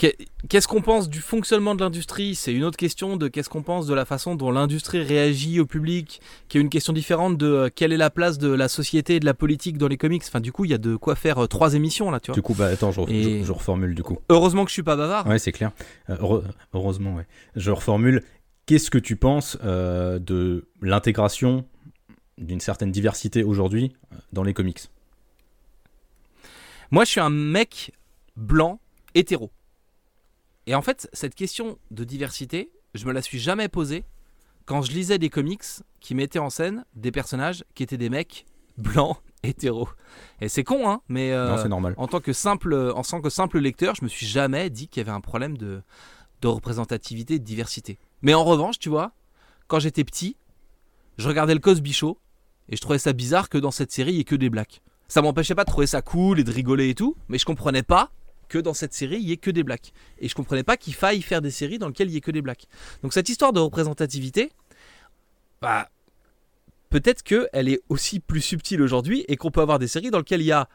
Qu'est- 0.00 0.16
Qu'est-ce 0.48 0.66
qu'on 0.66 0.80
pense 0.80 1.10
du 1.10 1.20
fonctionnement 1.20 1.74
de 1.74 1.82
l'industrie? 1.84 2.34
C'est 2.34 2.54
une 2.54 2.64
autre 2.64 2.78
question 2.78 3.18
de 3.18 3.28
qu'est-ce 3.28 3.50
qu'on 3.50 3.62
pense 3.62 3.86
de 3.86 3.92
la 3.92 4.06
façon 4.06 4.34
dont 4.34 4.50
l'industrie 4.50 5.02
réagit 5.02 5.60
au 5.60 5.66
public, 5.66 6.22
qui 6.48 6.56
est 6.56 6.60
une 6.62 6.70
question 6.70 6.94
différente 6.94 7.36
de 7.36 7.46
euh, 7.46 7.68
quelle 7.72 7.92
est 7.92 7.98
la 7.98 8.08
place 8.08 8.38
de 8.38 8.48
la 8.48 8.68
société 8.68 9.16
et 9.16 9.20
de 9.20 9.26
la 9.26 9.34
politique 9.34 9.76
dans 9.76 9.88
les 9.88 9.98
comics. 9.98 10.22
Enfin, 10.26 10.40
du 10.40 10.52
coup, 10.52 10.64
il 10.64 10.70
y 10.70 10.74
a 10.74 10.78
de 10.78 10.96
quoi 10.96 11.16
faire 11.16 11.36
euh, 11.44 11.46
trois 11.46 11.74
émissions 11.74 12.10
là, 12.10 12.18
tu 12.18 12.28
vois. 12.28 12.34
Du 12.34 12.40
coup, 12.40 12.54
bah 12.54 12.68
attends, 12.68 12.92
je, 12.92 13.00
re- 13.02 13.10
Et- 13.12 13.40
je- 13.40 13.44
je 13.44 13.52
reformule 13.52 13.94
du 13.94 14.02
coup. 14.02 14.18
Heureusement 14.30 14.64
que 14.64 14.70
je 14.70 14.74
suis 14.74 14.82
pas 14.82 14.96
bavard. 14.96 15.26
Ouais, 15.26 15.38
c'est 15.38 15.52
clair. 15.52 15.70
Euh, 16.08 16.14
heure- 16.18 16.42
heureusement, 16.72 17.16
ouais. 17.16 17.26
Je 17.54 17.70
reformule. 17.70 18.24
Qu'est-ce 18.64 18.90
que 18.90 18.98
tu 18.98 19.16
penses 19.16 19.58
euh, 19.64 20.18
de 20.18 20.66
l'intégration 20.80 21.66
d'une 22.38 22.60
certaine 22.60 22.90
diversité 22.90 23.44
aujourd'hui 23.44 23.92
dans 24.32 24.44
les 24.44 24.54
comics? 24.54 24.80
Moi, 26.90 27.04
je 27.04 27.10
suis 27.10 27.20
un 27.20 27.28
mec 27.30 27.92
blanc, 28.36 28.80
hétéro. 29.14 29.50
Et 30.66 30.74
en 30.74 30.82
fait, 30.82 31.08
cette 31.12 31.34
question 31.34 31.78
de 31.90 32.04
diversité, 32.04 32.70
je 32.94 33.06
me 33.06 33.12
la 33.12 33.22
suis 33.22 33.38
jamais 33.38 33.68
posée 33.68 34.04
quand 34.66 34.82
je 34.82 34.92
lisais 34.92 35.18
des 35.18 35.30
comics 35.30 35.62
qui 36.00 36.14
mettaient 36.14 36.38
en 36.38 36.50
scène 36.50 36.84
des 36.94 37.10
personnages 37.10 37.64
qui 37.74 37.82
étaient 37.82 37.96
des 37.96 38.10
mecs 38.10 38.46
blancs, 38.78 39.16
hétéros. 39.42 39.88
Et 40.40 40.48
c'est 40.48 40.64
con, 40.64 40.88
hein, 40.88 41.00
mais 41.08 41.32
euh, 41.32 41.50
Non, 41.50 41.62
c'est 41.62 41.68
normal. 41.68 41.94
en 41.96 42.06
tant 42.06 42.20
que 42.20 42.32
simple, 42.32 42.74
en 42.94 43.02
tant 43.02 43.20
que 43.20 43.30
simple 43.30 43.58
lecteur, 43.58 43.94
je 43.94 44.04
me 44.04 44.08
suis 44.08 44.26
jamais 44.26 44.70
dit 44.70 44.88
qu'il 44.88 45.00
y 45.00 45.04
avait 45.04 45.16
un 45.16 45.20
problème 45.20 45.56
de, 45.56 45.82
de 46.42 46.48
représentativité 46.48 47.34
et 47.34 47.38
de 47.38 47.44
diversité. 47.44 47.98
Mais 48.22 48.34
en 48.34 48.44
revanche, 48.44 48.78
tu 48.78 48.88
vois, 48.88 49.12
quand 49.66 49.78
j'étais 49.78 50.04
petit, 50.04 50.36
je 51.18 51.26
regardais 51.28 51.54
le 51.54 51.60
Cosby 51.60 51.92
Show 51.92 52.18
et 52.68 52.76
je 52.76 52.80
trouvais 52.80 52.98
ça 52.98 53.12
bizarre 53.12 53.48
que 53.48 53.58
dans 53.58 53.70
cette 53.70 53.90
série 53.92 54.12
il 54.12 54.16
y 54.18 54.20
ait 54.20 54.24
que 54.24 54.36
des 54.36 54.50
blacks. 54.50 54.82
Ça 55.08 55.22
m'empêchait 55.22 55.56
pas 55.56 55.64
de 55.64 55.70
trouver 55.70 55.86
ça 55.88 56.02
cool 56.02 56.38
et 56.38 56.44
de 56.44 56.52
rigoler 56.52 56.88
et 56.90 56.94
tout, 56.94 57.16
mais 57.28 57.36
je 57.38 57.44
comprenais 57.44 57.82
pas 57.82 58.12
que 58.50 58.58
dans 58.58 58.74
cette 58.74 58.92
série 58.92 59.16
il 59.16 59.28
y 59.28 59.32
ait 59.32 59.38
que 59.38 59.50
des 59.50 59.62
blacks. 59.62 59.92
Et 60.18 60.28
je 60.28 60.34
comprenais 60.34 60.64
pas 60.64 60.76
qu'il 60.76 60.94
faille 60.94 61.22
faire 61.22 61.40
des 61.40 61.50
séries 61.50 61.78
dans 61.78 61.88
lesquelles 61.88 62.08
il 62.08 62.14
y 62.14 62.16
ait 62.18 62.20
que 62.20 62.30
des 62.30 62.42
blacks. 62.42 62.66
Donc 63.02 63.14
cette 63.14 63.30
histoire 63.30 63.54
de 63.54 63.60
représentativité, 63.60 64.50
bah 65.62 65.88
peut-être 66.90 67.22
qu'elle 67.22 67.68
est 67.68 67.80
aussi 67.88 68.20
plus 68.20 68.42
subtile 68.42 68.82
aujourd'hui 68.82 69.24
et 69.28 69.36
qu'on 69.36 69.50
peut 69.50 69.62
avoir 69.62 69.78
des 69.78 69.88
séries 69.88 70.10
dans 70.10 70.18
lesquelles 70.18 70.42
il 70.42 70.48
y 70.48 70.52
a 70.52 70.68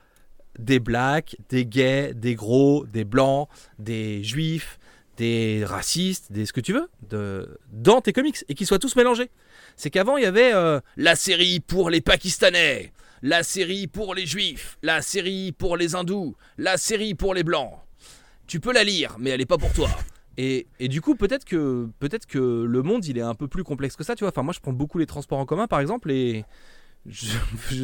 des 0.57 0.79
blacks, 0.79 1.35
des 1.49 1.65
gays, 1.65 2.13
des 2.13 2.33
gros, 2.33 2.85
des 2.85 3.03
blancs, 3.03 3.49
des 3.77 4.23
juifs, 4.23 4.79
des 5.17 5.63
racistes, 5.65 6.31
des 6.31 6.45
ce 6.45 6.53
que 6.53 6.61
tu 6.61 6.73
veux, 6.73 6.89
de, 7.09 7.59
dans 7.71 8.01
tes 8.01 8.13
comics 8.13 8.43
et 8.47 8.53
qu'ils 8.55 8.67
soient 8.67 8.79
tous 8.79 8.95
mélangés. 8.95 9.29
C'est 9.75 9.89
qu'avant 9.89 10.17
il 10.17 10.23
y 10.23 10.27
avait 10.27 10.53
euh, 10.53 10.79
la 10.95 11.15
série 11.15 11.59
pour 11.59 11.89
les 11.89 12.01
Pakistanais, 12.01 12.93
la 13.25 13.41
série 13.41 13.87
pour 13.87 14.13
les 14.13 14.27
juifs, 14.27 14.77
la 14.83 15.01
série 15.01 15.51
pour 15.51 15.77
les 15.77 15.95
hindous, 15.95 16.35
la 16.59 16.77
série 16.77 17.15
pour 17.15 17.33
les 17.33 17.43
blancs. 17.43 17.73
Tu 18.45 18.59
peux 18.59 18.71
la 18.71 18.83
lire, 18.83 19.15
mais 19.19 19.31
elle 19.31 19.39
n'est 19.39 19.47
pas 19.47 19.57
pour 19.57 19.73
toi. 19.73 19.89
Et, 20.37 20.67
et 20.79 20.87
du 20.89 21.01
coup, 21.01 21.15
peut-être 21.15 21.43
que, 21.43 21.89
peut-être 21.97 22.27
que 22.27 22.37
le 22.37 22.81
monde, 22.83 23.03
il 23.05 23.17
est 23.17 23.21
un 23.21 23.33
peu 23.33 23.47
plus 23.47 23.63
complexe 23.63 23.95
que 23.95 24.03
ça, 24.03 24.15
tu 24.15 24.23
vois. 24.23 24.29
Enfin, 24.29 24.43
moi, 24.43 24.53
je 24.53 24.59
prends 24.59 24.73
beaucoup 24.73 24.99
les 24.99 25.07
transports 25.07 25.39
en 25.39 25.45
commun, 25.47 25.65
par 25.65 25.79
exemple, 25.79 26.11
et 26.11 26.45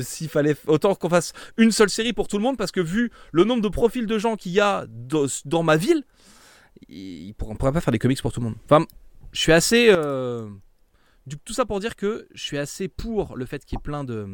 s'il 0.03 0.29
fallait 0.29 0.55
autant 0.67 0.93
qu'on 0.93 1.09
fasse 1.09 1.33
une 1.57 1.71
seule 1.71 1.89
série 1.89 2.13
pour 2.13 2.27
tout 2.27 2.37
le 2.37 2.43
monde, 2.43 2.57
parce 2.57 2.71
que 2.71 2.79
vu 2.81 3.09
le 3.31 3.43
nombre 3.43 3.63
de 3.63 3.69
profils 3.69 4.05
de 4.05 4.17
gens 4.19 4.35
qu'il 4.35 4.51
y 4.51 4.59
a 4.59 4.85
dans, 4.89 5.25
dans 5.45 5.63
ma 5.63 5.75
ville, 5.75 6.03
il- 6.87 7.33
on 7.41 7.55
pourrait 7.55 7.71
pas 7.71 7.81
faire 7.81 7.91
des 7.91 7.99
comics 7.99 8.21
pour 8.21 8.31
tout 8.31 8.41
le 8.41 8.45
monde. 8.47 8.57
Enfin, 8.65 8.85
je 9.31 9.39
suis 9.39 9.51
assez. 9.53 9.87
euh, 9.89 10.47
du, 11.25 11.37
tout 11.39 11.53
ça 11.53 11.65
pour 11.65 11.79
dire 11.79 11.95
que 11.95 12.27
je 12.33 12.43
suis 12.43 12.57
assez 12.59 12.87
pour 12.87 13.35
le 13.37 13.45
fait 13.45 13.65
qu'il 13.65 13.77
y 13.77 13.79
ait 13.79 13.83
plein 13.83 14.03
de, 14.03 14.27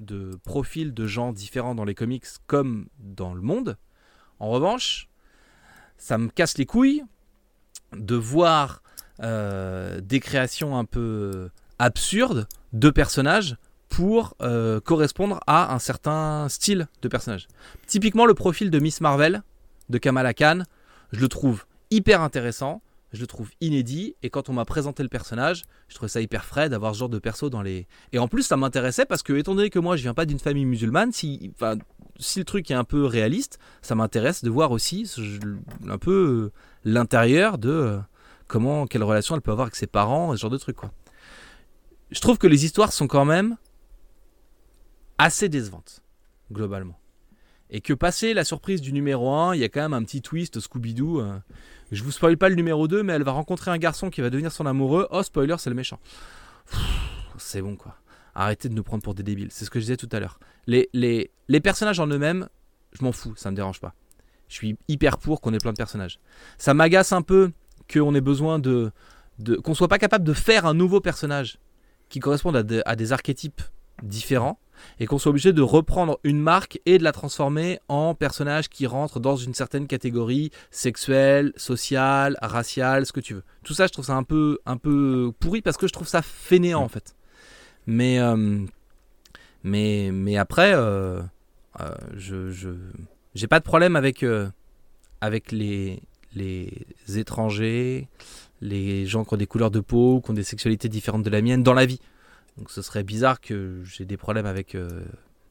de 0.00 0.38
profils 0.44 0.92
de 0.92 1.06
gens 1.06 1.32
différents 1.32 1.74
dans 1.74 1.84
les 1.84 1.94
comics 1.94 2.24
comme 2.46 2.88
dans 2.98 3.34
le 3.34 3.42
monde. 3.42 3.76
En 4.38 4.48
revanche, 4.48 5.08
ça 5.96 6.18
me 6.18 6.28
casse 6.28 6.58
les 6.58 6.66
couilles 6.66 7.04
de 7.92 8.16
voir 8.16 8.82
euh, 9.22 10.00
des 10.00 10.20
créations 10.20 10.76
un 10.78 10.84
peu 10.84 11.50
absurdes 11.78 12.48
de 12.72 12.90
personnages 12.90 13.56
pour 13.88 14.34
euh, 14.40 14.80
correspondre 14.80 15.40
à 15.46 15.74
un 15.74 15.78
certain 15.78 16.48
style 16.48 16.88
de 17.02 17.08
personnage. 17.08 17.48
Typiquement, 17.86 18.24
le 18.24 18.34
profil 18.34 18.70
de 18.70 18.78
Miss 18.78 19.00
Marvel 19.00 19.42
de 19.88 19.98
Kamala 19.98 20.32
Khan, 20.32 20.62
je 21.12 21.20
le 21.20 21.28
trouve 21.28 21.64
hyper 21.90 22.22
intéressant, 22.22 22.82
je 23.12 23.20
le 23.20 23.26
trouve 23.26 23.50
inédit, 23.60 24.14
et 24.22 24.30
quand 24.30 24.48
on 24.48 24.52
m'a 24.52 24.64
présenté 24.64 25.02
le 25.02 25.08
personnage, 25.08 25.62
je 25.88 25.94
trouvais 25.94 26.08
ça 26.08 26.20
hyper 26.20 26.44
frais 26.44 26.68
d'avoir 26.68 26.94
ce 26.94 27.00
genre 27.00 27.08
de 27.08 27.18
perso 27.18 27.50
dans 27.50 27.62
les. 27.62 27.88
Et 28.12 28.18
en 28.18 28.28
plus, 28.28 28.42
ça 28.42 28.56
m'intéressait 28.56 29.04
parce 29.04 29.22
que, 29.22 29.32
étant 29.32 29.54
donné 29.54 29.70
que 29.70 29.78
moi 29.78 29.96
je 29.96 30.02
viens 30.02 30.14
pas 30.14 30.26
d'une 30.26 30.38
famille 30.38 30.64
musulmane, 30.64 31.12
si, 31.12 31.52
le 31.60 32.44
truc 32.44 32.70
est 32.70 32.74
un 32.74 32.84
peu 32.84 33.04
réaliste, 33.04 33.58
ça 33.82 33.94
m'intéresse 33.94 34.44
de 34.44 34.50
voir 34.50 34.70
aussi 34.70 35.10
un 35.88 35.98
peu 35.98 36.52
euh, 36.52 36.52
l'intérieur 36.84 37.58
de 37.58 37.70
euh, 37.70 37.98
comment, 38.46 38.86
quelle 38.86 39.02
relation 39.02 39.34
elle 39.34 39.42
peut 39.42 39.52
avoir 39.52 39.66
avec 39.66 39.76
ses 39.76 39.88
parents, 39.88 40.36
ce 40.36 40.40
genre 40.40 40.50
de 40.50 40.58
truc 40.58 40.76
quoi. 40.76 40.92
Je 42.10 42.20
trouve 42.20 42.38
que 42.38 42.46
les 42.46 42.64
histoires 42.64 42.92
sont 42.92 43.06
quand 43.06 43.24
même 43.24 43.56
assez 45.18 45.48
décevantes, 45.48 46.02
globalement. 46.52 46.99
Et 47.70 47.80
que 47.80 47.92
passer 47.92 48.34
la 48.34 48.44
surprise 48.44 48.80
du 48.80 48.92
numéro 48.92 49.32
1, 49.32 49.54
il 49.54 49.60
y 49.60 49.64
a 49.64 49.68
quand 49.68 49.80
même 49.80 49.92
un 49.94 50.02
petit 50.02 50.22
twist 50.22 50.58
Scooby-Doo. 50.60 51.20
euh, 51.20 51.38
je 51.92 52.02
vous 52.02 52.10
spoil 52.10 52.36
pas 52.36 52.48
le 52.48 52.54
numéro 52.56 52.88
2, 52.88 53.02
mais 53.02 53.12
elle 53.12 53.22
va 53.22 53.32
rencontrer 53.32 53.70
un 53.70 53.78
garçon 53.78 54.10
qui 54.10 54.20
va 54.20 54.30
devenir 54.30 54.50
son 54.52 54.66
amoureux. 54.66 55.06
Oh, 55.10 55.22
spoiler, 55.22 55.56
c'est 55.58 55.70
le 55.70 55.76
méchant. 55.76 55.98
C'est 57.38 57.62
bon 57.62 57.76
quoi. 57.76 57.96
Arrêtez 58.34 58.68
de 58.68 58.74
nous 58.74 58.82
prendre 58.82 59.02
pour 59.02 59.14
des 59.14 59.22
débiles. 59.22 59.48
C'est 59.50 59.64
ce 59.64 59.70
que 59.70 59.80
je 59.80 59.84
disais 59.84 59.96
tout 59.96 60.08
à 60.12 60.20
l'heure. 60.20 60.38
Les, 60.66 60.88
les, 60.92 61.30
les 61.48 61.60
personnages 61.60 61.98
en 62.00 62.06
eux-mêmes, 62.06 62.48
je 62.92 63.02
m'en 63.04 63.12
fous, 63.12 63.34
ça 63.36 63.50
me 63.50 63.56
dérange 63.56 63.80
pas. 63.80 63.94
Je 64.48 64.54
suis 64.54 64.76
hyper 64.88 65.18
pour 65.18 65.40
qu'on 65.40 65.52
ait 65.54 65.58
plein 65.58 65.72
de 65.72 65.76
personnages. 65.76 66.20
Ça 66.58 66.74
m'agace 66.74 67.12
un 67.12 67.22
peu 67.22 67.52
qu'on 67.92 68.14
ait 68.14 68.20
besoin 68.20 68.58
de, 68.58 68.90
de 69.38 69.56
qu'on 69.56 69.74
soit 69.74 69.88
pas 69.88 69.98
capable 69.98 70.24
de 70.24 70.32
faire 70.32 70.66
un 70.66 70.74
nouveau 70.74 71.00
personnage 71.00 71.58
qui 72.08 72.18
corresponde 72.20 72.56
à, 72.56 72.62
de- 72.62 72.82
à 72.84 72.94
des 72.96 73.12
archétypes 73.12 73.62
différents 74.02 74.58
et 74.98 75.06
qu'on 75.06 75.18
soit 75.18 75.30
obligé 75.30 75.52
de 75.52 75.62
reprendre 75.62 76.18
une 76.24 76.40
marque 76.40 76.80
et 76.86 76.98
de 76.98 77.04
la 77.04 77.12
transformer 77.12 77.78
en 77.88 78.14
personnage 78.14 78.68
qui 78.68 78.86
rentre 78.86 79.20
dans 79.20 79.36
une 79.36 79.54
certaine 79.54 79.86
catégorie 79.86 80.50
sexuelle, 80.70 81.52
sociale, 81.56 82.36
raciale, 82.42 83.06
ce 83.06 83.12
que 83.12 83.20
tu 83.20 83.34
veux. 83.34 83.44
Tout 83.64 83.74
ça, 83.74 83.86
je 83.86 83.92
trouve 83.92 84.04
ça 84.04 84.14
un 84.14 84.22
peu, 84.22 84.58
un 84.66 84.76
peu 84.76 85.32
pourri 85.38 85.62
parce 85.62 85.76
que 85.76 85.86
je 85.86 85.92
trouve 85.92 86.08
ça 86.08 86.22
fainéant 86.22 86.82
en 86.82 86.88
fait. 86.88 87.14
Mais, 87.86 88.20
euh, 88.20 88.64
mais, 89.64 90.10
mais 90.12 90.36
après, 90.36 90.72
euh, 90.74 91.20
euh, 91.80 91.94
je, 92.16 92.50
je, 92.50 92.70
j'ai 93.34 93.46
pas 93.46 93.58
de 93.58 93.64
problème 93.64 93.96
avec, 93.96 94.24
avec 95.20 95.52
les, 95.52 96.02
les 96.34 96.86
étrangers, 97.16 98.08
les 98.60 99.06
gens 99.06 99.24
qui 99.24 99.34
ont 99.34 99.36
des 99.36 99.46
couleurs 99.46 99.70
de 99.70 99.80
peau, 99.80 100.20
qui 100.24 100.30
ont 100.30 100.34
des 100.34 100.44
sexualités 100.44 100.88
différentes 100.88 101.22
de 101.22 101.30
la 101.30 101.42
mienne 101.42 101.62
dans 101.62 101.74
la 101.74 101.86
vie. 101.86 102.00
Donc 102.60 102.70
ce 102.70 102.80
serait 102.82 103.02
bizarre 103.02 103.40
que 103.40 103.82
j'ai 103.84 104.04
des 104.04 104.16
problèmes 104.16 104.46
avec 104.46 104.74
euh, 104.76 105.02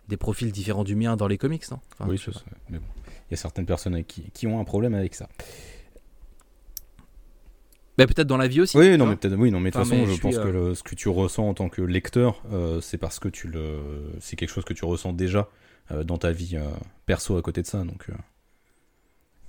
des 0.08 0.16
profils 0.16 0.52
différents 0.52 0.84
du 0.86 0.96
mien 0.96 1.18
dans 1.18 1.28
les 1.28 1.38
comics, 1.38 1.70
non? 1.72 1.80
Enfin, 1.92 2.10
oui, 2.10 2.16
je 2.18 2.26
sais 2.26 2.32
ça, 2.32 2.40
pas. 2.46 2.52
ça- 2.52 2.58
mais 2.70 2.78
bon. 2.80 2.86
Il 3.30 3.32
y 3.32 3.34
a 3.34 3.38
certaines 3.38 3.66
personnes 3.66 4.04
qui, 4.06 4.30
qui 4.32 4.48
ont 4.48 4.60
un 4.60 4.64
problème 4.64 4.94
avec 4.94 5.14
ça. 5.16 5.28
Mais 7.98 8.08
peut-être 8.08 8.28
dans 8.28 8.38
la 8.38 8.48
vie 8.48 8.62
aussi. 8.62 8.78
Oui, 8.78 8.98
non, 8.98 9.08
mais 9.08 9.18
peut-être, 9.18 9.36
oui, 9.36 9.52
non, 9.52 9.60
mais 9.60 9.72
de 9.72 9.76
toute 9.76 9.82
Enfin, 9.82 9.90
façon, 9.92 10.06
je 10.08 10.14
je 10.16 10.22
pense 10.22 10.34
suis, 10.36 10.42
que 10.44 10.48
euh, 10.48 10.70
le- 10.70 10.76
ce 10.76 10.84
que 10.84 10.96
tu 10.96 11.10
ressens 11.10 11.48
en 11.50 11.54
tant 11.54 11.68
que 11.68 11.82
lecteur, 11.82 12.42
euh, 12.52 12.80
c'est 12.80 12.98
parce 12.98 13.20
que 13.20 13.28
tu 13.28 13.48
le, 13.50 14.14
c'est 14.22 14.36
quelque 14.38 14.50
chose 14.52 14.64
que 14.64 14.74
tu 14.74 14.86
ressens 14.86 15.12
déjà 15.14 15.50
euh, 15.92 16.04
dans 16.06 16.18
ta 16.18 16.32
vie 16.32 16.58
perso 17.06 17.36
à 17.38 17.42
côté 17.42 17.62
de 17.62 17.68
ça. 17.68 17.84
Donc, 17.84 18.08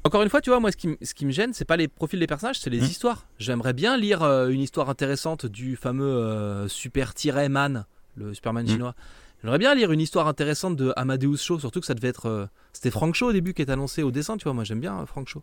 Encore 0.04 0.22
une 0.22 0.30
fois, 0.30 0.40
tu 0.40 0.48
vois, 0.50 0.60
moi, 0.60 0.72
ce 0.72 0.76
qui, 0.76 0.86
m- 0.88 0.96
ce 1.02 1.12
qui 1.12 1.26
me 1.26 1.30
gêne, 1.30 1.52
c'est 1.52 1.64
pas 1.66 1.76
les 1.76 1.86
profils 1.88 2.18
des 2.18 2.26
personnages, 2.26 2.58
c'est 2.58 2.70
les 2.70 2.80
Hmm. 2.80 2.84
histoires. 2.84 3.26
J'aimerais 3.38 3.74
bien 3.74 3.96
lire 3.98 4.22
euh, 4.22 4.48
une 4.48 4.60
histoire 4.60 4.88
intéressante 4.88 5.44
du 5.46 5.76
fameux 5.76 6.04
euh, 6.06 6.68
Super-Man, 6.68 7.84
le 8.16 8.32
Superman 8.32 8.64
Hmm. 8.66 8.70
chinois. 8.70 8.94
J'aimerais 9.42 9.58
bien 9.58 9.74
lire 9.74 9.90
une 9.92 10.00
histoire 10.00 10.26
intéressante 10.28 10.76
de 10.76 10.92
Amadeus 10.96 11.36
Cho, 11.38 11.58
surtout 11.58 11.80
que 11.80 11.86
ça 11.86 11.94
devait 11.94 12.08
être. 12.08 12.26
euh, 12.26 12.46
C'était 12.72 12.90
Frank 12.90 13.14
Cho 13.14 13.28
au 13.28 13.32
début 13.32 13.52
qui 13.54 13.62
est 13.62 13.70
annoncé 13.70 14.02
au 14.02 14.10
dessin, 14.10 14.36
tu 14.38 14.44
vois. 14.44 14.52
Moi, 14.54 14.64
j'aime 14.64 14.80
bien 14.80 15.00
euh, 15.00 15.06
Frank 15.06 15.28
Cho. 15.28 15.42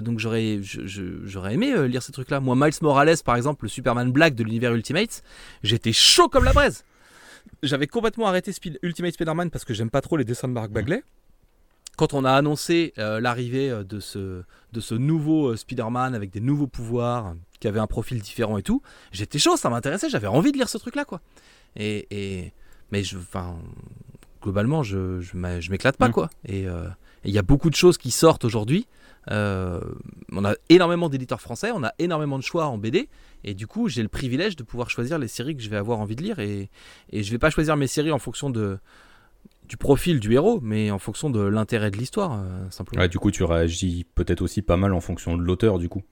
Donc, 0.00 0.18
j'aurais 0.18 0.54
aimé 1.52 1.88
lire 1.88 2.02
ces 2.02 2.12
trucs-là. 2.12 2.40
Moi, 2.40 2.54
Miles 2.56 2.72
Morales, 2.82 3.16
par 3.24 3.36
exemple, 3.36 3.64
le 3.66 3.68
Superman 3.68 4.10
Black 4.12 4.34
de 4.34 4.44
l'univers 4.44 4.74
Ultimate, 4.74 5.22
j'étais 5.62 5.92
chaud 5.92 6.28
comme 6.28 6.44
la 6.44 6.52
braise. 6.54 6.84
J'avais 7.62 7.86
complètement 7.86 8.26
arrêté 8.28 8.52
Speed- 8.52 8.78
Ultimate 8.82 9.12
Spider-Man 9.14 9.50
parce 9.50 9.64
que 9.64 9.74
j'aime 9.74 9.90
pas 9.90 10.00
trop 10.00 10.16
les 10.16 10.24
dessins 10.24 10.48
de 10.48 10.52
Mark 10.52 10.70
Bagley. 10.70 11.02
Quand 12.00 12.14
on 12.14 12.24
a 12.24 12.32
annoncé 12.32 12.94
euh, 12.96 13.20
l'arrivée 13.20 13.68
euh, 13.70 13.84
de 13.84 14.00
ce, 14.00 14.42
de 14.72 14.80
ce 14.80 14.94
nouveau 14.94 15.48
euh, 15.48 15.56
Spider-Man 15.56 16.14
avec 16.14 16.30
des 16.30 16.40
nouveaux 16.40 16.66
pouvoirs, 16.66 17.34
qui 17.60 17.68
avait 17.68 17.78
un 17.78 17.86
profil 17.86 18.22
différent 18.22 18.56
et 18.56 18.62
tout, 18.62 18.80
j'étais 19.12 19.38
chaud, 19.38 19.58
ça 19.58 19.68
m'intéressait, 19.68 20.08
j'avais 20.08 20.26
envie 20.26 20.50
de 20.50 20.56
lire 20.56 20.70
ce 20.70 20.78
truc-là, 20.78 21.04
quoi. 21.04 21.20
Et, 21.76 22.06
et- 22.10 22.52
mais 22.90 23.04
je, 23.04 23.18
enfin, 23.18 23.54
globalement, 24.42 24.82
je, 24.82 25.20
je 25.20 25.36
m'éclate 25.70 25.98
pas, 25.98 26.08
Mm. 26.08 26.12
quoi. 26.12 26.30
Et 26.46 26.66
euh, 26.66 26.84
il 27.24 27.32
y 27.32 27.38
a 27.38 27.42
beaucoup 27.42 27.68
de 27.68 27.74
choses 27.76 27.98
qui 27.98 28.10
sortent 28.10 28.46
aujourd'hui. 28.46 28.86
Euh, 29.30 29.82
on 30.32 30.46
a 30.46 30.54
énormément 30.70 31.10
d'éditeurs 31.10 31.42
français, 31.42 31.70
on 31.74 31.84
a 31.84 31.92
énormément 31.98 32.38
de 32.38 32.42
choix 32.42 32.64
en 32.68 32.78
BD, 32.78 33.10
et 33.44 33.52
du 33.52 33.66
coup, 33.66 33.90
j'ai 33.90 34.00
le 34.02 34.08
privilège 34.08 34.56
de 34.56 34.62
pouvoir 34.62 34.88
choisir 34.88 35.18
les 35.18 35.28
séries 35.28 35.54
que 35.54 35.62
je 35.62 35.68
vais 35.68 35.76
avoir 35.76 35.98
envie 35.98 36.16
de 36.16 36.22
lire. 36.22 36.38
Et, 36.38 36.70
et 37.10 37.22
je 37.22 37.30
vais 37.30 37.38
pas 37.38 37.50
choisir 37.50 37.76
mes 37.76 37.88
séries 37.88 38.10
en 38.10 38.18
fonction 38.18 38.48
de 38.48 38.78
du 39.70 39.76
profil 39.76 40.18
du 40.18 40.32
héros, 40.34 40.58
mais 40.62 40.90
en 40.90 40.98
fonction 40.98 41.30
de 41.30 41.40
l'intérêt 41.40 41.92
de 41.92 41.96
l'histoire, 41.96 42.32
euh, 42.42 42.68
simplement. 42.70 43.00
ouais, 43.00 43.08
du 43.08 43.18
coup, 43.20 43.30
tu 43.30 43.44
réagis 43.44 44.04
peut-être 44.16 44.42
aussi 44.42 44.62
pas 44.62 44.76
mal 44.76 44.92
en 44.92 45.00
fonction 45.00 45.36
de 45.38 45.42
l'auteur, 45.42 45.78
du 45.78 45.88
coup. 45.88 46.02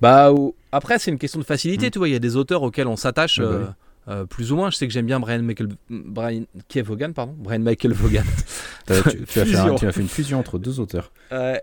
Bah 0.00 0.32
ou- 0.32 0.54
après 0.72 0.98
c'est 0.98 1.10
une 1.10 1.18
question 1.18 1.40
de 1.40 1.44
facilité, 1.44 1.88
Mm. 1.88 1.90
tu 1.90 1.98
vois. 1.98 2.08
Il 2.08 2.12
y 2.12 2.16
a 2.16 2.20
des 2.20 2.36
auteurs 2.36 2.62
auxquels 2.62 2.86
on 2.86 2.96
s'attache 2.96 3.38
bah 3.40 3.44
euh, 3.44 3.66
euh, 4.08 4.24
plus 4.24 4.52
ou 4.52 4.56
moins. 4.56 4.70
Je 4.70 4.76
sais 4.76 4.86
que 4.86 4.92
j'aime 4.92 5.04
bien 5.06 5.20
Brian 5.20 5.42
Michael, 5.42 5.68
Brian 5.90 6.44
Kev 6.68 6.86
Vaughan, 6.88 7.12
pardon, 7.12 7.34
Brian 7.38 7.58
Michael 7.60 7.92
Vaughan. 7.92 8.22
Tu, 8.86 9.24
tu 9.24 9.40
as 9.40 9.44
fait 9.44 9.56
un- 9.56 9.62
Fusion. 9.62 9.74
tu 9.76 9.86
as 9.86 9.92
fait 9.92 10.00
une 10.00 10.08
fusion 10.08 10.38
entre 10.40 10.58
deux 10.58 10.80
auteurs. 10.80 11.12
Euh, 11.32 11.56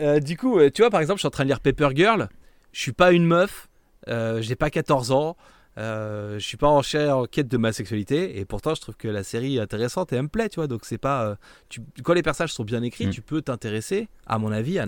euh, 0.00 0.18
du 0.20 0.36
coup, 0.36 0.58
tu 0.74 0.82
vois, 0.82 0.90
par 0.90 1.00
exemple, 1.00 1.18
je 1.18 1.20
suis 1.22 1.26
en 1.28 1.30
train 1.30 1.44
de 1.44 1.48
lire 1.48 1.60
Paper 1.60 1.90
Girl. 1.94 2.28
Je 2.72 2.80
suis 2.80 2.92
pas 2.92 3.12
une 3.12 3.24
meuf. 3.26 3.68
Euh, 4.08 4.40
j'ai 4.42 4.56
pas 4.56 4.68
14 4.70 5.12
ans. 5.12 5.36
Euh, 5.78 6.38
je 6.38 6.46
suis 6.46 6.58
pas 6.58 6.68
en, 6.68 6.82
cher- 6.82 7.16
en 7.16 7.24
quête 7.24 7.48
de 7.48 7.56
ma 7.56 7.72
sexualité. 7.72 8.38
Et 8.38 8.44
pourtant, 8.44 8.74
je 8.74 8.80
trouve 8.82 8.96
que 8.96 9.08
la 9.08 9.22
série 9.24 9.56
est 9.56 9.60
intéressante 9.60 10.12
et 10.12 10.16
elle 10.16 10.22
me 10.24 10.28
plaît, 10.28 10.48
tu 10.50 10.56
vois. 10.56 10.66
Donc, 10.66 10.84
c'est 10.84 10.98
pas. 10.98 11.24
euh, 11.24 11.34
tu, 11.70 11.80
quand 12.02 12.12
les 12.12 12.22
personnages 12.22 12.52
sont 12.52 12.64
bien 12.64 12.82
écrits, 12.82 13.06
Mm. 13.06 13.10
tu 13.10 13.22
peux 13.22 13.40
t'intéresser, 13.40 14.08
à 14.26 14.38
mon 14.38 14.52
avis, 14.52 14.78
à, 14.78 14.86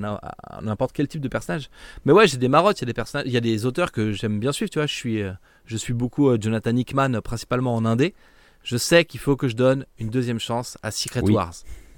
n'importe 0.60 0.92
quel 0.92 1.08
type 1.08 1.22
de 1.22 1.28
personnage. 1.28 1.70
Mais 2.04 2.12
ouais, 2.12 2.26
j'ai 2.26 2.36
des 2.36 2.48
marottes. 2.48 2.78
Il 2.80 2.82
y 2.82 2.84
a 2.84 2.86
des 2.86 2.92
personnages, 2.94 3.26
il 3.26 3.32
y 3.32 3.36
a 3.36 3.40
des 3.40 3.64
auteurs 3.64 3.92
que 3.92 4.12
j'aime 4.12 4.38
bien 4.40 4.52
suivre, 4.52 4.70
tu 4.70 4.78
vois. 4.78 4.86
Je 4.86 4.94
suis, 4.94 5.22
euh, 5.22 5.32
je 5.64 5.76
suis 5.78 5.94
beaucoup 5.94 6.28
euh, 6.28 6.36
Jonathan 6.40 6.76
Hickman, 6.76 7.20
principalement 7.22 7.74
en 7.74 7.84
indé. 7.86 8.14
Je 8.62 8.76
sais 8.76 9.04
qu'il 9.06 9.20
faut 9.20 9.36
que 9.36 9.48
je 9.48 9.56
donne 9.56 9.86
une 9.98 10.10
deuxième 10.10 10.38
chance 10.38 10.76
à 10.82 10.90
Secret 10.90 11.20
Oui. 11.22 11.32
Wars. 11.34 11.54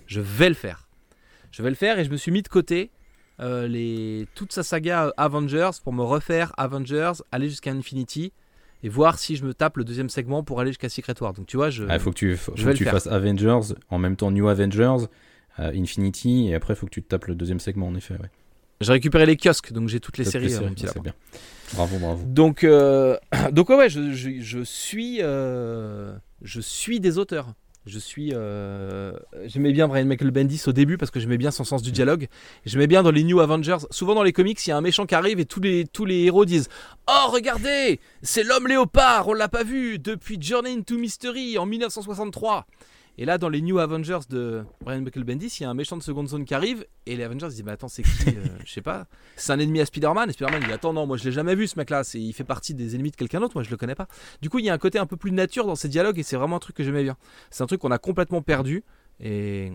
Je 0.07 0.21
vais 0.21 0.49
le 0.49 0.55
faire. 0.55 0.89
Je 1.51 1.63
vais 1.63 1.71
le 1.71 1.77
faire 1.77 1.99
et 1.99 2.05
je 2.05 2.11
me 2.11 2.17
suis 2.17 2.31
mis 2.31 2.43
de 2.43 2.49
côté 2.49 2.91
les, 3.41 4.27
toute 4.35 4.53
sa 4.53 4.63
saga 4.63 5.13
Avengers 5.17 5.71
pour 5.85 5.93
me 5.93 6.03
refaire 6.03 6.53
Avengers, 6.57 7.13
aller 7.33 7.49
jusqu'à 7.49 7.71
Infinity 7.73 8.33
et 8.83 8.89
voir 8.89 9.19
si 9.19 9.37
je 9.37 9.45
me 9.45 9.55
tape 9.55 9.77
le 9.79 9.85
deuxième 9.85 10.09
segment 10.09 10.43
pour 10.43 10.61
aller 10.61 10.71
jusqu'à 10.71 10.89
Secret 10.89 11.15
War. 11.21 11.33
Donc 11.33 11.47
tu 11.47 11.57
vois, 11.57 11.71
je, 11.71 11.85
Il 11.85 11.99
faut 11.99 12.11
que 12.11 12.17
tu, 12.17 12.37
faut, 12.37 12.53
je 12.55 12.63
faut 12.65 12.71
que 12.71 12.75
tu 12.77 12.85
fasses 12.85 13.07
Avengers, 13.07 13.75
en 13.91 13.99
même 13.99 14.17
temps 14.17 14.31
New 14.31 14.49
Avengers, 14.49 15.07
euh, 15.59 15.73
Infinity, 15.75 16.49
et 16.49 16.55
après, 16.55 16.75
il 16.75 16.77
faut 16.77 16.87
que 16.87 16.91
tu 16.93 17.03
te 17.03 17.09
tapes 17.09 17.27
le 17.27 17.35
deuxième 17.35 17.61
segment, 17.61 17.89
en 17.89 17.95
effet. 17.95 18.15
Ouais. 18.15 18.31
j'ai 18.83 18.93
récupéré 18.93 19.25
les 19.27 19.37
kiosques, 19.37 19.73
donc 19.73 19.89
j'ai 19.89 20.01
toutes 20.01 20.19
les 20.19 20.25
Toutes 20.25 20.33
séries. 20.33 20.53
euh, 20.55 20.61
mon 20.61 20.63
séries, 20.65 20.75
petit 20.75 20.87
lapin. 20.87 21.01
bien. 21.01 21.15
Bravo, 21.75 21.99
bravo. 21.99 22.23
Donc, 22.27 22.63
euh, 22.65 23.17
donc 23.53 23.69
ouais, 23.71 23.77
ouais, 23.77 23.89
je, 23.89 24.13
je- 24.13 24.41
je 24.41 24.61
suis, 24.63 25.19
euh, 25.23 26.15
je 26.43 26.61
suis 26.61 27.01
des 27.01 27.19
auteurs. 27.19 27.55
Je 27.87 28.01
suis, 28.01 28.33
euh, 28.35 29.13
j'aimais 29.45 29.73
bien 29.73 29.87
Brian 29.87 30.07
Michael 30.07 30.33
Bendis 30.33 30.61
au 30.67 30.73
début 30.73 30.99
parce 30.99 31.13
que 31.13 31.21
j'aimais 31.21 31.39
bien 31.39 31.53
son 31.53 31.63
sens 31.63 31.83
du 31.83 31.93
dialogue. 31.93 32.27
J'aimais 32.65 32.89
bien 32.89 33.05
dans 33.05 33.13
les 33.13 33.23
New 33.23 33.39
Avengers. 33.39 33.77
Souvent 33.91 34.17
dans 34.17 34.25
les 34.25 34.33
comics, 34.33 34.59
il 34.67 34.71
y 34.71 34.73
a 34.73 34.77
un 34.77 34.81
méchant 34.81 35.07
qui 35.07 35.15
arrive 35.15 35.39
et 35.39 35.45
tous 35.45 35.61
les 35.61 36.17
héros 36.25 36.45
disent 36.45 36.69
Oh 37.09 37.31
regardez, 37.31 38.01
c'est 38.23 38.43
l'homme 38.43 38.67
léopard, 38.67 39.29
on 39.29 39.35
l'a 39.35 39.49
pas 39.49 39.63
vu 39.63 40.01
depuis 40.01 40.37
Journey 40.41 40.73
into 40.73 40.99
Mystery 40.99 41.59
en 41.59 41.67
1963. 41.67 42.67
Et 43.19 43.25
là, 43.25 43.39
dans 43.39 43.49
les 43.49 43.63
New 43.63 43.79
Avengers 43.79 44.21
de 44.29 44.65
Brian 44.85 45.01
Michael 45.01 45.25
Bendis, 45.25 45.57
il 45.61 45.63
y 45.63 45.67
a 45.67 45.71
un 45.71 45.75
méchant 45.75 45.97
de 45.97 46.03
seconde 46.03 46.29
zone 46.29 46.45
qui 46.45 46.55
arrive. 46.55 46.85
Et 47.07 47.17
les 47.17 47.25
Avengers 47.25 47.49
disent 47.49 47.65
Mais 47.65 47.73
attends, 47.73 47.89
c'est 47.89 48.03
qui 48.03 48.29
euh, 48.29 48.45
Je 48.65 48.71
sais 48.71 48.83
pas. 48.83 49.07
C'est 49.37 49.53
un 49.53 49.59
ennemi 49.59 49.81
à 49.81 49.87
Spider-Man. 49.87 50.29
Et 50.29 50.33
Spider-Man 50.33 50.63
dit 50.65 50.73
Attends, 50.73 50.93
non, 50.93 51.07
moi 51.07 51.17
je 51.17 51.25
l'ai 51.25 51.33
jamais 51.33 51.55
vu 51.55 51.67
ce 51.67 51.79
mec-là. 51.79 52.03
Il 52.15 52.33
fait 52.35 52.45
partie 52.45 52.75
des 52.75 52.95
ennemis 52.95 53.11
de 53.11 53.17
quelqu'un 53.17 53.41
d'autre. 53.41 53.55
Moi 53.55 53.63
je 53.63 53.71
le 53.71 53.77
connais 53.77 53.95
pas. 53.95 54.07
Du 54.43 54.51
coup, 54.51 54.59
il 54.59 54.67
y 54.67 54.71
a 54.71 54.75
un 54.75 54.79
côté 54.79 54.99
un 54.99 55.07
peu 55.07 55.17
plus 55.17 55.33
nature 55.33 55.67
dans 55.67 55.77
ces 55.77 55.89
dialogues. 55.89 56.19
Et 56.19 56.23
c'est 56.23 56.37
vraiment 56.37 56.57
un 56.57 56.61
truc 56.61 56.77
que 56.77 56.85
j'aimais 56.85 57.03
bien. 57.03 57.17
C'est 57.51 57.63
un 57.63 57.67
truc 57.67 57.81
qu'on 57.81 57.91
a 57.91 57.99
complètement 57.99 58.43
perdu. 58.43 58.85
Et, 59.19 59.73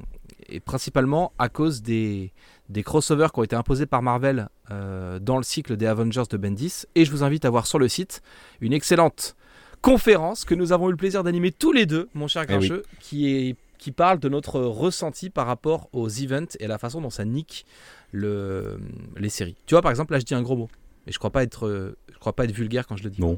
et 0.49 0.59
principalement 0.59 1.33
à 1.39 1.49
cause 1.49 1.81
des, 1.81 2.31
des 2.69 2.83
crossovers 2.83 3.31
qui 3.33 3.39
ont 3.39 3.43
été 3.43 3.55
imposés 3.55 3.87
par 3.87 4.03
Marvel 4.03 4.49
euh, 4.69 5.17
dans 5.17 5.37
le 5.37 5.43
cycle 5.43 5.77
des 5.77 5.87
Avengers 5.87 6.23
de 6.29 6.37
Bendis. 6.37 6.85
Et 6.93 7.05
je 7.05 7.11
vous 7.11 7.23
invite 7.23 7.45
à 7.45 7.49
voir 7.49 7.65
sur 7.65 7.79
le 7.79 7.87
site 7.87 8.21
une 8.59 8.73
excellente 8.73 9.35
conférence 9.82 10.45
que 10.45 10.55
nous 10.55 10.71
avons 10.71 10.88
eu 10.89 10.91
le 10.91 10.97
plaisir 10.97 11.23
d'animer 11.23 11.51
tous 11.51 11.71
les 11.71 11.86
deux, 11.86 12.09
mon 12.13 12.27
cher 12.27 12.43
Eh 12.47 12.53
oui. 12.55 12.67
Grincheux, 12.67 12.84
qui, 12.99 13.27
est, 13.36 13.55
qui 13.77 13.91
parle 13.91 14.19
de 14.19 14.29
notre 14.29 14.59
ressenti 14.61 15.29
par 15.29 15.47
rapport 15.47 15.89
aux 15.93 16.07
events 16.09 16.55
et 16.59 16.67
la 16.67 16.77
façon 16.77 17.01
dont 17.01 17.09
ça 17.09 17.25
nique 17.25 17.65
le, 18.11 18.79
les 19.17 19.29
séries. 19.29 19.55
Tu 19.65 19.73
vois, 19.75 19.82
par 19.82 19.91
exemple, 19.91 20.13
là, 20.13 20.19
je 20.19 20.25
dis 20.25 20.34
un 20.36 20.41
gros 20.41 20.55
mot. 20.55 20.69
Et 21.07 21.11
je 21.11 21.17
crois 21.17 21.32
pas 21.32 21.43
être, 21.43 21.95
je 22.13 22.17
crois 22.19 22.34
pas 22.34 22.45
être 22.45 22.51
vulgaire 22.51 22.86
quand 22.88 22.95
je 22.97 23.03
le 23.03 23.09
dis. 23.09 23.21
Non. 23.21 23.38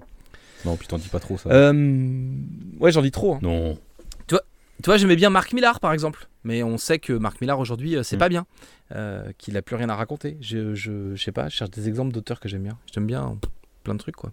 Non, 0.65 0.75
puis 0.77 0.87
t'en 0.87 0.97
dis 0.97 1.09
pas 1.09 1.19
trop 1.19 1.37
ça. 1.37 1.49
Euh, 1.49 2.35
ouais, 2.79 2.91
j'en 2.91 3.01
dis 3.01 3.11
trop. 3.11 3.35
hein. 3.35 3.39
Non. 3.41 3.77
Tu 4.81 4.87
vois, 4.89 4.97
j'aimais 4.97 5.15
bien 5.15 5.29
Marc 5.29 5.53
Millar, 5.53 5.79
par 5.79 5.93
exemple. 5.93 6.27
Mais 6.43 6.61
on 6.63 6.77
sait 6.77 6.99
que 6.99 7.13
Marc 7.13 7.39
Millar, 7.39 7.57
aujourd'hui, 7.59 7.95
euh, 7.95 8.03
c'est 8.03 8.15
Mm. 8.17 8.19
pas 8.19 8.27
bien. 8.29 8.45
Euh, 8.93 9.31
qu'il 9.37 9.55
a 9.55 9.61
plus 9.61 9.75
rien 9.77 9.87
à 9.87 9.95
raconter. 9.95 10.35
Je, 10.41 10.73
je, 10.73 11.15
je 11.15 11.23
sais 11.23 11.31
pas, 11.31 11.47
je 11.47 11.55
cherche 11.55 11.69
des 11.69 11.87
exemples 11.87 12.11
d'auteurs 12.11 12.39
que 12.41 12.49
j'aime 12.49 12.63
bien. 12.63 12.77
J'aime 12.93 13.05
bien 13.05 13.37
plein 13.83 13.93
de 13.93 13.99
trucs, 13.99 14.15
quoi. 14.15 14.31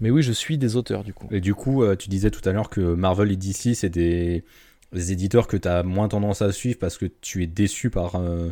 Mais 0.00 0.10
oui, 0.10 0.22
je 0.22 0.32
suis 0.32 0.56
des 0.58 0.76
auteurs, 0.76 1.04
du 1.04 1.12
coup. 1.12 1.28
Et 1.30 1.40
du 1.40 1.54
coup, 1.54 1.82
euh, 1.82 1.94
tu 1.96 2.08
disais 2.08 2.30
tout 2.30 2.46
à 2.48 2.52
l'heure 2.52 2.70
que 2.70 2.80
Marvel 2.80 3.30
et 3.32 3.36
DC, 3.36 3.74
c'est 3.74 3.90
des, 3.90 4.44
des 4.92 5.12
éditeurs 5.12 5.46
que 5.46 5.56
tu 5.56 5.68
as 5.68 5.82
moins 5.82 6.08
tendance 6.08 6.40
à 6.42 6.52
suivre 6.52 6.78
parce 6.78 6.96
que 6.96 7.06
tu 7.20 7.42
es 7.42 7.46
déçu 7.46 7.90
par, 7.90 8.16
euh, 8.16 8.50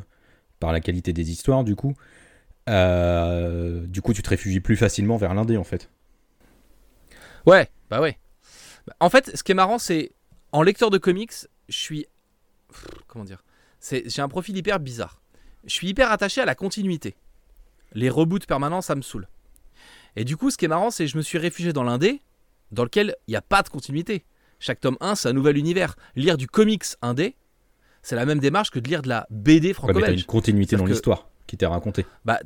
par 0.61 0.73
la 0.73 0.81
qualité 0.81 1.13
des 1.13 1.31
histoires, 1.31 1.65
du 1.65 1.75
coup. 1.75 1.95
Euh, 2.69 3.87
du 3.87 4.03
coup, 4.03 4.13
tu 4.13 4.23
te 4.23 4.29
réfugies 4.29 4.61
plus 4.61 4.77
facilement 4.77 5.17
vers 5.17 5.33
l'indé, 5.35 5.57
en 5.57 5.65
fait. 5.65 5.89
Ouais, 7.47 7.69
bah 7.89 8.01
ouais. 8.01 8.19
Bah, 8.87 8.95
En 9.01 9.09
fait, 9.09 9.35
ce 9.37 9.43
qui 9.43 9.53
est 9.53 9.55
marrant, 9.55 9.79
c'est 9.79 10.13
en 10.53 10.63
lecteur 10.63 10.91
de 10.91 10.99
comics, 10.99 11.33
je 11.69 11.77
suis. 11.77 12.07
Comment 13.07 13.25
dire 13.25 13.43
C'est- 13.81 14.09
J'ai 14.09 14.21
un 14.21 14.29
profil 14.29 14.57
hyper 14.57 14.81
bizarre. 14.81 15.23
Je 15.65 15.73
suis 15.73 15.89
hyper 15.89 16.11
attaché 16.13 16.41
à 16.43 16.45
la 16.45 16.55
continuité. 16.55 17.17
Les 17.95 18.11
reboots 18.11 18.47
permanents, 18.47 18.83
ça 18.83 18.95
me 18.95 19.01
saoule. 19.03 19.29
Et 20.21 20.25
du 20.25 20.37
coup, 20.37 20.51
ce 20.51 20.57
qui 20.59 20.65
est 20.65 20.69
marrant, 20.69 20.91
c'est 20.91 21.05
que 21.05 21.11
je 21.13 21.17
me 21.17 21.23
suis 21.23 21.39
réfugié 21.39 21.73
dans 21.73 21.85
l'indé, 21.85 22.21
dans 22.73 22.83
lequel 22.83 23.15
il 23.29 23.31
n'y 23.31 23.37
a 23.37 23.41
pas 23.43 23.63
de 23.63 23.69
continuité. 23.69 24.25
Chaque 24.59 24.81
tome 24.81 24.97
1, 25.01 25.15
c'est 25.15 25.29
un 25.29 25.33
nouvel 25.33 25.57
univers. 25.57 25.95
Lire 26.17 26.37
du 26.37 26.49
comics 26.49 26.83
indé, 27.03 27.37
c'est 28.03 28.17
la 28.17 28.27
même 28.27 28.41
démarche 28.41 28.71
que 28.71 28.81
de 28.81 28.89
lire 28.89 29.03
de 29.03 29.09
la 29.09 29.27
BD 29.31 29.45
Ouais, 29.55 29.61
mais 29.61 29.69
t'as 29.69 29.75
franco-belge. 29.75 30.21
une 30.21 30.27
continuité 30.27 30.77
dans 30.77 30.85
que- 30.85 30.91
l'histoire 30.91 31.29
qui 31.47 31.57
t'est 31.57 31.67
racontée. 31.67 32.05
Bah 32.25 32.41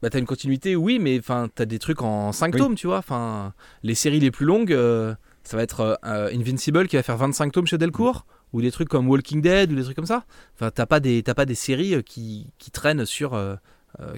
t'as 0.00 0.18
une 0.20 0.26
continuité, 0.26 0.76
oui, 0.76 1.00
mais 1.00 1.18
enfin 1.18 1.48
t'as 1.52 1.64
des 1.64 1.80
trucs 1.80 2.02
en 2.02 2.30
5 2.30 2.54
Oui. 2.54 2.60
tomes, 2.60 2.76
tu 2.76 2.86
vois. 2.86 2.98
Enfin, 2.98 3.52
les 3.82 3.96
séries 3.96 4.20
les 4.20 4.30
plus 4.30 4.46
longues, 4.46 4.72
euh, 4.72 5.12
ça 5.42 5.56
va 5.56 5.64
être 5.64 5.80
euh, 5.80 5.94
euh, 6.04 6.30
Invincible 6.32 6.86
qui 6.86 6.94
va 6.94 7.02
faire 7.02 7.16
25 7.16 7.50
tomes 7.50 7.66
chez 7.66 7.78
Delcourt, 7.78 8.24
ou 8.52 8.62
des 8.62 8.70
trucs 8.70 8.88
comme 8.88 9.08
Walking 9.08 9.42
Dead 9.42 9.72
ou 9.72 9.74
des 9.74 9.82
trucs 9.82 9.96
comme 9.96 10.06
ça. 10.06 10.24
Enfin, 10.54 10.70
t'as 10.70 10.86
pas 10.86 11.00
des 11.00 11.24
t'as 11.24 11.34
pas 11.34 11.46
des 11.46 11.56
séries 11.56 12.00
qui, 12.04 12.52
qui 12.58 12.70
traînent 12.70 13.04
sur 13.06 13.34
euh, 13.34 13.56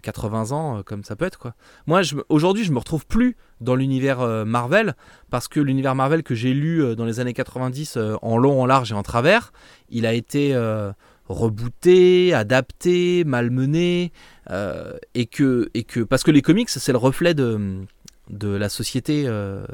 80 0.03 0.53
ans 0.53 0.79
euh, 0.79 0.83
comme 0.83 1.05
ça 1.05 1.17
peut 1.17 1.25
être 1.25 1.39
quoi. 1.39 1.55
Moi, 1.87 2.03
aujourd'hui, 2.29 2.65
je 2.65 2.73
me 2.73 2.79
retrouve 2.79 3.07
plus 3.07 3.37
dans 3.61 3.75
l'univers 3.75 4.21
euh, 4.21 4.45
Marvel 4.45 4.95
parce 5.31 5.49
que 5.49 5.61
l'univers 5.61 5.95
Marvel 5.95 6.23
que 6.23 6.35
j'ai 6.35 6.53
lu 6.53 6.83
euh, 6.83 6.95
dans 6.95 7.05
les 7.05 7.21
années 7.21 7.33
90 7.33 7.97
euh, 7.97 8.17
en 8.23 8.37
long, 8.37 8.61
en 8.61 8.67
large 8.67 8.93
et 8.93 8.95
en 8.95 9.03
travers, 9.03 9.53
il 9.89 10.07
a 10.07 10.13
été 10.13 10.55
euh, 10.55 10.93
rebooté, 11.29 12.35
adapté, 12.35 13.25
malmené. 13.25 14.13
Euh, 14.51 14.97
et 15.15 15.27
que 15.27 15.71
et 15.75 15.85
que 15.85 16.01
parce 16.01 16.25
que 16.25 16.33
les 16.33 16.43
comics 16.43 16.69
c'est 16.69 16.91
le 16.91 16.99
reflet 16.99 17.35
de 17.35 17.85
de 18.31 18.49
la 18.49 18.69
société 18.69 19.25
euh, 19.27 19.65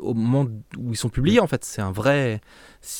au 0.00 0.14
moment 0.14 0.48
où 0.78 0.90
ils 0.92 0.96
sont 0.96 1.08
publiés 1.08 1.40
en 1.40 1.46
fait. 1.46 1.64
C'est 1.64 1.82
un 1.82 1.92
vrai 1.92 2.40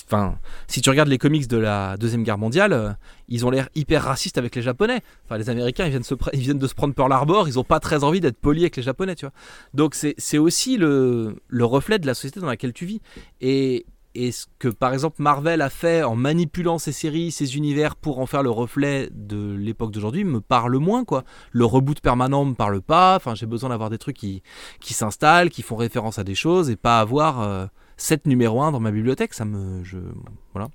enfin 0.06 0.38
si 0.68 0.80
tu 0.80 0.90
regardes 0.90 1.08
les 1.08 1.18
comics 1.18 1.48
de 1.48 1.56
la 1.56 1.96
deuxième 1.96 2.22
guerre 2.22 2.38
mondiale 2.38 2.72
euh, 2.72 2.90
ils 3.28 3.44
ont 3.44 3.50
l'air 3.50 3.68
hyper 3.74 4.02
racistes 4.02 4.38
avec 4.38 4.54
les 4.54 4.62
japonais. 4.62 5.00
Enfin 5.24 5.38
les 5.38 5.50
américains 5.50 5.86
ils 5.86 5.90
viennent 5.90 6.02
se 6.02 6.14
ils 6.32 6.40
viennent 6.40 6.58
de 6.58 6.66
se 6.66 6.74
prendre 6.74 6.94
Pearl 6.94 7.12
Harbor 7.12 7.48
ils 7.48 7.58
ont 7.58 7.64
pas 7.64 7.80
très 7.80 8.04
envie 8.04 8.20
d'être 8.20 8.38
polis 8.38 8.62
avec 8.62 8.76
les 8.76 8.82
japonais 8.82 9.14
tu 9.14 9.24
vois. 9.24 9.34
Donc 9.74 9.94
c'est 9.94 10.14
c'est 10.18 10.38
aussi 10.38 10.76
le 10.76 11.36
le 11.48 11.64
reflet 11.64 11.98
de 11.98 12.06
la 12.06 12.14
société 12.14 12.40
dans 12.40 12.46
laquelle 12.46 12.72
tu 12.72 12.86
vis. 12.86 13.00
Et 13.40 13.86
et 14.14 14.32
ce 14.32 14.46
que 14.58 14.68
par 14.68 14.92
exemple 14.92 15.22
Marvel 15.22 15.62
a 15.62 15.70
fait 15.70 16.02
en 16.02 16.16
manipulant 16.16 16.78
ses 16.78 16.92
séries, 16.92 17.30
ses 17.30 17.56
univers 17.56 17.96
pour 17.96 18.18
en 18.18 18.26
faire 18.26 18.42
le 18.42 18.50
reflet 18.50 19.08
de 19.12 19.54
l'époque 19.54 19.90
d'aujourd'hui 19.90 20.24
me 20.24 20.40
parle 20.40 20.76
moins 20.76 21.04
quoi. 21.04 21.24
Le 21.50 21.64
reboot 21.64 22.00
permanent 22.00 22.44
me 22.44 22.54
parle 22.54 22.82
pas. 22.82 23.16
Enfin, 23.16 23.34
j'ai 23.34 23.46
besoin 23.46 23.70
d'avoir 23.70 23.90
des 23.90 23.98
trucs 23.98 24.16
qui, 24.16 24.42
qui 24.80 24.94
s'installent, 24.94 25.50
qui 25.50 25.62
font 25.62 25.76
référence 25.76 26.18
à 26.18 26.24
des 26.24 26.34
choses 26.34 26.68
et 26.68 26.76
pas 26.76 27.00
avoir 27.00 27.40
euh, 27.40 27.66
7 27.96 28.26
numéro 28.26 28.60
1 28.60 28.72
dans 28.72 28.80
ma 28.80 28.90
bibliothèque. 28.90 29.34
Ça 29.34 29.44
me. 29.44 29.82
Je, 29.82 29.98
voilà. 30.52 30.68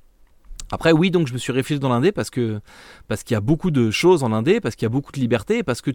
Après, 0.71 0.91
oui, 0.91 1.11
donc 1.11 1.27
je 1.27 1.33
me 1.33 1.37
suis 1.37 1.53
réfléchi 1.53 1.79
dans 1.79 1.89
l'indé 1.89 2.11
parce 2.11 2.29
que 2.29 2.59
parce 3.07 3.23
qu'il 3.23 3.35
y 3.35 3.37
a 3.37 3.41
beaucoup 3.41 3.71
de 3.71 3.91
choses 3.91 4.23
en 4.23 4.33
indé, 4.33 4.59
parce 4.59 4.75
qu'il 4.75 4.85
y 4.85 4.87
a 4.87 4.89
beaucoup 4.89 5.11
de 5.11 5.19
liberté, 5.19 5.63
parce 5.63 5.81
que 5.81 5.91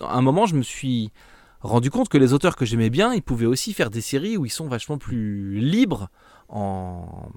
à 0.00 0.16
un 0.16 0.22
moment, 0.22 0.46
je 0.46 0.54
me 0.54 0.62
suis 0.62 1.12
rendu 1.60 1.90
compte 1.90 2.08
que 2.08 2.18
les 2.18 2.32
auteurs 2.32 2.56
que 2.56 2.64
j'aimais 2.64 2.90
bien, 2.90 3.12
ils 3.14 3.22
pouvaient 3.22 3.46
aussi 3.46 3.72
faire 3.72 3.90
des 3.90 4.00
séries 4.00 4.36
où 4.36 4.46
ils 4.46 4.50
sont 4.50 4.68
vachement 4.68 4.98
plus 4.98 5.58
libres 5.58 6.08
en, 6.48 7.30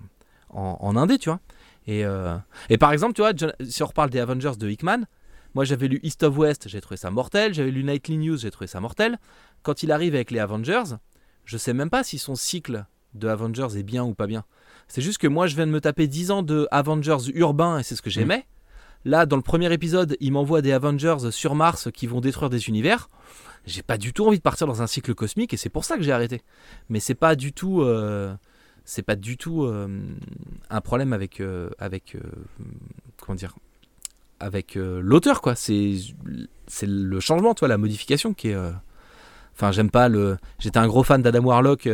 en, 0.49 0.77
en 0.79 0.95
indé, 0.95 1.17
tu 1.17 1.29
vois. 1.29 1.39
Et, 1.87 2.05
euh, 2.05 2.37
et 2.69 2.77
par 2.77 2.91
exemple, 2.91 3.13
tu 3.13 3.21
vois, 3.21 3.31
si 3.67 3.83
on 3.83 3.87
reparle 3.87 4.09
des 4.09 4.19
Avengers 4.19 4.53
de 4.57 4.69
Hickman, 4.69 5.05
moi 5.55 5.65
j'avais 5.65 5.87
lu 5.87 5.99
East 6.03 6.23
of 6.23 6.37
West, 6.37 6.67
j'ai 6.67 6.79
trouvé 6.79 6.97
ça 6.97 7.11
mortel. 7.11 7.53
J'avais 7.53 7.71
lu 7.71 7.83
Nightly 7.83 8.17
News, 8.17 8.37
j'ai 8.37 8.51
trouvé 8.51 8.67
ça 8.67 8.79
mortel. 8.79 9.19
Quand 9.63 9.83
il 9.83 9.91
arrive 9.91 10.15
avec 10.15 10.31
les 10.31 10.39
Avengers, 10.39 10.95
je 11.45 11.57
sais 11.57 11.73
même 11.73 11.89
pas 11.89 12.03
si 12.03 12.17
son 12.17 12.35
cycle 12.35 12.85
de 13.13 13.27
Avengers 13.27 13.77
est 13.77 13.83
bien 13.83 14.03
ou 14.03 14.13
pas 14.13 14.27
bien. 14.27 14.45
C'est 14.87 15.01
juste 15.01 15.17
que 15.17 15.27
moi 15.27 15.47
je 15.47 15.55
viens 15.55 15.67
de 15.67 15.71
me 15.71 15.81
taper 15.81 16.07
10 16.07 16.31
ans 16.31 16.43
de 16.43 16.67
Avengers 16.71 17.31
urbains 17.33 17.79
et 17.79 17.83
c'est 17.83 17.95
ce 17.95 18.01
que 18.01 18.09
j'aimais. 18.09 18.45
Là, 19.03 19.25
dans 19.25 19.35
le 19.35 19.41
premier 19.41 19.71
épisode, 19.73 20.15
il 20.19 20.31
m'envoie 20.31 20.61
des 20.61 20.71
Avengers 20.71 21.31
sur 21.31 21.55
Mars 21.55 21.89
qui 21.91 22.05
vont 22.05 22.21
détruire 22.21 22.49
des 22.49 22.67
univers. 22.69 23.09
J'ai 23.65 23.81
pas 23.81 23.97
du 23.97 24.13
tout 24.13 24.25
envie 24.25 24.37
de 24.37 24.43
partir 24.43 24.67
dans 24.67 24.81
un 24.81 24.87
cycle 24.87 25.13
cosmique 25.15 25.53
et 25.53 25.57
c'est 25.57 25.69
pour 25.69 25.85
ça 25.85 25.97
que 25.97 26.03
j'ai 26.03 26.11
arrêté. 26.11 26.41
Mais 26.89 26.99
c'est 26.99 27.15
pas 27.15 27.35
du 27.35 27.51
tout, 27.51 27.81
euh, 27.81 28.33
c'est 28.91 29.03
pas 29.03 29.15
du 29.15 29.37
tout 29.37 29.63
euh, 29.63 29.87
un 30.69 30.81
problème 30.81 31.13
avec, 31.13 31.39
euh, 31.39 31.69
avec, 31.79 32.15
euh, 32.15 32.19
comment 33.21 33.37
dire, 33.37 33.55
avec 34.41 34.75
l'auteur 34.75 35.41
quoi. 35.41 35.55
C'est, 35.55 35.93
c'est 36.67 36.89
le 36.89 37.19
changement, 37.21 37.53
toi, 37.53 37.69
la 37.69 37.77
modification 37.77 38.33
qui 38.33 38.49
est. 38.49 38.57
Enfin, 39.53 39.71
j'aime 39.71 39.91
pas 39.91 40.09
le. 40.09 40.37
J'étais 40.59 40.79
un 40.79 40.87
gros 40.87 41.03
fan 41.03 41.21
d'Adam 41.21 41.45
Warlock. 41.45 41.87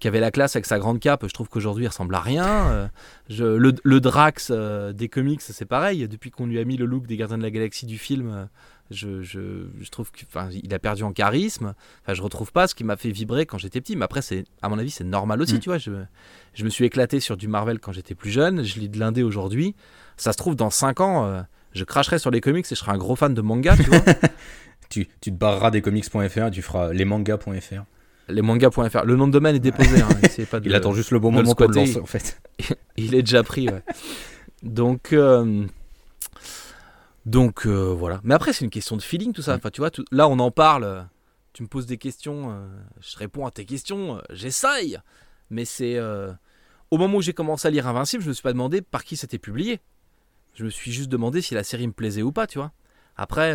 qui 0.00 0.08
avait 0.08 0.20
la 0.20 0.30
classe 0.30 0.54
avec 0.54 0.66
sa 0.66 0.78
grande 0.78 1.00
cape, 1.00 1.26
je 1.26 1.32
trouve 1.32 1.48
qu'aujourd'hui 1.48 1.84
il 1.84 1.88
ressemble 1.88 2.14
à 2.14 2.20
rien. 2.20 2.90
Le, 3.30 3.72
le 3.82 4.00
Drax 4.00 4.50
des 4.50 5.08
comics, 5.08 5.40
c'est 5.40 5.64
pareil. 5.64 6.06
Depuis 6.08 6.30
qu'on 6.30 6.46
lui 6.46 6.58
a 6.58 6.64
mis 6.64 6.76
le 6.76 6.84
look 6.84 7.06
des 7.06 7.16
Gardiens 7.16 7.38
de 7.38 7.42
la 7.42 7.50
Galaxie 7.50 7.86
du 7.86 7.96
film, 7.96 8.48
je, 8.90 9.22
je, 9.22 9.66
je 9.80 9.90
trouve 9.90 10.10
qu'il 10.12 10.74
a 10.74 10.78
perdu 10.78 11.02
en 11.02 11.12
charisme. 11.12 11.74
Enfin, 12.02 12.14
je 12.14 12.22
retrouve 12.22 12.52
pas 12.52 12.66
ce 12.68 12.74
qui 12.74 12.84
m'a 12.84 12.96
fait 12.96 13.10
vibrer 13.10 13.46
quand 13.46 13.58
j'étais 13.58 13.80
petit. 13.80 13.96
Mais 13.96 14.04
après, 14.04 14.22
c'est, 14.22 14.44
à 14.62 14.68
mon 14.68 14.78
avis, 14.78 14.90
c'est 14.90 15.04
normal 15.04 15.40
aussi. 15.40 15.54
Mm. 15.54 15.60
Tu 15.60 15.68
vois, 15.68 15.78
je, 15.78 15.90
je 16.54 16.64
me 16.64 16.68
suis 16.70 16.84
éclaté 16.84 17.20
sur 17.20 17.36
du 17.36 17.48
Marvel 17.48 17.78
quand 17.78 17.92
j'étais 17.92 18.14
plus 18.14 18.30
jeune. 18.30 18.62
Je 18.62 18.78
lis 18.78 18.88
de 18.88 18.98
l'indé 18.98 19.22
aujourd'hui. 19.22 19.74
Ça 20.16 20.32
se 20.32 20.36
trouve, 20.36 20.54
dans 20.56 20.70
5 20.70 21.00
ans, 21.00 21.26
euh, 21.26 21.42
je 21.72 21.84
cracherai 21.84 22.18
sur 22.18 22.30
les 22.30 22.40
comics 22.40 22.66
et 22.66 22.74
je 22.74 22.74
serai 22.74 22.92
un 22.92 22.98
gros 22.98 23.16
fan 23.16 23.34
de 23.34 23.40
manga. 23.40 23.76
Tu 23.76 23.84
vois 23.84 24.00
Tu, 24.90 25.08
tu 25.20 25.32
te 25.32 25.36
barreras 25.36 25.70
des 25.70 25.80
comics.fr, 25.80 26.50
tu 26.52 26.62
feras 26.62 26.92
lesmangas.fr. 26.92 27.82
les 28.28 28.42
mangas.fr. 28.42 29.04
Le 29.04 29.16
nom 29.16 29.26
de 29.26 29.32
domaine 29.32 29.56
est 29.56 29.60
déposé. 29.60 30.02
hein, 30.02 30.08
essayez 30.22 30.46
pas 30.46 30.60
de 30.60 30.68
Il 30.68 30.74
attend 30.74 30.92
juste 30.92 31.10
le 31.10 31.18
bon 31.18 31.32
moment 31.32 31.54
pour 31.54 31.68
le 31.68 31.74
lancer, 31.74 31.98
en 31.98 32.06
fait. 32.06 32.40
Il 32.96 33.14
est 33.14 33.22
déjà 33.22 33.42
pris, 33.42 33.68
ouais. 33.68 33.82
Donc, 34.62 35.12
euh, 35.12 35.66
donc 37.26 37.66
euh, 37.66 37.92
voilà. 37.94 38.20
Mais 38.24 38.34
après, 38.34 38.52
c'est 38.52 38.64
une 38.64 38.70
question 38.70 38.96
de 38.96 39.02
feeling, 39.02 39.32
tout 39.32 39.42
ça. 39.42 39.54
Mm. 39.54 39.56
Enfin, 39.58 39.70
tu 39.70 39.80
vois, 39.80 39.90
tout- 39.90 40.04
là, 40.10 40.28
on 40.28 40.38
en 40.38 40.50
parle. 40.50 40.84
euh, 40.84 41.02
Tu 41.52 41.62
me 41.62 41.68
poses 41.68 41.86
des 41.86 41.98
questions, 41.98 42.50
euh, 42.50 42.66
je 43.00 43.16
réponds 43.16 43.46
à 43.46 43.50
tes 43.52 43.64
questions, 43.64 44.16
euh, 44.16 44.20
j'essaye. 44.30 44.98
Mais 45.50 45.64
c'est 45.64 46.00
au 46.90 46.98
moment 46.98 47.18
où 47.18 47.22
j'ai 47.22 47.32
commencé 47.32 47.68
à 47.68 47.70
lire 47.70 47.86
Invincible, 47.86 48.22
je 48.24 48.28
me 48.28 48.32
suis 48.34 48.42
pas 48.42 48.52
demandé 48.52 48.82
par 48.82 49.04
qui 49.04 49.16
c'était 49.16 49.38
publié. 49.38 49.80
Je 50.54 50.64
me 50.64 50.70
suis 50.70 50.90
juste 50.92 51.08
demandé 51.10 51.42
si 51.42 51.54
la 51.54 51.62
série 51.62 51.86
me 51.86 51.92
plaisait 51.92 52.22
ou 52.22 52.32
pas, 52.32 52.46
tu 52.46 52.58
vois. 52.58 52.72
Après, 53.16 53.52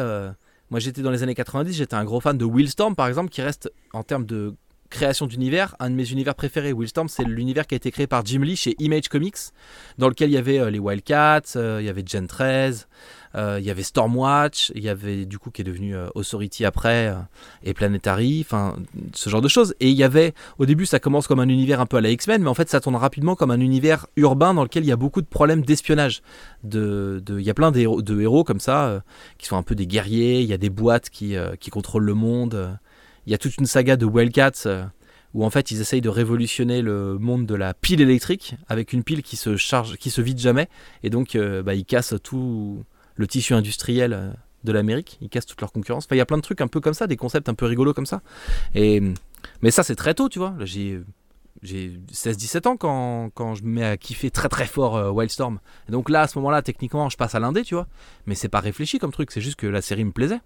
moi, 0.70 0.80
j'étais 0.80 1.01
dans 1.01 1.11
les 1.11 1.24
années 1.24 1.36
90, 1.36 1.74
j'étais 1.74 1.95
un 1.95 2.05
gros 2.05 2.22
fan 2.22 2.38
de 2.38 2.45
Will 2.45 2.70
Storm, 2.70 2.95
par 2.95 3.07
exemple, 3.07 3.30
qui 3.32 3.41
reste 3.41 3.70
en 3.91 4.03
termes 4.03 4.26
de 4.26 4.55
création 4.89 5.27
d'univers, 5.27 5.75
un 5.79 5.89
de 5.89 5.95
mes 5.95 6.11
univers 6.11 6.35
préférés, 6.35 6.73
Willstorm, 6.73 7.07
c'est 7.07 7.23
l'univers 7.23 7.67
qui 7.67 7.75
a 7.75 7.77
été 7.77 7.91
créé 7.91 8.07
par 8.07 8.25
Jim 8.25 8.41
Lee 8.41 8.55
chez 8.55 8.75
Image 8.79 9.07
Comics, 9.07 9.37
dans 9.97 10.09
lequel 10.09 10.29
il 10.29 10.33
y 10.33 10.37
avait 10.37 10.59
euh, 10.59 10.69
les 10.69 10.79
Wildcats, 10.79 11.55
euh, 11.55 11.77
il 11.79 11.85
y 11.85 11.89
avait 11.89 12.03
Gen 12.05 12.27
13, 12.27 12.87
euh, 13.35 13.57
il 13.59 13.65
y 13.65 13.69
avait 13.69 13.83
Stormwatch, 13.83 14.71
il 14.73 14.83
y 14.83 14.89
avait 14.89 15.25
du 15.25 15.37
coup 15.37 15.51
qui 15.51 15.61
est 15.61 15.65
devenu 15.65 15.95
Authority 16.15 16.65
après, 16.65 17.13
et 17.63 17.75
Planetary, 17.75 18.43
enfin 18.43 18.75
ce 19.13 19.29
genre 19.29 19.41
de 19.41 19.47
choses. 19.47 19.75
Et 19.79 19.89
il 19.89 19.95
y 19.95 20.03
avait, 20.03 20.33
au 20.57 20.65
début 20.65 20.87
ça 20.87 20.99
commence 20.99 21.27
comme 21.27 21.39
un 21.39 21.49
univers 21.49 21.79
un 21.79 21.85
peu 21.85 21.97
à 21.97 22.01
la 22.01 22.09
X-Men, 22.09 22.41
mais 22.41 22.49
en 22.49 22.55
fait 22.55 22.69
ça 22.69 22.79
tourne 22.79 22.95
rapidement 22.95 23.35
comme 23.35 23.51
un 23.51 23.59
univers 23.59 24.07
urbain 24.15 24.55
dans 24.55 24.63
lequel 24.63 24.83
il 24.83 24.87
y 24.87 24.91
a 24.91 24.95
beaucoup 24.97 25.21
de 25.21 25.27
problèmes 25.27 25.61
d'espionnage. 25.61 26.23
De, 26.63 27.21
il 27.29 27.41
y 27.41 27.51
a 27.51 27.53
plein 27.53 27.71
de 27.71 28.21
héros, 28.21 28.43
comme 28.43 28.59
ça, 28.59 29.03
qui 29.37 29.45
sont 29.45 29.57
un 29.57 29.63
peu 29.63 29.75
des 29.75 29.85
guerriers, 29.85 30.41
il 30.41 30.47
y 30.47 30.53
a 30.53 30.57
des 30.57 30.71
boîtes 30.71 31.11
qui, 31.11 31.35
qui 31.59 31.69
contrôlent 31.69 32.05
le 32.05 32.15
monde. 32.15 32.79
Il 33.26 33.32
y 33.32 33.36
a 33.36 33.38
toute 33.38 33.57
une 33.57 33.65
saga 33.65 33.95
de 33.97 34.05
Wildcats 34.05 34.65
euh, 34.65 34.86
où 35.34 35.45
en 35.45 35.49
fait 35.49 35.72
ils 35.72 35.82
essayent 35.82 36.01
de 36.01 36.09
révolutionner 36.09 36.82
le 36.82 37.17
monde 37.20 37.45
de 37.45 37.55
la 37.55 37.74
pile 37.74 38.01
électrique 38.01 38.55
avec 38.67 38.93
une 38.93 39.03
pile 39.03 39.22
qui 39.22 39.36
se 39.36 39.57
charge, 39.57 39.97
qui 39.97 40.09
se 40.09 40.22
vide 40.22 40.39
jamais, 40.39 40.67
et 41.03 41.09
donc 41.09 41.36
euh, 41.36 41.61
bah, 41.61 41.76
ils 41.76 41.86
cassent 41.86 42.15
tout 42.24 42.84
le 43.15 43.28
tissu 43.28 43.53
industriel 43.53 44.13
euh, 44.13 44.32
de 44.63 44.72
l'Amérique, 44.72 45.17
ils 45.22 45.30
cassent 45.30 45.45
toute 45.45 45.61
leur 45.61 45.72
concurrence. 45.72 46.05
Enfin, 46.05 46.15
il 46.15 46.20
y 46.20 46.22
a 46.22 46.26
plein 46.26 46.38
de 46.38 46.41
trucs 46.41 46.61
un 46.61 46.67
peu 46.67 46.80
comme 46.80 46.93
ça, 46.93 47.07
des 47.07 47.17
concepts 47.17 47.49
un 47.49 47.53
peu 47.53 47.65
rigolos 47.65 47.93
comme 47.93 48.05
ça. 48.05 48.22
Et 48.76 49.01
mais 49.61 49.72
ça 49.72 49.84
c'est 49.84 49.95
très 49.95 50.13
tôt, 50.13 50.30
tu 50.30 50.39
vois. 50.39 50.55
J'ai 50.61 51.01
j'ai 51.61 51.99
16-17 52.13 52.67
ans 52.70 52.78
quand, 52.78 53.32
quand, 53.34 53.55
je 53.55 53.63
me 53.63 53.70
mets 53.70 53.84
à 53.84 53.97
kiffer 53.97 54.32
très 54.32 54.47
très 54.47 54.65
fort 54.65 55.13
Wildstorm. 55.13 55.59
Et 55.89 55.91
donc 55.91 56.09
là, 56.09 56.22
à 56.22 56.28
ce 56.28 56.38
moment-là, 56.38 56.61
techniquement, 56.61 57.09
je 57.09 57.17
passe 57.17 57.36
à 57.36 57.39
l'indé, 57.39 57.63
tu 57.63 57.76
vois. 57.76 57.88
Mais 58.28 58.36
c'est 58.36 58.47
pas 58.47 58.61
réfléchi 58.61 58.97
comme 58.97 59.11
truc, 59.11 59.32
c'est 59.32 59.41
juste 59.41 59.57
que 59.57 59.67
la 59.67 59.82
série 59.82 60.05
me 60.05 60.11
plaisait 60.11 60.39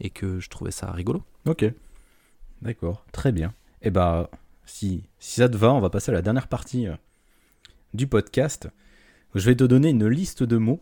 et 0.00 0.10
que 0.10 0.40
je 0.40 0.48
trouvais 0.48 0.70
ça 0.70 0.90
rigolo. 0.90 1.22
Ok. 1.46 1.64
D'accord, 2.62 3.04
très 3.12 3.32
bien. 3.32 3.48
Et 3.82 3.88
eh 3.88 3.90
bah, 3.90 4.30
si, 4.64 5.04
si 5.18 5.40
ça 5.40 5.48
te 5.48 5.56
va, 5.56 5.72
on 5.72 5.80
va 5.80 5.90
passer 5.90 6.10
à 6.10 6.14
la 6.14 6.22
dernière 6.22 6.48
partie 6.48 6.86
euh, 6.86 6.94
du 7.94 8.06
podcast. 8.06 8.68
Je 9.34 9.44
vais 9.44 9.54
te 9.54 9.64
donner 9.64 9.90
une 9.90 10.06
liste 10.06 10.42
de 10.42 10.56
mots 10.56 10.80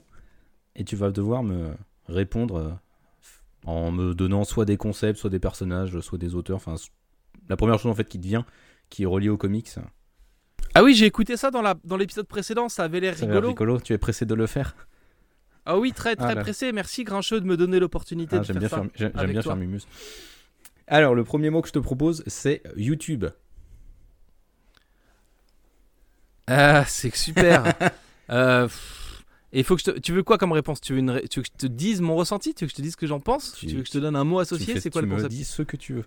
et 0.77 0.85
tu 0.85 0.97
vas 0.97 1.11
devoir 1.11 1.43
me 1.43 1.73
répondre 2.09 2.57
euh, 2.57 2.71
en 3.67 3.91
me 3.91 4.15
donnant 4.15 4.45
soit 4.45 4.65
des 4.65 4.77
concepts, 4.77 5.19
soit 5.19 5.31
des 5.31 5.39
personnages, 5.39 5.99
soit 6.01 6.19
des 6.19 6.35
auteurs. 6.35 6.57
Enfin, 6.57 6.77
la 7.49 7.57
première 7.57 7.79
chose 7.79 7.91
en 7.91 7.95
fait 7.95 8.09
qui 8.09 8.19
te 8.19 8.27
vient, 8.27 8.45
qui 8.91 9.03
est 9.03 9.07
reliée 9.07 9.29
aux 9.29 9.37
comics. 9.37 9.71
Ah 10.75 10.83
oui, 10.83 10.95
j'ai 10.95 11.07
écouté 11.07 11.37
ça 11.37 11.51
dans, 11.51 11.63
la, 11.63 11.75
dans 11.85 11.97
l'épisode 11.97 12.27
précédent, 12.27 12.69
ça 12.69 12.85
avait 12.85 13.01
l'air 13.01 13.17
rigolo. 13.17 13.49
rigolo. 13.49 13.81
Tu 13.81 13.93
es 13.93 13.99
pressé 13.99 14.27
de 14.27 14.35
le 14.35 14.47
faire? 14.47 14.75
Ah 15.67 15.79
oui, 15.79 15.93
très 15.93 16.15
très 16.17 16.37
ah 16.37 16.43
pressé. 16.43 16.73
Merci 16.73 17.05
Grincheux 17.05 17.41
de 17.41 17.47
me 17.47 17.57
donner 17.57 17.79
l'opportunité 17.79 18.37
ah, 18.37 18.41
de 18.41 18.45
faire 18.45 18.57
bien 18.57 18.69
ça. 18.69 18.83
j'aime 18.95 19.13
bien 19.31 19.43
faire 19.43 19.57
Mimus. 19.57 19.87
Alors, 20.87 21.15
le 21.15 21.25
premier 21.25 21.51
mot 21.51 21.63
que 21.63 21.69
je 21.69 21.73
te 21.73 21.79
propose, 21.79 22.23
c'est 22.27 22.63
YouTube. 22.77 23.27
Ah, 26.47 26.85
c'est 26.87 27.15
super. 27.15 27.73
euh, 28.31 28.69
et 29.53 29.63
faut 29.63 29.77
que 29.77 29.83
je 29.83 29.93
te... 29.93 29.99
Tu 29.99 30.13
veux 30.13 30.23
quoi 30.23 30.37
comme 30.37 30.53
réponse? 30.53 30.81
Tu 30.81 30.93
veux, 30.93 30.99
une... 30.99 31.23
tu 31.31 31.41
veux, 31.41 31.45
que 31.45 31.51
je 31.53 31.67
te 31.67 31.73
dise 31.73 32.01
mon 32.01 32.17
ressenti? 32.17 32.55
Tu 32.55 32.65
veux 32.65 32.67
que 32.67 32.73
je 32.73 32.77
te 32.77 32.83
dise 32.83 32.93
ce 32.93 32.97
que 32.97 33.07
j'en 33.07 33.21
pense? 33.21 33.55
Tu... 33.55 33.67
veux 33.69 33.83
que 33.83 33.87
je 33.87 33.93
te 33.93 33.99
donne 33.99 34.17
un 34.17 34.25
mot 34.25 34.41
associé? 34.41 34.79
C'est 34.81 34.91
quoi 34.91 35.01
le 35.01 35.09
concept? 35.09 35.31
Tu 35.31 35.35
me 35.35 35.39
dis 35.39 35.45
ce 35.45 35.63
que 35.63 35.77
tu 35.77 35.95
veux. 35.95 36.05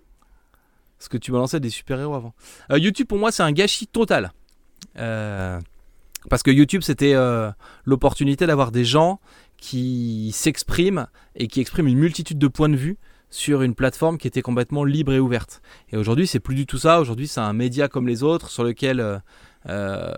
Parce 0.98 1.08
que 1.08 1.16
tu 1.16 1.32
balançais 1.32 1.58
des 1.58 1.70
super-héros 1.70 2.14
avant. 2.14 2.34
Euh, 2.70 2.78
YouTube, 2.78 3.06
pour 3.06 3.18
moi, 3.18 3.32
c'est 3.32 3.42
un 3.42 3.52
gâchis 3.52 3.86
total. 3.86 4.32
Euh, 4.98 5.60
parce 6.28 6.42
que 6.42 6.50
YouTube, 6.50 6.82
c'était 6.82 7.14
euh, 7.14 7.50
l'opportunité 7.84 8.46
d'avoir 8.46 8.70
des 8.70 8.84
gens 8.84 9.18
qui 9.56 10.30
s'expriment 10.34 11.06
et 11.34 11.48
qui 11.48 11.60
expriment 11.60 11.88
une 11.88 11.98
multitude 11.98 12.38
de 12.38 12.48
points 12.48 12.68
de 12.68 12.76
vue 12.76 12.98
sur 13.30 13.62
une 13.62 13.74
plateforme 13.74 14.18
qui 14.18 14.26
était 14.26 14.42
complètement 14.42 14.84
libre 14.84 15.12
et 15.12 15.20
ouverte. 15.20 15.60
Et 15.90 15.96
aujourd'hui, 15.96 16.26
c'est 16.26 16.40
plus 16.40 16.54
du 16.54 16.66
tout 16.66 16.78
ça. 16.78 17.00
Aujourd'hui, 17.00 17.28
c'est 17.28 17.40
un 17.40 17.52
média 17.52 17.88
comme 17.88 18.08
les 18.08 18.22
autres 18.22 18.50
sur 18.50 18.64
lequel 18.64 19.00
euh, 19.00 19.18
euh, 19.68 20.14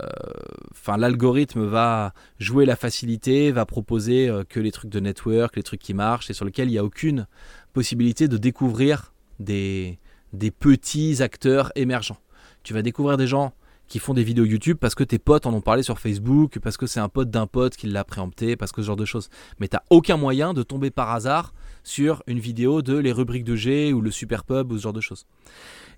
enfin, 0.70 0.96
l'algorithme 0.96 1.64
va 1.64 2.12
jouer 2.38 2.66
la 2.66 2.76
facilité, 2.76 3.50
va 3.50 3.66
proposer 3.66 4.28
euh, 4.28 4.44
que 4.48 4.60
les 4.60 4.70
trucs 4.70 4.90
de 4.90 5.00
network, 5.00 5.56
les 5.56 5.62
trucs 5.62 5.80
qui 5.80 5.94
marchent, 5.94 6.30
et 6.30 6.34
sur 6.34 6.44
lequel 6.44 6.68
il 6.68 6.72
n'y 6.72 6.78
a 6.78 6.84
aucune 6.84 7.26
possibilité 7.72 8.28
de 8.28 8.36
découvrir 8.36 9.12
des, 9.38 9.98
des 10.32 10.50
petits 10.50 11.22
acteurs 11.22 11.72
émergents. 11.74 12.18
Tu 12.62 12.74
vas 12.74 12.82
découvrir 12.82 13.16
des 13.16 13.26
gens 13.26 13.52
qui 13.90 13.98
font 13.98 14.14
des 14.14 14.22
vidéos 14.22 14.44
YouTube 14.44 14.78
parce 14.80 14.94
que 14.94 15.04
tes 15.04 15.18
potes 15.18 15.46
en 15.46 15.52
ont 15.52 15.60
parlé 15.60 15.82
sur 15.82 15.98
Facebook, 15.98 16.60
parce 16.60 16.76
que 16.76 16.86
c'est 16.86 17.00
un 17.00 17.08
pote 17.08 17.28
d'un 17.28 17.46
pote 17.46 17.76
qui 17.76 17.88
l'a 17.88 18.04
préempté, 18.04 18.56
parce 18.56 18.70
que 18.72 18.80
ce 18.80 18.86
genre 18.86 18.96
de 18.96 19.04
choses. 19.04 19.28
Mais 19.58 19.68
tu 19.68 19.76
n'as 19.76 19.82
aucun 19.90 20.16
moyen 20.16 20.54
de 20.54 20.62
tomber 20.62 20.90
par 20.90 21.10
hasard 21.10 21.52
sur 21.82 22.22
une 22.28 22.38
vidéo 22.38 22.82
de 22.82 22.96
les 22.96 23.10
rubriques 23.10 23.44
de 23.44 23.56
G 23.56 23.92
ou 23.92 24.00
le 24.00 24.12
Super 24.12 24.44
Pub 24.44 24.70
ou 24.70 24.78
ce 24.78 24.82
genre 24.84 24.92
de 24.92 25.00
choses. 25.00 25.26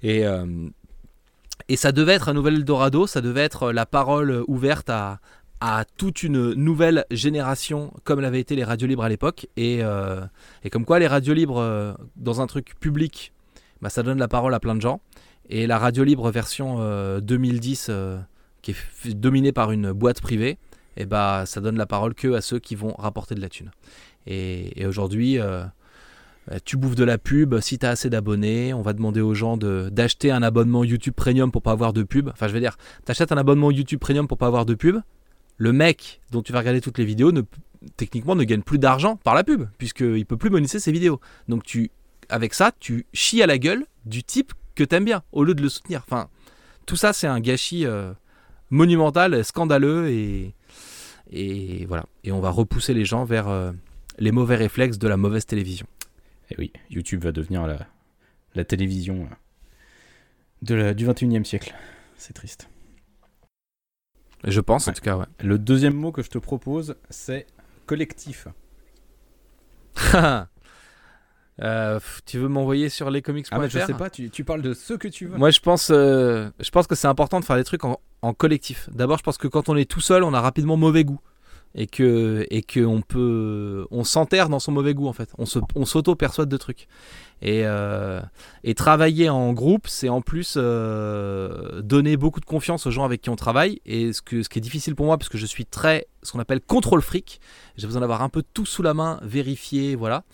Et, 0.03 0.27
euh, 0.27 0.69
et 1.69 1.77
ça 1.77 1.93
devait 1.93 2.15
être 2.15 2.31
un 2.31 2.33
nouvel 2.33 2.55
Eldorado, 2.55 3.07
ça 3.07 3.21
devait 3.21 3.43
être 3.43 3.73
la 3.73 3.85
parole 3.85 4.43
ouverte 4.49 4.89
à, 4.89 5.21
à 5.61 5.85
toute 5.99 6.23
une 6.23 6.55
nouvelle 6.55 7.05
génération 7.11 7.93
comme 8.05 8.21
l'avaient 8.21 8.41
été 8.41 8.57
les 8.57 8.65
radios 8.65 8.89
libres 8.89 9.05
à 9.05 9.11
l'époque. 9.11 9.49
Et, 9.59 9.81
euh, 9.83 10.23
et, 10.65 10.71
comme 10.71 10.87
quoi 10.87 10.99
les 10.99 11.07
radios 11.07 11.35
libres 11.35 11.61
euh, 11.61 11.93
dans 12.17 12.41
un 12.41 12.47
truc 12.47 12.75
public, 12.81 13.35
bah, 13.83 13.91
ça 13.91 14.03
donne 14.03 14.19
la 14.19 14.29
parole 14.29 14.55
à 14.55 14.61
plein 14.61 14.75
de 14.75 14.81
gens. 14.81 15.03
Et 15.49 15.67
la 15.67 15.79
radio 15.79 16.05
libre 16.05 16.31
version 16.31 16.79
2010, 17.21 17.91
qui 18.63 18.71
est 18.71 19.15
dominée 19.15 19.53
par 19.53 19.73
une 19.73 19.93
boîte 19.93 20.21
privée, 20.21 20.59
et 20.97 21.07
bah, 21.07 21.45
ça 21.47 21.61
donne 21.61 21.77
la 21.77 21.87
parole 21.87 22.15
que 22.15 22.35
à 22.35 22.41
ceux 22.41 22.59
qui 22.59 22.75
vont 22.75 22.95
rapporter 22.99 23.35
de 23.35 23.41
la 23.41 23.49
thune. 23.49 23.71
Et, 24.27 24.87
aujourd'hui, 24.87 25.39
euh, 25.39 25.65
euh, 26.51 26.59
tu 26.65 26.77
bouffes 26.77 26.95
de 26.95 27.05
la 27.05 27.19
pub, 27.19 27.59
si 27.61 27.79
tu 27.79 27.87
as 27.87 27.91
assez 27.91 28.11
d'abonnés, 28.11 28.75
on 28.75 28.83
va 28.83 28.93
demander 28.93 29.21
aux 29.21 29.35
gens 29.35 29.57
d'acheter 29.57 30.31
un 30.31 30.43
abonnement 30.43 30.85
YouTube 30.85 31.15
Premium 31.15 31.51
pour 31.51 31.63
pas 31.63 31.73
avoir 31.73 31.93
de 31.93 32.03
pub. 32.03 32.29
Enfin, 32.29 32.49
je 32.49 32.53
veux 32.53 32.61
dire, 32.61 32.77
tu 33.05 33.11
achètes 33.11 33.33
un 33.33 33.37
abonnement 33.37 33.71
YouTube 33.71 34.01
Premium 34.01 34.29
pour 34.29 34.39
pas 34.39 34.47
avoir 34.47 34.67
de 34.67 34.75
pub. 34.75 34.99
Le 35.59 35.73
mec 35.73 36.21
dont 36.31 36.43
tu 36.43 36.53
vas 36.53 36.61
regarder 36.61 36.81
toutes 36.81 36.99
les 36.99 37.05
vidéos, 37.05 37.33
techniquement, 37.97 38.35
ne 38.35 38.45
gagne 38.45 38.63
plus 38.63 38.79
d'argent 38.79 39.17
par 39.17 39.35
la 39.35 39.45
pub, 39.45 39.65
puisqu'il 39.79 40.27
peut 40.27 40.37
plus 40.37 40.51
monétiser 40.51 40.79
ses 40.79 40.93
vidéos. 40.93 41.21
Donc, 41.49 41.65
tu, 41.65 41.91
avec 42.29 42.55
ça, 42.55 42.73
tu 42.79 43.07
chies 43.13 43.43
à 43.43 43.47
la 43.47 43.59
gueule 43.59 43.85
du 44.05 44.25
type 44.25 44.53
que 44.75 44.85
tu 44.85 44.95
aimes 44.95 45.05
bien, 45.05 45.23
au 45.33 45.45
lieu 45.45 45.55
de 45.55 45.63
le 45.63 45.69
soutenir. 45.69 46.03
Enfin, 46.07 46.29
tout 46.87 46.97
ça, 46.97 47.13
c'est 47.13 47.27
un 47.27 47.41
gâchis 47.41 47.87
euh, 47.87 48.13
monumental, 48.71 49.45
scandaleux, 49.45 50.11
et, 50.11 50.55
et 51.31 51.87
voilà. 51.87 52.07
Et 52.25 52.33
on 52.33 52.41
va 52.41 52.51
repousser 52.51 52.95
les 52.95 53.05
gens 53.05 53.25
vers 53.25 53.73
les 54.19 54.33
mauvais 54.33 54.57
réflexes 54.57 54.99
de 54.99 55.09
la 55.09 55.17
mauvaise 55.17 55.47
télévision. 55.47 55.87
Et 56.51 56.55
oui, 56.59 56.73
YouTube 56.91 57.25
va 57.25 57.33
devenir 57.33 57.67
la, 57.67 57.87
la 58.55 58.65
télévision 58.65 59.23
euh, 59.25 59.35
de 60.63 60.75
la, 60.75 60.95
du 60.95 61.07
21e 61.07 61.45
siècle. 61.45 61.75
C'est 62.17 62.33
triste. 62.35 62.69
Je 64.45 64.61
pense, 64.61 64.89
en 64.89 64.93
tout 64.93 65.01
cas, 65.01 65.17
ouais. 65.17 65.27
Le 65.41 65.59
deuxième 65.59 65.95
mot 65.95 66.13
que 66.13 66.23
je 66.23 66.31
te 66.31 66.39
propose, 66.39 66.97
c'est 67.11 67.47
collectif. 67.87 68.49
euh, 71.63 72.01
tu 72.27 72.39
veux 72.39 72.49
m'envoyer 72.49 72.89
sur 72.89 73.11
lescomics.fr 73.11 73.55
ah, 73.55 73.69
Je 73.69 73.79
sais 73.79 73.95
pas, 73.95 74.11
tu, 74.11 74.31
tu, 74.31 74.45
parles 74.45 74.63
de 74.63 74.75
ce 74.75 74.95
que 74.95 75.09
tu 75.09 75.27
veux. 75.27 75.39
Moi, 75.39 75.51
je 75.51 75.61
pense, 75.61 75.91
euh, 75.91 76.51
je 76.61 76.71
pense 76.71 76.87
que 76.87 76.95
c'est 76.95 77.07
important 77.07 77.39
de 77.39 77.45
faire 77.45 77.57
des 77.57 77.65
trucs 77.65 77.85
en, 77.85 78.01
en 78.23 78.35
collectif. 78.35 78.89
D'abord, 78.93 79.19
je 79.19 79.23
pense 79.23 79.39
que 79.39 79.49
quand 79.49 79.69
on 79.69 79.77
est 79.77 79.89
tout 79.89 80.01
seul, 80.01 80.25
on 80.25 80.35
a 80.35 80.41
rapidement 80.41 80.77
mauvais 80.77 81.05
goût. 81.05 81.21
Et 81.75 81.87
que 81.87 82.47
et 82.51 82.61
que 82.61 82.85
on 82.85 83.01
peut 83.01 83.87
on 83.91 84.05
s'enterre 84.05 84.51
dans 84.51 84.59
son 84.59 84.73
mauvais 84.73 84.93
goût 84.93 85.09
en 85.09 85.15
fait. 85.15 85.33
On 85.39 85.47
se 85.47 85.59
on 85.75 85.87
s'auto 85.87 86.15
persuade 86.15 86.51
de 86.51 86.57
trucs. 86.59 86.87
Et 87.41 87.63
euh, 87.65 88.21
et 88.63 88.75
travailler 88.75 89.31
en 89.31 89.55
groupe 89.55 89.89
c'est 89.89 90.11
en 90.11 90.21
plus 90.21 90.59
donner 90.59 92.19
beaucoup 92.19 92.41
de 92.41 92.45
confiance 92.45 92.87
aux 92.87 92.91
gens 92.91 93.07
avec 93.07 93.23
qui 93.23 93.31
on 93.31 93.37
travaille. 93.37 93.81
Et 93.87 94.13
ce 94.13 94.21
que 94.21 94.43
ce 94.43 94.51
qui 94.51 94.59
est 94.59 94.61
difficile 94.61 94.95
pour 94.95 95.07
moi 95.07 95.17
parce 95.17 95.31
que 95.31 95.39
je 95.39 95.47
suis 95.47 95.65
très 95.65 96.09
ce 96.23 96.33
qu'on 96.33 96.41
appelle 96.41 96.61
contrôle 96.61 97.01
fric 97.01 97.41
j'ai 97.79 97.87
besoin 97.87 98.03
d'avoir 98.03 98.21
un 98.21 98.29
peu 98.29 98.43
tout 98.53 98.67
sous 98.67 98.83
la 98.83 98.93
main 98.93 99.19
vérifier 99.23 99.97
voilà 99.97 100.25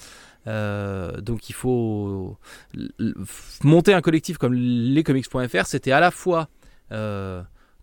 euh, 0.47 1.20
donc 1.20 1.49
il 1.49 1.55
faut 1.55 2.39
monter 3.64 3.93
un 3.93 4.01
collectif 4.01 4.39
comme 4.39 4.55
lescomics.fr 4.55 5.66
c'était 5.66 5.93
à 5.93 6.01
la 6.01 6.11
fois 6.11 6.49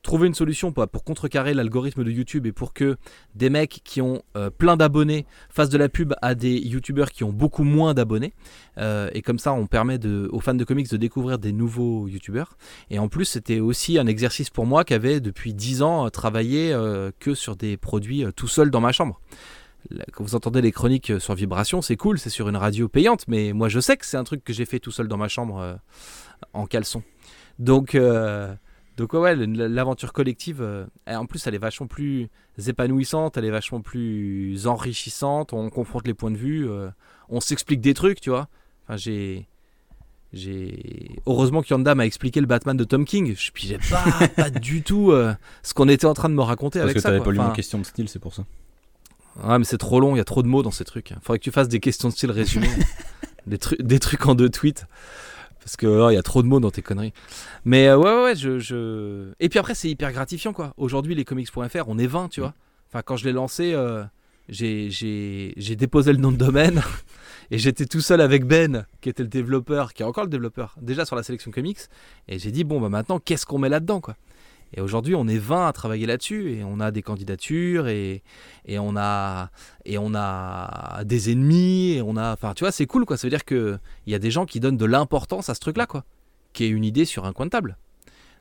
trouver 0.05 0.27
une 0.27 0.35
solution 0.35 0.71
pour, 0.71 0.87
contrecarrer 1.03 1.53
l'algorithme 1.53 2.03
de 2.03 2.11
YouTube 2.11 2.45
et 2.45 2.51
pour 2.51 2.73
que 2.73 2.95
des 3.33 3.49
mecs 3.49 3.81
qui 3.83 4.01
ont 4.01 4.21
euh, 4.37 4.49
plein 4.51 4.77
d'abonnés 4.77 5.25
fassent 5.49 5.69
de 5.69 5.77
la 5.79 5.89
pub 5.89 6.13
à 6.21 6.35
des 6.35 6.57
YouTubeurs 6.57 7.11
qui 7.11 7.23
ont 7.23 7.33
beaucoup 7.33 7.63
moins 7.63 7.93
d'abonnés. 7.93 8.33
Euh, 8.77 9.09
et 9.13 9.21
comme 9.21 9.39
ça, 9.39 9.51
on 9.51 9.65
permet 9.65 9.99
aux 10.05 10.39
fans 10.39 10.53
de 10.53 10.63
comics 10.63 10.89
de 10.89 10.97
découvrir 10.97 11.39
des 11.39 11.51
nouveaux 11.51 12.07
YouTubeurs. 12.07 12.55
Et 12.91 12.99
en 12.99 13.09
plus, 13.09 13.25
c'était 13.25 13.59
aussi 13.59 13.97
un 13.97 14.05
exercice 14.05 14.51
pour 14.51 14.67
moi 14.67 14.83
qui 14.83 14.93
avait 14.93 15.19
depuis 15.19 15.53
10 15.53 15.81
ans 15.81 16.09
travaillé 16.11 16.71
euh, 16.71 17.11
que 17.19 17.33
sur 17.33 17.55
des 17.55 17.75
produits 17.75 18.23
tout 18.35 18.47
seul 18.47 18.69
dans 18.69 18.81
ma 18.81 18.91
chambre. 18.91 19.19
Quand 20.13 20.23
vous 20.23 20.35
entendez 20.35 20.61
les 20.61 20.71
chroniques 20.71 21.13
sur 21.19 21.35
vibration, 21.35 21.81
c'est 21.81 21.95
cool, 21.97 22.17
c'est 22.19 22.29
sur 22.29 22.49
une 22.49 22.57
radio 22.57 22.87
payante, 22.87 23.25
mais 23.27 23.53
moi 23.53 23.69
je 23.69 23.79
sais 23.79 23.97
que 23.97 24.05
c'est 24.05 24.17
un 24.17 24.23
truc 24.23 24.43
que 24.43 24.53
j'ai 24.53 24.65
fait 24.65 24.79
tout 24.79 24.91
seul 24.91 25.07
dans 25.07 25.17
ma 25.17 25.27
chambre 25.27 25.79
en 26.53 26.65
caleçon. 26.65 27.03
Donc 27.59 27.95
donc 28.97 29.13
ouais, 29.13 29.35
l'aventure 29.35 30.13
collective, 30.13 30.61
euh, 30.61 30.85
en 31.07 31.25
plus, 31.25 31.45
elle 31.47 31.55
est 31.55 31.59
vachement 31.59 31.87
plus 31.87 32.29
épanouissante, 32.65 33.35
elle 33.35 33.43
est 33.45 33.51
vachement 33.51 33.81
plus 33.81 34.67
enrichissante. 34.67 35.51
On 35.51 35.69
confronte 35.69 36.07
les 36.07 36.13
points 36.13 36.31
de 36.31 36.37
vue, 36.37 36.69
euh, 36.69 36.89
on 37.27 37.41
s'explique 37.41 37.81
des 37.81 37.93
trucs, 37.93 38.21
tu 38.21 38.29
vois. 38.29 38.47
Enfin, 38.85 38.95
j'ai 38.95 39.47
j'ai 40.31 41.19
heureusement 41.25 41.61
qu'Yanda 41.61 41.95
m'a 41.95 42.05
expliqué 42.05 42.39
le 42.39 42.47
Batman 42.47 42.75
de 42.75 42.83
Tom 42.83 43.05
King. 43.05 43.35
Je 43.37 43.51
pigeais 43.51 43.79
pas, 43.89 44.27
pas 44.35 44.49
du 44.49 44.81
tout 44.81 45.11
euh, 45.11 45.33
ce 45.63 45.73
qu'on 45.73 45.89
était 45.89 46.05
en 46.05 46.13
train 46.13 46.29
de 46.29 46.33
me 46.35 46.41
raconter 46.41 46.79
Parce 46.79 46.85
avec 46.91 46.95
que 46.95 47.01
ça. 47.01 47.09
t'avais 47.09 47.19
quoi. 47.19 47.25
pas 47.25 47.31
lu 47.31 47.39
Enfin, 47.39 47.49
mon 47.49 47.55
question 47.55 47.79
de 47.79 47.83
style, 47.85 48.07
c'est 48.07 48.19
pour 48.19 48.33
ça. 48.33 48.45
Ouais, 49.43 49.59
mais 49.59 49.65
c'est 49.65 49.77
trop 49.77 49.99
long, 49.99 50.15
il 50.15 50.17
y 50.17 50.21
a 50.21 50.25
trop 50.25 50.43
de 50.43 50.47
mots 50.47 50.63
dans 50.63 50.71
ces 50.71 50.85
trucs. 50.85 51.13
Faudrait 51.21 51.39
que 51.39 51.43
tu 51.43 51.51
fasses 51.51 51.67
des 51.67 51.79
questions 51.79 52.09
de 52.09 52.13
style 52.13 52.31
résumées. 52.31 52.69
des, 53.47 53.57
trucs 53.57 53.81
des 53.81 53.99
trucs 53.99 54.25
en 54.25 54.35
deux 54.35 54.49
tweets. 54.49 54.85
Parce 55.59 55.77
que 55.77 55.87
oh, 55.87 56.09
il 56.11 56.13
y 56.13 56.17
a 56.17 56.23
trop 56.23 56.43
de 56.43 56.47
mots 56.47 56.59
dans 56.59 56.71
tes 56.71 56.81
conneries. 56.81 57.13
Mais 57.65 57.87
euh, 57.87 57.97
ouais, 57.97 58.09
ouais, 58.11 58.23
ouais, 58.23 58.35
je, 58.35 58.59
je- 58.59 59.31
Et 59.39 59.49
puis 59.49 59.57
après, 59.59 59.73
c'est 59.73 59.89
hyper 59.89 60.11
gratifiant, 60.11 60.53
quoi. 60.53 60.73
Aujourd'hui, 60.77 61.15
les 61.15 61.25
comics.fr, 61.25 61.85
on 61.87 61.97
est 61.97 62.07
20, 62.07 62.29
tu 62.29 62.39
vois. 62.41 62.53
Enfin, 62.87 63.01
quand 63.01 63.17
je 63.17 63.25
l'ai 63.25 63.33
lancé, 63.33 63.73
euh, 63.73 64.03
j'ai 64.47 65.75
déposé 65.77 66.13
le 66.13 66.19
nom 66.19 66.31
de 66.31 66.37
domaine. 66.37 66.81
Et 67.51 67.57
j'étais 67.59 67.85
tout 67.85 68.01
seul 68.01 68.21
avec 68.21 68.45
Ben, 68.45 68.85
qui 69.01 69.09
était 69.09 69.21
le 69.21 69.29
développeur, 69.29 69.93
qui 69.93 70.01
est 70.01 70.05
encore 70.05 70.23
le 70.23 70.29
développeur, 70.31 70.75
déjà 70.81 71.05
sur 71.05 71.15
la 71.15 71.21
sélection 71.23 71.51
comics. 71.51 71.79
Et 72.27 72.39
j'ai 72.39 72.51
dit, 72.51 72.63
bon, 72.63 72.81
bah 72.81 72.89
maintenant, 72.89 73.19
qu'est-ce 73.19 73.45
qu'on 73.45 73.59
met 73.59 73.69
là-dedans, 73.69 74.01
quoi? 74.01 74.15
Et 74.75 74.81
aujourd'hui, 74.81 75.15
on 75.15 75.27
est 75.27 75.37
20 75.37 75.67
à 75.67 75.73
travailler 75.73 76.05
là-dessus. 76.05 76.51
Et 76.51 76.63
on 76.63 76.79
a 76.79 76.91
des 76.91 77.01
candidatures. 77.01 77.87
Et, 77.87 78.21
et 78.65 78.77
on 78.79 78.95
a 78.97 79.49
et 79.85 79.97
on 79.97 80.13
a 80.15 81.03
des 81.05 81.31
ennemis 81.31 81.93
et 81.93 82.01
on 82.01 82.17
a 82.17 82.33
enfin 82.33 82.53
tu 82.53 82.63
vois 82.63 82.71
c'est 82.71 82.85
cool 82.85 83.05
quoi 83.05 83.17
ça 83.17 83.27
veut 83.27 83.31
dire 83.31 83.45
que 83.45 83.77
il 84.05 84.11
y 84.11 84.15
a 84.15 84.19
des 84.19 84.31
gens 84.31 84.45
qui 84.45 84.59
donnent 84.59 84.77
de 84.77 84.85
l'importance 84.85 85.49
à 85.49 85.53
ce 85.53 85.59
truc 85.59 85.77
là 85.77 85.85
quoi 85.85 86.03
qui 86.53 86.63
est 86.63 86.69
une 86.69 86.83
idée 86.83 87.05
sur 87.05 87.25
un 87.25 87.33
coin 87.33 87.45
de 87.45 87.51
table 87.51 87.77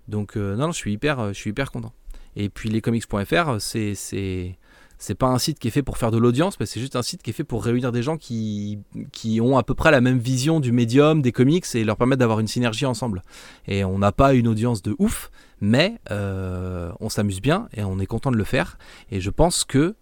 donc 0.09 0.36
euh, 0.36 0.56
non, 0.56 0.66
non 0.66 0.73
je 0.73 0.78
suis 0.78 0.93
hyper 0.93 1.28
je 1.28 1.39
suis 1.39 1.51
hyper 1.51 1.70
content 1.70 1.93
et 2.36 2.48
puis 2.48 2.70
lescomics.fr 2.70 3.61
c'est 3.61 3.94
c'est 3.94 4.56
c'est 4.99 5.15
pas 5.15 5.27
un 5.27 5.39
site 5.39 5.59
qui 5.59 5.69
est 5.69 5.71
fait 5.71 5.83
pour 5.83 5.99
faire 5.99 6.11
de 6.11 6.19
l'audience 6.19 6.59
mais 6.61 6.66
c'est 6.66 6.81
juste 6.81 6.97
un 6.97 7.03
site 7.03 7.23
qui 7.23 7.31
est 7.31 7.33
fait 7.33 7.45
pour 7.45 7.65
réunir 7.65 7.93
des 7.93 8.03
gens 8.03 8.16
qui 8.16 8.79
qui 9.12 9.41
ont 9.41 9.59
à 9.59 9.62
peu 9.62 9.75
près 9.75 9.91
la 9.91 10.01
même 10.01 10.19
vision 10.19 10.61
du 10.61 10.73
médium 10.73 11.23
des 11.23 11.33
comics 11.33 11.66
et 11.75 11.85
leur 11.85 11.97
permettre 11.97 12.21
d'avoir 12.21 12.41
une 12.41 12.49
synergie 12.49 12.87
ensemble 12.87 13.23
et 13.66 13.85
on 13.85 13.99
n'a 13.99 14.12
pas 14.12 14.35
une 14.35 14.49
audience 14.49 14.83
de 14.83 14.95
ouf 14.99 15.31
mais 15.61 15.99
euh, 16.11 16.93
on 17.01 17.09
s'amuse 17.09 17.41
bien 17.41 17.69
et 17.75 17.85
on 17.85 17.99
est 17.99 18.07
content 18.07 18.31
de 18.31 18.37
le 18.37 18.45
faire 18.45 18.79
et 19.11 19.21
je 19.21 19.31
pense 19.31 19.65
que 19.65 19.95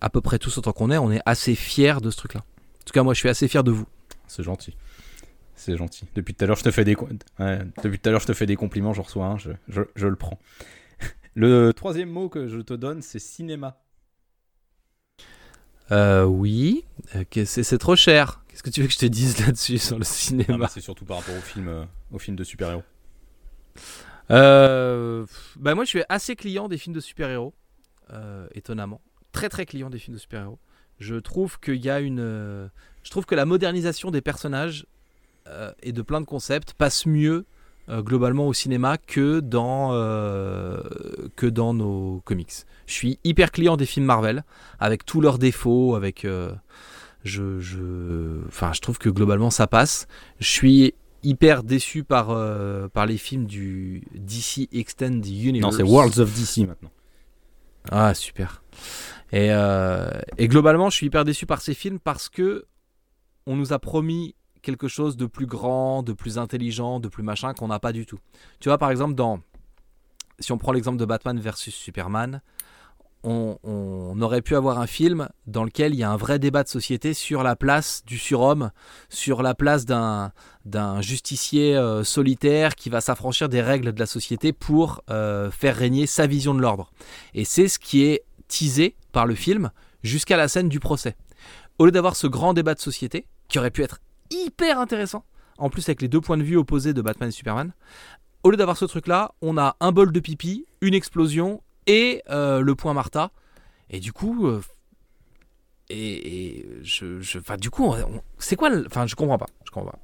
à 0.00 0.10
peu 0.10 0.20
près 0.20 0.38
tous 0.38 0.58
autant 0.58 0.72
qu'on 0.72 0.90
est, 0.90 0.98
on 0.98 1.10
est 1.10 1.20
assez 1.26 1.54
fiers 1.54 2.00
de 2.00 2.10
ce 2.10 2.16
truc-là. 2.16 2.40
En 2.40 2.84
tout 2.84 2.92
cas, 2.92 3.02
moi, 3.02 3.14
je 3.14 3.18
suis 3.18 3.28
assez 3.28 3.48
fier 3.48 3.64
de 3.64 3.70
vous. 3.70 3.86
C'est 4.26 4.42
gentil. 4.42 4.76
C'est 5.54 5.76
gentil. 5.76 6.06
Depuis 6.14 6.34
tout 6.34 6.44
à 6.44 6.46
l'heure, 6.46 6.56
je 6.56 6.64
te 6.64 6.70
fais 6.70 6.84
des 6.84 6.96
ouais, 6.96 7.58
depuis 7.82 7.98
tout 7.98 8.10
à 8.10 8.18
je 8.18 8.26
te 8.26 8.32
fais 8.32 8.46
des 8.46 8.56
compliments, 8.56 8.92
reçois 8.92 9.26
un, 9.26 9.38
je, 9.38 9.50
je, 9.68 9.82
je 9.96 10.06
le 10.06 10.16
prends. 10.16 10.38
Le 11.34 11.72
troisième 11.72 12.10
mot 12.10 12.28
que 12.28 12.46
je 12.46 12.60
te 12.60 12.74
donne, 12.74 13.02
c'est 13.02 13.18
cinéma. 13.18 13.80
Euh, 15.90 16.24
oui, 16.24 16.84
euh, 17.14 17.24
c'est 17.44 17.78
trop 17.78 17.96
cher. 17.96 18.42
Qu'est-ce 18.48 18.62
que 18.62 18.70
tu 18.70 18.82
veux 18.82 18.86
que 18.86 18.92
je 18.92 18.98
te 18.98 19.06
dise 19.06 19.38
là-dessus 19.46 19.78
sur 19.78 19.96
le 19.96 20.02
Ah, 20.02 20.04
cinéma 20.04 20.68
c'est 20.68 20.80
surtout 20.80 21.04
par 21.04 21.18
rapport 21.18 21.36
au 21.36 21.40
film, 21.40 21.68
euh, 21.68 21.84
au 22.12 22.18
film 22.18 22.36
de 22.36 22.44
super-héros. 22.44 22.82
Euh, 24.30 25.24
bah 25.56 25.74
moi, 25.74 25.84
je 25.84 25.88
suis 25.88 26.02
assez 26.08 26.36
client 26.36 26.68
des 26.68 26.76
films 26.76 26.94
de 26.94 27.00
super-héros, 27.00 27.54
euh, 28.12 28.46
étonnamment. 28.54 29.00
Très 29.32 29.48
très 29.48 29.64
client 29.64 29.88
des 29.88 29.98
films 29.98 30.16
de 30.16 30.20
super-héros. 30.20 30.58
Je 30.98 31.14
trouve 31.14 31.60
qu'il 31.60 31.76
y 31.76 31.88
a 31.88 32.00
une, 32.00 32.20
euh, 32.20 32.68
je 33.02 33.10
trouve 33.10 33.24
que 33.24 33.34
la 33.34 33.46
modernisation 33.46 34.10
des 34.10 34.20
personnages 34.20 34.86
et 35.82 35.92
de 35.92 36.02
plein 36.02 36.20
de 36.20 36.26
concepts 36.26 36.74
passe 36.74 37.06
mieux 37.06 37.46
euh, 37.90 38.02
globalement 38.02 38.46
au 38.46 38.52
cinéma 38.52 38.98
que 38.98 39.40
dans 39.40 39.90
euh, 39.92 40.78
que 41.36 41.46
dans 41.46 41.72
nos 41.72 42.20
comics. 42.26 42.52
Je 42.86 42.92
suis 42.92 43.18
hyper 43.24 43.50
client 43.50 43.78
des 43.78 43.86
films 43.86 44.04
Marvel 44.04 44.44
avec 44.78 45.06
tous 45.06 45.22
leurs 45.22 45.38
défauts, 45.38 45.94
avec 45.94 46.26
euh, 46.26 46.52
je, 47.24 47.60
je, 47.60 48.46
enfin, 48.46 48.72
je 48.74 48.80
trouve 48.80 48.98
que 48.98 49.08
globalement 49.08 49.48
ça 49.48 49.66
passe. 49.66 50.06
Je 50.38 50.50
suis 50.50 50.94
hyper 51.22 51.62
déçu 51.62 52.04
par, 52.04 52.26
par 52.90 53.06
les 53.06 53.16
films 53.16 53.46
du 53.46 54.04
DC 54.14 54.68
Extended 54.72 55.26
Universe. 55.26 55.72
Non, 55.72 55.76
c'est 55.76 55.82
Worlds 55.82 56.20
of 56.20 56.32
DC 56.32 56.68
maintenant. 56.68 56.90
Ah, 57.90 58.12
super. 58.14 58.62
Et, 59.32 59.48
et 60.38 60.48
globalement, 60.48 60.90
je 60.90 60.96
suis 60.96 61.06
hyper 61.06 61.24
déçu 61.24 61.44
par 61.44 61.60
ces 61.60 61.74
films 61.74 61.98
parce 61.98 62.28
que 62.28 62.66
on 63.46 63.56
nous 63.56 63.72
a 63.72 63.78
promis 63.78 64.34
quelque 64.62 64.88
chose 64.88 65.16
de 65.16 65.26
plus 65.26 65.46
grand, 65.46 66.02
de 66.02 66.12
plus 66.12 66.38
intelligent, 66.38 67.00
de 67.00 67.08
plus 67.08 67.22
machin 67.22 67.54
qu'on 67.54 67.68
n'a 67.68 67.78
pas 67.78 67.92
du 67.92 68.06
tout. 68.06 68.18
Tu 68.60 68.68
vois, 68.68 68.78
par 68.78 68.90
exemple, 68.90 69.14
dans 69.14 69.40
si 70.40 70.52
on 70.52 70.58
prend 70.58 70.72
l'exemple 70.72 70.98
de 70.98 71.04
Batman 71.04 71.38
versus 71.38 71.74
Superman, 71.74 72.40
on, 73.24 74.20
aurait 74.20 74.42
pu 74.42 74.56
avoir 74.56 74.78
un 74.78 74.86
film 74.86 75.28
dans 75.46 75.64
lequel 75.64 75.94
il 75.94 75.98
y 75.98 76.02
a 76.02 76.10
un 76.10 76.16
vrai 76.16 76.38
débat 76.38 76.62
de 76.62 76.68
société 76.68 77.14
sur 77.14 77.42
la 77.42 77.56
place 77.56 78.02
du 78.06 78.18
surhomme, 78.18 78.70
sur 79.08 79.42
la 79.42 79.54
place 79.54 79.84
d'un 79.84 80.32
d'un 80.64 81.00
justicier 81.00 81.76
euh, 81.76 82.04
solitaire 82.04 82.74
qui 82.74 82.90
va 82.90 83.00
s'affranchir 83.00 83.48
des 83.48 83.62
règles 83.62 83.92
de 83.92 83.98
la 83.98 84.06
société 84.06 84.52
pour 84.52 85.02
euh, 85.08 85.50
faire 85.50 85.76
régner 85.76 86.06
sa 86.06 86.26
vision 86.26 86.54
de 86.54 86.60
l'ordre. 86.60 86.90
Et 87.34 87.44
c'est 87.44 87.68
ce 87.68 87.78
qui 87.78 88.02
est 88.02 88.24
teasé 88.48 88.94
par 89.12 89.26
le 89.26 89.34
film 89.34 89.70
jusqu'à 90.02 90.36
la 90.36 90.46
scène 90.46 90.68
du 90.68 90.78
procès. 90.78 91.16
Au 91.78 91.86
lieu 91.86 91.92
d'avoir 91.92 92.16
ce 92.16 92.26
grand 92.26 92.52
débat 92.52 92.74
de 92.74 92.80
société, 92.80 93.26
qui 93.48 93.58
aurait 93.58 93.70
pu 93.70 93.82
être 93.82 94.00
hyper 94.30 94.78
intéressant, 94.78 95.24
en 95.58 95.70
plus 95.70 95.88
avec 95.88 96.02
les 96.02 96.08
deux 96.08 96.20
points 96.20 96.36
de 96.36 96.42
vue 96.42 96.56
opposés 96.56 96.92
de 96.92 97.02
Batman 97.02 97.28
et 97.28 97.32
Superman, 97.32 97.72
au 98.42 98.50
lieu 98.50 98.56
d'avoir 98.56 98.76
ce 98.76 98.84
truc-là, 98.84 99.32
on 99.42 99.58
a 99.58 99.76
un 99.80 99.92
bol 99.92 100.12
de 100.12 100.20
pipi, 100.20 100.66
une 100.80 100.94
explosion 100.94 101.62
et 101.86 102.22
euh, 102.30 102.60
le 102.60 102.74
point 102.74 102.94
Martha. 102.94 103.30
Et 103.90 104.00
du 104.00 104.12
coup, 104.12 104.46
euh, 104.46 104.62
et, 105.88 106.58
et 106.58 106.66
je, 106.82 107.20
je, 107.20 107.38
enfin, 107.38 107.56
du 107.56 107.70
coup, 107.70 107.94
c'est 108.38 108.56
quoi 108.56 108.70
Enfin, 108.86 109.06
je 109.06 109.14
comprends 109.14 109.38
pas. 109.38 109.48
Je 109.64 109.70
comprends 109.70 109.92
pas. 109.92 109.98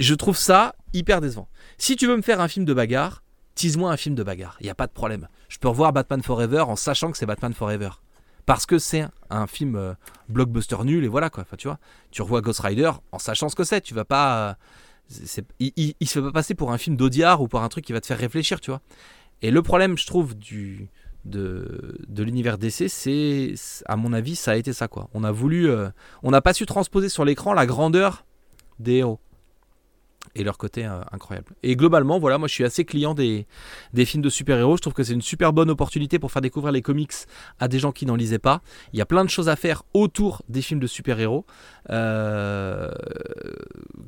Je 0.00 0.14
trouve 0.14 0.36
ça 0.36 0.74
hyper 0.92 1.20
décevant. 1.20 1.48
Si 1.78 1.96
tu 1.96 2.06
veux 2.06 2.16
me 2.16 2.22
faire 2.22 2.40
un 2.40 2.48
film 2.48 2.64
de 2.64 2.74
bagarre, 2.74 3.22
tease-moi 3.54 3.90
un 3.90 3.96
film 3.96 4.14
de 4.14 4.22
bagarre. 4.22 4.56
Il 4.60 4.66
y 4.66 4.70
a 4.70 4.74
pas 4.74 4.86
de 4.86 4.92
problème. 4.92 5.28
Je 5.48 5.58
peux 5.58 5.68
revoir 5.68 5.92
Batman 5.92 6.22
Forever 6.22 6.62
en 6.62 6.76
sachant 6.76 7.10
que 7.12 7.18
c'est 7.18 7.26
Batman 7.26 7.54
Forever. 7.54 7.90
Parce 8.46 8.66
que 8.66 8.78
c'est 8.78 9.06
un 9.30 9.46
film 9.46 9.76
euh, 9.76 9.94
blockbuster 10.28 10.76
nul 10.84 11.04
et 11.04 11.08
voilà 11.08 11.30
quoi. 11.30 11.42
Enfin, 11.42 11.56
tu 11.56 11.68
vois, 11.68 11.78
tu 12.10 12.22
revois 12.22 12.40
Ghost 12.40 12.60
Rider 12.60 12.90
en 13.12 13.18
sachant 13.18 13.48
ce 13.48 13.54
que 13.54 13.64
c'est. 13.64 13.80
Tu 13.80 13.94
vas 13.94 14.04
pas. 14.04 14.50
euh, 14.50 15.42
il, 15.60 15.94
il 16.00 16.08
se 16.08 16.18
fait 16.18 16.24
pas 16.24 16.32
passer 16.32 16.54
pour 16.54 16.72
un 16.72 16.78
film 16.78 16.96
d'Audiard 16.96 17.40
ou 17.42 17.48
pour 17.48 17.62
un 17.62 17.68
truc 17.68 17.84
qui 17.84 17.92
va 17.92 18.00
te 18.00 18.06
faire 18.06 18.18
réfléchir, 18.18 18.60
tu 18.60 18.70
vois. 18.70 18.80
Et 19.42 19.50
le 19.50 19.62
problème, 19.62 19.98
je 19.98 20.06
trouve, 20.06 20.36
du, 20.36 20.88
de, 21.24 21.98
de 22.08 22.22
l'univers 22.22 22.58
DC, 22.58 22.88
c'est, 22.88 23.54
à 23.86 23.96
mon 23.96 24.12
avis, 24.12 24.36
ça 24.36 24.52
a 24.52 24.56
été 24.56 24.72
ça, 24.72 24.88
quoi. 24.88 25.08
On 25.14 25.24
a 25.24 25.32
voulu, 25.32 25.68
euh, 25.68 25.88
on 26.22 26.30
n'a 26.30 26.40
pas 26.40 26.52
su 26.54 26.64
transposer 26.66 27.08
sur 27.08 27.24
l'écran 27.24 27.52
la 27.52 27.66
grandeur 27.66 28.24
des 28.78 28.94
héros 28.96 29.20
et 30.34 30.44
leur 30.44 30.56
côté 30.56 30.86
euh, 30.86 31.00
incroyable. 31.12 31.52
Et 31.62 31.76
globalement, 31.76 32.18
voilà, 32.18 32.38
moi, 32.38 32.48
je 32.48 32.54
suis 32.54 32.64
assez 32.64 32.84
client 32.84 33.14
des, 33.14 33.46
des 33.92 34.04
films 34.04 34.22
de 34.22 34.30
super-héros. 34.30 34.76
Je 34.76 34.82
trouve 34.82 34.94
que 34.94 35.04
c'est 35.04 35.12
une 35.12 35.22
super 35.22 35.52
bonne 35.52 35.70
opportunité 35.70 36.18
pour 36.18 36.32
faire 36.32 36.42
découvrir 36.42 36.72
les 36.72 36.82
comics 36.82 37.12
à 37.58 37.68
des 37.68 37.78
gens 37.78 37.92
qui 37.92 38.06
n'en 38.06 38.16
lisaient 38.16 38.38
pas. 38.38 38.62
Il 38.92 38.98
y 38.98 39.02
a 39.02 39.06
plein 39.06 39.24
de 39.24 39.30
choses 39.30 39.48
à 39.48 39.56
faire 39.56 39.82
autour 39.92 40.42
des 40.48 40.62
films 40.62 40.80
de 40.80 40.86
super-héros, 40.86 41.44
euh, 41.90 42.90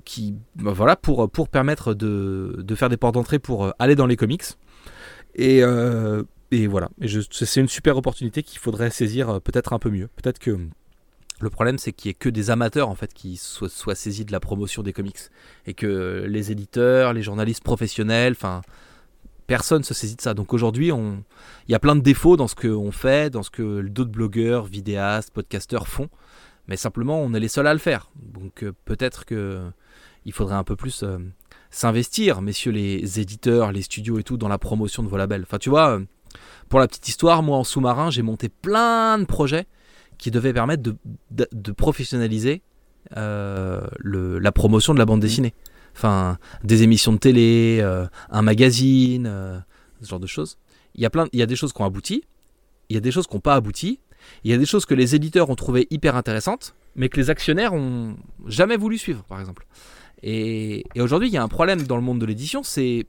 qui, 0.04 0.34
bah, 0.56 0.72
voilà, 0.72 0.96
pour, 0.96 1.30
pour 1.30 1.48
permettre 1.48 1.94
de, 1.94 2.56
de 2.58 2.74
faire 2.74 2.88
des 2.88 2.96
portes 2.96 3.14
d'entrée 3.14 3.38
pour 3.38 3.64
euh, 3.64 3.70
aller 3.78 3.94
dans 3.94 4.06
les 4.06 4.16
comics. 4.16 4.44
Et, 5.34 5.62
et 6.52 6.66
voilà, 6.68 6.88
c'est 7.32 7.60
une 7.60 7.66
super 7.66 7.96
opportunité 7.96 8.44
qu'il 8.44 8.60
faudrait 8.60 8.90
saisir 8.90 9.40
peut-être 9.40 9.72
un 9.72 9.80
peu 9.80 9.90
mieux. 9.90 10.08
Peut-être 10.14 10.38
que 10.38 10.56
le 11.40 11.50
problème, 11.50 11.78
c'est 11.78 11.92
qu'il 11.92 12.08
n'y 12.08 12.12
ait 12.12 12.14
que 12.14 12.28
des 12.28 12.50
amateurs 12.50 12.88
en 12.88 12.94
fait 12.94 13.12
qui 13.12 13.36
soient, 13.36 13.68
soient 13.68 13.94
saisis 13.94 14.24
de 14.24 14.32
la 14.32 14.40
promotion 14.40 14.82
des 14.82 14.92
comics 14.92 15.18
et 15.66 15.74
que 15.74 16.24
les 16.28 16.52
éditeurs, 16.52 17.12
les 17.12 17.22
journalistes 17.22 17.62
professionnels, 17.62 18.32
enfin, 18.32 18.62
personne 19.46 19.82
se 19.82 19.94
saisit 19.94 20.16
de 20.16 20.20
ça. 20.20 20.34
Donc 20.34 20.52
aujourd'hui, 20.52 20.92
on... 20.92 21.24
il 21.68 21.72
y 21.72 21.74
a 21.74 21.78
plein 21.80 21.96
de 21.96 22.00
défauts 22.00 22.36
dans 22.36 22.48
ce 22.48 22.54
qu'on 22.54 22.92
fait, 22.92 23.30
dans 23.30 23.42
ce 23.42 23.50
que 23.50 23.82
d'autres 23.82 24.12
blogueurs, 24.12 24.64
vidéastes, 24.64 25.32
podcasteurs 25.32 25.88
font, 25.88 26.08
mais 26.68 26.76
simplement, 26.76 27.20
on 27.20 27.34
est 27.34 27.40
les 27.40 27.48
seuls 27.48 27.66
à 27.66 27.72
le 27.72 27.80
faire. 27.80 28.10
Donc 28.16 28.62
euh, 28.62 28.72
peut-être 28.84 29.24
que 29.24 29.60
il 30.24 30.32
faudrait 30.32 30.54
un 30.54 30.64
peu 30.64 30.76
plus 30.76 31.02
euh, 31.02 31.18
s'investir, 31.70 32.40
messieurs 32.40 32.72
les 32.72 33.20
éditeurs, 33.20 33.72
les 33.72 33.82
studios 33.82 34.18
et 34.18 34.22
tout, 34.22 34.38
dans 34.38 34.48
la 34.48 34.58
promotion 34.58 35.02
de 35.02 35.08
vos 35.08 35.18
labels. 35.18 35.42
Enfin, 35.42 35.58
tu 35.58 35.68
vois, 35.68 35.96
euh, 35.98 36.00
pour 36.68 36.78
la 36.78 36.88
petite 36.88 37.08
histoire, 37.08 37.42
moi 37.42 37.58
en 37.58 37.64
sous-marin, 37.64 38.10
j'ai 38.10 38.22
monté 38.22 38.48
plein 38.48 39.18
de 39.18 39.24
projets 39.24 39.66
qui 40.18 40.30
devaient 40.30 40.52
permettre 40.52 40.82
de, 40.82 40.96
de- 41.30 41.48
de 41.52 41.72
professionnaliser 41.72 42.62
euh, 43.16 43.86
le- 43.98 44.38
la 44.38 44.52
promotion 44.52 44.94
de 44.94 44.98
la 44.98 45.04
bande 45.06 45.20
dessinée. 45.20 45.54
Enfin, 45.96 46.38
des 46.64 46.82
émissions 46.82 47.12
de 47.12 47.18
télé, 47.18 47.78
euh, 47.80 48.06
un 48.30 48.42
magazine, 48.42 49.26
euh, 49.26 49.58
ce 50.02 50.08
genre 50.08 50.20
de 50.20 50.26
choses. 50.26 50.58
Il 50.94 51.02
y, 51.02 51.06
a 51.06 51.10
plein, 51.10 51.26
il 51.32 51.38
y 51.38 51.42
a 51.42 51.46
des 51.46 51.56
choses 51.56 51.72
qui 51.72 51.82
ont 51.82 51.84
abouti, 51.84 52.24
il 52.88 52.94
y 52.94 52.96
a 52.96 53.00
des 53.00 53.10
choses 53.10 53.26
qui 53.26 53.34
n'ont 53.34 53.40
pas 53.40 53.54
abouti, 53.54 54.00
il 54.42 54.50
y 54.50 54.54
a 54.54 54.58
des 54.58 54.66
choses 54.66 54.86
que 54.86 54.94
les 54.94 55.14
éditeurs 55.14 55.50
ont 55.50 55.54
trouvées 55.54 55.86
hyper 55.90 56.16
intéressantes, 56.16 56.74
mais 56.96 57.08
que 57.08 57.16
les 57.20 57.30
actionnaires 57.30 57.74
ont 57.74 58.16
jamais 58.46 58.76
voulu 58.76 58.96
suivre, 58.98 59.22
par 59.24 59.38
exemple. 59.40 59.66
Et, 60.22 60.84
et 60.94 61.00
aujourd'hui, 61.00 61.28
il 61.28 61.34
y 61.34 61.36
a 61.36 61.42
un 61.42 61.48
problème 61.48 61.82
dans 61.82 61.96
le 61.96 62.02
monde 62.02 62.18
de 62.20 62.26
l'édition, 62.26 62.62
c'est 62.62 63.06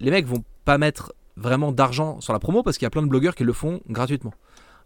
les 0.00 0.10
mecs 0.10 0.26
vont 0.26 0.44
pas 0.64 0.78
mettre 0.78 1.12
vraiment 1.36 1.70
d'argent 1.72 2.20
sur 2.20 2.32
la 2.32 2.38
promo 2.38 2.62
parce 2.62 2.78
qu'il 2.78 2.84
y 2.84 2.88
a 2.88 2.90
plein 2.90 3.02
de 3.02 3.08
blogueurs 3.08 3.34
qui 3.34 3.44
le 3.44 3.52
font 3.52 3.80
gratuitement. 3.88 4.32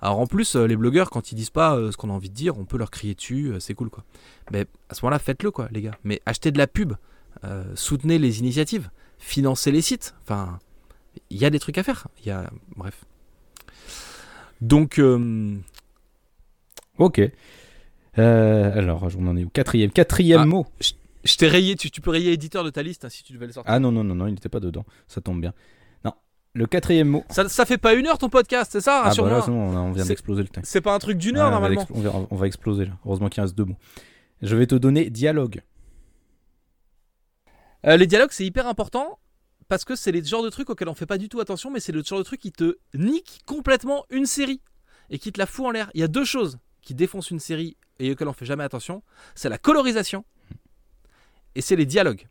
Alors 0.02 0.18
en 0.18 0.26
plus, 0.26 0.56
euh, 0.56 0.66
les 0.66 0.76
blogueurs, 0.76 1.10
quand 1.10 1.30
ils 1.32 1.34
disent 1.34 1.50
pas 1.50 1.76
euh, 1.76 1.90
ce 1.92 1.96
qu'on 1.96 2.10
a 2.10 2.12
envie 2.12 2.30
de 2.30 2.34
dire, 2.34 2.58
on 2.58 2.64
peut 2.64 2.78
leur 2.78 2.90
crier 2.90 3.14
dessus, 3.14 3.48
euh, 3.52 3.60
c'est 3.60 3.74
cool 3.74 3.90
quoi. 3.90 4.04
Mais 4.50 4.66
à 4.88 4.94
ce 4.94 5.04
moment-là, 5.04 5.18
faites-le 5.18 5.50
quoi, 5.50 5.68
les 5.72 5.82
gars. 5.82 5.96
Mais 6.04 6.20
achetez 6.26 6.50
de 6.52 6.58
la 6.58 6.66
pub, 6.66 6.94
euh, 7.44 7.64
soutenez 7.74 8.18
les 8.18 8.38
initiatives, 8.40 8.90
financez 9.18 9.70
les 9.70 9.82
sites. 9.82 10.14
Enfin, 10.22 10.58
il 11.28 11.36
y 11.38 11.44
a 11.44 11.50
des 11.50 11.58
trucs 11.58 11.76
à 11.78 11.82
faire. 11.82 12.08
Il 12.20 12.26
y 12.28 12.30
a, 12.30 12.50
bref. 12.76 13.04
Donc, 14.60 14.98
euh, 14.98 15.56
Ok. 16.98 17.20
Euh, 18.18 18.78
alors, 18.78 19.06
on 19.18 19.26
en 19.26 19.36
est 19.36 19.44
au 19.44 19.48
quatrième. 19.48 19.90
Quatrième 19.90 20.40
Ah. 20.40 20.46
mot. 20.46 20.66
je 21.24 21.36
t'ai 21.36 21.48
rayé. 21.48 21.76
Tu, 21.76 21.90
tu 21.90 22.00
peux 22.02 22.10
rayer 22.10 22.32
éditeur 22.32 22.62
de 22.64 22.70
ta 22.70 22.82
liste 22.82 23.04
hein, 23.04 23.08
si 23.08 23.22
tu 23.22 23.32
devais 23.32 23.46
le 23.46 23.52
sortir. 23.52 23.72
Ah 23.72 23.78
non, 23.78 23.90
non, 23.90 24.04
non, 24.04 24.14
non, 24.14 24.26
il 24.26 24.32
n'était 24.34 24.48
pas 24.50 24.60
dedans. 24.60 24.84
Ça 25.08 25.20
tombe 25.20 25.40
bien. 25.40 25.54
Le 26.54 26.66
quatrième 26.66 27.08
mot. 27.08 27.24
Ça, 27.30 27.48
ça 27.48 27.64
fait 27.64 27.78
pas 27.78 27.94
une 27.94 28.06
heure 28.08 28.18
ton 28.18 28.28
podcast, 28.28 28.72
c'est 28.72 28.80
ça 28.80 28.98
Ah 28.98 29.02
bah 29.02 29.08
Rassure-moi. 29.08 29.32
là, 29.36 29.42
c'est 29.42 29.50
bon, 29.52 29.76
on 29.78 29.92
vient 29.92 30.04
d'exploser 30.04 30.42
le 30.42 30.48
temps. 30.48 30.60
c'est 30.64 30.80
pas 30.80 30.92
un 30.94 30.98
truc 30.98 31.16
d'une 31.16 31.36
heure 31.36 31.46
on, 31.46 31.50
va 31.50 31.68
normalement. 31.68 31.80
l'explo- 31.82 31.96
on 31.96 32.00
va, 32.20 32.26
on 32.30 32.36
va 32.36 32.46
exploser 32.46 32.86
là. 32.86 32.92
Heureusement 33.06 33.28
qu'il 33.28 33.40
reste 33.42 33.54
deux 33.54 33.64
mots. 33.64 33.76
Je 34.42 34.56
vais 34.56 34.66
te 34.66 34.74
donner 34.74 35.10
dialogue. 35.10 35.62
Euh, 37.86 37.96
les 37.96 38.06
dialogues, 38.06 38.32
c'est 38.32 38.44
hyper 38.44 38.66
important 38.66 39.18
parce 39.68 39.84
que 39.84 39.94
c'est 39.94 40.10
les 40.12 40.24
genres 40.24 40.42
de 40.42 40.50
trucs 40.50 40.68
auxquels 40.70 40.88
on 40.88 40.94
fait 40.94 41.06
pas 41.06 41.18
du 41.18 41.28
tout 41.28 41.40
attention, 41.40 41.70
mais 41.70 41.78
c'est 41.80 41.92
le 41.92 42.02
genre 42.02 42.18
de 42.18 42.24
truc 42.24 42.40
qui 42.40 42.50
te 42.52 42.76
nique 42.94 43.40
complètement 43.46 44.04
une 44.10 44.26
série 44.26 44.60
et 45.08 45.18
qui 45.18 45.30
te 45.32 45.38
la 45.38 45.46
fout 45.46 45.66
en 45.66 45.70
l'air. 45.70 45.90
Il 45.94 46.00
y 46.00 46.04
a 46.04 46.08
deux 46.08 46.24
choses 46.24 46.58
qui 46.82 46.94
défoncent 46.94 47.30
une 47.30 47.38
série 47.40 47.76
et 48.00 48.10
auxquelles 48.10 48.28
on 48.28 48.32
fait 48.32 48.46
jamais 48.46 48.64
attention 48.64 49.02
c'est 49.34 49.48
la 49.50 49.58
colorisation 49.58 50.24
et 51.54 51.60
c'est 51.60 51.76
les 51.76 51.86
dialogues. 51.86 52.26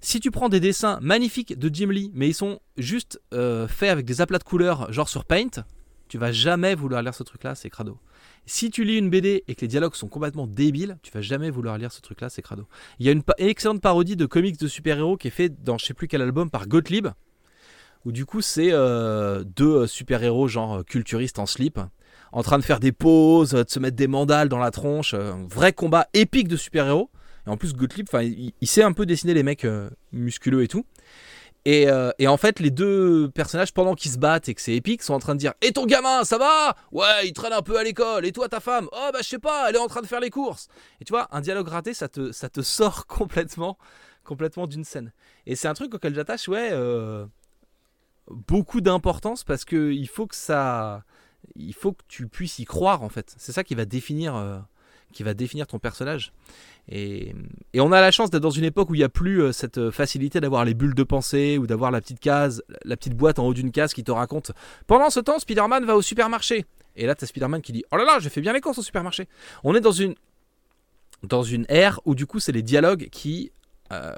Si 0.00 0.20
tu 0.20 0.30
prends 0.30 0.48
des 0.48 0.60
dessins 0.60 0.98
magnifiques 1.02 1.58
de 1.58 1.72
Jim 1.72 1.90
Lee, 1.90 2.10
mais 2.14 2.28
ils 2.28 2.34
sont 2.34 2.60
juste 2.76 3.20
euh, 3.34 3.66
faits 3.66 3.90
avec 3.90 4.06
des 4.06 4.20
aplats 4.20 4.38
de 4.38 4.44
couleurs, 4.44 4.92
genre 4.92 5.08
sur 5.08 5.24
Paint, 5.24 5.64
tu 6.08 6.18
vas 6.18 6.32
jamais 6.32 6.74
vouloir 6.74 7.02
lire 7.02 7.14
ce 7.14 7.22
truc-là, 7.22 7.54
c'est 7.54 7.68
crado. 7.68 7.98
Si 8.46 8.70
tu 8.70 8.84
lis 8.84 8.96
une 8.96 9.10
BD 9.10 9.44
et 9.46 9.54
que 9.54 9.60
les 9.60 9.68
dialogues 9.68 9.94
sont 9.94 10.08
complètement 10.08 10.46
débiles, 10.46 10.98
tu 11.02 11.10
vas 11.12 11.20
jamais 11.20 11.50
vouloir 11.50 11.76
lire 11.76 11.92
ce 11.92 12.00
truc-là, 12.00 12.30
c'est 12.30 12.42
crado. 12.42 12.66
Il 12.98 13.06
y 13.06 13.08
a 13.08 13.12
une 13.12 13.22
excellente 13.36 13.82
parodie 13.82 14.16
de 14.16 14.24
comics 14.24 14.58
de 14.58 14.68
super-héros 14.68 15.16
qui 15.16 15.28
est 15.28 15.32
faite 15.32 15.62
dans 15.62 15.76
je 15.76 15.84
sais 15.84 15.94
plus 15.94 16.08
quel 16.08 16.22
album 16.22 16.48
par 16.48 16.66
Gottlieb, 16.66 17.08
où 18.06 18.12
du 18.12 18.24
coup 18.24 18.40
c'est 18.40 18.72
euh, 18.72 19.44
deux 19.44 19.82
euh, 19.82 19.86
super-héros 19.86 20.48
genre 20.48 20.84
culturistes 20.84 21.38
en 21.38 21.46
slip, 21.46 21.78
en 22.32 22.42
train 22.42 22.58
de 22.58 22.64
faire 22.64 22.80
des 22.80 22.92
euh, 23.04 23.64
de 23.64 23.68
se 23.68 23.78
mettre 23.78 23.96
des 23.96 24.08
mandales 24.08 24.48
dans 24.48 24.58
la 24.58 24.70
tronche, 24.70 25.12
un 25.12 25.46
vrai 25.48 25.72
combat 25.72 26.06
épique 26.14 26.48
de 26.48 26.56
super-héros. 26.56 27.10
Et 27.48 27.50
en 27.50 27.56
plus 27.56 27.74
Gottlieb, 27.74 28.06
il, 28.22 28.52
il 28.60 28.68
sait 28.68 28.82
un 28.82 28.92
peu 28.92 29.06
dessiner 29.06 29.32
les 29.32 29.42
mecs 29.42 29.64
euh, 29.64 29.88
musculeux 30.12 30.62
et 30.62 30.68
tout. 30.68 30.84
Et, 31.64 31.88
euh, 31.88 32.10
et 32.18 32.28
en 32.28 32.36
fait, 32.36 32.60
les 32.60 32.70
deux 32.70 33.30
personnages, 33.30 33.72
pendant 33.72 33.94
qu'ils 33.94 34.12
se 34.12 34.18
battent 34.18 34.48
et 34.48 34.54
que 34.54 34.60
c'est 34.60 34.74
épique, 34.74 35.02
sont 35.02 35.14
en 35.14 35.18
train 35.18 35.34
de 35.34 35.40
dire 35.40 35.54
Et 35.62 35.72
ton 35.72 35.86
gamin, 35.86 36.24
ça 36.24 36.38
va? 36.38 36.76
Ouais, 36.92 37.26
il 37.26 37.32
traîne 37.32 37.52
un 37.52 37.62
peu 37.62 37.78
à 37.78 37.82
l'école. 37.82 38.26
Et 38.26 38.32
toi, 38.32 38.48
ta 38.48 38.60
femme? 38.60 38.88
Oh, 38.92 39.10
bah, 39.12 39.20
je 39.22 39.28
sais 39.28 39.38
pas, 39.38 39.68
elle 39.68 39.76
est 39.76 39.80
en 39.80 39.88
train 39.88 40.02
de 40.02 40.06
faire 40.06 40.20
les 40.20 40.30
courses. 40.30 40.68
Et 41.00 41.04
tu 41.04 41.12
vois, 41.12 41.28
un 41.34 41.40
dialogue 41.40 41.68
raté, 41.68 41.94
ça 41.94 42.08
te, 42.08 42.32
sort 42.62 43.06
complètement, 43.08 43.78
d'une 44.66 44.84
scène. 44.84 45.12
Et 45.46 45.56
c'est 45.56 45.68
un 45.68 45.74
truc 45.74 45.94
auquel 45.94 46.14
j'attache, 46.14 46.48
ouais, 46.48 46.68
euh, 46.72 47.26
beaucoup 48.30 48.82
d'importance 48.82 49.42
parce 49.42 49.64
que 49.64 49.90
il 49.92 50.06
faut 50.08 50.26
que 50.26 50.34
tu 52.08 52.28
puisses 52.28 52.58
y 52.58 52.66
croire, 52.66 53.02
en 53.02 53.08
fait. 53.08 53.34
C'est 53.38 53.52
ça 53.52 53.64
qui 53.64 53.74
va 53.74 53.86
définir. 53.86 54.36
Qui 55.12 55.22
va 55.22 55.34
définir 55.34 55.66
ton 55.66 55.78
personnage. 55.78 56.32
Et, 56.88 57.34
et 57.74 57.80
on 57.80 57.92
a 57.92 58.00
la 58.00 58.10
chance 58.10 58.30
d'être 58.30 58.42
dans 58.42 58.50
une 58.50 58.64
époque 58.64 58.88
où 58.90 58.94
il 58.94 58.98
n'y 58.98 59.04
a 59.04 59.10
plus 59.10 59.42
euh, 59.42 59.52
cette 59.52 59.78
euh, 59.78 59.90
facilité 59.90 60.40
d'avoir 60.40 60.64
les 60.64 60.74
bulles 60.74 60.94
de 60.94 61.02
pensée 61.02 61.58
ou 61.58 61.66
d'avoir 61.66 61.90
la 61.90 62.00
petite 62.00 62.20
case, 62.20 62.62
la 62.84 62.96
petite 62.96 63.14
boîte 63.14 63.38
en 63.38 63.46
haut 63.46 63.54
d'une 63.54 63.72
case 63.72 63.92
qui 63.92 64.04
te 64.04 64.10
raconte 64.10 64.52
Pendant 64.86 65.10
ce 65.10 65.20
temps, 65.20 65.38
Spider-Man 65.38 65.84
va 65.84 65.96
au 65.96 66.02
supermarché. 66.02 66.64
Et 66.96 67.06
là, 67.06 67.14
tu 67.14 67.24
as 67.24 67.26
Spider-Man 67.26 67.62
qui 67.62 67.72
dit 67.72 67.84
Oh 67.92 67.96
là 67.96 68.04
là, 68.04 68.18
j'ai 68.20 68.30
fait 68.30 68.40
bien 68.40 68.52
les 68.52 68.60
courses 68.60 68.78
au 68.78 68.82
supermarché. 68.82 69.28
On 69.64 69.74
est 69.74 69.80
dans 69.80 69.92
une, 69.92 70.14
dans 71.22 71.42
une 71.42 71.66
ère 71.68 72.00
où 72.04 72.14
du 72.14 72.26
coup, 72.26 72.40
c'est 72.40 72.52
les 72.52 72.62
dialogues 72.62 73.08
qui, 73.10 73.52
euh, 73.92 74.14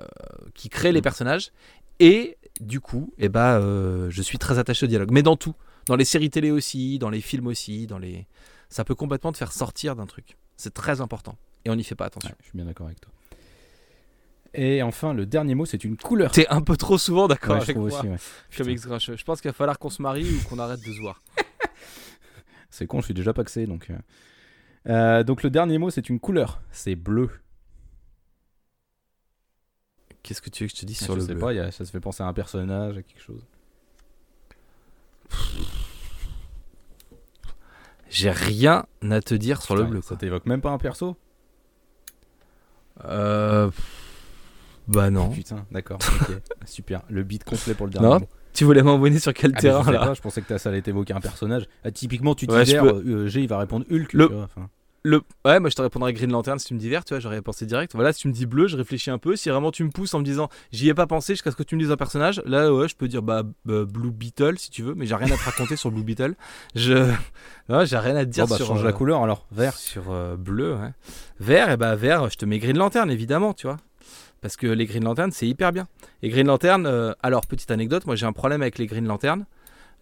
qui 0.54 0.68
créent 0.68 0.92
les 0.92 1.02
personnages. 1.02 1.50
Et 1.98 2.38
du 2.60 2.80
coup, 2.80 3.12
eh 3.18 3.28
ben, 3.28 3.60
euh, 3.60 4.10
je 4.10 4.22
suis 4.22 4.38
très 4.38 4.58
attaché 4.58 4.86
au 4.86 4.88
dialogue. 4.88 5.10
Mais 5.10 5.22
dans 5.22 5.36
tout. 5.36 5.54
Dans 5.86 5.96
les 5.96 6.04
séries 6.04 6.30
télé 6.30 6.50
aussi, 6.50 6.98
dans 6.98 7.10
les 7.10 7.20
films 7.20 7.46
aussi, 7.46 7.86
dans 7.86 7.98
les... 7.98 8.26
ça 8.68 8.84
peut 8.84 8.94
complètement 8.94 9.32
te 9.32 9.38
faire 9.38 9.50
sortir 9.52 9.96
d'un 9.96 10.06
truc. 10.06 10.36
C'est 10.60 10.74
très 10.74 11.00
important. 11.00 11.36
Et 11.64 11.70
on 11.70 11.74
n'y 11.76 11.84
fait 11.84 11.94
pas 11.94 12.04
attention. 12.04 12.28
Ouais, 12.28 12.36
je 12.40 12.44
suis 12.48 12.56
bien 12.56 12.66
d'accord 12.66 12.86
avec 12.86 13.00
toi. 13.00 13.10
Et 14.52 14.82
enfin, 14.82 15.14
le 15.14 15.24
dernier 15.24 15.54
mot, 15.54 15.64
c'est 15.64 15.84
une 15.84 15.96
couleur. 15.96 16.32
T'es 16.32 16.46
un 16.48 16.60
peu 16.60 16.76
trop 16.76 16.98
souvent 16.98 17.28
d'accord 17.28 17.54
Ouais, 17.54 17.60
je 17.60 17.64
avec 17.64 17.76
trouve 17.76 17.88
moi. 17.88 17.98
aussi, 17.98 18.08
ouais. 18.08 18.16
Félix 18.50 18.84
Grincheux. 18.86 19.16
Je 19.16 19.24
pense 19.24 19.40
qu'il 19.40 19.48
va 19.48 19.54
falloir 19.54 19.78
qu'on 19.78 19.88
se 19.90 20.02
marie 20.02 20.28
ou 20.30 20.48
qu'on 20.48 20.58
arrête 20.58 20.80
de 20.84 20.92
se 20.92 21.00
voir. 21.00 21.22
C'est 22.70 22.86
con, 22.86 23.00
je 23.00 23.06
suis 23.06 23.14
déjà 23.14 23.32
paxé. 23.32 23.66
Donc, 23.66 23.88
euh. 23.90 23.96
Euh, 24.88 25.22
donc 25.24 25.42
le 25.42 25.50
dernier 25.50 25.78
mot, 25.78 25.88
c'est 25.90 26.08
une 26.10 26.20
couleur. 26.20 26.60
C'est 26.72 26.94
bleu. 26.94 27.30
Qu'est-ce 30.22 30.42
que 30.42 30.50
tu 30.50 30.64
veux 30.64 30.68
que 30.68 30.74
je 30.76 30.80
te 30.80 30.86
dise 30.86 30.98
je 30.98 31.04
sur 31.04 31.14
le 31.14 31.20
sais 31.22 31.32
bleu? 31.32 31.40
pas, 31.40 31.52
il 31.52 31.56
y 31.56 31.60
a- 31.60 31.70
ça 31.70 31.84
se 31.86 31.90
fait 31.90 32.00
penser 32.00 32.22
à 32.22 32.26
un 32.26 32.32
personnage, 32.34 32.98
à 32.98 33.02
quelque 33.02 33.22
chose. 33.22 33.44
J'ai 38.10 38.30
rien 38.30 38.84
à 39.08 39.20
te 39.22 39.34
dire 39.34 39.62
sur 39.62 39.76
le 39.76 39.84
bleu. 39.84 40.00
Ça 40.02 40.16
t'évoque 40.16 40.44
même 40.46 40.60
pas 40.60 40.70
un 40.70 40.78
perso 40.78 41.16
Euh... 43.04 43.70
Bah 44.88 45.10
non. 45.10 45.30
Putain, 45.30 45.64
d'accord. 45.70 45.98
Super. 46.66 47.02
Le 47.08 47.22
beat 47.22 47.44
complet 47.44 47.74
pour 47.74 47.86
le 47.86 47.92
dernier 47.92 48.08
Non, 48.08 48.18
mot. 48.20 48.28
Tu 48.52 48.64
voulais 48.64 48.82
m'envoyer 48.82 49.20
sur 49.20 49.32
quel 49.32 49.52
Ah, 49.54 49.60
terrain 49.60 49.82
je, 49.84 49.90
là 49.92 50.00
pas, 50.06 50.14
je 50.14 50.20
pensais 50.20 50.42
que 50.42 50.58
ça 50.58 50.68
allait 50.70 50.82
t'évoquer 50.82 51.12
un 51.12 51.20
personnage. 51.20 51.66
Ah, 51.84 51.92
typiquement, 51.92 52.34
tu 52.34 52.46
Ouais, 52.50 52.64
vert, 52.64 52.82
peux- 52.82 53.04
euh, 53.06 53.26
G, 53.28 53.42
il 53.42 53.48
va 53.48 53.58
répondre 53.58 53.86
Hulk. 53.90 54.12
Le- 54.12 54.26
tu 54.26 54.34
vois, 54.34 54.42
enfin. 54.44 54.68
Le... 55.02 55.22
Ouais, 55.44 55.60
moi 55.60 55.70
je 55.70 55.76
te 55.76 55.82
répondrais 55.82 56.12
Green 56.12 56.30
Lantern 56.30 56.58
si 56.58 56.66
tu 56.66 56.74
me 56.74 56.78
dis 56.78 56.88
vert, 56.88 57.04
tu 57.04 57.14
vois, 57.14 57.20
j'aurais 57.20 57.42
pensé 57.42 57.66
direct. 57.66 57.94
Voilà, 57.94 58.12
si 58.12 58.22
tu 58.22 58.28
me 58.28 58.32
dis 58.32 58.46
bleu, 58.46 58.66
je 58.68 58.76
réfléchis 58.76 59.10
un 59.10 59.18
peu. 59.18 59.36
Si 59.36 59.48
vraiment 59.48 59.70
tu 59.70 59.84
me 59.84 59.90
pousses 59.90 60.14
en 60.14 60.18
me 60.18 60.24
disant 60.24 60.48
j'y 60.72 60.88
ai 60.88 60.94
pas 60.94 61.06
pensé 61.06 61.34
jusqu'à 61.34 61.50
ce 61.50 61.56
que 61.56 61.62
tu 61.62 61.76
me 61.76 61.80
dises 61.80 61.90
un 61.90 61.96
personnage, 61.96 62.42
là 62.44 62.72
ouais, 62.72 62.88
je 62.88 62.96
peux 62.96 63.08
dire 63.08 63.22
bah, 63.22 63.42
bah, 63.64 63.84
Blue 63.84 64.10
Beetle 64.10 64.58
si 64.58 64.70
tu 64.70 64.82
veux, 64.82 64.94
mais 64.94 65.06
j'ai 65.06 65.14
rien 65.14 65.32
à 65.32 65.36
te 65.36 65.44
raconter 65.44 65.76
sur 65.76 65.90
Blue 65.90 66.02
Beetle. 66.02 66.34
Je. 66.74 67.10
J'ai 67.84 67.98
rien 67.98 68.16
à 68.16 68.24
te 68.24 68.30
dire 68.30 68.48
bah, 68.48 68.56
sur. 68.56 68.66
change 68.66 68.80
euh, 68.82 68.84
la 68.84 68.92
couleur 68.92 69.22
alors. 69.22 69.46
Vert. 69.52 69.74
Sur 69.74 70.10
euh, 70.10 70.36
bleu, 70.36 70.74
ouais. 70.74 70.90
Vert, 71.38 71.70
et 71.70 71.76
bah 71.76 71.94
vert, 71.94 72.28
je 72.28 72.36
te 72.36 72.44
mets 72.44 72.58
Green 72.58 72.76
Lantern 72.76 73.08
évidemment, 73.10 73.54
tu 73.54 73.68
vois. 73.68 73.76
Parce 74.40 74.56
que 74.56 74.66
les 74.66 74.86
Green 74.86 75.04
Lantern, 75.04 75.30
c'est 75.30 75.46
hyper 75.46 75.72
bien. 75.72 75.86
Et 76.22 76.30
Green 76.30 76.46
Lantern, 76.46 76.86
euh, 76.86 77.12
alors 77.22 77.46
petite 77.46 77.70
anecdote, 77.70 78.06
moi 78.06 78.16
j'ai 78.16 78.26
un 78.26 78.32
problème 78.32 78.62
avec 78.62 78.78
les 78.78 78.86
Green 78.86 79.06
Lantern. 79.06 79.44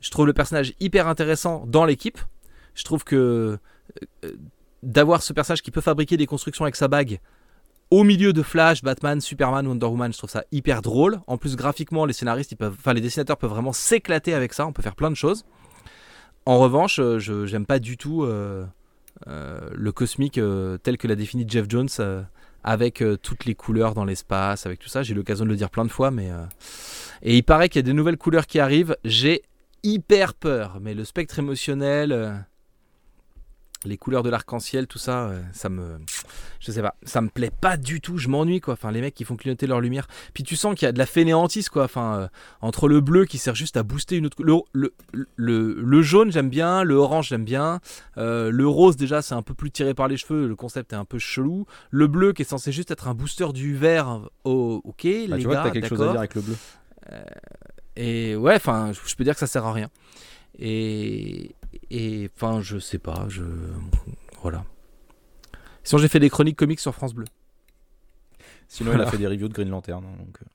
Je 0.00 0.10
trouve 0.10 0.26
le 0.26 0.32
personnage 0.32 0.74
hyper 0.80 1.08
intéressant 1.08 1.64
dans 1.66 1.84
l'équipe. 1.84 2.18
Je 2.74 2.84
trouve 2.84 3.04
que 3.04 3.58
euh, 4.24 4.32
d'avoir 4.82 5.22
ce 5.22 5.32
personnage 5.32 5.62
qui 5.62 5.70
peut 5.70 5.80
fabriquer 5.80 6.16
des 6.16 6.26
constructions 6.26 6.64
avec 6.64 6.76
sa 6.76 6.88
bague 6.88 7.20
au 7.90 8.04
milieu 8.04 8.32
de 8.32 8.42
Flash, 8.42 8.82
Batman, 8.82 9.20
Superman, 9.20 9.66
Wonder 9.66 9.86
Woman, 9.86 10.12
je 10.12 10.18
trouve 10.18 10.30
ça 10.30 10.44
hyper 10.52 10.82
drôle. 10.82 11.20
En 11.26 11.38
plus, 11.38 11.56
graphiquement, 11.56 12.04
les 12.04 12.12
scénaristes, 12.12 12.52
ils 12.52 12.56
peuvent, 12.56 12.76
enfin 12.78 12.92
les 12.92 13.00
dessinateurs 13.00 13.38
peuvent 13.38 13.50
vraiment 13.50 13.72
s'éclater 13.72 14.34
avec 14.34 14.52
ça. 14.52 14.66
On 14.66 14.72
peut 14.72 14.82
faire 14.82 14.96
plein 14.96 15.10
de 15.10 15.16
choses. 15.16 15.44
En 16.44 16.58
revanche, 16.58 16.98
euh, 16.98 17.18
je 17.18 17.46
j'aime 17.46 17.66
pas 17.66 17.78
du 17.78 17.96
tout 17.96 18.24
euh, 18.24 18.64
euh, 19.26 19.60
le 19.74 19.92
cosmique 19.92 20.40
tel 20.82 20.98
que 20.98 21.08
l'a 21.08 21.14
défini 21.14 21.44
Jeff 21.48 21.66
Jones, 21.68 21.88
avec 22.62 23.02
toutes 23.22 23.44
les 23.46 23.54
couleurs 23.54 23.94
dans 23.94 24.04
l'espace, 24.04 24.66
avec 24.66 24.78
tout 24.78 24.88
ça. 24.88 25.02
J'ai 25.02 25.12
eu 25.12 25.16
l'occasion 25.16 25.44
de 25.44 25.50
le 25.50 25.56
dire 25.56 25.70
plein 25.70 25.84
de 25.84 25.90
fois, 25.90 26.10
mais 26.10 26.30
et 27.22 27.36
il 27.36 27.42
paraît 27.42 27.68
qu'il 27.68 27.78
y 27.78 27.84
a 27.84 27.86
des 27.86 27.92
nouvelles 27.92 28.18
couleurs 28.18 28.46
qui 28.46 28.60
arrivent. 28.60 28.96
J'ai 29.04 29.42
hyper 29.82 30.34
peur, 30.34 30.78
mais 30.80 30.92
le 30.92 31.04
spectre 31.04 31.38
émotionnel, 31.38 32.46
les 33.84 33.96
couleurs 33.96 34.22
de 34.22 34.30
l'arc-en-ciel, 34.30 34.86
tout 34.86 34.98
ça, 34.98 35.28
euh, 35.28 35.40
ça 35.52 35.68
me, 35.68 35.98
je 36.58 36.72
sais 36.72 36.82
pas, 36.82 36.96
ça 37.02 37.20
me 37.20 37.28
plaît 37.28 37.50
pas 37.50 37.76
du 37.76 38.00
tout. 38.00 38.18
Je 38.18 38.28
m'ennuie 38.28 38.60
quoi. 38.60 38.74
Enfin, 38.74 38.90
les 38.90 39.00
mecs 39.00 39.14
qui 39.14 39.24
font 39.24 39.36
clignoter 39.36 39.66
leur 39.66 39.80
lumière. 39.80 40.08
Puis 40.34 40.42
tu 40.42 40.56
sens 40.56 40.74
qu'il 40.74 40.86
y 40.86 40.88
a 40.88 40.92
de 40.92 40.98
la 40.98 41.06
fainéantise 41.06 41.68
quoi. 41.68 41.84
Enfin, 41.84 42.14
euh, 42.14 42.28
entre 42.60 42.88
le 42.88 43.00
bleu 43.00 43.24
qui 43.24 43.38
sert 43.38 43.54
juste 43.54 43.76
à 43.76 43.82
booster 43.82 44.16
une 44.16 44.26
autre, 44.26 44.42
le, 44.42 44.54
le, 44.72 44.94
le, 45.36 45.74
le 45.74 46.02
jaune 46.02 46.32
j'aime 46.32 46.50
bien, 46.50 46.82
le 46.82 46.94
orange 46.94 47.28
j'aime 47.28 47.44
bien, 47.44 47.80
euh, 48.16 48.50
le 48.50 48.66
rose 48.66 48.96
déjà 48.96 49.22
c'est 49.22 49.34
un 49.34 49.42
peu 49.42 49.54
plus 49.54 49.70
tiré 49.70 49.94
par 49.94 50.08
les 50.08 50.16
cheveux, 50.16 50.48
le 50.48 50.56
concept 50.56 50.92
est 50.92 50.96
un 50.96 51.04
peu 51.04 51.18
chelou. 51.18 51.66
Le 51.90 52.06
bleu 52.08 52.32
qui 52.32 52.42
est 52.42 52.46
censé 52.46 52.72
juste 52.72 52.90
être 52.90 53.06
un 53.06 53.14
booster 53.14 53.52
du 53.52 53.76
vert, 53.76 54.20
oh, 54.44 54.80
ok 54.84 55.04
Bah, 55.28 55.36
les 55.36 55.38
tu 55.38 55.46
vois 55.46 55.62
t'as 55.62 55.70
quelque 55.70 55.88
chose 55.88 56.02
à 56.02 56.08
dire 56.08 56.18
avec 56.18 56.34
le 56.34 56.42
bleu. 56.42 56.56
Et 57.96 58.36
ouais, 58.36 58.54
enfin, 58.54 58.92
je 58.92 59.00
je 59.08 59.16
peux 59.16 59.24
dire 59.24 59.34
que 59.34 59.40
ça 59.40 59.46
sert 59.46 59.64
à 59.64 59.72
rien. 59.72 59.88
Et 60.58 61.54
et 61.90 62.30
enfin, 62.34 62.60
je 62.60 62.78
sais 62.78 62.98
pas, 62.98 63.26
je 63.28 63.42
voilà. 64.42 64.64
Sinon, 65.82 66.00
j'ai 66.02 66.08
fait 66.08 66.20
des 66.20 66.30
chroniques 66.30 66.56
comiques 66.58 66.80
sur 66.80 66.94
France 66.94 67.14
Bleu. 67.14 67.24
Sinon, 68.68 68.90
il 68.90 68.94
a 68.94 68.96
Voilà. 68.96 69.10
fait 69.10 69.18
des 69.18 69.26
reviews 69.26 69.48
de 69.48 69.54
Green 69.54 69.70
Lantern. 69.70 70.04
hein, 70.04 70.16
donc, 70.18 70.38
euh, 70.42 70.46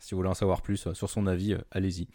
si 0.00 0.14
vous 0.14 0.18
voulez 0.18 0.28
en 0.30 0.34
savoir 0.34 0.62
plus 0.62 0.86
euh, 0.88 0.94
sur 0.94 1.08
son 1.08 1.26
avis, 1.26 1.54
euh, 1.54 1.58
allez-y. 1.70 2.08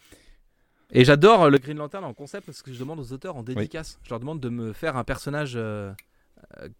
Et 0.90 1.04
j'adore 1.04 1.48
le 1.50 1.58
Green 1.58 1.78
Lantern 1.78 2.04
en 2.04 2.12
concept 2.12 2.46
parce 2.46 2.62
que 2.62 2.72
je 2.72 2.78
demande 2.78 3.00
aux 3.00 3.12
auteurs 3.12 3.36
en 3.36 3.42
dédicace. 3.42 3.98
Je 4.02 4.10
leur 4.10 4.20
demande 4.20 4.40
de 4.40 4.48
me 4.50 4.72
faire 4.72 4.96
un 4.96 5.04
personnage 5.04 5.58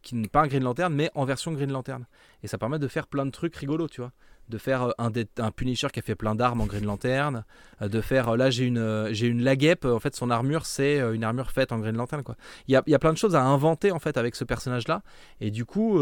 qui 0.02 0.14
n'est 0.14 0.28
pas 0.28 0.42
un 0.42 0.46
Green 0.46 0.62
Lantern, 0.62 0.94
mais 0.94 1.10
en 1.14 1.24
version 1.24 1.52
Green 1.52 1.72
Lantern. 1.72 2.04
Et 2.42 2.46
ça 2.46 2.58
permet 2.58 2.78
de 2.78 2.86
faire 2.86 3.06
plein 3.08 3.24
de 3.26 3.30
trucs 3.30 3.56
rigolos, 3.56 3.88
tu 3.88 4.02
vois. 4.02 4.12
De 4.50 4.58
faire 4.58 4.82
euh, 4.82 4.90
un, 4.98 5.10
un 5.38 5.50
Punisher 5.50 5.88
qui 5.90 6.00
a 6.00 6.02
fait 6.02 6.14
plein 6.14 6.34
d'armes 6.34 6.60
en 6.60 6.66
Green 6.66 6.84
Lantern. 6.84 7.44
euh, 7.80 7.88
De 7.88 8.00
faire, 8.02 8.28
euh, 8.28 8.36
là 8.36 8.50
j'ai 8.50 8.64
une, 8.64 9.08
j'ai 9.10 9.26
une 9.26 9.42
Laguep, 9.42 9.86
en 9.86 9.98
fait 9.98 10.14
son 10.14 10.30
armure 10.30 10.66
c'est 10.66 10.98
une 11.14 11.24
armure 11.24 11.50
faite 11.50 11.72
en 11.72 11.78
Green 11.78 11.96
Lantern, 11.96 12.22
quoi. 12.22 12.36
Il 12.68 12.72
y 12.72 12.76
a, 12.76 12.82
y 12.86 12.94
a 12.94 12.98
plein 12.98 13.12
de 13.12 13.18
choses 13.18 13.34
à 13.34 13.42
inventer 13.42 13.90
en 13.90 13.98
fait 13.98 14.16
avec 14.18 14.34
ce 14.36 14.44
personnage-là. 14.44 15.02
Et 15.40 15.50
du 15.50 15.64
coup, 15.64 15.98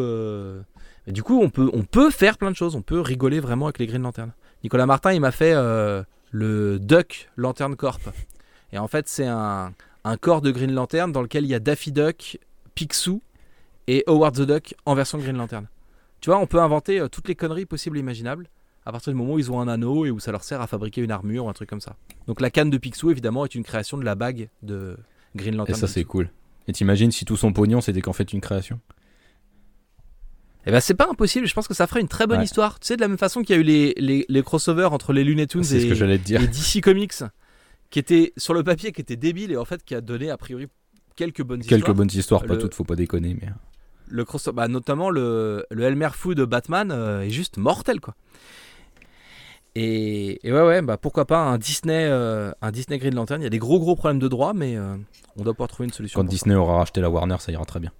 du 1.07 1.23
coup 1.23 1.41
on, 1.41 1.51
peut, 1.51 1.71
on 1.73 1.85
peut 1.85 2.11
faire 2.11 2.37
plein 2.37 2.51
de 2.51 2.57
choses, 2.57 2.75
on 2.75 2.83
peut 2.83 3.01
rigoler 3.01 3.39
vraiment 3.41 3.67
avec 3.67 3.79
les 3.79 3.87
Green 3.87 4.03
Lantern. 4.03 4.33
Nicolas 4.65 4.87
Martin 4.87 5.13
il 5.13 5.21
m'a 5.21 5.31
fait 5.31 5.55
le 5.55 6.79
Duck 6.81 7.31
Lantern 7.37 7.77
Corp. 7.77 8.03
Et 8.73 8.79
en 8.79 8.89
fait 8.89 9.07
c'est 9.09 9.27
un, 9.27 9.73
un 10.05 10.17
corps 10.17 10.41
de 10.41 10.51
Green 10.51 10.73
Lantern 10.73 11.13
dans 11.13 11.23
lequel 11.23 11.45
il 11.45 11.49
y 11.51 11.55
a 11.55 11.61
Daffy 11.61 11.93
Duck, 11.93 12.39
Picsou 12.75 13.23
et 13.87 14.03
Howard 14.07 14.35
the 14.35 14.43
Duck 14.43 14.75
en 14.87 14.95
version 14.95 15.19
Green 15.19 15.37
Lantern. 15.37 15.67
Tu 16.23 16.31
vois, 16.31 16.39
on 16.39 16.47
peut 16.47 16.61
inventer 16.61 16.99
euh, 17.01 17.09
toutes 17.09 17.29
les 17.29 17.35
conneries 17.35 17.67
possibles 17.67 17.99
et 17.99 18.01
imaginables 18.01 18.49
à 18.87 18.91
partir 18.93 19.13
du 19.13 19.19
moment 19.19 19.35
où 19.35 19.39
ils 19.39 19.51
ont 19.53 19.61
un 19.61 19.69
anneau 19.69 20.07
et 20.07 20.11
où 20.11 20.19
ça 20.21 20.33
leur 20.33 20.43
sert 20.43 20.61
à 20.61 20.67
fabriquer 20.67 21.03
une 21.03 21.11
armure 21.11 21.45
ou 21.45 21.49
un 21.49 21.53
truc 21.53 21.69
comme 21.69 21.81
ça. 21.81 21.97
Donc 22.27 22.41
la 22.41 22.51
canne 22.51 22.71
de 22.71 22.79
Picsou, 22.79 23.11
évidemment, 23.11 23.45
est 23.45 23.55
une 23.55 23.63
création 23.65 23.97
de 23.99 24.05
la 24.05 24.15
bague 24.15 24.49
de 24.63 24.97
Green 25.37 25.55
Et 25.55 25.57
Lantern. 25.59 25.79
ça, 25.79 25.87
c'est 25.87 26.05
cool. 26.05 26.31
Et 26.69 26.73
t'imagines 26.73 27.11
si 27.13 27.25
tout 27.25 27.37
son 27.37 27.53
pognon, 27.53 27.81
c'était 27.81 28.01
qu'en 28.01 28.13
fait 28.13 28.33
une 28.33 28.41
création? 28.41 28.81
Et 30.65 30.71
ben 30.71 30.81
c'est 30.81 30.95
pas 30.95 31.09
impossible, 31.11 31.47
je 31.49 31.55
pense 31.55 31.67
que 31.67 31.75
ça 31.75 31.89
ferait 31.89 32.01
une 32.01 32.09
très 32.09 32.27
bonne 32.29 32.39
Ouais. 32.39 32.45
histoire. 32.45 32.79
Tu 32.79 32.87
sais, 32.87 32.97
de 32.97 33.01
la 33.01 33.09
même 33.09 33.19
façon 33.19 33.43
qu'il 33.43 33.57
y 33.57 33.59
a 33.59 33.61
eu 33.61 33.65
les, 33.65 33.95
les, 33.97 34.25
les 34.29 34.43
crossovers 34.43 34.93
entre 34.93 35.13
les 35.13 35.25
Looney 35.25 35.47
Tunes 35.49 35.65
C'est 35.65 35.81
ce 35.81 35.87
et, 35.87 35.89
que 35.89 35.95
te 35.95 36.17
dire. 36.19 36.41
et 36.41 36.47
DC 36.47 36.81
Comics, 36.81 37.15
qui 37.91 37.99
étaient 37.99 38.33
sur 38.37 38.55
le 38.55 38.63
papier, 38.63 38.93
qui 38.93 39.01
étaient 39.01 39.17
débiles 39.17 39.51
et 39.51 39.57
en 39.57 39.65
fait 39.65 39.83
qui 39.85 39.95
a 39.97 40.01
donné 40.01 40.31
a 40.31 40.37
priori 40.37 40.69
quelques 41.17 41.43
bonnes 41.43 41.63
Quelques 41.63 41.81
histoires. 41.81 41.97
bonnes 41.97 42.11
histoires, 42.13 42.45
pas 42.45 42.57
toutes, 42.57 42.75
faut 42.75 42.85
pas 42.85 42.95
déconner. 42.95 43.37
Mais... 43.41 43.49
le 44.13 44.25
cross 44.25 44.49
bah, 44.53 44.69
notamment 44.69 45.11
le, 45.11 45.67
le 45.71 45.85
Elmer 45.85 46.11
Fu 46.13 46.35
de 46.35 46.45
Batman 46.45 46.91
euh, 46.93 47.23
est 47.23 47.31
juste 47.31 47.57
mortel 47.57 48.01
quoi. 48.01 48.15
Et, 49.75 50.47
et 50.47 50.53
ouais 50.53 50.61
ouais 50.61 50.83
bah 50.83 50.99
pourquoi 50.99 51.25
pas 51.25 51.39
un 51.39 51.57
Disney 51.57 52.07
euh, 52.09 52.53
un 52.61 52.71
Disney 52.71 52.99
Green 52.99 53.15
Lantern. 53.15 53.41
Il 53.41 53.45
y 53.45 53.47
a 53.47 53.51
des 53.51 53.59
gros 53.59 53.81
gros 53.81 53.97
problèmes 53.97 54.19
de 54.19 54.29
droit 54.29 54.53
mais 54.53 54.77
euh, 54.77 54.97
on 55.37 55.43
doit 55.43 55.55
pouvoir 55.55 55.69
trouver 55.69 55.87
une 55.87 55.93
solution. 55.93 56.21
Quand 56.21 56.29
Disney 56.29 56.55
aura 56.55 56.79
racheté 56.79 57.01
la 57.01 57.09
Warner, 57.09 57.37
ça 57.41 57.51
ira 57.51 57.65
très 57.65 57.81
bien. 57.81 57.91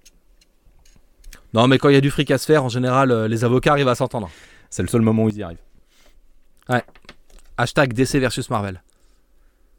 Non 1.53 1.67
mais 1.67 1.79
quand 1.79 1.89
il 1.89 1.95
y 1.95 1.97
a 1.97 2.01
du 2.01 2.11
fric 2.11 2.29
à 2.31 2.37
se 2.37 2.45
faire 2.45 2.63
en 2.63 2.69
général 2.69 3.25
les 3.25 3.43
avocats 3.43 3.71
arrivent 3.71 3.87
à 3.87 3.95
s'entendre. 3.95 4.29
C'est 4.69 4.83
le 4.83 4.87
seul 4.87 5.01
moment 5.01 5.23
où 5.23 5.29
ils 5.29 5.37
y 5.37 5.43
arrivent. 5.43 5.57
Hashtag 7.57 7.93
DC 7.93 8.15
versus 8.15 8.49
Marvel. 8.49 8.81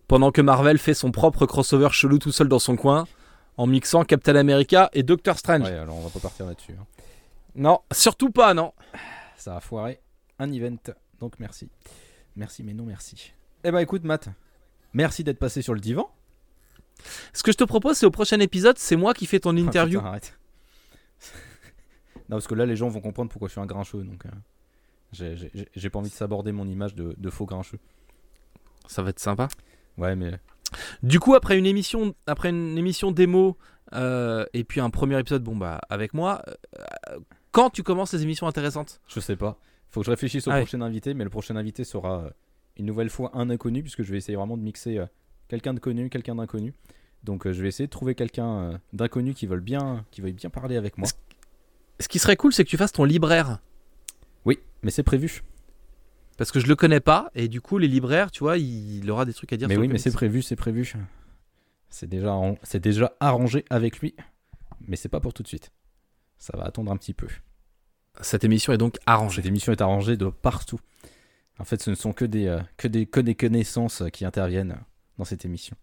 Pendant 0.07 0.31
que 0.31 0.41
Marvel 0.41 0.79
fait 0.79 0.95
son 0.95 1.11
propre 1.11 1.47
crossover 1.47 1.89
chelou 1.91 2.19
tout 2.19 2.31
seul 2.31 2.49
dans 2.49 2.59
son 2.59 2.77
coin 2.77 3.07
en 3.57 3.67
mixant 3.67 4.05
Captain 4.05 4.37
America 4.37 4.91
et 4.93 5.03
Doctor 5.03 5.39
Strange. 5.39 5.63
Ouais, 5.69 5.75
alors 5.75 5.97
on 5.97 6.01
va 6.03 6.11
pas 6.11 6.21
partir 6.21 6.47
là-dessus. 6.47 6.73
hein. 6.73 6.87
Non 7.55 7.81
surtout 7.93 8.31
pas 8.31 8.53
non. 8.55 8.73
Ça 9.37 9.57
a 9.57 9.61
foiré 9.61 10.01
un 10.39 10.51
event, 10.53 10.77
donc 11.21 11.39
merci. 11.39 11.69
Merci, 12.37 12.63
mais 12.65 12.75
non 12.75 12.85
merci. 12.85 13.33
Eh 13.63 13.71
ben 13.71 13.79
écoute, 13.79 14.03
Matt, 14.05 14.29
merci 14.93 15.23
d'être 15.25 15.39
passé 15.39 15.63
sur 15.63 15.75
le 15.75 15.81
divan. 15.81 16.11
Ce 17.33 17.43
que 17.43 17.53
je 17.53 17.57
te 17.57 17.65
propose 17.65 17.97
c'est 17.99 18.07
au 18.07 18.11
prochain 18.11 18.41
épisode 18.41 18.79
c'est 18.79 18.97
moi 18.97 19.15
qui 19.15 19.27
fais 19.27 19.41
ton 19.41 19.51
Ah, 19.57 19.61
interview. 19.61 19.99
putain, 20.01 20.09
arrête. 20.11 20.39
non, 22.29 22.37
parce 22.37 22.47
que 22.47 22.55
là, 22.55 22.67
les 22.67 22.77
gens 22.77 22.89
vont 22.89 23.01
comprendre 23.01 23.31
pourquoi 23.31 23.49
je 23.49 23.53
suis 23.53 23.61
un 23.61 23.67
grincheux, 23.67 24.03
donc 24.03 24.25
euh, 24.27 25.37
j'ai 25.77 25.91
pas 25.91 25.99
envie 26.01 26.11
de 26.11 26.15
s'aborder 26.15 26.51
mon 26.53 26.67
image 26.67 26.95
de, 26.95 27.15
de 27.17 27.31
faux 27.31 27.47
grincheux. 27.47 27.79
Ça 28.87 29.03
va 29.03 29.11
être 29.11 29.21
sympa. 29.21 29.49
Ouais, 29.97 30.17
mais 30.17 30.33
Du 31.03 31.21
coup, 31.21 31.35
après 31.35 31.59
une 31.59 31.67
émission, 31.67 32.15
après 32.27 32.51
une 32.51 32.77
émission 32.79 33.13
démo 33.13 33.57
euh, 33.95 34.45
et 34.55 34.65
puis 34.65 34.81
un 34.81 34.91
premier 34.91 35.19
épisode, 35.19 35.43
bon 35.43 35.57
bah 35.57 35.81
avec 35.91 36.15
moi, 36.15 36.43
euh, 36.79 37.19
quand 37.53 37.71
tu 37.71 37.83
commences 37.83 38.13
les 38.13 38.23
émissions 38.23 38.47
intéressantes 38.47 39.01
je 39.09 39.21
sais 39.21 39.37
pas. 39.37 39.59
Faut 39.91 40.01
que 40.01 40.07
je 40.07 40.11
réfléchisse 40.11 40.49
au 40.49 40.51
Ah 40.51 40.55
ouais. 40.55 40.61
prochain 40.63 40.81
invité, 40.81 41.15
mais 41.15 41.23
le 41.25 41.31
prochain 41.31 41.55
invité 41.55 41.85
sera 41.85 42.25
euh, 42.25 42.31
une 42.77 42.87
nouvelle 42.87 43.11
fois 43.11 43.31
un 43.35 43.49
inconnu, 43.51 43.83
puisque 43.83 44.03
je 44.03 44.11
vais 44.11 44.19
essayer 44.19 44.37
vraiment 44.37 44.57
de 44.57 44.63
mixer 44.63 44.99
euh, 44.99 45.07
quelqu'un 45.49 45.73
de 45.75 45.79
connu, 45.79 46.11
quelqu'un 46.11 46.35
d'inconnu. 46.35 46.75
Donc 47.23 47.47
euh, 47.47 47.53
je 47.53 47.63
vais 47.63 47.69
essayer 47.69 47.87
de 47.87 47.93
trouver 47.93 48.15
quelqu'un 48.17 48.49
euh, 48.59 48.79
d'inconnu 48.93 49.35
qui 49.35 49.47
veuille 49.47 49.61
bien, 49.61 50.05
qui 50.11 50.21
veuille 50.21 50.33
bien 50.33 50.51
parler 50.51 50.77
avec 50.77 50.99
moi. 50.99 51.09
Ce 52.01 52.09
qui 52.09 52.19
serait 52.19 52.35
cool, 52.37 52.53
c'est 52.53 52.65
que 52.65 52.69
tu 52.69 52.77
fasses 52.77 52.91
ton 52.93 53.05
libraire, 53.05 53.61
Oui, 54.45 54.59
mais 54.83 54.91
c'est 54.91 55.05
prévu. 55.05 55.43
Parce 56.37 56.51
que 56.51 56.61
je 56.61 56.67
le 56.67 56.77
connais 56.77 57.01
pas 57.01 57.31
et 57.35 57.49
du 57.49 57.61
coup 57.61 57.79
les 57.79 57.89
libraires, 57.89 58.31
tu 58.31 58.41
vois, 58.41 58.59
il, 58.59 58.99
il 58.99 59.11
aura 59.11 59.25
des 59.25 59.35
trucs 59.35 59.53
à 59.53 59.57
dire. 59.57 59.69
Mais 59.69 59.75
sur 59.75 59.83
oui, 59.83 59.89
mais 59.89 59.99
c'est 59.99 60.13
prévu, 60.13 60.43
c'est 60.43 60.57
prévu. 60.57 60.95
C'est 61.91 62.09
déjà, 62.09 62.37
c'est 62.65 62.81
déjà 62.81 63.15
arrangé 63.21 63.65
avec 63.71 64.01
lui, 64.01 64.17
mais 64.89 64.97
c'est 64.97 65.09
pas 65.09 65.21
pour 65.21 65.33
tout 65.33 65.45
de 65.45 65.49
suite. 65.49 65.71
Ça 66.39 66.57
va 66.57 66.65
attendre 66.65 66.91
un 66.91 66.97
petit 66.97 67.15
peu. 67.15 67.29
Cette 68.21 68.45
émission 68.45 68.73
est 68.73 68.79
donc 68.79 68.97
arrangée. 69.07 69.37
Cette 69.37 69.47
émission 69.47 69.73
est 69.73 69.81
arrangée 69.81 70.17
de 70.17 70.27
partout. 70.27 70.81
En 71.59 71.65
fait, 71.65 71.81
ce 71.83 71.91
ne 71.91 71.95
sont 71.95 72.13
que 72.13 72.25
des, 72.25 72.47
euh, 72.47 72.61
que 72.77 72.89
des, 72.89 73.07
que 73.07 73.21
des 73.21 73.35
connaissances 73.35 74.03
euh, 74.03 74.09
qui 74.09 74.25
interviennent 74.25 74.73
euh, 74.73 74.85
dans 75.19 75.25
cette 75.25 75.45
émission. 75.45 75.77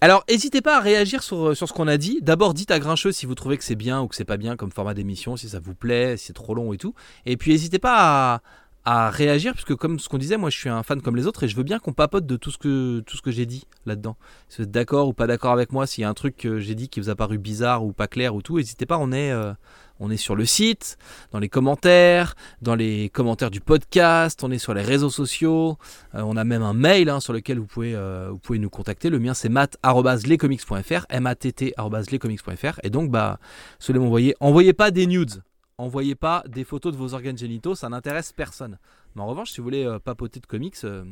Alors, 0.00 0.24
n'hésitez 0.28 0.60
pas 0.60 0.76
à 0.76 0.80
réagir 0.80 1.22
sur, 1.22 1.56
sur 1.56 1.66
ce 1.68 1.72
qu'on 1.72 1.88
a 1.88 1.96
dit. 1.96 2.20
D'abord, 2.22 2.54
dites 2.54 2.70
à 2.70 2.78
Grincheux 2.78 3.12
si 3.12 3.26
vous 3.26 3.34
trouvez 3.34 3.56
que 3.56 3.64
c'est 3.64 3.76
bien 3.76 4.02
ou 4.02 4.08
que 4.08 4.14
c'est 4.14 4.24
pas 4.24 4.36
bien 4.36 4.56
comme 4.56 4.70
format 4.70 4.94
d'émission, 4.94 5.36
si 5.36 5.48
ça 5.48 5.58
vous 5.58 5.74
plaît, 5.74 6.16
si 6.16 6.26
c'est 6.26 6.32
trop 6.32 6.54
long 6.54 6.72
et 6.72 6.76
tout. 6.76 6.94
Et 7.24 7.36
puis, 7.36 7.50
n'hésitez 7.52 7.78
pas 7.78 8.34
à, 8.34 8.42
à 8.86 9.10
réagir, 9.10 9.52
puisque 9.52 9.74
comme 9.74 9.98
ce 9.98 10.08
qu'on 10.08 10.16
disait, 10.16 10.36
moi 10.36 10.48
je 10.48 10.56
suis 10.56 10.68
un 10.68 10.84
fan 10.84 11.02
comme 11.02 11.16
les 11.16 11.26
autres 11.26 11.42
et 11.42 11.48
je 11.48 11.56
veux 11.56 11.64
bien 11.64 11.80
qu'on 11.80 11.92
papote 11.92 12.24
de 12.24 12.36
tout 12.36 12.52
ce 12.52 12.56
que, 12.56 13.00
tout 13.00 13.16
ce 13.16 13.22
que 13.22 13.32
j'ai 13.32 13.44
dit 13.44 13.66
là-dedans. 13.84 14.16
Si 14.48 14.58
vous 14.58 14.62
êtes 14.62 14.70
d'accord 14.70 15.08
ou 15.08 15.12
pas 15.12 15.26
d'accord 15.26 15.52
avec 15.52 15.72
moi, 15.72 15.88
s'il 15.88 16.02
y 16.02 16.04
a 16.04 16.08
un 16.08 16.14
truc 16.14 16.36
que 16.36 16.60
j'ai 16.60 16.76
dit 16.76 16.88
qui 16.88 17.00
vous 17.00 17.10
a 17.10 17.16
paru 17.16 17.36
bizarre 17.36 17.84
ou 17.84 17.92
pas 17.92 18.06
clair 18.06 18.36
ou 18.36 18.42
tout, 18.42 18.58
n'hésitez 18.58 18.86
pas, 18.86 18.96
on 18.98 19.10
est, 19.10 19.32
euh, 19.32 19.52
on 19.98 20.08
est 20.08 20.16
sur 20.16 20.36
le 20.36 20.44
site, 20.44 20.98
dans 21.32 21.40
les 21.40 21.48
commentaires, 21.48 22.36
dans 22.62 22.76
les 22.76 23.08
commentaires 23.08 23.50
du 23.50 23.60
podcast, 23.60 24.44
on 24.44 24.52
est 24.52 24.58
sur 24.58 24.72
les 24.72 24.82
réseaux 24.82 25.10
sociaux, 25.10 25.78
euh, 26.14 26.22
on 26.24 26.36
a 26.36 26.44
même 26.44 26.62
un 26.62 26.72
mail 26.72 27.08
hein, 27.08 27.18
sur 27.18 27.32
lequel 27.32 27.58
vous 27.58 27.66
pouvez, 27.66 27.96
euh, 27.96 28.28
vous 28.30 28.38
pouvez 28.38 28.60
nous 28.60 28.70
contacter. 28.70 29.10
Le 29.10 29.18
mien 29.18 29.34
c'est 29.34 29.48
matt.lescomics.fr, 29.48 31.06
m-a-t-t.lescomics.fr. 31.10 32.78
Et 32.84 32.90
donc, 32.90 33.10
bah, 33.10 33.40
ceux 33.80 33.94
m'envoyer, 33.94 34.36
envoyez 34.38 34.74
pas 34.74 34.92
des 34.92 35.08
nudes, 35.08 35.42
envoyez 35.78 36.14
pas 36.14 36.42
des 36.48 36.64
photos 36.64 36.92
de 36.92 36.98
vos 36.98 37.14
organes 37.14 37.38
génitaux, 37.38 37.74
ça 37.74 37.88
n'intéresse 37.88 38.32
personne. 38.32 38.78
Mais 39.14 39.22
en 39.22 39.26
revanche, 39.26 39.50
si 39.50 39.58
vous 39.58 39.64
voulez 39.64 39.84
euh, 39.84 39.98
papoter 39.98 40.40
de 40.40 40.46
comics, 40.46 40.76
euh, 40.84 41.04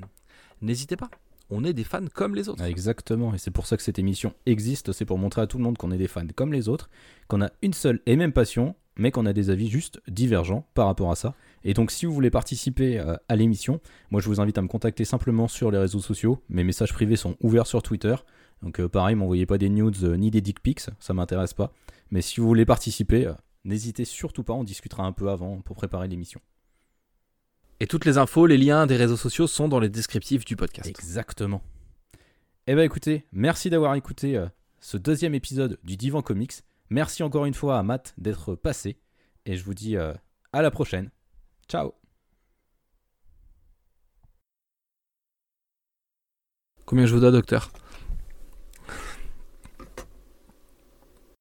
n'hésitez 0.62 0.96
pas. 0.96 1.10
On 1.50 1.64
est 1.64 1.74
des 1.74 1.84
fans 1.84 2.06
comme 2.14 2.34
les 2.34 2.48
autres. 2.48 2.64
Exactement, 2.64 3.34
et 3.34 3.38
c'est 3.38 3.50
pour 3.50 3.66
ça 3.66 3.76
que 3.76 3.82
cette 3.82 3.98
émission 3.98 4.32
existe, 4.46 4.92
c'est 4.92 5.04
pour 5.04 5.18
montrer 5.18 5.42
à 5.42 5.46
tout 5.46 5.58
le 5.58 5.64
monde 5.64 5.76
qu'on 5.76 5.90
est 5.90 5.98
des 5.98 6.08
fans 6.08 6.26
comme 6.34 6.52
les 6.52 6.70
autres, 6.70 6.88
qu'on 7.28 7.42
a 7.42 7.50
une 7.60 7.74
seule 7.74 8.00
et 8.06 8.16
même 8.16 8.32
passion, 8.32 8.74
mais 8.96 9.10
qu'on 9.10 9.26
a 9.26 9.34
des 9.34 9.50
avis 9.50 9.68
juste 9.68 10.00
divergents 10.08 10.66
par 10.72 10.86
rapport 10.86 11.10
à 11.10 11.16
ça. 11.16 11.34
Et 11.62 11.74
donc 11.74 11.90
si 11.90 12.06
vous 12.06 12.14
voulez 12.14 12.30
participer 12.30 12.98
euh, 12.98 13.16
à 13.28 13.36
l'émission, 13.36 13.80
moi 14.10 14.22
je 14.22 14.28
vous 14.28 14.40
invite 14.40 14.56
à 14.56 14.62
me 14.62 14.68
contacter 14.68 15.04
simplement 15.04 15.46
sur 15.46 15.70
les 15.70 15.76
réseaux 15.76 16.00
sociaux, 16.00 16.42
mes 16.48 16.64
messages 16.64 16.94
privés 16.94 17.16
sont 17.16 17.36
ouverts 17.42 17.66
sur 17.66 17.82
Twitter, 17.82 18.14
donc 18.62 18.80
pareil, 18.86 19.14
m'envoyez 19.14 19.44
pas 19.44 19.58
des 19.58 19.68
nudes 19.68 20.02
ni 20.02 20.30
des 20.30 20.40
dick 20.40 20.60
pics, 20.60 20.86
ça 20.98 21.12
m'intéresse 21.12 21.52
pas. 21.52 21.74
Mais 22.10 22.22
si 22.22 22.40
vous 22.40 22.46
voulez 22.46 22.64
participer, 22.64 23.30
n'hésitez 23.64 24.04
surtout 24.04 24.44
pas, 24.44 24.52
on 24.52 24.64
discutera 24.64 25.04
un 25.04 25.12
peu 25.12 25.30
avant 25.30 25.60
pour 25.60 25.76
préparer 25.76 26.08
l'émission. 26.08 26.40
Et 27.80 27.86
toutes 27.86 28.04
les 28.04 28.18
infos, 28.18 28.46
les 28.46 28.56
liens 28.56 28.86
des 28.86 28.96
réseaux 28.96 29.16
sociaux 29.16 29.46
sont 29.46 29.68
dans 29.68 29.80
les 29.80 29.88
descriptifs 29.88 30.44
du 30.44 30.56
podcast. 30.56 30.88
Exactement. 30.88 31.62
Eh 32.66 32.74
ben 32.74 32.82
écoutez, 32.82 33.26
merci 33.32 33.68
d'avoir 33.68 33.94
écouté 33.94 34.36
euh, 34.36 34.46
ce 34.80 34.96
deuxième 34.96 35.34
épisode 35.34 35.78
du 35.84 35.96
Divan 35.96 36.22
Comics. 36.22 36.62
Merci 36.88 37.22
encore 37.22 37.46
une 37.46 37.54
fois 37.54 37.78
à 37.78 37.82
Matt 37.82 38.14
d'être 38.16 38.54
passé. 38.54 38.96
Et 39.44 39.56
je 39.56 39.64
vous 39.64 39.74
dis 39.74 39.96
euh, 39.96 40.14
à 40.52 40.62
la 40.62 40.70
prochaine. 40.70 41.10
Ciao 41.68 41.94
Combien 46.86 47.06
je 47.06 47.14
vous 47.14 47.20
dois, 47.20 47.30
docteur? 47.30 47.70